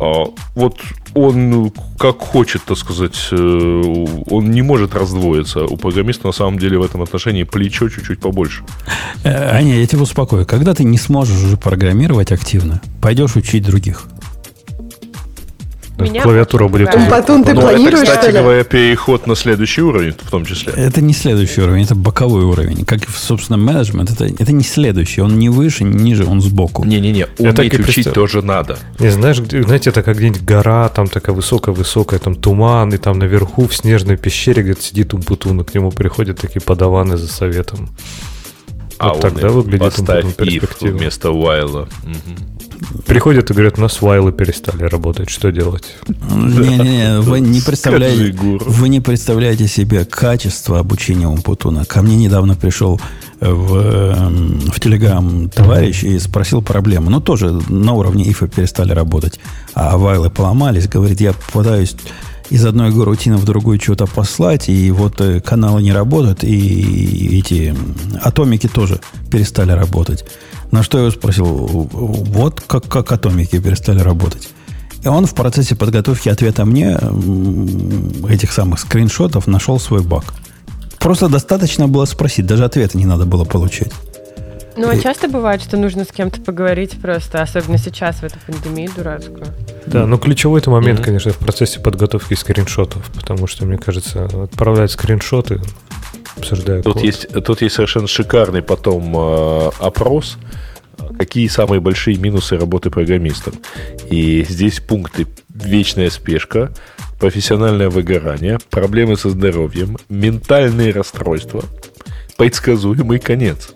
А, 0.00 0.26
вот 0.54 0.80
он 1.14 1.50
ну, 1.50 1.72
как 1.98 2.18
хочет, 2.18 2.62
так 2.64 2.78
сказать, 2.78 3.28
э, 3.30 3.36
он 4.30 4.50
не 4.50 4.62
может 4.62 4.94
раздвоиться. 4.94 5.64
У 5.64 5.76
программиста 5.76 6.26
на 6.26 6.32
самом 6.32 6.58
деле 6.58 6.78
в 6.78 6.82
этом 6.82 7.02
отношении 7.02 7.44
плечо 7.44 7.88
чуть-чуть 7.88 8.20
побольше. 8.20 8.62
Э, 9.24 9.56
Аня, 9.56 9.78
я 9.78 9.86
тебя 9.86 10.02
успокою. 10.02 10.46
Когда 10.46 10.74
ты 10.74 10.84
не 10.84 10.98
сможешь 10.98 11.42
уже 11.42 11.56
программировать 11.56 12.32
активно, 12.32 12.80
пойдешь 13.00 13.36
учить 13.36 13.64
других. 13.64 14.06
Меня 16.02 16.22
Клавиатура 16.22 16.68
будет... 16.68 16.94
Умпатун, 16.94 17.44
ты 17.44 17.54
Ну, 17.54 17.60
планируешь, 17.62 18.02
это, 18.08 18.16
кстати 18.18 18.32
говоря, 18.36 18.64
переход 18.64 19.26
на 19.26 19.34
следующий 19.36 19.82
уровень 19.82 20.12
в 20.12 20.30
том 20.30 20.44
числе. 20.44 20.72
Это 20.76 21.00
не 21.00 21.12
следующий 21.12 21.60
уровень, 21.62 21.84
это 21.84 21.94
боковой 21.94 22.44
уровень. 22.44 22.84
Как 22.84 23.02
и, 23.02 23.06
собственно, 23.14 23.56
менеджмент, 23.56 24.10
это, 24.10 24.24
это 24.26 24.52
не 24.52 24.64
следующий. 24.64 25.20
Он 25.22 25.38
не 25.38 25.48
выше, 25.48 25.84
не 25.84 26.02
ниже, 26.02 26.24
он 26.26 26.40
сбоку. 26.40 26.84
Не-не-не, 26.84 27.26
уметь 27.38 27.74
и 27.74 27.80
учить 27.80 28.12
тоже 28.12 28.42
надо. 28.42 28.78
Не, 28.98 29.10
знаешь, 29.10 29.40
где- 29.40 29.62
знаете, 29.62 29.90
это 29.90 30.02
как 30.02 30.16
где-нибудь 30.16 30.42
гора, 30.44 30.88
там 30.88 31.08
такая 31.08 31.34
высокая-высокая, 31.34 32.18
там 32.20 32.34
туман, 32.34 32.92
и 32.92 32.96
там 32.98 33.18
наверху 33.18 33.66
в 33.66 33.74
снежной 33.74 34.16
пещере 34.16 34.62
где-то 34.62 34.82
сидит 34.82 35.14
Умпутун, 35.14 35.60
и 35.60 35.64
к 35.64 35.74
нему 35.74 35.90
приходят 35.90 36.40
такие 36.40 36.60
подаваны 36.60 37.16
за 37.16 37.28
советом. 37.28 37.88
А 38.98 39.08
Вот 39.08 39.16
он 39.16 39.20
тогда 39.22 39.48
выглядит 39.48 39.80
поставь 39.80 40.24
if 40.24 40.90
вместо 40.92 41.28
while. 41.28 41.88
Мгм. 42.04 42.36
Приходят 43.06 43.50
и 43.50 43.54
говорят, 43.54 43.78
у 43.78 43.82
нас 43.82 44.00
вайлы 44.02 44.32
перестали 44.32 44.84
работать, 44.84 45.30
что 45.30 45.50
делать? 45.50 45.96
Не-не-не, 46.08 47.20
вы 47.20 47.40
не 47.40 47.60
представляете, 47.60 48.36
вы 48.38 48.88
не 48.88 49.00
представляете 49.00 49.68
себе 49.68 50.04
качество 50.04 50.78
обучения 50.78 51.28
Умпутуна. 51.28 51.84
Ко 51.84 52.02
мне 52.02 52.16
недавно 52.16 52.54
пришел 52.56 53.00
в, 53.40 53.76
эм, 53.76 54.60
в 54.60 54.80
Телеграм 54.80 55.48
товарищ 55.50 56.04
и 56.04 56.18
спросил 56.18 56.62
проблему. 56.62 57.10
Ну, 57.10 57.20
тоже 57.20 57.52
на 57.68 57.92
уровне 57.92 58.24
ифа 58.30 58.46
перестали 58.46 58.92
работать, 58.92 59.40
а 59.74 59.96
вайлы 59.96 60.30
поломались. 60.30 60.88
Говорит, 60.88 61.20
я 61.20 61.34
пытаюсь 61.52 61.96
из 62.52 62.66
одной 62.66 62.90
рутины 62.90 63.38
в 63.38 63.44
другую 63.44 63.80
что-то 63.80 64.06
послать, 64.06 64.68
и 64.68 64.90
вот 64.90 65.20
э, 65.22 65.40
каналы 65.40 65.82
не 65.82 65.92
работают, 65.92 66.44
и 66.44 67.38
эти 67.38 67.74
атомики 68.22 68.68
тоже 68.68 69.00
перестали 69.30 69.72
работать. 69.72 70.24
На 70.70 70.82
что 70.82 70.98
я 70.98 71.04
его 71.04 71.12
спросил, 71.12 71.46
вот 71.46 72.60
как, 72.60 72.86
как 72.88 73.10
атомики 73.10 73.58
перестали 73.58 74.00
работать. 74.00 74.50
И 75.02 75.08
он 75.08 75.24
в 75.24 75.34
процессе 75.34 75.74
подготовки 75.74 76.28
ответа 76.28 76.66
мне 76.66 76.98
этих 78.28 78.52
самых 78.52 78.80
скриншотов 78.80 79.46
нашел 79.46 79.80
свой 79.80 80.02
баг. 80.02 80.24
Просто 80.98 81.28
достаточно 81.28 81.88
было 81.88 82.04
спросить, 82.04 82.44
даже 82.44 82.66
ответа 82.66 82.98
не 82.98 83.06
надо 83.06 83.24
было 83.24 83.44
получать. 83.44 83.92
Ну, 84.76 84.88
а 84.88 84.96
часто 84.98 85.28
бывает, 85.28 85.62
что 85.62 85.76
нужно 85.76 86.04
с 86.04 86.08
кем-то 86.08 86.40
поговорить 86.40 87.00
просто, 87.00 87.42
особенно 87.42 87.78
сейчас, 87.78 88.16
в 88.16 88.24
эту 88.24 88.36
пандемию 88.46 88.90
дурацкую. 88.96 89.46
Да, 89.86 90.06
но 90.06 90.16
ключевой 90.18 90.60
это 90.60 90.70
момент, 90.70 91.00
Мгм. 91.00 91.04
конечно, 91.06 91.32
в 91.32 91.38
процессе 91.38 91.80
подготовки 91.80 92.34
скриншотов, 92.34 93.04
потому 93.12 93.46
что, 93.46 93.66
мне 93.66 93.76
кажется, 93.78 94.24
отправлять 94.24 94.90
скриншоты, 94.90 95.60
обсуждая 96.38 96.82
Тут 96.82 96.94
код. 96.94 97.02
есть, 97.02 97.28
тут 97.44 97.60
есть 97.62 97.74
совершенно 97.74 98.06
шикарный 98.08 98.62
потом 98.62 99.14
э, 99.16 99.70
опрос, 99.78 100.38
какие 101.18 101.48
самые 101.48 101.80
большие 101.80 102.16
минусы 102.16 102.56
работы 102.56 102.90
программистом. 102.90 103.54
И 104.10 104.44
здесь 104.48 104.80
пункты 104.80 105.26
вечная 105.50 106.08
спешка, 106.10 106.72
профессиональное 107.20 107.90
выгорание, 107.90 108.58
проблемы 108.70 109.16
со 109.16 109.28
здоровьем, 109.30 109.98
ментальные 110.08 110.92
расстройства, 110.92 111.62
предсказуемый 112.38 113.18
конец. 113.18 113.74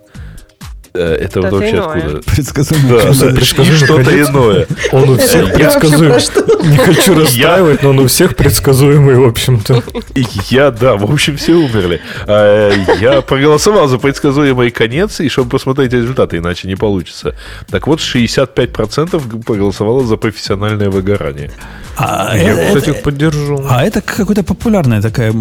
Э, 0.96 1.14
Это 1.20 1.40
вот 1.42 1.48
Что-то 1.48 1.56
вообще 1.56 1.76
иное. 1.76 2.16
откуда? 2.16 2.20
Да, 2.86 3.12
да, 3.12 3.34
предсказуемый 3.34 3.76
что-то 3.86 4.20
иное. 4.20 4.66
Он 4.92 5.10
у 5.10 5.16
всех 5.18 5.48
Я 5.48 5.54
предсказуем. 5.54 6.10
вообще 6.12 6.30
про 6.32 6.64
Не 6.66 6.76
хочу 6.78 7.14
расстраивать, 7.20 7.82
но 7.82 7.90
он 7.90 7.98
у 8.00 8.06
всех 8.06 8.36
предсказуемый, 8.36 9.16
в 9.16 9.24
общем-то. 9.24 9.82
И 10.14 10.24
Я, 10.50 10.70
да, 10.70 10.96
в 10.96 11.10
общем, 11.10 11.36
все 11.36 11.52
умерли. 11.54 12.00
А, 12.26 12.72
Я 13.00 13.20
проголосовал 13.20 13.88
за 13.88 13.98
предсказуемый 13.98 14.70
конец, 14.70 15.20
и 15.20 15.28
чтобы 15.28 15.50
посмотреть 15.50 15.92
результаты, 15.92 16.38
иначе 16.38 16.68
не 16.68 16.76
получится. 16.76 17.34
Так 17.70 17.86
вот, 17.86 18.00
65% 18.00 19.42
проголосовало 19.44 20.04
за 20.06 20.16
профессиональное 20.16 20.90
выгорание. 20.90 21.50
А, 21.98 22.36
Я, 22.36 22.52
это, 22.52 22.78
кстати, 22.80 22.98
поддержу. 23.02 23.64
а 23.68 23.82
это 23.84 24.00
какая-то 24.02 24.42
популярная 24.42 25.00
такая, 25.00 25.32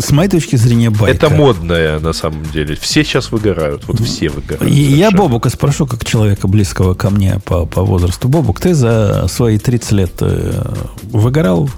с 0.00 0.10
моей 0.10 0.28
точки 0.28 0.56
зрения, 0.56 0.90
байка. 0.90 1.06
Это 1.26 1.30
модное, 1.30 2.00
на 2.00 2.12
самом 2.12 2.42
деле. 2.52 2.76
Все 2.80 3.04
сейчас 3.04 3.30
выгорают. 3.30 3.82
Вот 3.86 4.00
все 4.00 4.28
выгорают. 4.28 4.72
Я. 5.00 5.10
Бобука 5.10 5.48
спрошу, 5.48 5.86
как 5.86 6.04
человека 6.04 6.46
близкого 6.46 6.94
ко 6.94 7.10
мне 7.10 7.40
по, 7.44 7.64
по 7.64 7.82
возрасту. 7.82 8.28
Бобук, 8.28 8.60
ты 8.60 8.74
за 8.74 9.26
свои 9.28 9.58
30 9.58 9.92
лет 9.92 10.12
э, 10.20 10.62
выгорал? 11.02 11.70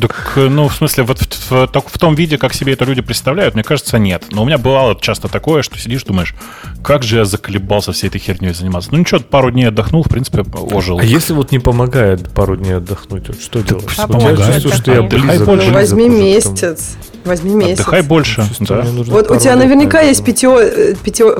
Так, 0.00 0.32
ну, 0.36 0.68
в 0.68 0.74
смысле, 0.74 1.04
вот 1.04 1.18
в, 1.18 1.50
в- 1.50 1.66
так- 1.68 1.88
в 1.88 1.98
том 1.98 2.14
виде, 2.14 2.38
как 2.38 2.54
себе 2.54 2.72
это 2.72 2.84
люди 2.84 3.02
представляют, 3.02 3.54
мне 3.54 3.62
кажется, 3.62 3.98
нет. 3.98 4.24
Но 4.30 4.42
у 4.42 4.44
меня 4.46 4.58
бывало 4.58 4.96
часто 5.00 5.28
такое, 5.28 5.62
что 5.62 5.78
сидишь, 5.78 6.04
думаешь, 6.04 6.34
как 6.82 7.02
же 7.02 7.18
я 7.18 7.24
заколебался 7.24 7.92
всей 7.92 8.08
этой 8.08 8.18
херней 8.18 8.54
заниматься. 8.54 8.88
Ну 8.92 8.98
ничего, 8.98 9.20
пару 9.20 9.50
дней 9.50 9.68
отдохнул, 9.68 10.02
в 10.02 10.08
принципе, 10.08 10.44
ожил. 10.72 10.98
А 10.98 11.04
если 11.04 11.34
вот 11.34 11.52
не 11.52 11.58
помогает 11.58 12.30
пару 12.30 12.56
дней 12.56 12.76
отдохнуть, 12.76 13.28
вот 13.28 13.40
что 13.40 13.60
делать? 13.60 13.88
всё 13.90 14.02
Я 14.02 14.08
помогает. 14.08 14.62
чувствую, 14.62 14.74
что 14.74 14.92
я 14.92 15.00
Отдыхай 15.00 15.20
близок, 15.28 15.46
больше. 15.46 15.66
Ну, 15.66 15.72
близок 15.72 15.74
возьми 15.74 16.04
уже 16.04 16.16
к 16.16 16.22
месяц. 16.22 16.96
Возьми 17.24 17.54
месяц. 17.54 17.80
Отдыхай 17.80 18.02
больше. 18.02 18.44
Чувствую, 18.48 18.82
да. 19.04 19.12
Вот 19.12 19.30
у 19.30 19.36
тебя 19.36 19.54
наверняка 19.54 19.98
наверное. 19.98 20.08
есть 20.08 20.24
питье, 20.24 20.56
э, 20.60 20.94
питье, 21.04 21.36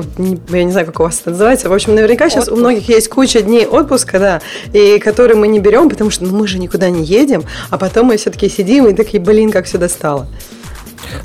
я 0.49 0.63
не 0.63 0.71
знаю, 0.71 0.85
как 0.85 0.99
у 0.99 1.03
вас 1.03 1.19
это 1.21 1.31
называется. 1.31 1.67
В 1.69 1.73
общем, 1.73 1.95
наверняка 1.95 2.29
сейчас 2.29 2.47
у 2.47 2.55
многих 2.55 2.87
есть 2.87 3.09
куча 3.09 3.41
дней 3.41 3.65
отпуска, 3.65 4.17
да, 4.19 4.41
и 4.71 4.99
которые 4.99 5.35
мы 5.35 5.47
не 5.49 5.59
берем, 5.59 5.89
потому 5.89 6.09
что 6.09 6.23
ну, 6.23 6.37
мы 6.37 6.47
же 6.47 6.57
никуда 6.59 6.89
не 6.89 7.03
едем, 7.03 7.43
а 7.69 7.77
потом 7.77 8.07
мы 8.07 8.17
все-таки 8.17 8.42
сидим 8.49 8.87
и 8.87 8.93
такие, 8.93 9.21
блин, 9.21 9.51
как 9.51 9.65
все 9.65 9.77
достало. 9.77 10.27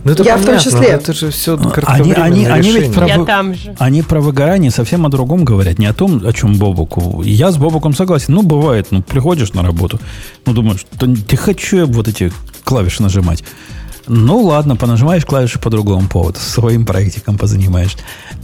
Ну, 0.05 0.13
это 0.13 0.23
Я 0.23 0.35
в 0.37 0.39
том 0.41 0.47
понятно, 0.49 0.71
числе. 0.71 0.89
Это 0.89 1.13
же 1.13 1.31
все 1.31 1.57
Они- 1.87 2.13
они- 2.13 2.45
они 2.47 2.73
ведь 2.73 2.93
про- 2.93 3.07
Я 3.07 3.25
там 3.25 3.55
же. 3.55 3.75
Они 3.79 4.03
про 4.03 4.21
выгорание 4.21 4.71
совсем 4.71 5.07
о 5.07 5.09
другом 5.09 5.45
говорят, 5.45 5.79
не 5.79 5.87
о 5.87 5.95
том, 5.95 6.21
о 6.27 6.33
чем 6.33 6.57
Бобуку. 6.57 7.23
Я 7.23 7.51
с 7.53 7.57
Бобуком 7.57 7.95
согласен. 7.95 8.35
Ну, 8.35 8.43
бывает, 8.43 8.89
ну, 8.91 9.03
приходишь 9.03 9.53
на 9.55 9.63
работу, 9.63 10.01
ну, 10.47 10.53
думаешь, 10.53 10.85
да 11.01 11.07
не 11.07 11.37
хочу 11.37 11.77
я 11.79 11.87
вот 11.87 12.09
эти 12.09 12.33
клавиши 12.65 13.03
нажимать. 13.03 13.45
Ну, 14.11 14.41
ладно, 14.43 14.75
понажимаешь 14.75 15.25
клавиши 15.27 15.59
по 15.59 15.69
другому 15.71 16.09
поводу, 16.09 16.39
своим 16.41 16.85
проектиком 16.87 17.39
позанимаешь. 17.39 17.97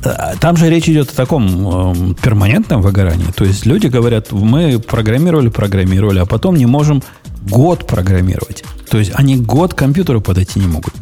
А, 0.05 0.35
Там 0.39 0.57
же 0.57 0.69
речь 0.71 0.89
идет 0.89 1.11
о 1.11 1.15
таком 1.17 1.47
эм, 1.47 2.15
перманентном 2.15 2.81
выгорании. 2.83 3.27
То 3.35 3.45
есть 3.45 3.67
люди 3.67 3.87
говорят, 3.89 4.31
мы 4.31 4.79
программировали, 4.79 5.49
программировали, 5.49 6.19
а 6.21 6.27
потом 6.27 6.57
не 6.57 6.67
можем 6.67 7.03
год 7.49 7.87
программировать. 7.87 8.65
То 8.91 8.99
есть 8.99 9.13
они 9.15 9.37
год 9.37 9.75
к 9.75 9.79
компьютеру 9.79 10.21
подойти 10.21 10.61
не 10.61 10.67
могут. 10.67 10.93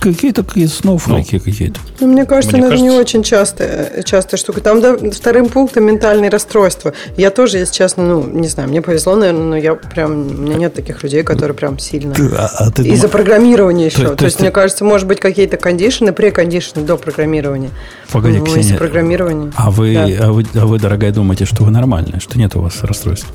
Какие-то 0.00 0.44
какие 0.44 0.66
сноуфлейки 0.66 1.40
какие-то. 1.40 1.80
Ну, 1.98 2.06
мне 2.06 2.24
кажется, 2.26 2.56
Мне 2.56 2.66
это 2.66 2.76
не 2.76 2.82
кажется- 2.82 3.00
очень 3.00 3.22
частая, 3.24 4.02
частая 4.04 4.38
штука. 4.38 4.60
Там 4.60 4.80
да, 4.80 4.96
вторым 5.10 5.48
пунктом 5.48 5.84
ментальные 5.84 6.30
расстройства. 6.30 6.92
Я 7.16 7.30
тоже, 7.30 7.58
если 7.58 7.74
честно, 7.74 8.04
ну, 8.04 8.22
не 8.24 8.46
знаю, 8.46 8.68
мне 8.68 8.82
повезло, 8.82 9.16
наверное, 9.16 9.42
но 9.44 9.56
я 9.56 9.74
прям, 9.74 10.12
у 10.12 10.42
меня 10.42 10.54
нет 10.56 10.74
таких 10.74 11.02
людей, 11.02 11.24
которые 11.24 11.56
прям 11.56 11.80
сильно... 11.80 12.14
Ты- 12.14 12.26
а- 12.36 12.50
а 12.56 12.70
ты 12.70 12.82
Из-за 12.82 13.08
думаешь- 13.08 13.10
программирования 13.10 13.86
еще. 13.86 13.96
То- 14.02 14.08
То, 14.10 14.16
то 14.16 14.24
есть, 14.26 14.34
есть 14.36 14.40
мне 14.40 14.50
ты- 14.50 14.54
кажется, 14.54 14.84
может 14.84 15.08
быть, 15.08 15.18
какие-то 15.18 15.56
кондишены, 15.56 16.12
прекондишены 16.12 16.86
до 16.86 16.96
программирования. 16.96 17.70
Погоди, 18.12 18.38
ну, 18.38 18.44
Ксения, 18.44 18.76
программирования. 18.78 19.52
А 19.56 19.72
вы, 19.72 19.94
Да. 19.94 20.26
а, 20.28 20.32
вы, 20.32 20.46
а 20.54 20.66
вы, 20.66 20.78
дорогая, 20.78 21.10
думаете, 21.10 21.46
что 21.46 21.64
вы 21.64 21.72
нормальная, 21.72 22.20
что 22.20 22.38
нет 22.38 22.54
у 22.54 22.60
вас 22.60 22.80
расстройств? 22.84 23.26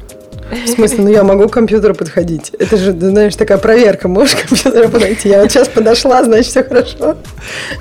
В 0.52 0.68
смысле, 0.68 1.04
ну 1.04 1.10
я 1.10 1.24
могу 1.24 1.48
к 1.48 1.54
компьютеру 1.54 1.94
подходить. 1.94 2.52
Это 2.58 2.78
же, 2.78 2.94
ты 2.94 3.10
знаешь, 3.10 3.36
такая 3.36 3.58
проверка. 3.58 4.08
Можешь 4.08 4.36
к 4.36 4.48
компьютеру 4.48 4.90
подойти? 4.90 5.30
Я 5.30 5.42
вот 5.42 5.52
сейчас 5.52 5.68
подошла, 5.68 6.24
значит, 6.24 6.48
все 6.48 6.64
хорошо. 6.64 7.18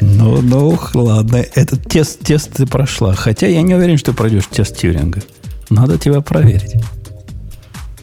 Ну, 0.01 0.43
ну, 0.43 0.79
ладно. 0.95 1.45
Этот 1.55 1.85
тест, 1.85 2.21
тест 2.21 2.53
ты 2.53 2.67
прошла. 2.67 3.15
Хотя 3.15 3.47
я 3.47 3.63
не 3.63 3.75
уверен, 3.75 3.97
что 3.97 4.13
ты 4.13 4.17
пройдешь 4.17 4.47
тест 4.51 4.77
Тьюринга. 4.77 5.21
Надо 5.71 5.99
тебя 5.99 6.21
проверить. 6.21 6.75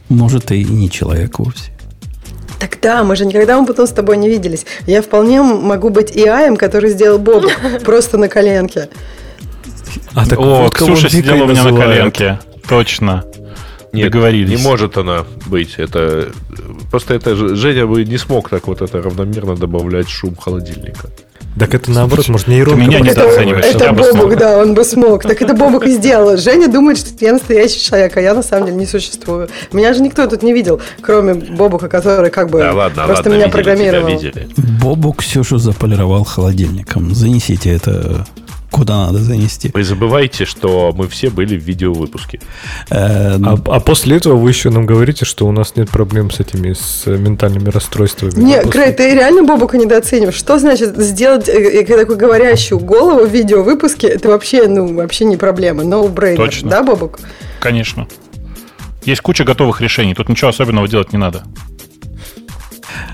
Может, 0.10 0.46
ты 0.46 0.62
и 0.62 0.66
не 0.66 0.90
человек 0.90 1.40
вовсе. 1.40 1.72
Так 2.60 2.78
да, 2.82 3.04
мы 3.04 3.16
же 3.16 3.26
никогда 3.26 3.60
мы 3.60 3.66
потом 3.66 3.86
с 3.86 3.92
тобой 3.92 4.18
не 4.18 4.30
виделись. 4.30 4.66
Я 4.88 5.02
вполне 5.02 5.42
могу 5.42 5.90
быть 5.90 6.16
AI, 6.16 6.56
который 6.56 6.90
сделал 6.90 7.20
Бобу 7.20 7.50
просто 7.84 8.18
на 8.18 8.30
коленке. 8.30 8.90
А, 10.14 10.26
так 10.26 10.40
О, 10.40 10.64
вот 10.64 10.74
Ксюша 10.74 11.10
сидела 11.10 11.44
у 11.44 11.48
меня 11.48 11.64
на 11.64 11.76
коленке. 11.76 12.40
Точно. 12.68 13.26
Нет, 13.96 14.12
Договорились. 14.12 14.58
не 14.60 14.64
может 14.64 14.98
она 14.98 15.26
быть. 15.48 15.76
Это 15.78 16.30
просто 16.92 17.14
это 17.14 17.36
же- 17.36 17.56
Женя 17.56 17.86
бы 17.88 18.04
не 18.06 18.18
смог 18.18 18.50
так 18.50 18.68
вот 18.68 18.82
это 18.82 19.02
равномерно 19.02 19.56
добавлять 19.56 20.10
шум 20.10 20.36
холодильника. 20.36 21.10
Так 21.58 21.74
это 21.74 21.90
наоборот, 21.90 22.28
может, 22.28 22.48
нейронка. 22.50 22.82
меня 22.82 23.00
просто- 23.00 23.22
Это, 23.22 23.68
это 23.86 23.94
Бобук, 23.94 24.12
смог. 24.12 24.38
да, 24.38 24.58
он 24.58 24.74
бы 24.74 24.84
смог. 24.84 25.22
Так 25.24 25.42
это 25.42 25.54
Бобук 25.54 25.88
и 25.88 25.92
сделал. 25.92 26.36
Женя 26.36 26.68
думает, 26.68 26.98
что 26.98 27.12
я 27.22 27.32
настоящий 27.32 27.80
человек, 27.80 28.18
а 28.18 28.22
я 28.22 28.34
на 28.34 28.44
самом 28.44 28.66
деле 28.66 28.78
не 28.78 28.86
существую. 28.86 29.48
Меня 29.72 29.94
же 29.94 30.02
никто 30.02 30.28
тут 30.28 30.44
не 30.44 30.52
видел, 30.52 30.82
кроме 31.02 31.34
Бобука, 31.36 31.88
который 31.88 32.30
как 32.30 32.50
бы 32.50 32.60
Да, 32.60 32.74
ладно, 32.74 33.06
просто 33.06 33.30
ладно, 33.30 33.36
меня 33.38 33.46
видели 33.46 33.64
тебя, 33.64 33.74
программировал. 33.74 34.10
видели. 34.10 34.48
Бобу 34.82 35.14
Ксюшу 35.14 35.58
заполировал 35.58 36.26
холодильником. 36.26 37.16
Занесите 37.16 37.70
это 37.74 38.26
куда 38.76 39.06
надо 39.08 39.20
занести. 39.20 39.72
Вы 39.74 39.86
забывайте, 39.86 40.44
что 40.44 40.94
мы 40.94 41.08
все 41.08 41.30
были 41.30 41.58
в 41.58 41.64
видеовыпуске. 41.64 42.42
Э, 42.90 43.38
А, 43.42 43.58
а 43.68 43.80
после 43.80 44.18
этого 44.18 44.36
вы 44.36 44.50
еще 44.50 44.70
нам 44.70 44.86
говорите, 44.86 45.24
что 45.24 45.48
у 45.48 45.54
нас 45.54 45.78
нет 45.78 45.90
проблем 45.90 46.30
с 46.30 46.42
этими, 46.42 46.74
с 46.74 47.06
ментальными 47.06 47.70
расстройствами. 47.70 48.34
Не, 48.44 48.62
после- 48.62 48.72
Грей, 48.72 48.94
ты 48.94 49.14
реально 49.14 49.44
Бобука 49.44 49.78
недооцениваешь. 49.78 50.36
Что 50.36 50.60
значит 50.60 50.98
сделать 50.98 51.48
э, 51.48 51.54
э, 51.54 51.86
такую 51.86 52.18
говорящую 52.18 52.80
голову 52.82 53.26
в 53.26 53.32
видеовыпуске? 53.32 54.08
Это 54.08 54.28
вообще, 54.28 54.68
ну, 54.68 54.94
вообще 54.94 55.24
не 55.24 55.38
проблема. 55.38 55.84
No 55.84 56.14
brainer. 56.14 56.36
Точно. 56.36 56.70
Да, 56.70 56.84
Бобук? 56.84 57.20
Конечно. 57.62 58.08
Есть 59.06 59.22
куча 59.22 59.46
готовых 59.46 59.80
решений, 59.80 60.14
тут 60.16 60.28
ничего 60.28 60.50
особенного 60.50 60.90
делать 60.90 61.14
не 61.14 61.18
надо. 61.18 61.44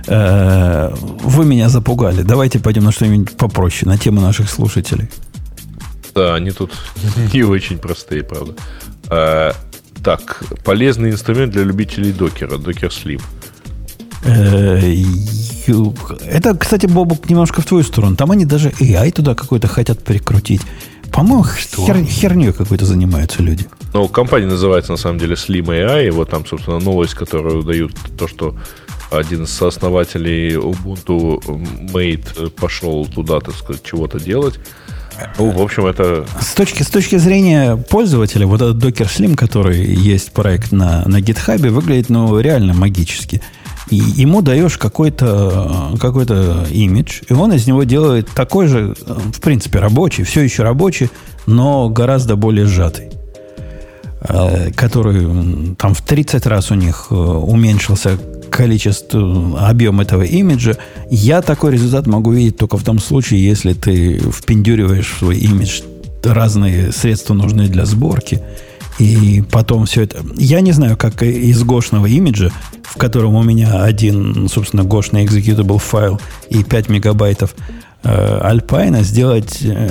Э, 0.07 0.91
вы 0.95 1.45
меня 1.45 1.69
запугали. 1.69 2.23
Давайте 2.23 2.57
пойдем 2.59 2.83
на 2.85 2.91
что-нибудь 2.91 3.38
попроще, 3.38 3.88
на 3.88 3.99
тему 3.99 4.21
наших 4.21 4.49
слушателей. 4.49 5.07
Да, 6.13 6.35
они 6.35 6.51
тут 6.51 6.71
не 7.33 7.43
очень 7.43 7.77
простые, 7.77 8.23
правда. 8.23 8.53
А, 9.09 9.53
так, 10.03 10.43
полезный 10.63 11.11
инструмент 11.11 11.51
для 11.51 11.63
любителей 11.63 12.11
докера, 12.11 12.57
докер 12.57 12.89
Slim. 12.89 13.21
Э, 14.23 14.79
это, 16.27 16.55
кстати, 16.55 16.85
Бобок, 16.85 17.29
немножко 17.29 17.61
в 17.61 17.65
твою 17.65 17.83
сторону. 17.83 18.15
Там 18.15 18.31
они 18.31 18.45
даже 18.45 18.69
AI 18.69 19.11
туда 19.11 19.35
какой-то 19.35 19.67
хотят 19.67 20.03
прикрутить. 20.03 20.61
По-моему, 21.11 21.43
хер, 21.43 22.03
херней 22.05 22.53
какой-то 22.53 22.85
занимаются 22.85 23.43
люди. 23.43 23.65
Ну, 23.93 24.07
компания 24.07 24.47
называется 24.47 24.91
на 24.91 24.97
самом 24.97 25.19
деле 25.19 25.35
Slim 25.35 25.65
AI. 25.65 26.07
И 26.07 26.09
вот 26.09 26.29
там, 26.29 26.45
собственно, 26.45 26.79
новость, 26.79 27.13
которую 27.13 27.63
дают, 27.63 27.93
то, 28.17 28.27
что 28.27 28.55
один 29.11 29.43
из 29.43 29.51
сооснователей 29.51 30.55
Ubuntu 30.55 31.41
Mate 31.91 32.49
пошел 32.51 33.05
туда, 33.05 33.39
так 33.39 33.55
сказать, 33.55 33.83
чего-то 33.83 34.19
делать. 34.19 34.59
Ну, 35.38 35.52
в 35.52 35.61
общем, 35.61 35.85
это... 35.85 36.26
С 36.39 36.53
точки, 36.53 36.84
с 36.84 36.88
точки 36.88 37.18
зрения 37.18 37.76
пользователя, 37.76 38.45
вот 38.48 38.61
этот 38.61 38.77
Docker 38.77 39.07
Slim, 39.07 39.35
который 39.35 39.84
есть 39.84 40.31
проект 40.31 40.72
на, 40.72 41.03
на 41.07 41.19
GitHub, 41.19 41.69
выглядит, 41.69 42.10
ну, 42.10 42.39
реально 42.39 42.73
магически. 42.73 43.41
И 43.89 43.95
ему 43.95 44.41
даешь 44.41 44.77
какой-то 44.77 45.98
какой 45.99 46.26
имидж, 46.26 47.22
и 47.27 47.34
он 47.34 47.52
из 47.53 47.68
него 47.68 47.84
делает 47.84 48.30
такой 48.30 48.68
же, 48.68 48.95
в 49.06 49.41
принципе, 49.41 49.80
рабочий, 49.80 50.23
все 50.23 50.41
еще 50.41 50.64
рабочий, 50.64 51.10
но 51.45 51.89
гораздо 51.89 52.35
более 52.35 52.68
сжатый 52.68 53.10
э, 54.22 54.72
который 54.72 55.76
там 55.76 55.93
в 55.93 56.02
30 56.02 56.45
раз 56.45 56.72
у 56.72 56.76
них 56.76 57.07
э, 57.10 57.15
уменьшился 57.15 58.18
количество, 58.52 59.68
объем 59.68 60.02
этого 60.02 60.23
имиджа, 60.23 60.78
я 61.10 61.41
такой 61.41 61.72
результат 61.72 62.06
могу 62.06 62.32
видеть 62.32 62.57
только 62.57 62.78
в 62.78 62.84
том 62.84 62.99
случае, 62.99 63.44
если 63.44 63.73
ты 63.73 64.19
впендюриваешь 64.19 65.15
свой 65.18 65.38
имидж 65.38 65.82
разные 66.23 66.91
средства, 66.91 67.34
нужные 67.34 67.68
для 67.68 67.86
сборки, 67.86 68.41
и 68.99 69.44
потом 69.52 69.86
все 69.86 70.03
это... 70.03 70.23
Я 70.38 70.61
не 70.61 70.73
знаю, 70.73 70.98
как 70.98 71.23
из 71.23 71.64
гошного 71.64 72.06
имиджа, 72.06 72.52
в 72.84 72.98
котором 72.98 73.36
у 73.36 73.41
меня 73.41 73.84
один, 73.84 74.48
собственно, 74.48 74.84
гошный 74.84 75.26
executable 75.26 75.80
файл 75.80 76.19
и 76.49 76.64
5 76.64 76.90
мегабайтов, 76.90 77.56
Альпайна 78.03 79.03
сделать 79.03 79.60
э, 79.61 79.90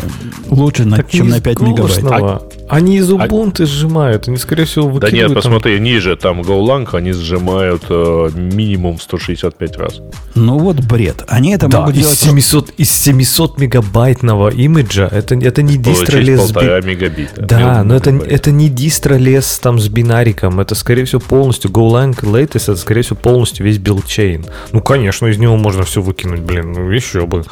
лучше, 0.49 0.85
так 0.91 1.09
чем 1.11 1.28
на 1.28 1.41
5 1.41 1.61
мегабайт. 1.61 2.05
А, 2.05 2.43
они 2.69 2.97
из 2.97 3.11
Ubuntu 3.11 3.62
а... 3.62 3.66
сжимают, 3.66 4.27
они, 4.27 4.37
скорее 4.37 4.65
всего, 4.65 4.89
выкидывают... 4.89 5.12
Да 5.12 5.28
нет, 5.28 5.35
посмотри, 5.35 5.77
там... 5.77 5.85
ниже, 5.85 6.16
там 6.16 6.41
GoLang, 6.41 6.89
они 6.93 7.12
сжимают 7.12 7.85
э, 7.89 8.31
минимум 8.35 8.99
165 8.99 9.77
раз. 9.77 10.01
Ну 10.35 10.59
вот 10.59 10.81
бред. 10.81 11.24
Они 11.28 11.53
это 11.53 11.69
да, 11.69 11.81
могут 11.81 11.95
из 11.95 12.03
делать... 12.03 12.19
700, 12.19 12.70
из 12.78 12.91
700 12.91 13.59
мегабайтного 13.59 14.51
имиджа, 14.51 15.09
это, 15.11 15.37
это 15.37 15.62
не 15.62 15.77
distroless... 15.77 16.40
полтора 16.41 16.81
мегабита. 16.81 17.43
Да, 17.43 17.85
но 17.85 17.95
это, 17.95 18.11
это 18.11 18.51
не 18.51 18.69
distroless 18.69 19.59
там 19.61 19.78
с 19.78 19.89
бинариком, 19.89 20.59
это, 20.59 20.74
скорее 20.74 21.05
всего, 21.05 21.20
полностью 21.20 21.70
GoLang 21.70 22.19
Latest, 22.23 22.73
это, 22.73 22.77
скорее 22.77 23.03
всего, 23.03 23.16
полностью 23.16 23.65
весь 23.66 23.78
build 23.78 24.09
chain. 24.09 24.47
Ну, 24.73 24.81
конечно, 24.81 25.27
из 25.28 25.39
него 25.39 25.57
можно 25.57 25.85
все 25.85 26.03
выкинуть, 26.03 26.41
блин, 26.41 26.73
ну 26.73 26.91
еще 26.91 27.27
бы. 27.27 27.45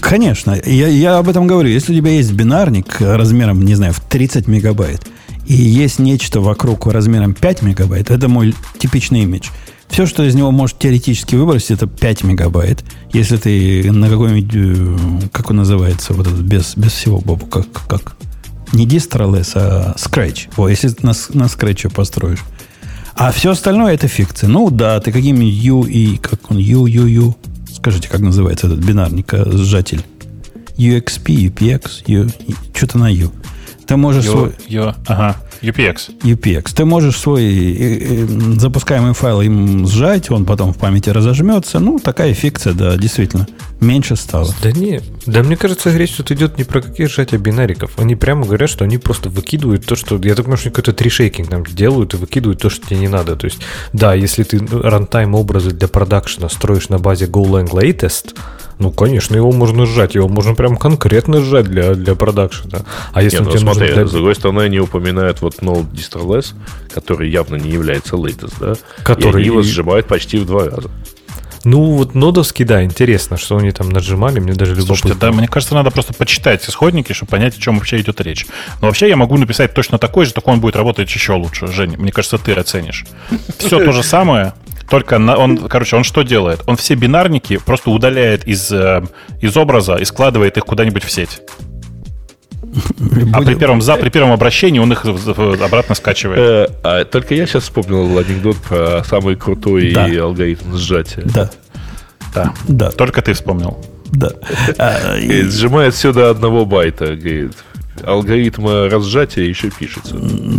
Конечно. 0.00 0.60
Я, 0.64 0.88
я 0.88 1.18
об 1.18 1.28
этом 1.28 1.46
говорю. 1.46 1.68
Если 1.68 1.92
у 1.92 1.96
тебя 1.96 2.10
есть 2.10 2.32
бинарник 2.32 3.00
размером, 3.00 3.62
не 3.62 3.74
знаю, 3.74 3.92
в 3.92 4.00
30 4.00 4.48
мегабайт, 4.48 5.06
и 5.46 5.54
есть 5.54 5.98
нечто 5.98 6.40
вокруг 6.40 6.86
размером 6.86 7.34
5 7.34 7.62
мегабайт, 7.62 8.10
это 8.10 8.28
мой 8.28 8.54
типичный 8.78 9.22
имидж. 9.22 9.48
Все, 9.88 10.06
что 10.06 10.22
из 10.22 10.34
него 10.34 10.50
может 10.50 10.78
теоретически 10.78 11.34
выбросить, 11.34 11.72
это 11.72 11.86
5 11.86 12.24
мегабайт. 12.24 12.82
Если 13.12 13.36
ты 13.36 13.92
на 13.92 14.08
какой-нибудь, 14.08 14.50
э, 14.54 15.28
как 15.32 15.50
он 15.50 15.56
называется, 15.56 16.14
вот 16.14 16.26
этот, 16.26 16.40
без, 16.40 16.76
без 16.76 16.92
всего, 16.92 17.18
Бобу, 17.20 17.44
как, 17.46 17.66
как 17.88 18.16
не 18.72 18.86
дистролес, 18.86 19.52
а 19.54 19.94
Scratch. 19.96 20.48
О, 20.56 20.68
если 20.68 20.88
на, 21.02 21.12
на 21.34 21.44
Scratch 21.44 21.92
построишь. 21.92 22.42
А 23.14 23.30
все 23.32 23.50
остальное 23.50 23.94
это 23.94 24.08
фикция. 24.08 24.48
Ну 24.48 24.70
да, 24.70 24.98
ты 25.00 25.12
каким-нибудь 25.12 25.52
U 25.52 25.84
и 25.84 26.16
как 26.16 26.50
он, 26.50 26.56
U, 26.56 26.86
U, 26.86 27.06
U, 27.06 27.36
Скажите, 27.82 28.08
как 28.08 28.20
называется 28.20 28.68
этот 28.68 28.78
бинарник, 28.78 29.34
э, 29.34 29.44
сжатель? 29.56 30.04
UXP, 30.76 31.50
UPX, 31.50 32.04
U, 32.06 32.28
что-то 32.72 32.96
на 32.96 33.10
U. 33.10 33.32
Ты 33.86 33.96
можешь 33.96 34.24
U, 34.24 34.32
свой... 34.32 34.52
U, 34.68 34.94
ага, 35.06 35.36
UPX. 35.62 36.20
UPX. 36.22 36.74
Ты 36.74 36.84
можешь 36.84 37.16
свой 37.16 37.44
э, 37.44 37.98
э, 38.00 38.26
запускаемый 38.58 39.14
файл 39.14 39.40
им 39.40 39.86
сжать, 39.86 40.30
он 40.30 40.44
потом 40.44 40.72
в 40.72 40.78
памяти 40.78 41.10
разожмется. 41.10 41.78
Ну, 41.78 41.98
такая 41.98 42.34
фикция, 42.34 42.72
да, 42.72 42.96
действительно. 42.96 43.46
Меньше 43.80 44.16
стало. 44.16 44.54
Да 44.62 44.72
не, 44.72 45.00
да 45.26 45.42
мне 45.42 45.56
кажется, 45.56 45.96
речь 45.96 46.12
тут 46.12 46.30
идет 46.30 46.58
не 46.58 46.64
про 46.64 46.80
какие 46.80 47.06
сжатия 47.06 47.36
бинариков. 47.36 47.92
Они 47.98 48.16
прямо 48.16 48.44
говорят, 48.44 48.70
что 48.70 48.84
они 48.84 48.98
просто 48.98 49.28
выкидывают 49.28 49.84
то, 49.84 49.96
что... 49.96 50.16
Я 50.22 50.34
так 50.34 50.44
понимаю, 50.44 50.58
что 50.58 50.70
какой-то 50.70 50.92
трешейкинг 50.92 51.48
там 51.48 51.64
делают 51.64 52.14
и 52.14 52.16
выкидывают 52.16 52.60
то, 52.60 52.70
что 52.70 52.86
тебе 52.86 52.98
не 52.98 53.08
надо. 53.08 53.36
То 53.36 53.46
есть, 53.46 53.58
да, 53.92 54.14
если 54.14 54.44
ты 54.44 54.60
рантайм 54.70 55.34
образы 55.34 55.70
для 55.70 55.88
продакшена 55.88 56.48
строишь 56.48 56.88
на 56.88 56.98
базе 56.98 57.26
GoLang 57.26 57.70
Latest, 57.70 58.36
ну, 58.82 58.90
конечно, 58.90 59.36
его 59.36 59.52
можно 59.52 59.86
сжать, 59.86 60.16
его 60.16 60.28
можно 60.28 60.54
прям 60.54 60.76
конкретно 60.76 61.40
сжать 61.40 61.66
для, 61.66 61.94
для 61.94 62.16
продакшена. 62.16 62.80
А 63.12 63.22
если 63.22 63.38
Нет, 63.38 63.46
ну, 63.46 63.58
смотри, 63.58 63.92
для... 63.92 64.06
с 64.06 64.10
другой 64.10 64.34
стороны, 64.34 64.62
они 64.62 64.80
упоминают 64.80 65.40
вот 65.40 65.60
Node 65.60 65.90
DistroLess, 65.92 66.54
который 66.92 67.30
явно 67.30 67.56
не 67.56 67.70
является 67.70 68.16
latest, 68.16 68.54
да? 68.58 68.74
Который... 69.04 69.34
И 69.34 69.36
они 69.36 69.46
его 69.46 69.62
сжимают 69.62 70.08
почти 70.08 70.38
в 70.38 70.46
два 70.46 70.64
раза. 70.64 70.90
Ну, 71.64 71.92
вот 71.92 72.16
нодовский, 72.16 72.64
да, 72.64 72.82
интересно, 72.82 73.36
что 73.36 73.56
они 73.56 73.70
там 73.70 73.88
нажимали, 73.90 74.40
мне 74.40 74.54
даже 74.54 74.72
любопытно. 74.72 74.96
Слушайте, 74.96 75.20
да, 75.20 75.30
мне 75.30 75.46
кажется, 75.46 75.74
надо 75.74 75.92
просто 75.92 76.12
почитать 76.12 76.68
исходники, 76.68 77.12
чтобы 77.12 77.30
понять, 77.30 77.56
о 77.56 77.60
чем 77.60 77.76
вообще 77.78 78.00
идет 78.00 78.20
речь. 78.20 78.46
Но 78.80 78.88
вообще 78.88 79.08
я 79.08 79.16
могу 79.16 79.38
написать 79.38 79.72
точно 79.72 79.98
такой 79.98 80.26
же, 80.26 80.32
только 80.32 80.48
он 80.48 80.60
будет 80.60 80.74
работать 80.74 81.08
еще 81.08 81.34
лучше. 81.34 81.68
Женя, 81.68 81.96
мне 81.98 82.10
кажется, 82.10 82.38
ты 82.38 82.52
оценишь. 82.52 83.04
Все 83.58 83.78
то 83.78 83.92
же 83.92 84.02
самое, 84.02 84.54
только 84.88 85.18
на, 85.18 85.36
он, 85.36 85.68
короче, 85.68 85.96
он 85.96 86.04
что 86.04 86.22
делает? 86.22 86.60
Он 86.66 86.76
все 86.76 86.94
бинарники 86.94 87.58
просто 87.58 87.90
удаляет 87.90 88.46
из, 88.46 88.70
э, 88.72 89.02
из 89.40 89.56
образа 89.56 89.96
и 89.96 90.04
складывает 90.04 90.56
их 90.56 90.64
куда-нибудь 90.64 91.04
в 91.04 91.10
сеть. 91.10 91.40
А 93.34 93.42
при 93.42 93.54
первом, 93.54 93.82
за, 93.82 93.96
при 93.96 94.08
первом 94.08 94.32
обращении 94.32 94.78
он 94.78 94.92
их 94.92 95.04
обратно 95.04 95.94
скачивает. 95.94 96.38
Э, 96.38 96.66
а, 96.82 97.04
только 97.04 97.34
я 97.34 97.46
сейчас 97.46 97.64
вспомнил 97.64 98.18
анекдот 98.18 98.56
про 98.56 99.02
самый 99.04 99.36
крутой 99.36 99.92
да. 99.92 100.06
алгоритм 100.22 100.76
сжатия. 100.76 101.22
Да. 101.24 101.50
Да. 102.34 102.54
да. 102.68 102.90
Только 102.90 103.20
ты 103.22 103.34
вспомнил. 103.34 103.84
Да. 104.06 104.30
А, 104.78 105.18
сжимает 105.18 105.94
все 105.94 106.12
до 106.12 106.30
одного 106.30 106.64
байта, 106.64 107.16
говорит 107.16 107.52
алгоритма 108.04 108.88
разжатия 108.88 109.48
еще 109.48 109.70
пишется. 109.70 110.16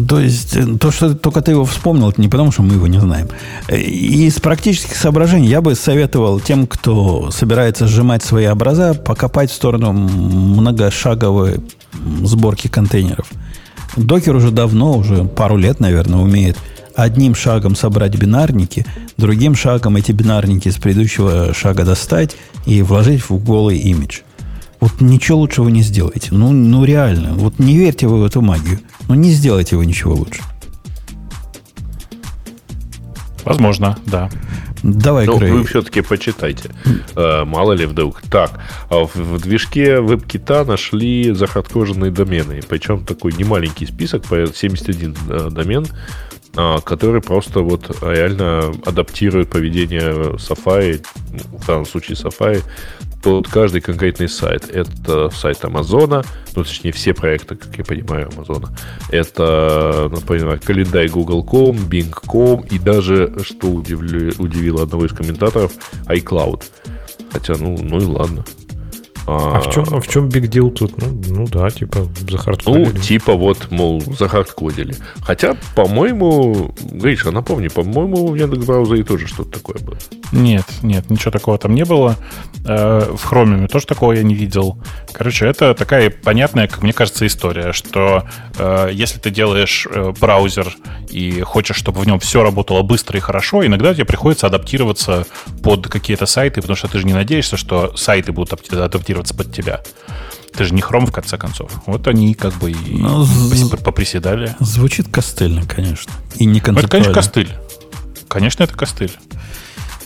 То 0.08 0.20
есть, 0.20 0.56
э, 0.56 0.78
то, 0.80 0.92
что 0.92 1.14
только 1.14 1.42
ты 1.42 1.52
его 1.52 1.66
вспомнил, 1.66 2.10
это 2.10 2.22
не 2.22 2.30
потому, 2.30 2.52
что 2.52 2.64
мы 2.64 2.74
его 2.76 2.88
не 2.88 3.00
знаем. 3.00 3.28
Э, 3.68 3.80
из 3.80 4.40
практических 4.40 4.96
соображений 4.96 5.48
я 5.48 5.62
бы 5.62 5.76
советовал 5.76 6.40
тем, 6.40 6.68
кто 6.68 7.32
собирается 7.32 7.88
сжимать 7.88 8.24
свои 8.24 8.46
образа, 8.48 8.94
покопать 8.94 9.52
в 9.52 9.56
сторону 9.56 9.94
многошаговой 9.94 11.62
сборки 12.24 12.68
контейнеров. 12.68 13.28
Докер 13.96 14.36
уже 14.36 14.52
давно, 14.52 14.98
уже 14.98 15.24
пару 15.26 15.58
лет, 15.58 15.80
наверное, 15.80 16.20
умеет 16.20 16.58
одним 16.96 17.36
шагом 17.36 17.76
собрать 17.76 18.16
бинарники, 18.16 18.86
другим 19.18 19.56
шагом 19.56 19.96
эти 19.96 20.12
бинарники 20.12 20.70
с 20.70 20.76
предыдущего 20.76 21.54
шага 21.54 21.84
достать 21.86 22.36
и 22.66 22.82
вложить 22.82 23.30
в 23.30 23.38
голый 23.44 23.78
имидж– 23.78 24.20
вот 24.84 25.00
ничего 25.00 25.38
лучше 25.38 25.62
вы 25.62 25.72
не 25.72 25.82
сделаете. 25.82 26.30
Ну, 26.32 26.52
ну 26.52 26.84
реально. 26.84 27.36
Вот 27.36 27.58
не 27.58 27.78
верьте 27.78 28.06
вы 28.06 28.20
в 28.20 28.26
эту 28.26 28.42
магию. 28.42 28.80
Ну 29.08 29.16
не 29.16 29.32
сделайте 29.32 29.78
вы 29.78 29.86
ничего 29.86 30.14
лучше. 30.14 30.42
Возможно, 33.46 33.98
да. 34.06 34.30
Давай, 34.84 35.26
Ну, 35.26 35.38
вы 35.38 35.64
все-таки 35.64 36.02
почитайте. 36.02 36.72
Uh, 37.16 37.46
мало 37.46 37.72
ли 37.72 37.86
вдруг. 37.86 38.22
Так, 38.24 38.60
а 38.90 39.06
в, 39.06 39.40
движке 39.40 40.02
веб-кита 40.02 40.66
нашли 40.66 41.34
захардкоженные 41.34 42.12
домены. 42.12 42.60
Причем 42.68 43.06
такой 43.06 43.32
немаленький 43.32 43.88
список, 43.88 44.26
71 44.26 45.12
uh, 45.14 45.50
домен, 45.50 45.88
uh, 46.56 46.82
который 46.84 47.22
просто 47.22 47.62
вот 47.62 47.90
реально 48.02 48.74
адаптирует 48.86 49.50
поведение 49.50 50.36
Safari, 50.36 51.06
в 51.30 51.66
данном 51.66 51.86
случае 51.86 52.18
Safari, 52.18 52.62
под 53.24 53.48
каждый 53.48 53.82
конкретный 53.82 54.28
сайт. 54.28 54.70
Это 54.70 55.30
сайт 55.30 55.64
Амазона, 55.64 56.24
ну, 56.56 56.64
точнее, 56.64 56.92
все 56.92 57.14
проекты, 57.14 57.56
как 57.56 57.76
я 57.78 57.84
понимаю, 57.84 58.30
Амазона. 58.34 58.76
Это, 59.10 60.10
например, 60.12 60.60
календарь 60.60 61.10
Google.com, 61.10 61.78
Bing.com 61.78 62.66
и 62.70 62.78
даже, 62.78 63.34
что 63.44 63.68
удивили, 63.68 64.34
удивило 64.38 64.84
одного 64.84 65.06
из 65.06 65.14
комментаторов, 65.14 65.72
iCloud. 66.08 66.64
Хотя, 67.32 67.56
ну, 67.58 67.78
ну 67.82 68.00
и 68.00 68.06
ладно. 68.06 68.46
А, 69.26 69.58
а 69.58 69.62
в 69.62 69.74
чем, 69.74 69.86
а 69.92 70.02
в 70.02 70.08
чем 70.08 70.28
big 70.28 70.50
deal 70.50 70.70
тут? 70.70 71.02
Ну, 71.02 71.22
ну 71.30 71.48
да, 71.48 71.70
типа 71.70 72.10
захардкодили. 72.30 72.92
Ну, 72.94 73.00
типа 73.00 73.34
вот, 73.36 73.72
мол, 73.72 74.02
захардкодили. 74.02 74.96
Хотя, 75.22 75.56
по-моему, 75.76 76.76
Гриша, 76.92 77.32
напомни, 77.32 77.70
по-моему, 77.70 78.28
в 78.28 78.36
Яндекс 78.36 78.66
браузере 78.66 79.06
тоже 79.06 79.28
что-то 79.28 79.52
такое 79.52 79.78
было. 79.80 79.98
Нет, 80.34 80.66
нет, 80.82 81.10
ничего 81.12 81.30
такого 81.30 81.58
там 81.60 81.76
не 81.76 81.86
было. 81.86 82.18
Э, 82.66 83.14
в 83.16 83.32
Chromium 83.32 83.68
тоже 83.68 83.86
такого 83.86 84.14
я 84.14 84.24
не 84.24 84.34
видел. 84.34 84.80
Короче, 85.12 85.46
это 85.46 85.76
такая 85.76 86.10
понятная, 86.10 86.68
как 86.68 86.82
мне 86.82 86.92
кажется, 86.92 87.28
история, 87.28 87.72
что 87.72 88.28
э, 88.58 88.90
если 88.92 89.20
ты 89.20 89.30
делаешь 89.30 89.88
э, 89.90 90.12
браузер 90.20 90.76
и 91.10 91.42
хочешь, 91.42 91.78
чтобы 91.78 92.02
в 92.02 92.08
нем 92.08 92.20
все 92.20 92.42
работало 92.42 92.82
быстро 92.82 93.18
и 93.18 93.22
хорошо, 93.22 93.64
иногда 93.64 93.94
тебе 93.94 94.06
приходится 94.06 94.48
адаптироваться 94.48 95.28
под 95.62 95.88
какие-то 95.88 96.26
сайты, 96.26 96.62
потому 96.62 96.78
что 96.78 96.88
ты 96.88 96.98
же 96.98 97.06
не 97.06 97.14
надеешься, 97.14 97.56
что 97.56 97.96
сайты 97.96 98.32
будут 98.32 98.54
адаптироваться 98.74 99.36
под 99.36 99.54
тебя. 99.54 99.82
Ты 100.56 100.66
же 100.66 100.74
не 100.74 100.82
хром, 100.82 101.06
в 101.06 101.12
конце 101.12 101.38
концов. 101.38 101.72
Вот 101.86 102.08
они 102.08 102.34
как 102.34 102.54
бы 102.56 102.72
и 102.72 102.98
ну, 102.98 103.28
поприседали. 103.84 104.56
Звучит 104.60 105.08
костыльно, 105.10 105.64
конечно. 105.66 106.12
И 106.36 106.46
не 106.46 106.62
ну, 106.66 106.80
Это, 106.80 106.88
конечно, 106.88 107.14
костыль. 107.14 107.50
Конечно, 108.28 108.64
это 108.64 108.74
костыль. 108.74 109.12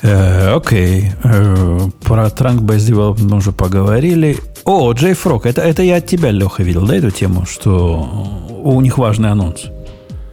Э, 0.02 0.56
окей. 0.56 1.12
Э, 1.24 1.80
про 2.04 2.28
Trunk-Based 2.28 2.90
Development 2.90 3.30
мы 3.30 3.38
уже 3.38 3.52
поговорили. 3.52 4.38
О, 4.66 4.92
JFrog. 4.94 5.42
Это, 5.44 5.62
это 5.62 5.82
я 5.82 5.98
от 5.98 6.08
тебя, 6.08 6.32
Леха, 6.32 6.64
видел, 6.64 6.86
да, 6.86 6.96
эту 6.96 7.12
тему, 7.12 7.46
что 7.46 8.08
у 8.64 8.82
них 8.82 8.98
важный 8.98 9.32
анонс. 9.32 9.68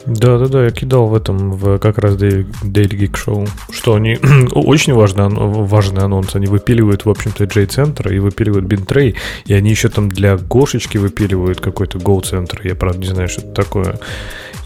Да, 0.07 0.39
да, 0.39 0.49
да, 0.49 0.65
я 0.65 0.71
кидал 0.71 1.07
в 1.07 1.15
этом, 1.15 1.53
в 1.53 1.79
как 1.79 1.99
раз 1.99 2.15
Daily, 2.15 2.47
Geek 2.63 3.13
Show, 3.13 3.49
что 3.71 3.95
они 3.95 4.19
очень 4.53 4.93
важный, 4.93 5.29
важный 5.29 6.03
анонс. 6.03 6.35
Они 6.35 6.47
выпиливают, 6.47 7.05
в 7.05 7.11
общем-то, 7.11 7.47
J-центр 7.47 8.13
и 8.13 8.19
выпиливают 8.19 8.67
Bintray, 8.67 9.17
и 9.47 9.55
они 9.55 9.71
еще 9.71 9.89
там 9.89 10.11
для 10.11 10.37
Гошечки 10.37 10.99
выпиливают 10.99 11.61
какой-то 11.61 11.99
Go-центр. 11.99 12.61
Я, 12.65 12.75
правда, 12.75 12.99
не 12.99 13.07
знаю, 13.07 13.29
что 13.29 13.41
это 13.41 13.53
такое. 13.53 13.99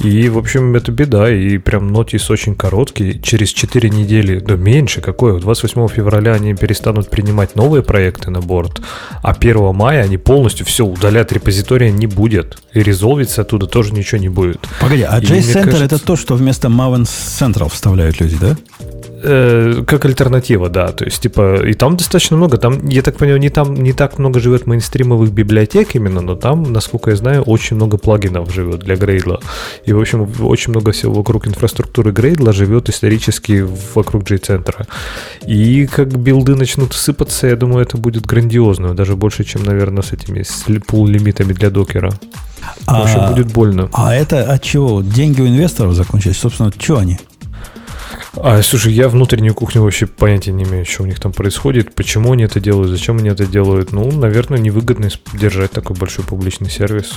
И, 0.01 0.29
в 0.29 0.39
общем, 0.39 0.77
это 0.77 0.93
беда. 0.93 1.31
И 1.33 1.59
прям 1.59 1.89
нотис 1.89 2.31
очень 2.31 2.55
короткий. 2.55 3.21
Через 3.21 3.51
4 3.51 3.91
недели, 3.91 4.39
да 4.39 4.55
меньше, 4.55 5.01
какое? 5.01 5.39
28 5.41 5.89
февраля 5.89 6.35
они 6.35 6.55
перестанут 6.55 7.11
принимать 7.11 7.57
новые 7.57 7.83
проекты 7.83 8.31
на 8.31 8.41
борт, 8.41 8.81
а 9.23 9.33
1 9.33 9.75
мая 9.75 10.05
они 10.05 10.17
полностью 10.17 10.67
все 10.67 10.85
удалят, 10.85 11.33
репозитория 11.33 11.91
не 11.91 12.07
будет. 12.07 12.59
И 12.73 12.83
резолвиться 12.83 13.43
оттуда 13.43 13.67
тоже 13.67 13.93
ничего 13.93 14.21
не 14.21 14.29
будет. 14.29 14.61
Погоди, 14.81 15.03
а 15.03 15.21
J-Center 15.29 15.65
кажется... 15.65 15.85
это 15.85 15.99
то, 15.99 16.17
что 16.17 16.35
вместо 16.35 16.69
Maven 16.69 17.03
Central 17.05 17.71
вставляют 17.71 18.21
люди, 18.21 18.37
да? 18.41 18.57
Э, 19.21 19.83
как 19.87 20.05
альтернатива, 20.05 20.69
да. 20.69 20.89
То 20.89 21.05
есть, 21.05 21.23
типа, 21.23 21.67
и 21.67 21.75
там 21.75 21.97
достаточно 21.97 22.37
много. 22.37 22.57
Там, 22.57 22.87
я 22.87 23.03
так 23.03 23.17
понимаю, 23.17 23.41
не, 23.41 23.51
там, 23.51 23.75
не 23.75 23.93
так 23.93 24.19
много 24.19 24.41
живет 24.41 24.67
мейнстримовых 24.67 25.33
библиотек 25.33 25.95
именно, 25.95 26.21
но 26.21 26.37
там, 26.37 26.73
насколько 26.73 27.11
я 27.11 27.17
знаю, 27.17 27.43
очень 27.43 27.77
много 27.77 27.99
плагинов 27.99 28.53
живет 28.53 28.81
для 28.81 28.95
Gradle. 28.95 29.43
И, 29.85 29.93
в 29.93 30.01
общем, 30.01 30.29
очень 30.41 30.71
много 30.71 30.93
всего 30.93 31.15
вокруг 31.15 31.49
инфраструктуры 31.49 32.13
Gradle 32.13 32.53
живет 32.53 32.89
исторически 32.89 33.67
вокруг 33.95 34.29
J-центра. 34.29 34.87
И 35.47 35.87
как 35.87 36.17
билды 36.17 36.55
начнут 36.55 36.93
сыпаться, 36.93 37.47
я 37.49 37.57
думаю, 37.57 37.83
это 37.83 37.97
будет 37.97 38.27
грандиозно. 38.27 38.95
Даже 38.95 39.17
больше, 39.17 39.45
чем, 39.45 39.65
наверное, 39.65 40.03
с 40.03 40.13
этими 40.13 40.45
пул-лимитами 40.79 41.53
для 41.53 41.71
докера. 41.71 42.13
В 42.87 43.03
общем, 43.03 43.21
а, 43.21 43.33
будет 43.33 43.53
больно. 43.53 43.89
А 43.93 44.15
это 44.15 44.43
от 44.43 44.63
чего? 44.63 45.03
Деньги 45.03 45.41
у 45.41 45.47
инвесторов 45.47 45.95
закончились? 45.95 46.37
Собственно, 46.37 46.73
что 46.79 46.99
они? 46.99 47.19
А, 48.37 48.63
слушай, 48.63 48.93
я 48.93 49.09
внутреннюю 49.09 49.55
кухню 49.55 49.83
вообще 49.83 50.07
понятия 50.07 50.53
не 50.53 50.65
имею, 50.65 50.85
что 50.85 51.03
у 51.03 51.07
них 51.07 51.21
там 51.21 51.33
происходит, 51.33 51.95
почему 51.95 52.33
они 52.33 52.45
это 52.45 52.61
делают, 52.61 52.91
зачем 52.91 53.19
они 53.19 53.31
это 53.31 53.47
делают. 53.47 53.93
Ну, 53.93 54.11
наверное, 54.13 54.59
невыгодно 54.59 55.09
держать 55.35 55.73
такой 55.73 55.97
большой 55.97 56.25
публичный 56.25 56.71
сервис. 56.71 57.15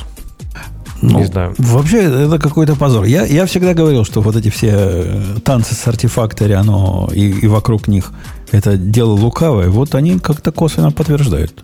Ну, 1.01 1.19
не 1.19 1.25
знаю. 1.25 1.55
Вообще, 1.57 2.03
это 2.03 2.37
какой-то 2.37 2.75
позор. 2.75 3.05
Я, 3.05 3.25
я 3.25 3.45
всегда 3.45 3.73
говорил, 3.73 4.05
что 4.05 4.21
вот 4.21 4.35
эти 4.35 4.49
все 4.49 4.69
э, 4.71 5.23
танцы 5.43 5.73
с 5.73 5.87
артефакторы, 5.87 6.53
оно 6.53 7.09
и, 7.11 7.31
и 7.31 7.47
вокруг 7.47 7.87
них 7.87 8.11
это 8.51 8.77
дело 8.77 9.11
лукавое. 9.11 9.69
Вот 9.69 9.95
они 9.95 10.19
как-то 10.19 10.51
косвенно 10.51 10.91
подтверждают. 10.91 11.63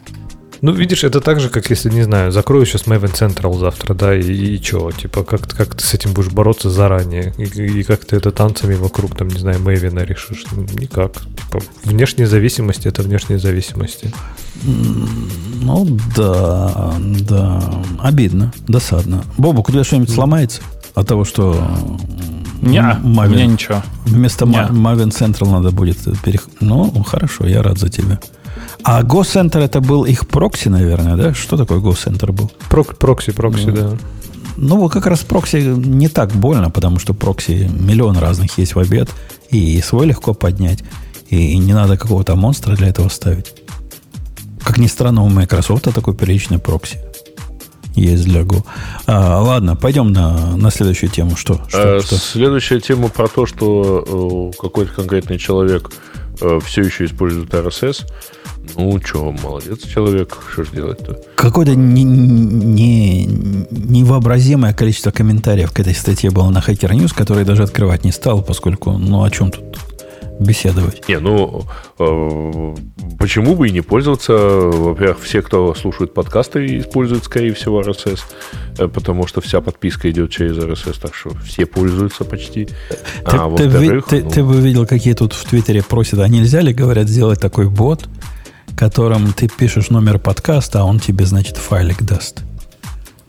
Ну, 0.61 0.71
видишь, 0.71 1.03
это 1.03 1.21
так 1.21 1.39
же, 1.39 1.49
как 1.49 1.69
если, 1.69 1.89
не 1.89 2.03
знаю, 2.03 2.31
закрою 2.31 2.65
сейчас 2.65 2.83
Maven 2.83 3.13
Central 3.13 3.57
завтра, 3.57 3.93
да, 3.93 4.15
и, 4.15 4.21
и 4.21 4.63
что, 4.63 4.91
типа, 4.91 5.23
как, 5.23 5.47
как 5.47 5.75
ты 5.75 5.83
с 5.83 5.93
этим 5.93 6.13
будешь 6.13 6.31
бороться 6.31 6.69
заранее, 6.69 7.33
и, 7.37 7.43
и 7.43 7.83
как 7.83 8.05
ты 8.05 8.15
это 8.15 8.31
танцами 8.31 8.75
вокруг, 8.75 9.15
там, 9.15 9.27
не 9.27 9.39
знаю, 9.39 9.59
Maven 9.59 10.03
решишь? 10.05 10.45
Ну, 10.51 10.63
никак. 10.79 11.13
Типа, 11.13 11.63
внешняя 11.83 12.27
зависимость– 12.27 12.85
это 12.85 13.01
внешняя 13.01 13.37
зависимость. 13.37 14.05
Ну, 14.63 15.97
да, 16.15 16.93
да. 16.99 17.63
Обидно, 17.99 18.53
досадно. 18.67 19.23
Бобук, 19.37 19.63
да 19.63 19.83
что-нибудь 19.83 20.09
сломается 20.09 20.61
от 20.95 21.07
того, 21.07 21.25
что 21.25 21.55
не, 22.61 22.79
Maven, 22.79 23.27
у 23.27 23.29
меня 23.29 23.45
ничего. 23.45 23.83
Вместо 24.05 24.45
не. 24.45 24.57
Maven 24.57 25.09
Central 25.09 25.51
надо 25.51 25.71
будет 25.71 25.97
перех... 26.23 26.47
Ну, 26.59 26.91
хорошо, 27.03 27.45
я 27.45 27.61
рад 27.61 27.77
за 27.77 27.89
тебя. 27.89 28.19
А 28.83 29.03
GoCenter 29.03 29.59
это 29.59 29.81
был 29.81 30.05
их 30.05 30.27
прокси, 30.27 30.69
наверное, 30.69 31.15
да? 31.15 31.33
Что 31.33 31.57
такое 31.57 31.79
GoCenter 31.79 32.31
был? 32.31 32.51
Прок, 32.69 32.97
прокси, 32.97 33.31
прокси, 33.31 33.65
ну, 33.67 33.75
да. 33.75 33.97
Ну, 34.57 34.89
как 34.89 35.05
раз 35.05 35.19
прокси 35.19 35.57
не 35.57 36.07
так 36.07 36.31
больно, 36.31 36.69
потому 36.69 36.99
что 36.99 37.13
прокси 37.13 37.69
миллион 37.71 38.17
разных 38.17 38.57
есть 38.57 38.75
в 38.75 38.79
обед, 38.79 39.09
и 39.49 39.81
свой 39.81 40.07
легко 40.07 40.33
поднять, 40.33 40.83
и 41.29 41.57
не 41.57 41.73
надо 41.73 41.97
какого-то 41.97 42.35
монстра 42.35 42.75
для 42.75 42.87
этого 42.87 43.09
ставить. 43.09 43.53
Как 44.63 44.77
ни 44.77 44.87
странно, 44.87 45.23
у 45.23 45.29
Microsoft 45.29 45.83
такой 45.93 46.13
приличный 46.13 46.59
прокси 46.59 46.99
есть 48.01 48.25
для 48.25 48.41
Go. 48.41 48.63
А, 49.05 49.41
ладно, 49.41 49.75
пойдем 49.75 50.11
на, 50.11 50.55
на 50.55 50.71
следующую 50.71 51.09
тему. 51.09 51.35
Что? 51.35 51.61
что, 51.67 51.97
а, 51.97 52.01
что? 52.01 52.15
Следующая 52.15 52.79
тема 52.79 53.09
про 53.09 53.27
то, 53.27 53.45
что 53.45 54.51
э, 54.53 54.61
какой-то 54.61 54.93
конкретный 54.93 55.37
человек 55.37 55.91
э, 56.41 56.59
все 56.63 56.81
еще 56.81 57.05
использует 57.05 57.53
RSS. 57.53 58.05
Ну, 58.75 58.99
что, 59.03 59.31
молодец 59.31 59.83
человек, 59.83 60.37
что 60.51 60.63
же 60.63 60.71
делать-то? 60.71 61.19
Какое-то 61.35 61.75
не, 61.75 62.03
не, 62.03 63.25
невообразимое 63.25 64.73
количество 64.73 65.11
комментариев 65.11 65.71
к 65.71 65.79
этой 65.79 65.95
статье 65.95 66.31
было 66.31 66.49
на 66.49 66.59
Hacker 66.59 66.91
News, 66.91 67.13
который 67.15 67.45
даже 67.45 67.63
открывать 67.63 68.03
не 68.03 68.11
стал, 68.11 68.41
поскольку, 68.41 68.91
ну, 68.91 69.23
о 69.23 69.31
чем 69.31 69.51
тут 69.51 69.63
беседовать? 70.39 71.07
Не, 71.07 71.19
ну, 71.19 71.63
э, 71.99 72.75
почему 73.17 73.55
бы 73.55 73.67
и 73.67 73.71
не 73.71 73.81
пользоваться? 73.81 74.33
Во-первых, 74.33 75.21
все, 75.21 75.41
кто 75.41 75.73
слушает 75.73 76.13
подкасты, 76.13 76.79
используют, 76.79 77.25
скорее 77.25 77.53
всего, 77.53 77.81
RSS, 77.81 78.19
э, 78.77 78.87
потому 78.87 79.27
что 79.27 79.41
вся 79.41 79.61
подписка 79.61 80.09
идет 80.09 80.31
через 80.31 80.57
RSS, 80.57 80.99
так 81.01 81.15
что 81.15 81.31
все 81.45 81.65
пользуются 81.65 82.23
почти. 82.23 82.65
Ты, 82.65 82.73
а, 83.25 83.55
ты, 83.55 83.69
ты, 83.69 84.23
ну... 84.23 84.29
ты 84.29 84.43
бы 84.43 84.59
видел, 84.59 84.85
какие 84.85 85.13
тут 85.13 85.33
в 85.33 85.45
Твиттере 85.45 85.83
просят, 85.83 86.19
а 86.19 86.27
нельзя 86.27 86.61
ли, 86.61 86.73
говорят, 86.73 87.07
сделать 87.07 87.39
такой 87.39 87.69
бот, 87.69 88.07
которым 88.75 89.33
ты 89.33 89.47
пишешь 89.47 89.89
номер 89.89 90.19
подкаста, 90.19 90.81
а 90.81 90.83
он 90.83 90.99
тебе, 90.99 91.25
значит, 91.25 91.57
файлик 91.57 92.03
даст. 92.03 92.43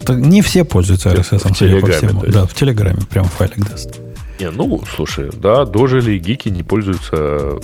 Так 0.00 0.16
не 0.18 0.42
все 0.42 0.64
пользуются 0.64 1.10
RSS, 1.10 1.52
в 1.52 1.56
судя 1.56 1.80
по 1.80 1.90
всему. 1.90 2.22
Да, 2.26 2.46
в 2.46 2.54
Телеграме 2.54 3.00
прям 3.10 3.24
файлик 3.24 3.68
даст. 3.68 3.98
Не, 4.40 4.50
ну, 4.50 4.80
слушай, 4.94 5.30
да, 5.32 5.64
дожили 5.64 6.18
гики 6.18 6.48
не 6.48 6.62
пользуются 6.62 7.58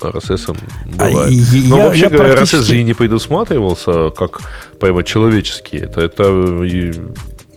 RSS. 0.00 0.56
Бывает. 0.86 1.16
А, 1.16 1.68
Но 1.68 1.76
я, 1.76 1.84
вообще 1.86 2.02
я 2.02 2.10
говоря, 2.10 2.32
практически... 2.32 2.56
RSS 2.56 2.62
же 2.62 2.80
и 2.80 2.84
не 2.84 2.94
предусматривался 2.94 4.10
как 4.10 4.40
прямо 4.78 5.02
человеческий. 5.02 5.78
Это, 5.78 6.00
это 6.00 6.24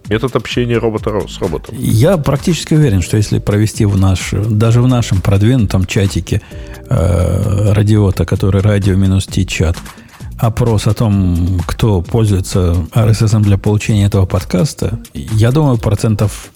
метод 0.10 0.36
общения 0.36 0.78
робота 0.78 1.12
с 1.28 1.40
роботом. 1.40 1.76
Я 1.78 2.18
практически 2.18 2.74
уверен, 2.74 3.02
что 3.02 3.18
если 3.18 3.40
провести 3.40 3.86
в 3.86 3.98
наш, 3.98 4.32
даже 4.32 4.82
в 4.82 4.88
нашем 4.88 5.22
продвинутом 5.22 5.86
чатике 5.86 6.42
э, 6.90 7.74
радиота, 7.74 8.26
который 8.26 8.62
радио 8.62 8.96
минус 8.96 9.28
чат, 9.48 9.78
опрос 10.38 10.88
о 10.88 10.94
том, 10.94 11.60
кто 11.66 12.02
пользуется 12.02 12.76
RSS 12.94 13.40
для 13.42 13.58
получения 13.58 14.06
этого 14.06 14.26
подкаста, 14.26 15.00
я 15.14 15.52
думаю, 15.52 15.78
процентов, 15.78 16.52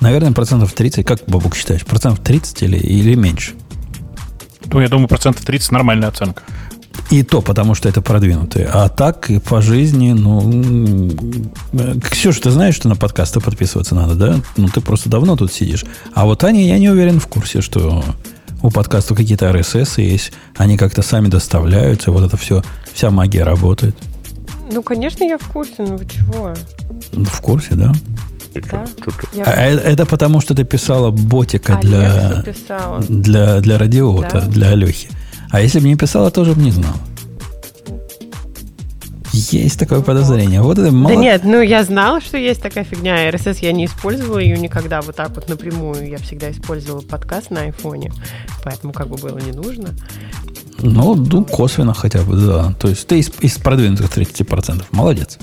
наверное, 0.00 0.32
процентов 0.32 0.72
30, 0.72 1.04
как, 1.04 1.20
Бабук, 1.26 1.56
считаешь, 1.56 1.84
процентов 1.84 2.24
30 2.24 2.62
или, 2.62 2.78
или 2.78 3.14
меньше? 3.14 3.52
Ну, 4.66 4.80
я 4.80 4.88
думаю, 4.88 5.08
процентов 5.08 5.44
30 5.44 5.72
нормальная 5.72 6.08
оценка. 6.08 6.42
И 7.10 7.22
то, 7.22 7.40
потому 7.40 7.74
что 7.74 7.88
это 7.88 8.02
продвинутые. 8.02 8.68
А 8.72 8.88
так 8.88 9.30
и 9.30 9.38
по 9.38 9.62
жизни, 9.62 10.12
ну... 10.12 11.10
Ксюша, 12.10 12.42
ты 12.42 12.50
знаешь, 12.50 12.74
что 12.74 12.88
на 12.88 12.96
подкасты 12.96 13.40
подписываться 13.40 13.94
надо, 13.94 14.14
да? 14.14 14.40
Ну, 14.56 14.68
ты 14.68 14.80
просто 14.80 15.08
давно 15.08 15.36
тут 15.36 15.52
сидишь. 15.52 15.84
А 16.14 16.24
вот 16.24 16.42
Аня, 16.42 16.66
я 16.66 16.78
не 16.78 16.88
уверен 16.88 17.20
в 17.20 17.28
курсе, 17.28 17.60
что 17.60 18.04
у 18.62 18.70
подкаста 18.70 19.14
какие-то 19.14 19.46
RSS 19.50 20.02
есть. 20.02 20.32
Они 20.56 20.76
как-то 20.76 21.02
сами 21.02 21.28
доставляются. 21.28 22.10
Вот 22.10 22.24
это 22.24 22.36
все, 22.36 22.64
вся 22.92 23.10
магия 23.10 23.44
работает. 23.44 23.96
Ну, 24.72 24.82
конечно, 24.82 25.22
я 25.22 25.38
в 25.38 25.46
курсе. 25.46 25.74
Ну, 25.78 25.96
вы 25.96 26.06
чего? 26.06 26.54
В 27.12 27.40
курсе, 27.40 27.74
да? 27.74 27.92
Да. 28.70 28.84
А 29.44 29.50
это, 29.66 29.82
это 29.82 30.06
потому, 30.06 30.40
что 30.40 30.54
ты 30.54 30.64
писала 30.64 31.10
ботика 31.10 31.78
для, 31.82 32.44
для, 33.08 33.60
для 33.60 33.78
радиота, 33.78 34.40
да? 34.40 34.46
для 34.46 34.68
Алехи. 34.70 35.08
А 35.50 35.60
если 35.60 35.80
бы 35.80 35.88
не 35.88 35.96
писала, 35.96 36.30
тоже 36.30 36.54
бы 36.54 36.62
не 36.62 36.70
знал. 36.70 36.94
Есть 39.32 39.78
такое 39.78 40.00
подозрение. 40.00 40.62
Вот 40.62 40.78
это 40.78 40.90
мало... 40.90 41.14
Да 41.14 41.20
нет, 41.20 41.42
ну 41.44 41.60
я 41.60 41.84
знала, 41.84 42.20
что 42.20 42.38
есть 42.38 42.62
такая 42.62 42.84
фигня. 42.84 43.28
RSS 43.30 43.58
я 43.60 43.72
не 43.72 43.84
использовала 43.84 44.38
ее 44.38 44.56
никогда 44.56 45.02
вот 45.02 45.14
так 45.14 45.34
вот 45.34 45.48
напрямую. 45.48 46.08
Я 46.08 46.18
всегда 46.18 46.50
использовала 46.50 47.02
подкаст 47.02 47.50
на 47.50 47.62
айфоне, 47.62 48.12
поэтому 48.64 48.92
как 48.92 49.08
бы 49.08 49.16
было 49.16 49.38
не 49.38 49.52
нужно. 49.52 49.90
Ну, 50.78 51.14
ну, 51.14 51.44
косвенно 51.44 51.94
хотя 51.94 52.22
бы, 52.22 52.36
да. 52.36 52.72
То 52.80 52.88
есть 52.88 53.06
ты 53.06 53.18
из, 53.18 53.30
из 53.40 53.58
продвинутых 53.58 54.10
30%. 54.16 54.84
Молодец. 54.90 55.38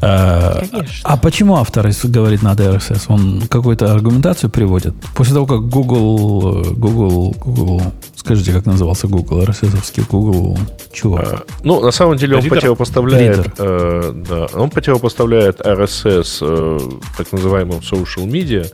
А, 0.00 0.62
а 1.02 1.16
почему 1.16 1.56
автор 1.56 1.88
говорит 2.04 2.42
надо 2.42 2.74
RSS? 2.74 3.04
Он 3.08 3.42
какую-то 3.48 3.92
аргументацию 3.92 4.50
приводит? 4.50 4.94
После 5.14 5.34
того, 5.34 5.46
как 5.46 5.68
Google, 5.68 6.64
Google, 6.74 7.34
Google, 7.38 7.82
скажите, 8.14 8.52
как 8.52 8.66
назывался 8.66 9.08
Google, 9.08 9.42
RSS-овский 9.42 10.04
Google, 10.08 10.58
чего? 10.92 11.16
А, 11.18 11.42
ну, 11.62 11.80
на 11.80 11.90
самом 11.90 12.16
деле 12.16 12.36
он 12.36 12.42
Reader? 12.42 12.48
противопоставляет, 12.48 13.54
э, 13.58 14.12
да, 14.28 14.46
он 14.54 14.70
противопоставляет 14.70 15.60
RSS 15.60 16.38
э, 16.42 16.78
так 17.16 17.32
называемым 17.32 17.78
social 17.78 18.26
media, 18.26 18.70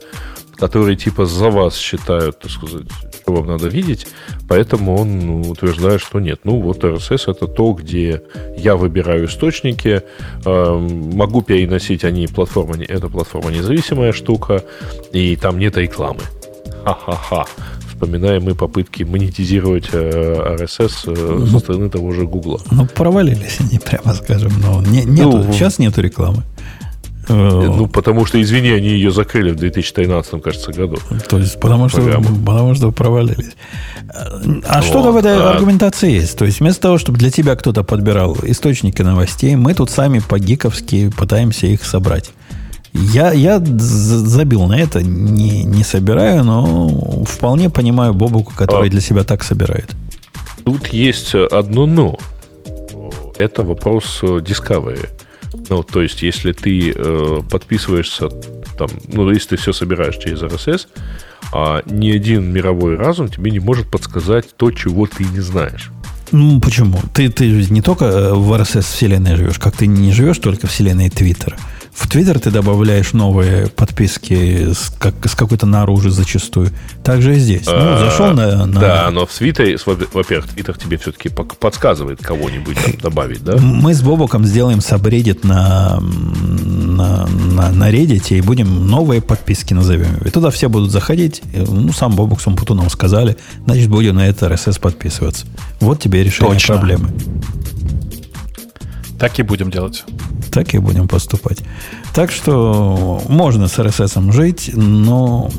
которые 0.65 0.97
типа 0.97 1.27
за 1.27 1.51
вас 1.51 1.77
считают, 1.77 2.39
так 2.39 2.51
сказать, 2.51 2.86
что 3.12 3.35
вам 3.35 3.47
надо 3.49 3.69
видеть, 3.69 4.07
поэтому 4.49 4.97
он 4.97 5.19
ну, 5.19 5.41
утверждает, 5.51 6.01
что 6.01 6.20
нет. 6.20 6.41
Ну, 6.45 6.59
вот 6.62 6.85
RSS 6.85 7.31
это 7.31 7.47
то, 7.47 7.73
где 7.73 8.23
я 8.57 8.74
выбираю 8.74 9.27
источники, 9.27 10.01
э, 10.47 10.89
могу 11.15 11.43
переносить 11.43 12.05
они 12.05 12.27
платформа, 12.27 12.77
это 12.82 13.09
платформа 13.09 13.51
независимая 13.51 14.12
штука, 14.12 14.65
и 15.12 15.36
там 15.36 15.59
нет 15.59 15.77
рекламы. 15.77 16.20
Ха-ха-ха. 16.85 17.45
Вспоминаем 17.86 18.45
мы 18.45 18.55
попытки 18.55 19.03
монетизировать 19.03 19.91
э, 19.93 20.57
RSS 20.59 20.93
э, 21.07 21.36
ну, 21.41 21.47
со 21.47 21.59
стороны 21.59 21.91
того 21.91 22.12
же 22.12 22.27
Гугла. 22.27 22.61
Ну, 22.70 22.86
провалились 22.86 23.61
они, 23.61 23.78
прямо 23.78 24.15
скажем. 24.15 24.53
Но 24.62 24.81
не, 24.81 25.05
нету, 25.05 25.43
ну, 25.45 25.53
сейчас 25.53 25.78
нету 25.78 26.01
рекламы. 26.01 26.43
Э, 27.28 27.72
ну, 27.76 27.86
потому 27.86 28.26
что, 28.26 28.40
извини, 28.40 28.70
они 28.70 28.88
ее 28.88 29.10
закрыли 29.10 29.51
в 29.51 29.56
2013, 29.56 30.42
кажется, 30.42 30.72
году. 30.72 30.98
То 31.28 31.38
есть, 31.38 31.59
потому 31.60 31.88
что, 31.88 32.01
потому 32.01 32.74
что 32.74 32.92
провалились. 32.92 33.52
А 34.09 34.76
вот. 34.76 34.84
что-то 34.84 35.12
в 35.12 35.16
этой 35.16 35.36
а... 35.36 35.52
аргументации 35.52 36.12
есть. 36.12 36.36
То 36.38 36.44
есть, 36.44 36.60
вместо 36.60 36.82
того, 36.82 36.98
чтобы 36.98 37.18
для 37.18 37.30
тебя 37.30 37.56
кто-то 37.56 37.82
подбирал 37.82 38.36
источники 38.42 39.02
новостей, 39.02 39.56
мы 39.56 39.74
тут 39.74 39.90
сами 39.90 40.20
по-гиковски 40.20 41.10
пытаемся 41.10 41.66
их 41.66 41.84
собрать. 41.84 42.30
Я, 42.92 43.32
я 43.32 43.59
забил 43.59 44.66
на 44.66 44.78
это, 44.78 45.02
не, 45.02 45.64
не 45.64 45.82
собираю, 45.82 46.44
но 46.44 47.24
вполне 47.24 47.68
понимаю 47.70 48.14
Бобуку, 48.14 48.52
который 48.55 48.88
а... 48.88 48.90
для 48.90 49.01
себя 49.01 49.24
так 49.24 49.42
собирает. 49.42 49.90
Тут 50.64 50.88
есть 50.88 51.34
одно 51.34 51.86
но. 51.86 52.18
Это 53.36 53.62
вопрос 53.62 54.20
Discovery. 54.22 55.09
Ну, 55.68 55.82
то 55.82 56.02
есть, 56.02 56.22
если 56.22 56.52
ты 56.52 56.93
э, 56.94 57.40
подписываешься, 57.51 58.28
там, 58.78 58.89
ну, 59.12 59.31
если 59.31 59.51
ты 59.51 59.56
все 59.56 59.72
собираешь 59.72 60.16
через 60.16 60.43
RSS, 60.43 60.86
а 61.52 61.82
ни 61.86 62.10
один 62.10 62.52
мировой 62.52 62.97
разум 62.97 63.28
тебе 63.28 63.51
не 63.51 63.60
может 63.60 63.90
подсказать 63.90 64.56
то, 64.56 64.70
чего 64.70 65.06
ты 65.06 65.24
не 65.24 65.40
знаешь. 65.40 65.90
Ну, 66.32 66.60
почему? 66.60 66.98
Ты, 67.12 67.28
ты 67.28 67.48
не 67.70 67.82
только 67.82 68.06
э, 68.06 68.35
в 68.35 68.52
RSS 68.52 68.82
вселенной 68.82 69.36
живешь, 69.36 69.59
как 69.59 69.76
ты 69.76 69.86
не 69.86 70.12
живешь 70.12 70.39
только 70.39 70.66
вселенной 70.66 71.10
Твиттера. 71.10 71.56
В 71.95 72.09
Твиттер 72.09 72.41
ты 72.41 72.51
добавляешь 72.51 73.12
новые 73.12 73.69
подписки 73.69 74.73
с, 74.73 74.93
как, 74.99 75.15
с 75.29 75.37
какой-то 75.37 75.65
наружу 75.65 76.11
зачастую. 76.11 76.71
Так 77.05 77.23
же 77.23 77.37
и 77.37 77.39
здесь. 77.39 77.66
Ну, 77.66 77.73
а, 77.75 77.99
зашел 77.99 78.33
на, 78.33 78.66
на... 78.66 78.81
Да, 78.81 79.11
но 79.12 79.27
в 79.27 79.33
Твиттере, 79.33 79.79
во-первых, 80.12 80.49
Твиттер 80.49 80.77
тебе 80.77 80.99
все-таки 80.99 81.29
подсказывает 81.29 82.21
кого-нибудь 82.21 82.77
там 82.85 82.95
добавить, 83.01 83.45
да? 83.45 83.59
Мы 83.59 83.95
с 83.95 84.03
Бобоком 84.03 84.45
сделаем 84.45 84.81
сабреддит 84.81 85.45
на, 85.45 86.01
на, 86.01 87.27
на, 87.27 87.71
на 87.71 87.91
Reddit 87.93 88.37
и 88.37 88.41
будем 88.41 88.89
новые 88.89 89.23
подписки 89.23 89.73
назовем. 89.73 90.16
И 90.25 90.31
туда 90.31 90.51
все 90.51 90.69
будут 90.69 90.91
заходить. 90.91 91.43
Ну, 91.53 91.93
сам 91.93 92.16
Бобок 92.16 92.41
с 92.41 92.47
Умпутуном 92.49 92.91
сказали, 92.91 93.37
значит, 93.66 93.89
будем 93.89 94.16
на 94.16 94.27
это 94.27 94.47
RSS 94.47 94.81
подписываться. 94.81 95.47
Вот 95.79 96.01
тебе 96.01 96.25
решение 96.25 96.55
Точно. 96.55 96.75
проблемы. 96.75 97.11
Так 99.19 99.39
и 99.39 99.43
будем 99.43 99.71
делать. 99.71 100.05
Так 100.55 100.72
и 100.72 100.78
будем 100.78 101.09
поступать. 101.09 101.59
Так 102.14 102.31
что 102.31 103.20
можно 103.28 103.66
с 103.68 103.76
RSS 103.78 104.32
жить, 104.32 104.70
но 104.72 105.51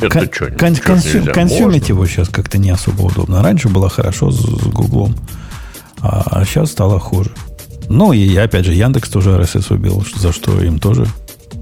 это 0.00 0.10
что, 0.34 0.46
кон- 0.46 0.74
консю- 0.74 1.32
консюмить 1.32 1.88
его 1.88 2.04
сейчас 2.06 2.28
как-то 2.28 2.58
не 2.58 2.70
особо 2.70 3.02
удобно. 3.02 3.42
Раньше 3.42 3.68
было 3.68 3.88
хорошо 3.88 4.30
с, 4.30 4.40
с 4.40 4.66
Гуглом, 4.66 5.14
а 6.00 6.44
сейчас 6.44 6.72
стало 6.72 6.98
хуже. 6.98 7.30
Ну 7.88 8.12
и 8.12 8.36
опять 8.36 8.66
же, 8.66 8.74
Яндекс 8.74 9.08
тоже 9.08 9.30
RSS 9.30 9.72
убил, 9.72 10.04
за 10.16 10.32
что 10.32 10.60
им 10.60 10.78
тоже... 10.80 11.06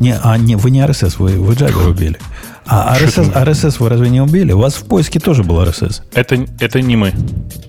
Не, 0.00 0.16
а 0.20 0.36
не, 0.38 0.56
вы 0.56 0.70
не 0.70 0.80
RSS, 0.80 1.16
вы, 1.18 1.32
вы 1.38 1.52
Jabber 1.54 1.88
убили. 1.90 2.18
А 2.66 2.96
RSS, 2.98 3.32
RSS 3.34 3.76
вы 3.78 3.88
разве 3.88 4.08
не 4.08 4.20
убили? 4.20 4.52
У 4.52 4.58
вас 4.58 4.74
в 4.74 4.84
поиске 4.84 5.20
тоже 5.20 5.44
был 5.44 5.60
RSS. 5.62 6.02
Это, 6.14 6.46
это 6.60 6.80
не 6.80 6.96
мы. 6.96 7.12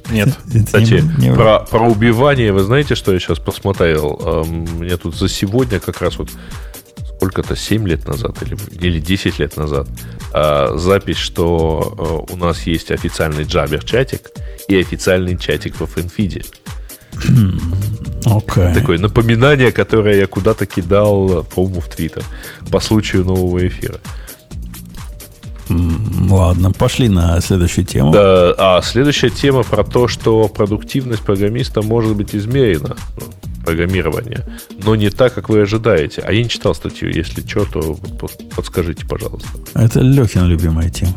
Нет. 0.10 0.30
Кстати, 0.66 1.04
не, 1.18 1.28
не 1.28 1.34
про, 1.34 1.60
про 1.60 1.88
убивание, 1.88 2.54
вы 2.54 2.64
знаете, 2.64 2.96
что 2.96 3.12
я 3.12 3.20
сейчас 3.20 3.40
посмотрел? 3.40 4.20
Эм, 4.24 4.68
мне 4.80 4.96
тут 4.98 5.16
за 5.16 5.28
сегодня 5.28 5.80
как 5.80 6.02
раз 6.02 6.18
вот 6.18 6.30
сколько-то 7.16 7.56
7 7.56 7.88
лет 7.88 8.08
назад 8.08 8.42
или, 8.42 8.58
или 8.80 9.00
10 9.00 9.40
лет 9.40 9.58
назад 9.58 9.88
э, 10.34 10.78
запись, 10.78 11.18
что 11.18 12.26
э, 12.30 12.34
у 12.34 12.38
нас 12.38 12.62
есть 12.68 12.92
официальный 12.92 13.44
Jabber 13.44 13.84
чатик 13.84 14.32
и 14.68 14.78
официальный 14.78 15.38
чатик 15.38 15.80
в 15.80 15.88
Финфиде. 15.88 16.44
Okay. 18.26 18.74
Такое 18.74 19.00
напоминание, 19.00 19.72
которое 19.72 20.18
я 20.18 20.28
куда-то 20.28 20.66
кидал, 20.66 21.44
по-моему, 21.44 21.80
в 21.80 21.88
Твиттер 21.88 22.24
по 22.72 22.80
случаю 22.80 23.24
нового 23.24 23.66
эфира. 23.66 24.00
Ладно, 25.70 26.72
пошли 26.72 27.10
на 27.10 27.42
следующую 27.42 27.86
тему. 27.86 28.12
Да, 28.12 28.54
а 28.58 28.82
следующая 28.82 29.30
тема 29.30 29.64
про 29.64 29.84
то, 29.84 30.08
что 30.08 30.48
продуктивность 30.48 31.24
программиста 31.24 31.82
может 31.82 32.16
быть 32.16 32.36
измерена. 32.36 32.96
Ну, 33.18 33.24
программирование, 33.66 34.46
но 34.84 34.96
не 34.96 35.10
так, 35.10 35.34
как 35.34 35.50
вы 35.50 35.62
ожидаете. 35.62 36.22
А 36.22 36.32
я 36.32 36.44
не 36.44 36.50
читал 36.50 36.76
статью. 36.76 37.10
Если 37.10 37.42
что, 37.48 37.66
то 37.66 37.98
подскажите, 38.56 39.06
пожалуйста. 39.08 39.50
Это 39.74 40.02
Лехина 40.02 40.46
любимая 40.46 40.90
тема. 40.90 41.16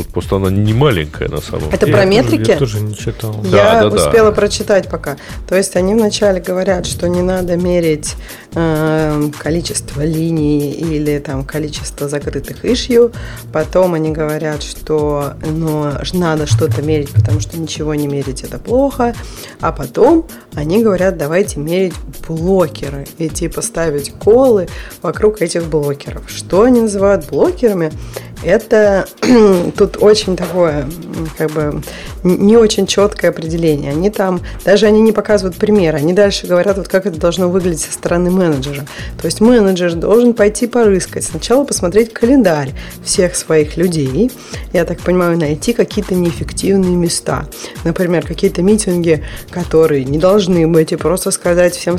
Тут 0.00 0.08
просто 0.08 0.36
она 0.36 0.48
не 0.48 0.72
маленькая 0.72 1.28
на 1.28 1.42
самом 1.42 1.64
деле. 1.64 1.74
Это 1.74 1.86
про 1.86 2.06
метрики? 2.06 2.52
Я 2.52 2.56
тоже 2.56 2.80
не 2.80 2.96
читал. 2.96 3.36
Я 3.44 3.82
да, 3.82 3.90
да, 3.90 3.96
успела 3.96 4.30
да. 4.30 4.32
прочитать 4.32 4.88
пока. 4.88 5.18
То 5.46 5.56
есть 5.56 5.76
они 5.76 5.94
вначале 5.94 6.40
говорят, 6.40 6.86
что 6.86 7.06
не 7.06 7.20
надо 7.20 7.58
мерить 7.58 8.14
э, 8.54 9.30
количество 9.38 10.02
линий 10.02 10.70
или 10.70 11.18
там 11.18 11.44
количество 11.44 12.08
закрытых 12.08 12.64
ишью. 12.64 13.12
Потом 13.52 13.92
они 13.92 14.10
говорят, 14.10 14.62
что 14.62 15.34
ну, 15.44 15.92
надо 16.14 16.46
что-то 16.46 16.80
мерить, 16.80 17.10
потому 17.10 17.40
что 17.40 17.58
ничего 17.58 17.94
не 17.94 18.06
мерить 18.06 18.42
это 18.42 18.58
плохо. 18.58 19.14
А 19.60 19.70
потом 19.70 20.26
они 20.54 20.82
говорят, 20.82 21.18
давайте 21.18 21.60
мерить 21.60 21.94
блокеры 22.26 23.06
и 23.18 23.28
типа 23.28 23.60
ставить 23.60 24.14
колы 24.14 24.66
вокруг 25.02 25.42
этих 25.42 25.64
блокеров. 25.64 26.22
Что 26.30 26.62
они 26.62 26.80
называют 26.80 27.28
блокерами? 27.28 27.92
Это 28.42 29.06
тут 29.76 29.98
очень 30.00 30.36
такое, 30.36 30.88
как 31.36 31.50
бы, 31.50 31.82
не 32.22 32.56
очень 32.56 32.86
четкое 32.86 33.30
определение. 33.30 33.92
Они 33.92 34.10
там, 34.10 34.40
даже 34.64 34.86
они 34.86 35.00
не 35.00 35.12
показывают 35.12 35.56
примеры, 35.56 35.98
они 35.98 36.12
дальше 36.12 36.46
говорят, 36.46 36.76
вот 36.76 36.88
как 36.88 37.06
это 37.06 37.18
должно 37.18 37.48
выглядеть 37.48 37.80
со 37.80 37.92
стороны 37.92 38.30
менеджера. 38.30 38.86
То 39.20 39.26
есть 39.26 39.40
менеджер 39.40 39.94
должен 39.94 40.34
пойти 40.34 40.66
порыскать, 40.66 41.24
сначала 41.24 41.64
посмотреть 41.64 42.12
календарь 42.12 42.72
всех 43.04 43.36
своих 43.36 43.76
людей, 43.76 44.30
я 44.72 44.84
так 44.84 45.00
понимаю, 45.00 45.38
найти 45.38 45.72
какие-то 45.72 46.14
неэффективные 46.14 46.96
места. 46.96 47.46
Например, 47.84 48.26
какие-то 48.26 48.62
митинги, 48.62 49.24
которые 49.50 50.04
не 50.04 50.18
должны 50.18 50.66
быть, 50.66 50.92
и 50.92 50.96
просто 50.96 51.30
сказать 51.30 51.74
всем 51.74 51.96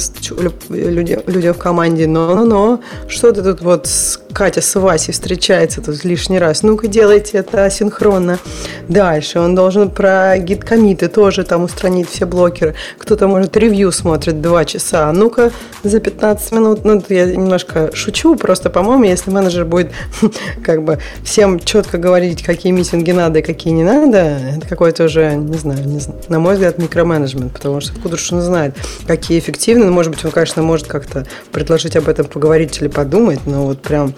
людям, 0.70 1.22
людям 1.28 1.54
в 1.54 1.58
команде, 1.58 2.08
но-но-но, 2.08 2.82
что 3.08 3.32
ты 3.32 3.42
тут 3.42 3.62
вот 3.62 3.88
с 3.88 4.20
Катя 4.34 4.62
с 4.62 4.80
Васей 4.80 5.14
встречается 5.14 5.82
тут 5.82 6.04
лишний 6.06 6.40
раз, 6.40 6.64
ну-ка 6.64 6.88
делайте 6.88 7.38
это 7.38 7.66
асинхронно. 7.66 8.40
Дальше 8.88 9.40
он 9.40 9.56
должен 9.56 9.90
про 9.90 10.11
гид-комиты 10.38 11.08
тоже 11.08 11.44
там 11.44 11.64
устранить 11.64 12.10
все 12.10 12.26
блокеры. 12.26 12.76
Кто-то, 12.98 13.28
может, 13.28 13.56
ревью 13.58 13.92
смотрит 13.92 14.42
2 14.42 14.66
часа. 14.66 15.12
Ну-ка, 15.12 15.52
за 15.84 16.00
15 16.00 16.52
минут. 16.52 16.86
Ну, 16.86 17.04
я 17.10 17.26
немножко 17.26 17.90
шучу, 17.94 18.36
просто, 18.36 18.70
по-моему, 18.70 19.04
если 19.04 19.32
менеджер 19.32 19.66
будет 19.66 19.92
как 20.64 20.84
бы 20.84 21.00
всем 21.24 21.60
четко 21.60 21.98
говорить, 21.98 22.44
какие 22.44 22.72
митинги 22.72 23.12
надо 23.12 23.40
и 23.40 23.42
какие 23.42 23.74
не 23.74 23.84
надо, 23.84 24.18
это 24.58 24.68
какой-то 24.68 25.06
уже, 25.06 25.36
не 25.36 25.58
знаю, 25.58 25.88
не 25.88 26.00
знаю, 26.00 26.20
на 26.30 26.40
мой 26.40 26.54
взгляд, 26.54 26.78
микроменеджмент, 26.78 27.54
потому 27.54 27.82
что 27.82 27.94
он 28.36 28.42
знает, 28.42 28.76
какие 29.08 29.40
эффективны. 29.40 29.86
Ну, 29.86 29.92
может 29.92 30.12
быть, 30.12 30.24
он, 30.26 30.32
конечно, 30.32 30.62
может 30.62 30.88
как-то 30.88 31.26
предложить 31.52 31.96
об 31.96 32.08
этом 32.08 32.26
поговорить 32.26 32.80
или 32.82 32.88
подумать, 32.88 33.40
но 33.46 33.66
вот 33.66 33.82
прям 33.82 34.14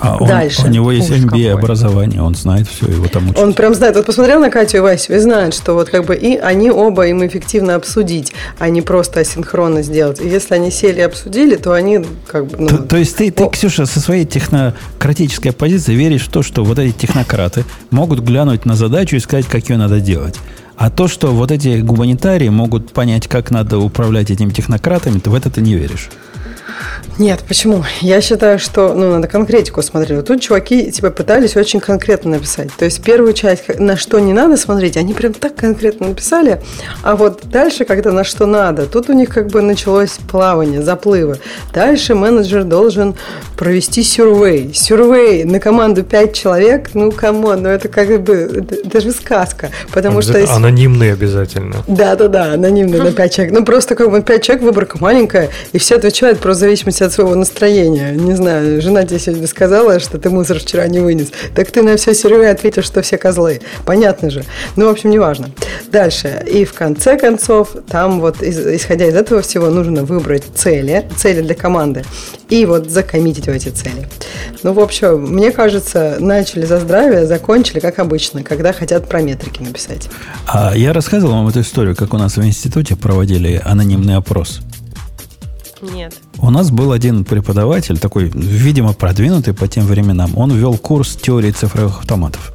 А 0.00 0.18
Дальше. 0.24 0.62
Он, 0.62 0.68
у 0.68 0.72
него 0.72 0.92
есть 0.92 1.10
MBA 1.10 1.50
образование, 1.52 2.22
он 2.22 2.34
знает 2.34 2.68
все, 2.68 2.86
его 2.86 3.08
там 3.08 3.28
учат. 3.30 3.38
Он 3.38 3.52
прям 3.52 3.74
знает. 3.74 3.96
Вот 3.96 4.06
посмотрел 4.06 4.40
на 4.40 4.50
Катю 4.50 4.78
и 4.78 4.80
Васю 4.80 5.14
и 5.14 5.18
знает, 5.28 5.54
что 5.54 5.74
вот 5.74 5.88
как 5.90 6.06
бы 6.06 6.16
и 6.16 6.36
они 6.36 6.70
оба 6.70 7.06
им 7.06 7.26
эффективно 7.26 7.74
обсудить, 7.74 8.32
а 8.58 8.68
не 8.68 8.82
просто 8.82 9.20
асинхронно 9.20 9.82
сделать. 9.82 10.20
И 10.20 10.28
если 10.28 10.54
они 10.54 10.70
сели 10.70 10.98
и 10.98 11.02
обсудили, 11.02 11.56
то 11.56 11.72
они 11.72 12.04
как 12.26 12.46
бы... 12.46 12.56
Ну, 12.58 12.68
то, 12.68 12.78
то 12.78 12.96
есть 12.96 13.16
ты, 13.16 13.30
ты, 13.30 13.48
Ксюша, 13.48 13.86
со 13.86 14.00
своей 14.00 14.24
технократической 14.24 15.52
позиции 15.52 15.94
веришь 15.94 16.26
в 16.26 16.30
то, 16.30 16.42
что 16.42 16.64
вот 16.64 16.78
эти 16.78 16.96
технократы 16.96 17.64
могут 17.90 18.20
глянуть 18.20 18.64
на 18.64 18.74
задачу 18.74 19.16
и 19.16 19.20
сказать, 19.20 19.46
как 19.46 19.68
ее 19.68 19.76
надо 19.76 20.00
делать. 20.00 20.36
А 20.76 20.90
то, 20.90 21.08
что 21.08 21.32
вот 21.32 21.50
эти 21.50 21.80
гуманитарии 21.80 22.48
могут 22.48 22.92
понять, 22.92 23.26
как 23.26 23.50
надо 23.50 23.78
управлять 23.78 24.30
этими 24.30 24.50
технократами, 24.50 25.18
ты 25.18 25.28
в 25.28 25.34
это 25.34 25.50
ты 25.50 25.60
не 25.60 25.74
веришь. 25.74 26.08
Нет, 27.18 27.40
почему? 27.48 27.84
Я 28.00 28.20
считаю, 28.20 28.60
что 28.60 28.94
ну, 28.94 29.10
надо 29.10 29.26
конкретику 29.26 29.82
смотреть. 29.82 30.18
Вот 30.18 30.26
тут 30.26 30.40
чуваки 30.40 30.90
типа 30.92 31.10
пытались 31.10 31.56
очень 31.56 31.80
конкретно 31.80 32.32
написать. 32.32 32.68
То 32.78 32.84
есть 32.84 33.02
первую 33.02 33.32
часть, 33.32 33.78
на 33.80 33.96
что 33.96 34.20
не 34.20 34.32
надо 34.32 34.56
смотреть, 34.56 34.96
они 34.96 35.14
прям 35.14 35.32
так 35.32 35.56
конкретно 35.56 36.08
написали. 36.08 36.60
А 37.02 37.16
вот 37.16 37.40
дальше, 37.44 37.84
когда 37.84 38.12
на 38.12 38.22
что 38.22 38.46
надо, 38.46 38.86
тут 38.86 39.10
у 39.10 39.14
них 39.14 39.30
как 39.30 39.48
бы 39.48 39.62
началось 39.62 40.18
плавание, 40.30 40.80
заплывы. 40.80 41.38
Дальше 41.74 42.14
менеджер 42.14 42.62
должен 42.62 43.16
провести 43.56 44.04
survey. 44.04 44.72
Survey 44.72 45.42
на 45.42 45.58
команду 45.58 46.04
5 46.04 46.32
человек, 46.32 46.90
ну, 46.94 47.10
come 47.10 47.40
on, 47.40 47.62
ну 47.62 47.68
это 47.68 47.88
как 47.88 48.22
бы 48.22 48.64
даже 48.84 49.10
сказка. 49.10 49.70
Потому 49.92 50.22
что... 50.22 50.38
Если... 50.38 50.54
Анонимные 50.54 51.14
обязательно. 51.14 51.82
Да-да-да, 51.88 52.52
анонимные 52.52 53.02
на 53.02 53.12
5 53.12 53.34
человек. 53.34 53.54
Ну, 53.54 53.64
просто 53.64 53.96
как 53.96 54.10
бы 54.10 54.22
5 54.22 54.42
человек, 54.42 54.64
выборка 54.64 54.98
маленькая, 55.00 55.50
и 55.72 55.78
все 55.78 55.96
отвечают 55.96 56.38
просто 56.38 56.57
зависимости 56.58 57.02
от 57.02 57.12
своего 57.12 57.34
настроения. 57.34 58.12
Не 58.12 58.34
знаю, 58.34 58.80
жена 58.82 59.04
тебе 59.04 59.18
сегодня 59.18 59.46
сказала, 59.46 60.00
что 60.00 60.18
ты 60.18 60.30
мусор 60.30 60.58
вчера 60.58 60.86
не 60.86 61.00
вынес. 61.00 61.28
Так 61.54 61.70
ты 61.70 61.82
на 61.82 61.96
все 61.96 62.14
серьезно 62.14 62.50
ответил, 62.50 62.82
что 62.82 63.02
все 63.02 63.18
козлы. 63.18 63.60
Понятно 63.84 64.30
же. 64.30 64.44
Ну, 64.76 64.86
в 64.86 64.90
общем, 64.90 65.10
неважно. 65.10 65.50
Дальше. 65.90 66.44
И 66.46 66.64
в 66.64 66.74
конце 66.74 67.18
концов, 67.18 67.76
там 67.88 68.20
вот, 68.20 68.42
исходя 68.42 69.06
из 69.06 69.14
этого 69.14 69.42
всего, 69.42 69.70
нужно 69.70 70.04
выбрать 70.04 70.44
цели, 70.54 71.08
цели 71.16 71.40
для 71.40 71.54
команды, 71.54 72.04
и 72.48 72.64
вот 72.66 72.90
закоммитить 72.90 73.46
в 73.46 73.50
эти 73.50 73.68
цели. 73.68 74.08
Ну, 74.62 74.72
в 74.72 74.80
общем, 74.80 75.22
мне 75.22 75.50
кажется, 75.52 76.16
начали 76.20 76.64
за 76.64 76.80
здравие, 76.80 77.26
закончили, 77.26 77.80
как 77.80 77.98
обычно, 77.98 78.42
когда 78.42 78.72
хотят 78.72 79.08
про 79.08 79.22
метрики 79.22 79.62
написать. 79.62 80.08
А 80.46 80.76
я 80.76 80.92
рассказывал 80.92 81.34
вам 81.34 81.48
эту 81.48 81.60
историю, 81.60 81.94
как 81.96 82.14
у 82.14 82.18
нас 82.18 82.36
в 82.36 82.44
институте 82.44 82.96
проводили 82.96 83.60
анонимный 83.64 84.16
опрос. 84.16 84.60
Нет. 85.80 86.14
У 86.40 86.50
нас 86.50 86.70
был 86.70 86.92
один 86.92 87.24
преподаватель, 87.24 87.98
такой, 87.98 88.28
видимо, 88.28 88.92
продвинутый 88.92 89.54
по 89.54 89.66
тем 89.66 89.86
временам. 89.86 90.36
Он 90.36 90.52
вел 90.52 90.76
курс 90.76 91.16
теории 91.16 91.50
цифровых 91.50 92.00
автоматов. 92.00 92.52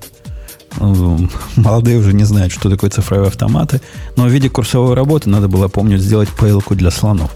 Молодые 1.55 1.97
уже 1.97 2.13
не 2.13 2.23
знают, 2.23 2.51
что 2.53 2.69
такое 2.69 2.89
цифровые 2.89 3.27
автоматы, 3.27 3.81
но 4.15 4.25
в 4.25 4.29
виде 4.29 4.49
курсовой 4.49 4.95
работы 4.95 5.29
надо 5.29 5.47
было, 5.47 5.67
помню, 5.67 5.97
сделать 5.97 6.29
пейлку 6.29 6.75
для 6.75 6.91
слонов. 6.91 7.31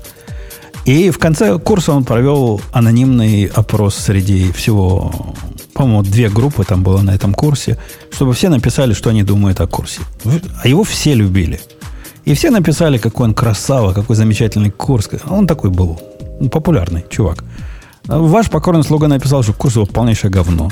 И 0.86 1.12
в 1.12 1.20
конце 1.20 1.60
курса 1.60 1.92
он 1.92 2.06
провел 2.06 2.62
анонимный 2.72 3.46
опрос 3.46 3.96
среди 3.96 4.52
всего, 4.54 5.36
по-моему, 5.74 6.04
две 6.04 6.30
группы 6.30 6.64
там 6.64 6.82
было 6.82 7.02
на 7.02 7.12
этом 7.12 7.34
курсе, 7.34 7.78
чтобы 8.10 8.34
все 8.34 8.48
написали, 8.48 8.94
что 8.94 9.10
они 9.10 9.24
думают 9.24 9.60
о 9.60 9.68
курсе. 9.68 10.00
А 10.64 10.68
его 10.68 10.84
все 10.84 11.14
любили– 11.14 11.60
и 12.28 12.34
все 12.34 12.50
написали, 12.50 12.98
какой 12.98 13.28
он 13.28 13.34
красава, 13.34 13.94
какой 13.94 14.18
замечательный 14.18 14.70
курс. 14.70 15.10
Он 15.30 15.48
такой 15.48 15.70
был 15.70 15.98
популярный 16.52 17.06
чувак. 17.10 17.44
Ваш 18.08 18.50
покорный 18.50 18.84
слуга 18.84 19.08
написал, 19.08 19.44
что 19.44 19.54
курс 19.54 19.76
его 19.76 19.86
полнейшее 19.86 20.32
говно. 20.32 20.70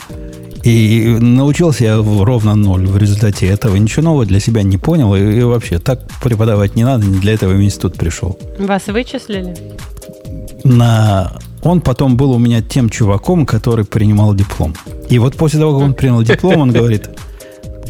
И 0.63 1.17
научился 1.19 1.83
я 1.83 1.97
ровно 1.97 2.55
ноль 2.55 2.87
в 2.87 2.97
результате 2.97 3.45
этого. 3.47 3.75
Ничего 3.75 4.03
нового 4.03 4.25
для 4.25 4.39
себя 4.39 4.63
не 4.63 4.77
понял. 4.77 5.15
И, 5.15 5.19
и 5.21 5.43
вообще, 5.43 5.77
так 5.77 5.99
преподавать 6.23 6.75
не 6.75 6.83
надо, 6.83 7.05
не 7.05 7.19
для 7.19 7.33
этого 7.33 7.53
в 7.53 7.61
институт 7.61 7.95
пришел. 7.95 8.39
Вас 8.57 8.87
вычислили? 8.87 9.55
На... 10.63 11.33
Он 11.61 11.81
потом 11.81 12.17
был 12.17 12.31
у 12.31 12.39
меня 12.39 12.61
тем 12.61 12.89
чуваком, 12.89 13.45
который 13.45 13.85
принимал 13.85 14.33
диплом. 14.33 14.73
И 15.09 15.19
вот 15.19 15.35
после 15.35 15.59
того, 15.59 15.73
как 15.77 15.87
он 15.87 15.93
принял 15.93 16.23
диплом, 16.23 16.61
он 16.61 16.71
говорит, 16.71 17.09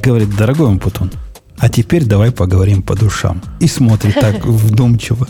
говорит, 0.04 0.36
дорогой 0.36 0.68
Умпутун, 0.68 1.12
а 1.58 1.70
теперь 1.70 2.04
давай 2.06 2.32
поговорим 2.32 2.82
по 2.82 2.96
душам. 2.96 3.42
И 3.60 3.68
смотрит 3.68 4.16
так 4.16 4.46
вдумчиво. 4.46 5.28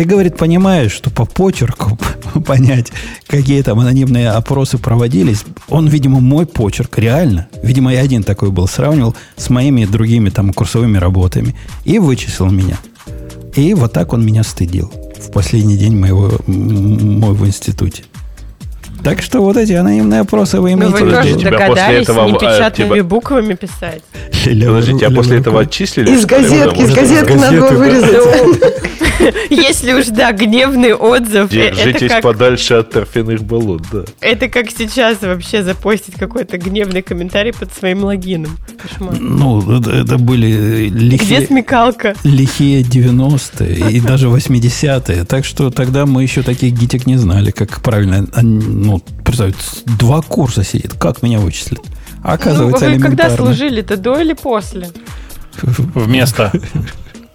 Ты, 0.00 0.06
говорит, 0.06 0.38
понимаешь, 0.38 0.92
что 0.92 1.10
по 1.10 1.26
почерку 1.26 1.98
понять, 2.46 2.90
какие 3.26 3.60
там 3.60 3.80
анонимные 3.80 4.30
опросы 4.30 4.78
проводились, 4.78 5.44
он, 5.68 5.88
видимо, 5.88 6.20
мой 6.20 6.46
почерк, 6.46 6.96
реально, 6.96 7.48
видимо, 7.62 7.92
я 7.92 8.00
один 8.00 8.22
такой 8.22 8.50
был, 8.50 8.66
сравнивал 8.66 9.14
с 9.36 9.50
моими 9.50 9.84
другими 9.84 10.30
там 10.30 10.54
курсовыми 10.54 10.96
работами 10.96 11.54
и 11.84 11.98
вычислил 11.98 12.50
меня. 12.50 12.78
И 13.54 13.74
вот 13.74 13.92
так 13.92 14.14
он 14.14 14.24
меня 14.24 14.42
стыдил 14.42 14.90
в 15.18 15.30
последний 15.32 15.76
день 15.76 15.98
моего, 15.98 16.32
моего 16.46 17.46
институте. 17.46 18.04
Так 19.04 19.20
что 19.20 19.42
вот 19.42 19.58
эти 19.58 19.74
анонимные 19.74 20.20
опросы 20.20 20.62
вы 20.62 20.72
имеете 20.72 20.96
в 20.96 21.06
виду. 21.08 21.34
Вы 21.34 21.40
тебя 21.40 21.66
после 21.66 22.00
этого 22.00 22.26
непечатными 22.26 22.94
тебя... 22.94 23.04
буквами 23.04 23.52
писать. 23.52 24.02
Подожди, 24.46 24.94
тебя 24.94 25.10
после 25.10 25.40
этого 25.40 25.60
отчислили? 25.60 26.10
Из 26.10 26.24
газетки, 26.24 26.80
из 26.80 26.94
газетки 26.94 27.32
надо 27.32 27.60
было 27.60 27.70
вырезать. 27.72 28.80
Если 29.50 29.92
уж, 29.92 30.06
да, 30.06 30.32
гневный 30.32 30.94
отзыв. 30.94 31.50
Держитесь 31.50 32.22
подальше 32.22 32.74
от 32.74 32.90
торфяных 32.90 33.42
болот, 33.42 33.82
да. 33.92 34.04
Это 34.20 34.48
как 34.48 34.70
сейчас 34.70 35.22
вообще 35.22 35.62
запостить 35.62 36.14
какой-то 36.14 36.58
гневный 36.58 37.02
комментарий 37.02 37.52
под 37.52 37.72
своим 37.72 38.04
логином. 38.04 38.58
Ну, 38.98 39.80
это 39.80 40.18
были 40.18 40.88
лихие... 40.88 41.38
Где 41.38 41.46
смекалка? 41.46 42.14
Лихие 42.24 42.82
90-е 42.82 43.90
и 43.90 44.00
даже 44.00 44.28
80-е. 44.28 45.24
Так 45.24 45.44
что 45.44 45.70
тогда 45.70 46.06
мы 46.06 46.22
еще 46.22 46.42
таких 46.42 46.72
гитик 46.72 47.06
не 47.06 47.16
знали, 47.16 47.50
как 47.50 47.80
правильно 47.82 48.26
ну, 48.42 49.00
представь, 49.24 49.54
два 49.98 50.22
курса 50.22 50.64
сидит. 50.64 50.94
Как 50.94 51.22
меня 51.22 51.38
вычислят? 51.38 51.80
А 52.22 52.34
оказывается, 52.34 52.88
ну, 52.88 52.96
вы 52.96 53.00
когда 53.00 53.34
служили-то, 53.34 53.96
до 53.96 54.20
или 54.20 54.34
после? 54.34 54.90
Вместо. 55.62 56.52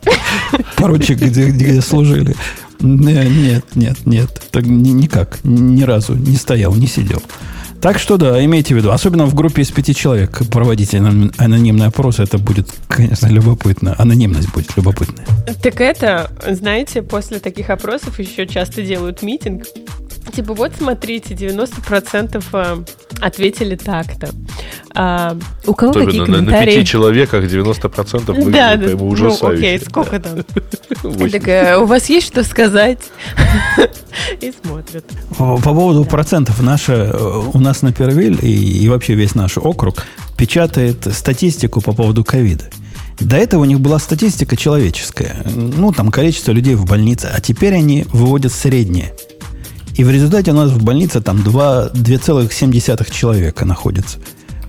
Поручик, 0.85 1.17
где, 1.21 1.49
где 1.49 1.81
служили. 1.81 2.35
Нет, 2.79 3.63
нет, 3.75 3.97
нет. 4.05 4.29
Так 4.51 4.65
никак. 4.65 5.39
Ни 5.43 5.83
разу 5.83 6.13
не 6.13 6.35
стоял, 6.35 6.75
не 6.75 6.87
сидел. 6.87 7.21
Так 7.81 7.99
что 7.99 8.17
да, 8.17 8.43
имейте 8.43 8.73
в 8.73 8.77
виду, 8.77 8.91
особенно 8.91 9.25
в 9.25 9.35
группе 9.35 9.61
из 9.61 9.69
пяти 9.69 9.93
человек 9.93 10.41
проводите 10.49 10.97
анонимный 10.97 11.87
опрос, 11.87 12.19
это 12.19 12.37
будет, 12.37 12.69
конечно, 12.87 13.27
любопытно. 13.27 13.95
Анонимность 13.97 14.51
будет 14.53 14.75
любопытная. 14.75 15.25
Так 15.61 15.81
это, 15.81 16.31
знаете, 16.47 17.01
после 17.03 17.39
таких 17.39 17.69
опросов 17.69 18.19
еще 18.19 18.47
часто 18.47 18.81
делают 18.81 19.21
митинг, 19.21 19.65
Типа, 20.33 20.53
вот 20.53 20.71
смотрите, 20.77 21.33
90% 21.33 22.43
э, 22.53 22.83
ответили 23.21 23.75
так-то. 23.75 24.29
А, 24.93 25.37
у 25.65 25.73
кого 25.73 25.91
Особенно 25.91 26.05
какие 26.07 26.25
комментарии? 26.25 26.65
На 26.65 26.71
пяти 26.71 26.85
человеках 26.85 27.43
90% 27.43 28.25
выглядит 28.27 28.51
да, 28.51 28.75
да, 28.75 28.85
прямо 28.87 29.03
ужасающе. 29.03 29.43
Ну, 29.43 29.49
окей, 29.49 29.79
сколько 29.79 30.19
там? 30.19 30.39
Так, 31.31 31.81
у 31.81 31.85
вас 31.85 32.09
есть 32.09 32.27
что 32.27 32.43
сказать? 32.43 32.99
И 34.41 34.53
смотрят. 34.63 35.05
По 35.37 35.57
поводу 35.57 36.05
процентов. 36.05 36.61
Наша, 36.61 36.93
э, 36.93 37.41
у 37.53 37.59
нас 37.59 37.81
на 37.81 37.91
Первиль 37.91 38.39
и, 38.41 38.83
и 38.83 38.89
вообще 38.89 39.13
весь 39.15 39.35
наш 39.35 39.57
округ 39.57 40.05
печатает 40.37 41.07
статистику 41.13 41.81
по 41.81 41.93
поводу 41.93 42.23
ковида. 42.23 42.65
До 43.19 43.37
этого 43.37 43.61
у 43.61 43.65
них 43.65 43.79
была 43.79 43.99
статистика 43.99 44.55
человеческая. 44.55 45.37
Ну, 45.45 45.91
там 45.91 46.11
количество 46.11 46.51
людей 46.51 46.75
в 46.75 46.85
больнице. 46.85 47.29
А 47.33 47.39
теперь 47.39 47.73
они 47.73 48.05
выводят 48.11 48.51
среднее. 48.51 49.13
И 49.95 50.03
в 50.03 50.09
результате 50.09 50.51
у 50.51 50.55
нас 50.55 50.71
в 50.71 50.83
больнице 50.83 51.21
там 51.21 51.37
2,7 51.37 53.11
человека 53.11 53.65
находится. 53.65 54.19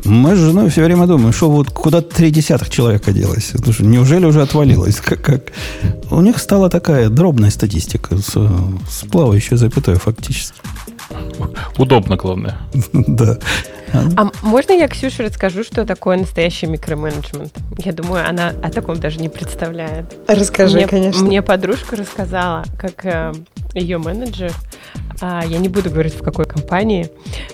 Мы 0.05 0.37
с 0.37 0.39
женой 0.39 0.71
все 0.71 0.85
время 0.85 1.07
думаем, 1.07 1.33
что 1.33 1.51
вот 1.51 1.71
куда 1.71 2.01
три 2.01 2.31
десятых 2.31 2.71
человека 2.71 3.13
делось. 3.13 3.53
Неужели 3.81 4.25
уже 4.25 4.43
отвалилось? 4.43 4.97
Как, 4.97 5.21
как? 5.21 5.53
У 6.11 6.21
них 6.21 6.39
стала 6.39 6.71
такая 6.71 7.09
дробная 7.09 7.51
статистика 7.51 8.17
с, 8.17 8.31
с 8.31 9.05
плавающей 9.11 9.57
запятой 9.57 9.97
фактически. 9.97 10.61
Удобно, 11.77 12.17
главное. 12.17 12.59
Да. 12.93 13.39
А 13.93 14.31
можно 14.43 14.73
я 14.73 14.89
Ксюше 14.89 15.25
расскажу, 15.25 15.63
что 15.65 15.85
такое 15.85 16.17
настоящий 16.17 16.67
микроменеджмент? 16.67 17.53
Я 17.79 17.93
думаю, 17.93 18.29
она 18.29 18.53
о 18.63 18.71
таком 18.71 18.99
даже 18.99 19.21
не 19.21 19.29
представляет. 19.29 20.15
Расскажи, 20.27 20.77
мне, 20.77 20.87
конечно. 20.87 21.25
Мне 21.25 21.43
подружка 21.43 21.97
рассказала, 21.97 22.65
как 22.79 23.05
э, 23.05 23.33
ее 23.75 23.99
менеджер, 23.99 24.53
э, 25.21 25.41
я 25.47 25.59
не 25.59 25.69
буду 25.69 25.91
говорить 25.91 26.15
в 26.15 26.23
какой 26.23 26.47
компании, 26.47 27.11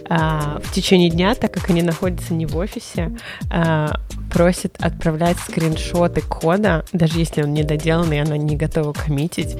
э, 0.08 0.58
в 0.62 0.72
течение 0.72 1.10
дня, 1.10 1.34
так 1.34 1.52
как 1.52 1.70
они 1.70 1.82
находятся 1.82 2.34
не 2.34 2.46
в 2.46 2.56
офисе, 2.56 3.16
э, 3.50 3.88
просит 4.32 4.76
отправлять 4.80 5.38
скриншоты 5.38 6.22
кода, 6.22 6.84
даже 6.92 7.18
если 7.18 7.42
он 7.42 7.52
недоделанный, 7.52 8.22
она 8.22 8.36
не 8.36 8.56
готова 8.56 8.92
коммитить, 8.92 9.56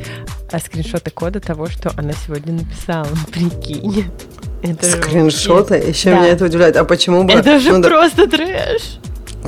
а 0.51 0.59
скриншоты 0.59 1.11
кода 1.11 1.41
того, 1.41 1.67
что 1.67 1.93
она 1.97 2.13
сегодня 2.13 2.55
написала. 2.55 3.09
Прикинь. 3.33 4.07
Это 4.63 4.87
Скриншоты? 4.87 5.75
Еще 5.77 6.11
да. 6.11 6.21
меня 6.21 6.29
это 6.29 6.45
удивляет. 6.45 6.77
А 6.77 6.85
почему 6.85 7.25
бы... 7.25 7.33
Это 7.33 7.59
же 7.59 7.73
ну, 7.73 7.83
просто 7.83 8.27
да... 8.27 8.37
трэш. 8.37 8.99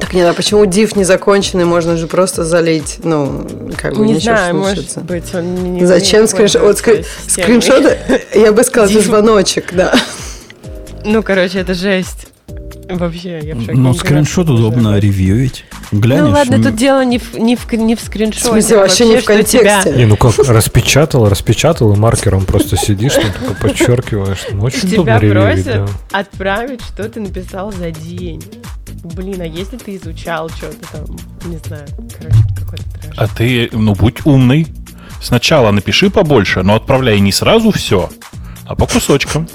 Так 0.00 0.12
нет, 0.12 0.28
а 0.28 0.34
почему 0.34 0.64
div 0.64 0.98
незаконченный 0.98 1.64
можно 1.64 1.96
же 1.96 2.08
просто 2.08 2.44
залить? 2.44 2.98
Ну, 3.04 3.46
как 3.80 3.94
бы 3.94 4.04
не 4.04 4.18
знаю, 4.18 4.56
может 4.56 4.98
быть, 5.04 5.32
он 5.34 5.74
не 5.74 5.86
Зачем 5.86 6.26
скриншот? 6.26 6.62
Вот 6.62 6.78
скри... 6.78 7.04
скриншоты, 7.28 7.96
я 8.34 8.52
бы 8.52 8.64
сказала, 8.64 8.90
это 8.90 9.00
звоночек, 9.00 9.72
да. 9.72 9.94
Ну, 11.04 11.22
короче, 11.22 11.60
это 11.60 11.74
жесть. 11.74 12.26
Вообще, 12.88 13.40
я 13.42 13.54
в 13.54 13.60
шоке. 13.60 13.72
Ну, 13.72 13.94
скриншот 13.94 14.48
удобно 14.50 14.98
ревьюить. 14.98 15.64
Глянешь, 15.90 16.24
ну 16.24 16.30
ладно, 16.30 16.62
тут 16.62 16.76
дело 16.76 17.04
не 17.04 17.18
в, 17.18 17.34
не 17.34 17.56
в, 17.56 17.72
не 17.72 17.94
в 17.94 18.00
скриншоте. 18.00 18.44
В 18.44 18.46
смысле, 18.48 18.76
вообще, 18.76 19.04
вообще 19.04 19.14
не 19.14 19.20
в 19.20 19.24
контексте. 19.24 19.58
Тебя... 19.58 19.96
Не, 19.96 20.06
ну 20.06 20.16
как, 20.16 20.38
распечатал, 20.38 21.28
распечатал, 21.28 21.92
и 21.94 21.96
маркером 21.96 22.44
просто 22.44 22.76
сидишь, 22.76 23.14
там 23.14 23.32
только 23.32 23.54
подчеркиваешь. 23.62 24.46
Ну, 24.52 24.64
очень 24.64 24.88
Тебя 24.88 25.18
просят 25.18 25.64
да. 25.64 25.86
отправить, 26.12 26.82
что 26.82 27.08
ты 27.08 27.20
написал 27.20 27.72
за 27.72 27.90
день. 27.90 28.42
Блин, 29.02 29.40
а 29.40 29.46
если 29.46 29.76
ты 29.76 29.96
изучал 29.96 30.48
что-то 30.50 30.86
там, 30.92 31.16
не 31.46 31.58
знаю, 31.58 31.86
короче, 32.18 32.38
какой-то 32.56 32.84
трэш. 33.00 33.14
А 33.16 33.28
ты, 33.28 33.68
ну, 33.72 33.94
будь 33.94 34.26
умный. 34.26 34.66
Сначала 35.22 35.70
напиши 35.70 36.10
побольше, 36.10 36.62
но 36.62 36.74
отправляй 36.74 37.18
не 37.20 37.32
сразу 37.32 37.70
все, 37.70 38.10
а 38.66 38.74
по 38.74 38.86
кусочкам. 38.86 39.48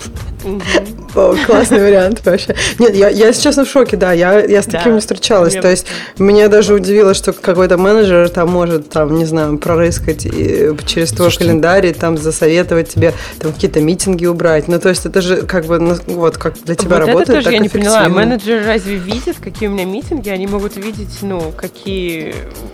О, 1.19 1.35
классный 1.45 1.79
вариант 1.79 2.21
вообще. 2.25 2.55
Нет, 2.79 2.95
я, 2.95 3.09
я, 3.09 3.33
честно, 3.33 3.65
в 3.65 3.69
шоке, 3.69 3.97
да, 3.97 4.13
я, 4.13 4.39
я 4.39 4.61
с 4.61 4.65
таким 4.65 4.83
да. 4.85 4.91
не 4.91 4.99
встречалась. 4.99 5.53
Мне... 5.53 5.61
То 5.61 5.69
есть, 5.69 5.85
меня 6.17 6.47
даже 6.47 6.73
удивило, 6.73 7.13
что 7.13 7.33
какой-то 7.33 7.77
менеджер 7.77 8.29
там 8.29 8.49
может, 8.49 8.89
там, 8.89 9.15
не 9.15 9.25
знаю, 9.25 9.57
прорыскать 9.57 10.25
и 10.25 10.71
через 10.85 11.09
твой 11.09 11.29
Слушайте, 11.29 11.45
календарь, 11.45 11.93
там, 11.93 12.17
засоветовать 12.17 12.89
тебе 12.89 13.13
там 13.39 13.53
какие-то 13.53 13.81
митинги 13.81 14.25
убрать. 14.25 14.67
Ну, 14.67 14.79
то 14.79 14.89
есть, 14.89 15.05
это 15.05 15.21
же 15.21 15.41
как 15.43 15.65
бы, 15.65 15.79
ну, 15.79 15.95
вот, 16.07 16.37
как 16.37 16.55
для 16.63 16.75
тебя 16.75 16.97
вот 16.99 17.07
работает, 17.07 17.29
это 17.29 17.37
тоже 17.43 17.51
я 17.51 17.59
не 17.59 17.69
поняла. 17.69 18.07
Менеджеры 18.09 18.65
разве 18.65 18.95
видят, 18.95 19.37
какие 19.41 19.69
у 19.69 19.71
меня 19.71 19.85
митинги? 19.85 20.29
Они 20.29 20.47
могут 20.47 20.77
видеть, 20.77 21.19
ну, 21.21 21.53
какие, 21.55 22.33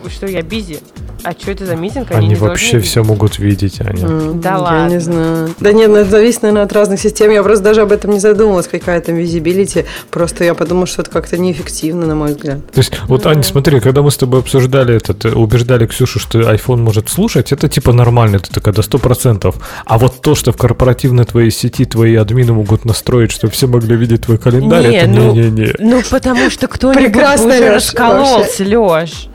что 0.09 0.27
я 0.27 0.41
бизи. 0.41 0.79
А 1.23 1.31
что 1.31 1.51
это 1.51 1.65
за 1.65 1.75
митинг? 1.75 2.11
Они, 2.11 2.27
они 2.27 2.35
вообще 2.35 2.79
все 2.79 3.03
могут 3.03 3.39
видеть, 3.39 3.81
Аня. 3.81 4.03
Mm, 4.03 4.41
да 4.41 4.49
я 4.51 4.57
ладно. 4.59 4.93
не 4.93 4.99
знаю. 4.99 5.49
Да 5.59 5.71
нет, 5.71 5.89
ну, 5.89 5.95
это 5.95 6.11
зависит, 6.11 6.43
наверное, 6.43 6.63
от 6.63 6.73
разных 6.73 6.99
систем. 6.99 7.31
Я 7.31 7.41
просто 7.41 7.63
даже 7.63 7.81
об 7.81 7.91
этом 7.91 8.11
не 8.11 8.19
задумывалась, 8.19 8.34
какая 8.71 9.01
там 9.01 9.15
визибилити. 9.15 9.85
Просто 10.11 10.43
я 10.43 10.53
подумала, 10.53 10.87
что 10.87 11.01
это 11.01 11.11
как-то 11.11 11.37
неэффективно, 11.37 12.05
на 12.05 12.15
мой 12.15 12.33
взгляд. 12.33 12.59
То 12.71 12.79
есть, 12.79 12.93
вот. 13.07 13.25
Аня, 13.25 13.43
смотри, 13.43 13.79
когда 13.79 14.01
мы 14.01 14.11
с 14.11 14.17
тобой 14.17 14.39
обсуждали 14.39 14.95
этот, 14.95 15.25
убеждали 15.25 15.87
Ксюшу, 15.87 16.19
что 16.19 16.39
iPhone 16.39 16.77
может 16.77 17.09
слушать, 17.09 17.51
это 17.51 17.67
типа 17.67 17.93
нормально, 17.93 18.37
это 18.37 18.51
такая 18.51 18.73
до 18.73 18.81
100%. 18.81 19.55
А 19.85 19.97
вот 19.97 20.21
то, 20.21 20.35
что 20.35 20.51
в 20.51 20.57
корпоративной 20.57 21.25
твоей 21.25 21.51
сети 21.51 21.85
твои 21.85 22.15
админы 22.15 22.53
могут 22.53 22.85
настроить, 22.85 23.31
чтобы 23.31 23.53
все 23.53 23.67
могли 23.67 23.95
видеть 23.95 24.21
твой 24.21 24.37
календарь, 24.37 24.87
не, 24.87 24.97
это 24.97 25.07
не-не-не. 25.07 25.73
Ну, 25.79 26.01
потому 26.09 26.49
что 26.49 26.67
кто-нибудь 26.67 27.15
уже 27.15 27.73
раскололся, 27.73 28.63
Леш. 28.63 29.29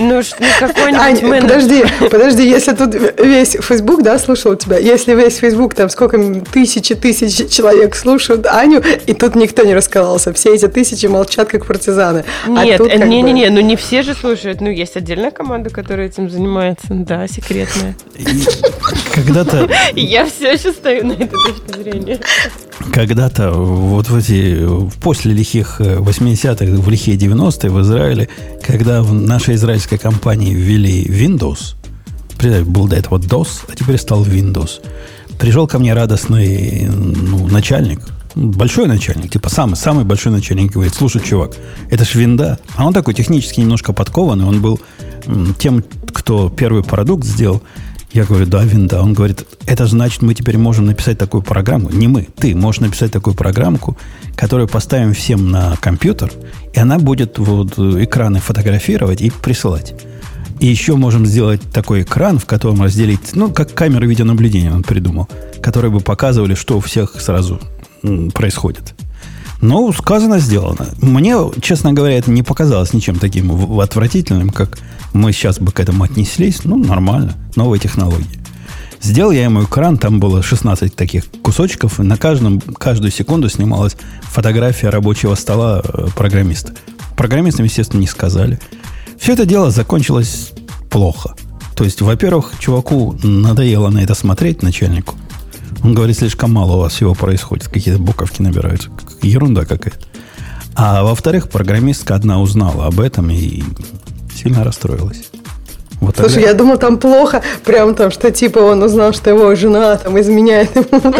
Ну, 0.00 0.22
ну 0.40 0.46
какой-нибудь 0.58 1.22
менеджер. 1.22 1.42
Подожди, 1.42 1.84
подожди, 2.10 2.48
если 2.48 2.72
тут 2.72 2.94
весь 2.94 3.56
Facebook, 3.60 4.02
да, 4.02 4.18
слушал 4.18 4.56
тебя, 4.56 4.78
если 4.78 5.14
весь 5.14 5.36
Facebook, 5.36 5.74
там 5.74 5.90
сколько 5.90 6.18
тысячи 6.52 6.94
тысяч 6.94 7.50
человек 7.50 7.94
слушают 7.94 8.46
Аню, 8.46 8.82
и 9.06 9.12
тут 9.12 9.34
никто 9.34 9.62
не 9.62 9.74
рассказался, 9.74 10.32
все 10.32 10.54
эти 10.54 10.68
тысячи 10.68 11.04
молчат, 11.04 11.48
как 11.48 11.66
партизаны. 11.66 12.24
А 12.46 12.64
Нет, 12.64 12.80
не-не-не, 12.80 13.48
бы... 13.48 13.50
ну 13.50 13.60
не 13.60 13.76
все 13.76 14.02
же 14.02 14.14
слушают, 14.14 14.62
ну 14.62 14.70
есть 14.70 14.96
отдельная 14.96 15.30
команда, 15.30 15.68
которая 15.68 16.06
этим 16.06 16.30
занимается, 16.30 16.86
да, 16.90 17.28
секретная. 17.28 17.94
Когда-то... 19.14 19.68
Я 19.94 20.24
все 20.24 20.52
еще 20.52 20.72
стою 20.72 21.06
на 21.06 21.12
этой 21.12 21.28
точке 21.28 21.82
зрения. 21.82 22.20
Когда-то 22.92 23.50
вот 23.50 24.08
в 24.08 24.16
эти, 24.16 24.66
после 25.02 25.34
лихих 25.34 25.80
80-х, 25.80 26.64
в 26.64 26.88
лихие 26.88 27.18
90-е 27.18 27.70
в 27.70 27.80
Израиле, 27.82 28.28
когда 28.66 29.02
в 29.02 29.12
нашей 29.12 29.56
израильской 29.90 29.98
компании 29.98 30.54
ввели 30.54 31.04
Windows, 31.04 31.74
был 32.64 32.86
до 32.86 32.96
этого 32.96 33.18
DOS, 33.18 33.64
а 33.68 33.74
теперь 33.74 33.98
стал 33.98 34.24
Windows, 34.24 34.80
пришел 35.38 35.66
ко 35.66 35.78
мне 35.78 35.94
радостный 35.94 36.88
ну, 36.88 37.48
начальник, 37.48 38.00
большой 38.34 38.86
начальник, 38.86 39.32
типа 39.32 39.48
самый, 39.48 39.76
самый 39.76 40.04
большой 40.04 40.32
начальник, 40.32 40.72
говорит, 40.72 40.94
слушай, 40.94 41.20
чувак, 41.20 41.56
это 41.90 42.04
ж 42.04 42.14
винда. 42.14 42.58
А 42.76 42.86
он 42.86 42.92
такой 42.92 43.14
технически 43.14 43.60
немножко 43.60 43.92
подкованный, 43.92 44.44
он 44.44 44.62
был 44.62 44.80
тем, 45.58 45.84
кто 46.12 46.48
первый 46.48 46.82
продукт 46.82 47.24
сделал, 47.24 47.62
я 48.12 48.24
говорю, 48.24 48.46
да, 48.46 48.64
винда. 48.64 49.00
Он 49.00 49.12
говорит, 49.12 49.46
это 49.66 49.86
значит, 49.86 50.22
мы 50.22 50.34
теперь 50.34 50.58
можем 50.58 50.86
написать 50.86 51.18
такую 51.18 51.42
программу. 51.42 51.90
Не 51.90 52.08
мы, 52.08 52.26
ты 52.36 52.54
можешь 52.54 52.80
написать 52.80 53.12
такую 53.12 53.34
программку, 53.34 53.96
которую 54.34 54.68
поставим 54.68 55.14
всем 55.14 55.50
на 55.50 55.76
компьютер, 55.76 56.32
и 56.72 56.78
она 56.80 56.98
будет 56.98 57.38
вот 57.38 57.78
экраны 57.78 58.40
фотографировать 58.40 59.20
и 59.20 59.30
присылать. 59.30 59.94
И 60.58 60.66
еще 60.66 60.96
можем 60.96 61.24
сделать 61.24 61.62
такой 61.72 62.02
экран, 62.02 62.38
в 62.38 62.46
котором 62.46 62.82
разделить, 62.82 63.34
ну, 63.34 63.50
как 63.50 63.72
камеры 63.72 64.06
видеонаблюдения 64.06 64.72
он 64.74 64.82
придумал, 64.82 65.28
которые 65.62 65.90
бы 65.90 66.00
показывали, 66.00 66.54
что 66.54 66.76
у 66.76 66.80
всех 66.80 67.20
сразу 67.20 67.60
происходит. 68.34 68.94
Но 69.60 69.92
сказано, 69.92 70.38
сделано. 70.38 70.88
Мне, 71.02 71.36
честно 71.60 71.92
говоря, 71.92 72.16
это 72.16 72.30
не 72.30 72.42
показалось 72.42 72.92
ничем 72.92 73.18
таким 73.18 73.80
отвратительным, 73.80 74.50
как 74.50 74.78
мы 75.12 75.32
сейчас 75.32 75.58
бы 75.58 75.70
к 75.70 75.80
этому 75.80 76.04
отнеслись. 76.04 76.64
Ну, 76.64 76.76
нормально. 76.76 77.34
Новые 77.56 77.80
технологии. 77.80 78.40
Сделал 79.02 79.30
я 79.30 79.44
ему 79.44 79.64
экран, 79.64 79.96
там 79.96 80.20
было 80.20 80.42
16 80.42 80.94
таких 80.94 81.24
кусочков, 81.42 82.00
и 82.00 82.02
на 82.02 82.18
каждом, 82.18 82.60
каждую 82.60 83.10
секунду 83.10 83.48
снималась 83.48 83.96
фотография 84.22 84.90
рабочего 84.90 85.34
стола 85.34 85.82
э, 85.82 86.08
программиста. 86.14 86.74
Программистам, 87.16 87.64
естественно, 87.64 88.00
не 88.00 88.06
сказали. 88.06 88.58
Все 89.18 89.32
это 89.32 89.46
дело 89.46 89.70
закончилось 89.70 90.52
плохо. 90.90 91.34
То 91.76 91.84
есть, 91.84 92.02
во-первых, 92.02 92.52
чуваку 92.58 93.18
надоело 93.22 93.88
на 93.88 94.02
это 94.02 94.14
смотреть, 94.14 94.62
начальнику. 94.62 95.14
Он 95.82 95.94
говорит, 95.94 96.18
слишком 96.18 96.52
мало 96.52 96.76
у 96.76 96.80
вас 96.80 96.92
всего 96.92 97.14
происходит, 97.14 97.68
какие-то 97.68 98.00
буковки 98.00 98.42
набираются. 98.42 98.90
Ерунда 99.28 99.64
какая-то. 99.64 99.98
А 100.74 101.02
во-вторых, 101.02 101.48
программистка 101.48 102.14
одна 102.14 102.40
узнала 102.40 102.86
об 102.86 103.00
этом 103.00 103.30
и 103.30 103.62
сильно 104.34 104.64
расстроилась. 104.64 105.30
Вот 106.00 106.16
Слушай, 106.16 106.36
тогда... 106.36 106.48
я 106.48 106.54
думал, 106.54 106.78
там 106.78 106.96
плохо, 106.96 107.42
прям 107.62 107.94
там, 107.94 108.10
что 108.10 108.30
типа 108.30 108.58
он 108.58 108.82
узнал, 108.82 109.12
что 109.12 109.28
его 109.28 109.54
жена 109.54 109.96
там 109.96 110.18
изменяет 110.18 110.74
ему, 110.74 111.00
там, 111.00 111.12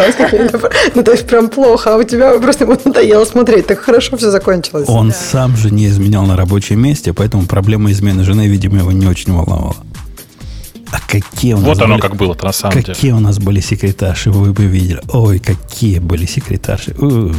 ну 0.95 1.03
то 1.03 1.13
есть 1.13 1.27
прям 1.27 1.51
плохо, 1.51 1.95
а 1.95 1.99
у 1.99 2.03
тебя 2.03 2.39
просто 2.39 2.65
ему 2.65 2.79
надоело 2.83 3.27
смотреть, 3.27 3.67
так 3.67 3.79
хорошо 3.81 4.17
все 4.17 4.31
закончилось. 4.31 4.89
Он 4.89 5.09
да. 5.09 5.15
сам 5.15 5.57
же 5.57 5.71
не 5.71 5.87
изменял 5.87 6.25
на 6.25 6.35
рабочем 6.35 6.81
месте, 6.81 7.13
поэтому 7.13 7.45
проблема 7.45 7.93
измены 7.93 8.25
жены, 8.25 8.47
видимо, 8.47 8.79
его 8.79 8.93
не 8.93 9.07
очень 9.07 9.35
волновала. 9.35 9.77
А 10.93 10.99
какие 11.07 11.53
у 11.53 11.59
нас 11.59 11.67
Вот 11.67 11.83
оно 11.83 11.95
были, 11.95 12.01
как 12.01 12.17
было 12.17 12.37
на 12.43 12.53
самом 12.53 12.73
какие 12.73 12.85
деле. 12.87 12.95
Какие 12.95 13.13
у 13.13 13.21
нас 13.21 13.39
были 13.39 13.61
секретарши, 13.61 14.31
вы 14.31 14.53
бы 14.53 14.65
видели. 14.65 15.01
Ой, 15.13 15.39
какие 15.39 15.99
были 15.99 16.27
секретарши. 16.27 16.97
Уй. 16.99 17.35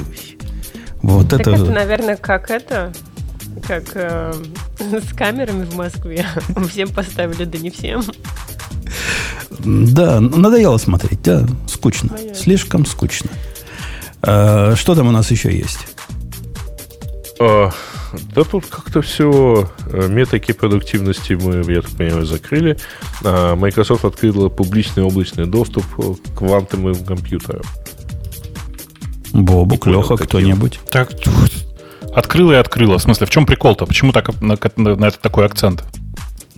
Вот 1.02 1.30
так 1.30 1.42
это... 1.42 1.52
это, 1.52 1.66
наверное, 1.66 2.16
как 2.16 2.52
это, 2.52 2.94
как 3.68 3.84
э, 3.96 4.34
с 4.80 5.14
камерами 5.14 5.64
в 5.66 5.76
Москве. 5.76 6.26
Всем 6.70 6.90
поставили, 6.90 7.46
да 7.46 7.58
не 7.58 7.70
всем. 7.70 8.04
Да, 9.60 10.20
надоело 10.20 10.78
смотреть, 10.78 11.22
да, 11.22 11.46
скучно. 11.68 12.10
Понятно. 12.10 12.36
Слишком 12.36 12.86
скучно. 12.86 13.30
А, 14.22 14.76
что 14.76 14.96
там 14.96 15.08
у 15.08 15.12
нас 15.12 15.32
еще 15.32 15.56
есть? 15.56 15.80
А, 17.40 17.72
да 18.36 18.44
тут 18.44 18.66
как-то 18.68 19.02
все 19.02 19.70
э, 19.88 20.08
метаки 20.08 20.52
продуктивности 20.52 21.34
мы, 21.34 21.64
я 21.72 21.82
так 21.82 21.92
понимаю, 21.92 22.26
закрыли. 22.26 22.78
А, 23.24 23.56
Microsoft 23.56 24.06
открыла 24.06 24.50
публичный 24.50 25.04
облачный 25.04 25.46
доступ 25.46 25.86
к 25.96 26.38
квантовым 26.38 27.04
компьютерам. 27.04 27.64
Бобук, 29.34 29.88
Леха, 29.88 30.18
кто-нибудь? 30.18 30.80
Так, 30.90 31.12
открыла 32.14 32.54
и 32.54 32.56
открыла. 32.56 32.98
В 32.98 33.02
смысле, 33.02 33.28
в 33.28 33.30
чем 33.30 33.46
прикол-то? 33.46 33.86
Почему 33.86 34.12
так, 34.12 34.30
на, 34.42 34.58
на, 34.76 34.96
на 34.96 35.06
это 35.06 35.20
такой 35.20 35.46
акцент? 35.46 35.84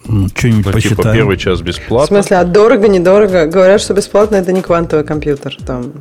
Ну, 0.06 0.28
что-нибудь 0.36 0.66
ну, 0.66 0.72
посчитаем. 0.72 0.98
Типа 0.98 1.14
первый 1.14 1.38
час 1.38 1.62
бесплатно. 1.62 2.06
В 2.06 2.08
смысле, 2.08 2.38
а 2.38 2.44
дорого, 2.44 2.88
недорого? 2.88 3.45
Говорят, 3.45 3.82
что 3.82 3.94
бесплатно 3.94 4.36
это 4.36 4.52
не 4.52 4.62
квантовый 4.62 5.06
компьютер. 5.06 5.56
Там. 5.65 5.94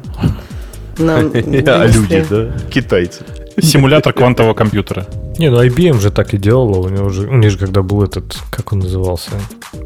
Нам, 0.99 1.31
а 1.35 1.87
люди, 1.87 2.25
да? 2.29 2.53
Китайцы. 2.71 3.23
Симулятор 3.61 4.13
квантового 4.13 4.55
компьютера. 4.55 5.07
Не, 5.39 5.51
ну 5.51 5.63
IBM 5.63 6.01
же 6.01 6.11
так 6.11 6.35
и 6.35 6.39
делала. 6.39 6.79
У 6.79 6.89
него 6.89 7.09
же, 7.09 7.29
у 7.29 7.37
них 7.37 7.51
же 7.51 7.59
когда 7.59 7.83
был 7.83 8.03
этот, 8.03 8.37
как 8.51 8.73
он 8.73 8.81
назывался? 8.81 9.31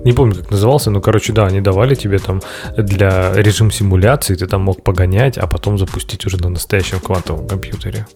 Не 0.04 0.12
помню, 0.12 0.36
как 0.36 0.50
назывался, 0.50 0.90
но, 0.90 1.00
короче, 1.00 1.32
да, 1.32 1.46
они 1.46 1.60
давали 1.60 1.94
тебе 1.94 2.18
там 2.18 2.40
для 2.76 3.32
режим 3.34 3.70
симуляции, 3.70 4.34
ты 4.34 4.46
там 4.46 4.62
мог 4.62 4.82
погонять, 4.82 5.38
а 5.38 5.46
потом 5.46 5.78
запустить 5.78 6.26
уже 6.26 6.36
на 6.38 6.48
настоящем 6.48 7.00
квантовом 7.00 7.46
компьютере. 7.48 8.06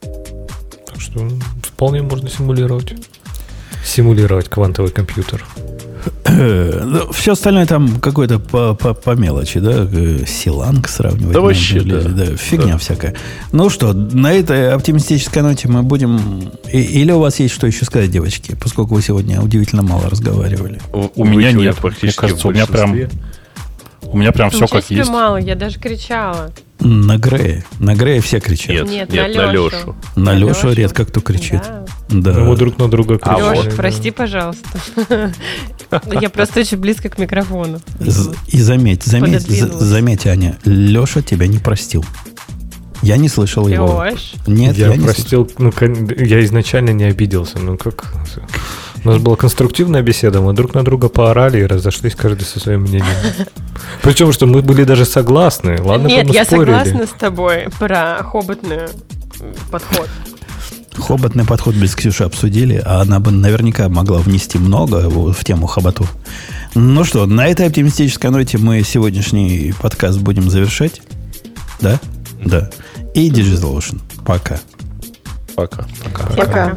Так 0.00 1.00
что 1.00 1.28
вполне 1.62 2.02
можно 2.02 2.28
симулировать. 2.28 2.94
Симулировать 3.84 4.48
квантовый 4.48 4.90
компьютер. 4.90 5.44
Ну, 6.24 7.12
Все 7.12 7.32
остальное 7.32 7.66
там 7.66 8.00
какое-то 8.00 8.38
по, 8.38 8.74
по, 8.74 8.94
по 8.94 9.10
мелочи, 9.14 9.60
да? 9.60 9.88
Э, 9.90 10.24
Силанг 10.26 10.88
сравнивать. 10.88 11.32
Да 11.32 11.40
вообще, 11.40 11.80
да. 11.80 12.00
да. 12.02 12.36
Фигня 12.36 12.72
да. 12.72 12.78
всякая. 12.78 13.14
Ну 13.52 13.70
что, 13.70 13.92
на 13.92 14.32
этой 14.32 14.72
оптимистической 14.72 15.42
ноте 15.42 15.68
мы 15.68 15.82
будем... 15.82 16.50
Или 16.72 17.12
у 17.12 17.20
вас 17.20 17.40
есть 17.40 17.54
что 17.54 17.66
еще 17.66 17.84
сказать, 17.84 18.10
девочки? 18.10 18.56
Поскольку 18.60 18.94
вы 18.94 19.02
сегодня 19.02 19.40
удивительно 19.40 19.82
мало 19.82 20.08
разговаривали. 20.08 20.80
У, 20.92 21.08
у 21.14 21.24
меня 21.24 21.52
нет. 21.52 21.76
Мне 22.02 22.12
кажется, 22.12 22.48
у 22.48 22.52
меня 22.52 22.66
прям... 22.66 22.96
У 24.12 24.16
меня 24.16 24.32
прям 24.32 24.50
все 24.50 24.66
как 24.66 24.90
есть. 24.90 25.10
мало, 25.10 25.36
я 25.36 25.54
даже 25.54 25.78
кричала. 25.78 26.50
На 26.80 27.18
Грея. 27.18 27.64
На 27.80 27.94
Грея 27.94 28.20
все 28.20 28.40
кричат. 28.40 28.70
Нет, 28.70 28.86
нет, 28.88 29.10
нет 29.10 29.36
на, 29.36 29.52
Лешу. 29.52 29.96
На 30.16 30.34
Лешу 30.34 30.72
редко 30.72 31.04
кто 31.04 31.20
кричит. 31.20 31.62
Да. 32.08 32.32
да. 32.32 32.40
Мы 32.40 32.56
друг 32.56 32.78
на 32.78 32.88
друга 32.88 33.18
кричим. 33.18 33.44
А 33.44 33.50
Леш, 33.52 33.64
да. 33.64 33.70
прости, 33.72 34.10
пожалуйста. 34.10 34.80
Я 36.20 36.30
просто 36.30 36.60
очень 36.60 36.78
близко 36.78 37.08
к 37.08 37.18
микрофону. 37.18 37.80
И 38.46 38.60
заметь, 38.60 39.04
заметь, 39.04 39.42
заметь, 39.42 40.26
Аня, 40.26 40.56
Леша 40.64 41.22
тебя 41.22 41.46
не 41.46 41.58
простил. 41.58 42.04
Я 43.02 43.16
не 43.16 43.28
слышал 43.28 43.68
его. 43.68 44.04
Нет, 44.46 44.76
я, 44.76 44.88
я 44.88 44.96
не 44.96 45.04
простил. 45.04 45.50
Ну, 45.58 45.72
я 46.18 46.44
изначально 46.44 46.90
не 46.90 47.04
обиделся. 47.04 47.58
Ну 47.58 47.76
как? 47.76 48.12
У 49.04 49.08
нас 49.08 49.18
была 49.18 49.36
конструктивная 49.36 50.02
беседа, 50.02 50.40
мы 50.40 50.52
друг 50.52 50.74
на 50.74 50.82
друга 50.82 51.08
поорали 51.08 51.60
и 51.60 51.66
разошлись 51.66 52.14
каждый 52.14 52.44
со 52.44 52.58
своим 52.58 52.82
мнением. 52.82 53.04
Причем, 54.02 54.32
что 54.32 54.46
мы 54.46 54.60
были 54.62 54.84
даже 54.84 55.04
согласны. 55.04 55.80
Ладно, 55.80 56.08
Нет, 56.08 56.28
я 56.28 56.44
спорили. 56.44 56.76
согласна 56.76 57.06
с 57.06 57.18
тобой 57.18 57.68
про 57.78 58.22
хоботный 58.22 58.88
подход. 59.70 60.08
Хоботный 60.96 61.44
подход 61.44 61.76
без 61.76 61.94
Ксюши 61.94 62.24
обсудили, 62.24 62.82
а 62.84 63.02
она 63.02 63.20
бы 63.20 63.30
наверняка 63.30 63.88
могла 63.88 64.18
внести 64.18 64.58
много 64.58 65.08
в 65.08 65.44
тему 65.44 65.66
хоботов. 65.66 66.12
Ну 66.74 67.04
что, 67.04 67.24
на 67.26 67.46
этой 67.46 67.66
оптимистической 67.66 68.30
ноте 68.30 68.58
мы 68.58 68.82
сегодняшний 68.82 69.72
подкаст 69.80 70.18
будем 70.18 70.50
завершать. 70.50 71.00
Да? 71.80 72.00
Да. 72.44 72.68
И 73.14 73.30
Digital 73.30 73.76
Ocean. 73.76 74.00
Пока. 74.24 74.58
Пока. 75.54 75.86
Пока. 76.04 76.26
Пока. 76.34 76.76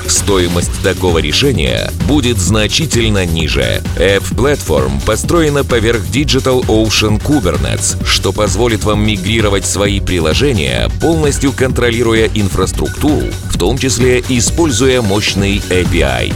стоимость 0.07 0.81
такого 0.83 1.19
решения 1.19 1.91
будет 2.07 2.37
значительно 2.37 3.25
ниже. 3.25 3.81
App 3.97 4.23
Platform 4.35 5.03
построена 5.05 5.63
поверх 5.63 6.01
Digital 6.11 6.65
Ocean 6.67 7.21
Kubernetes, 7.21 8.05
что 8.05 8.31
позволит 8.31 8.83
вам 8.83 9.05
мигрировать 9.05 9.65
свои 9.65 9.99
приложения, 9.99 10.89
полностью 11.01 11.51
контролируя 11.51 12.29
инфраструктуру, 12.33 13.27
в 13.49 13.57
том 13.57 13.77
числе 13.77 14.23
используя 14.29 15.01
мощный 15.01 15.57
API. 15.69 16.33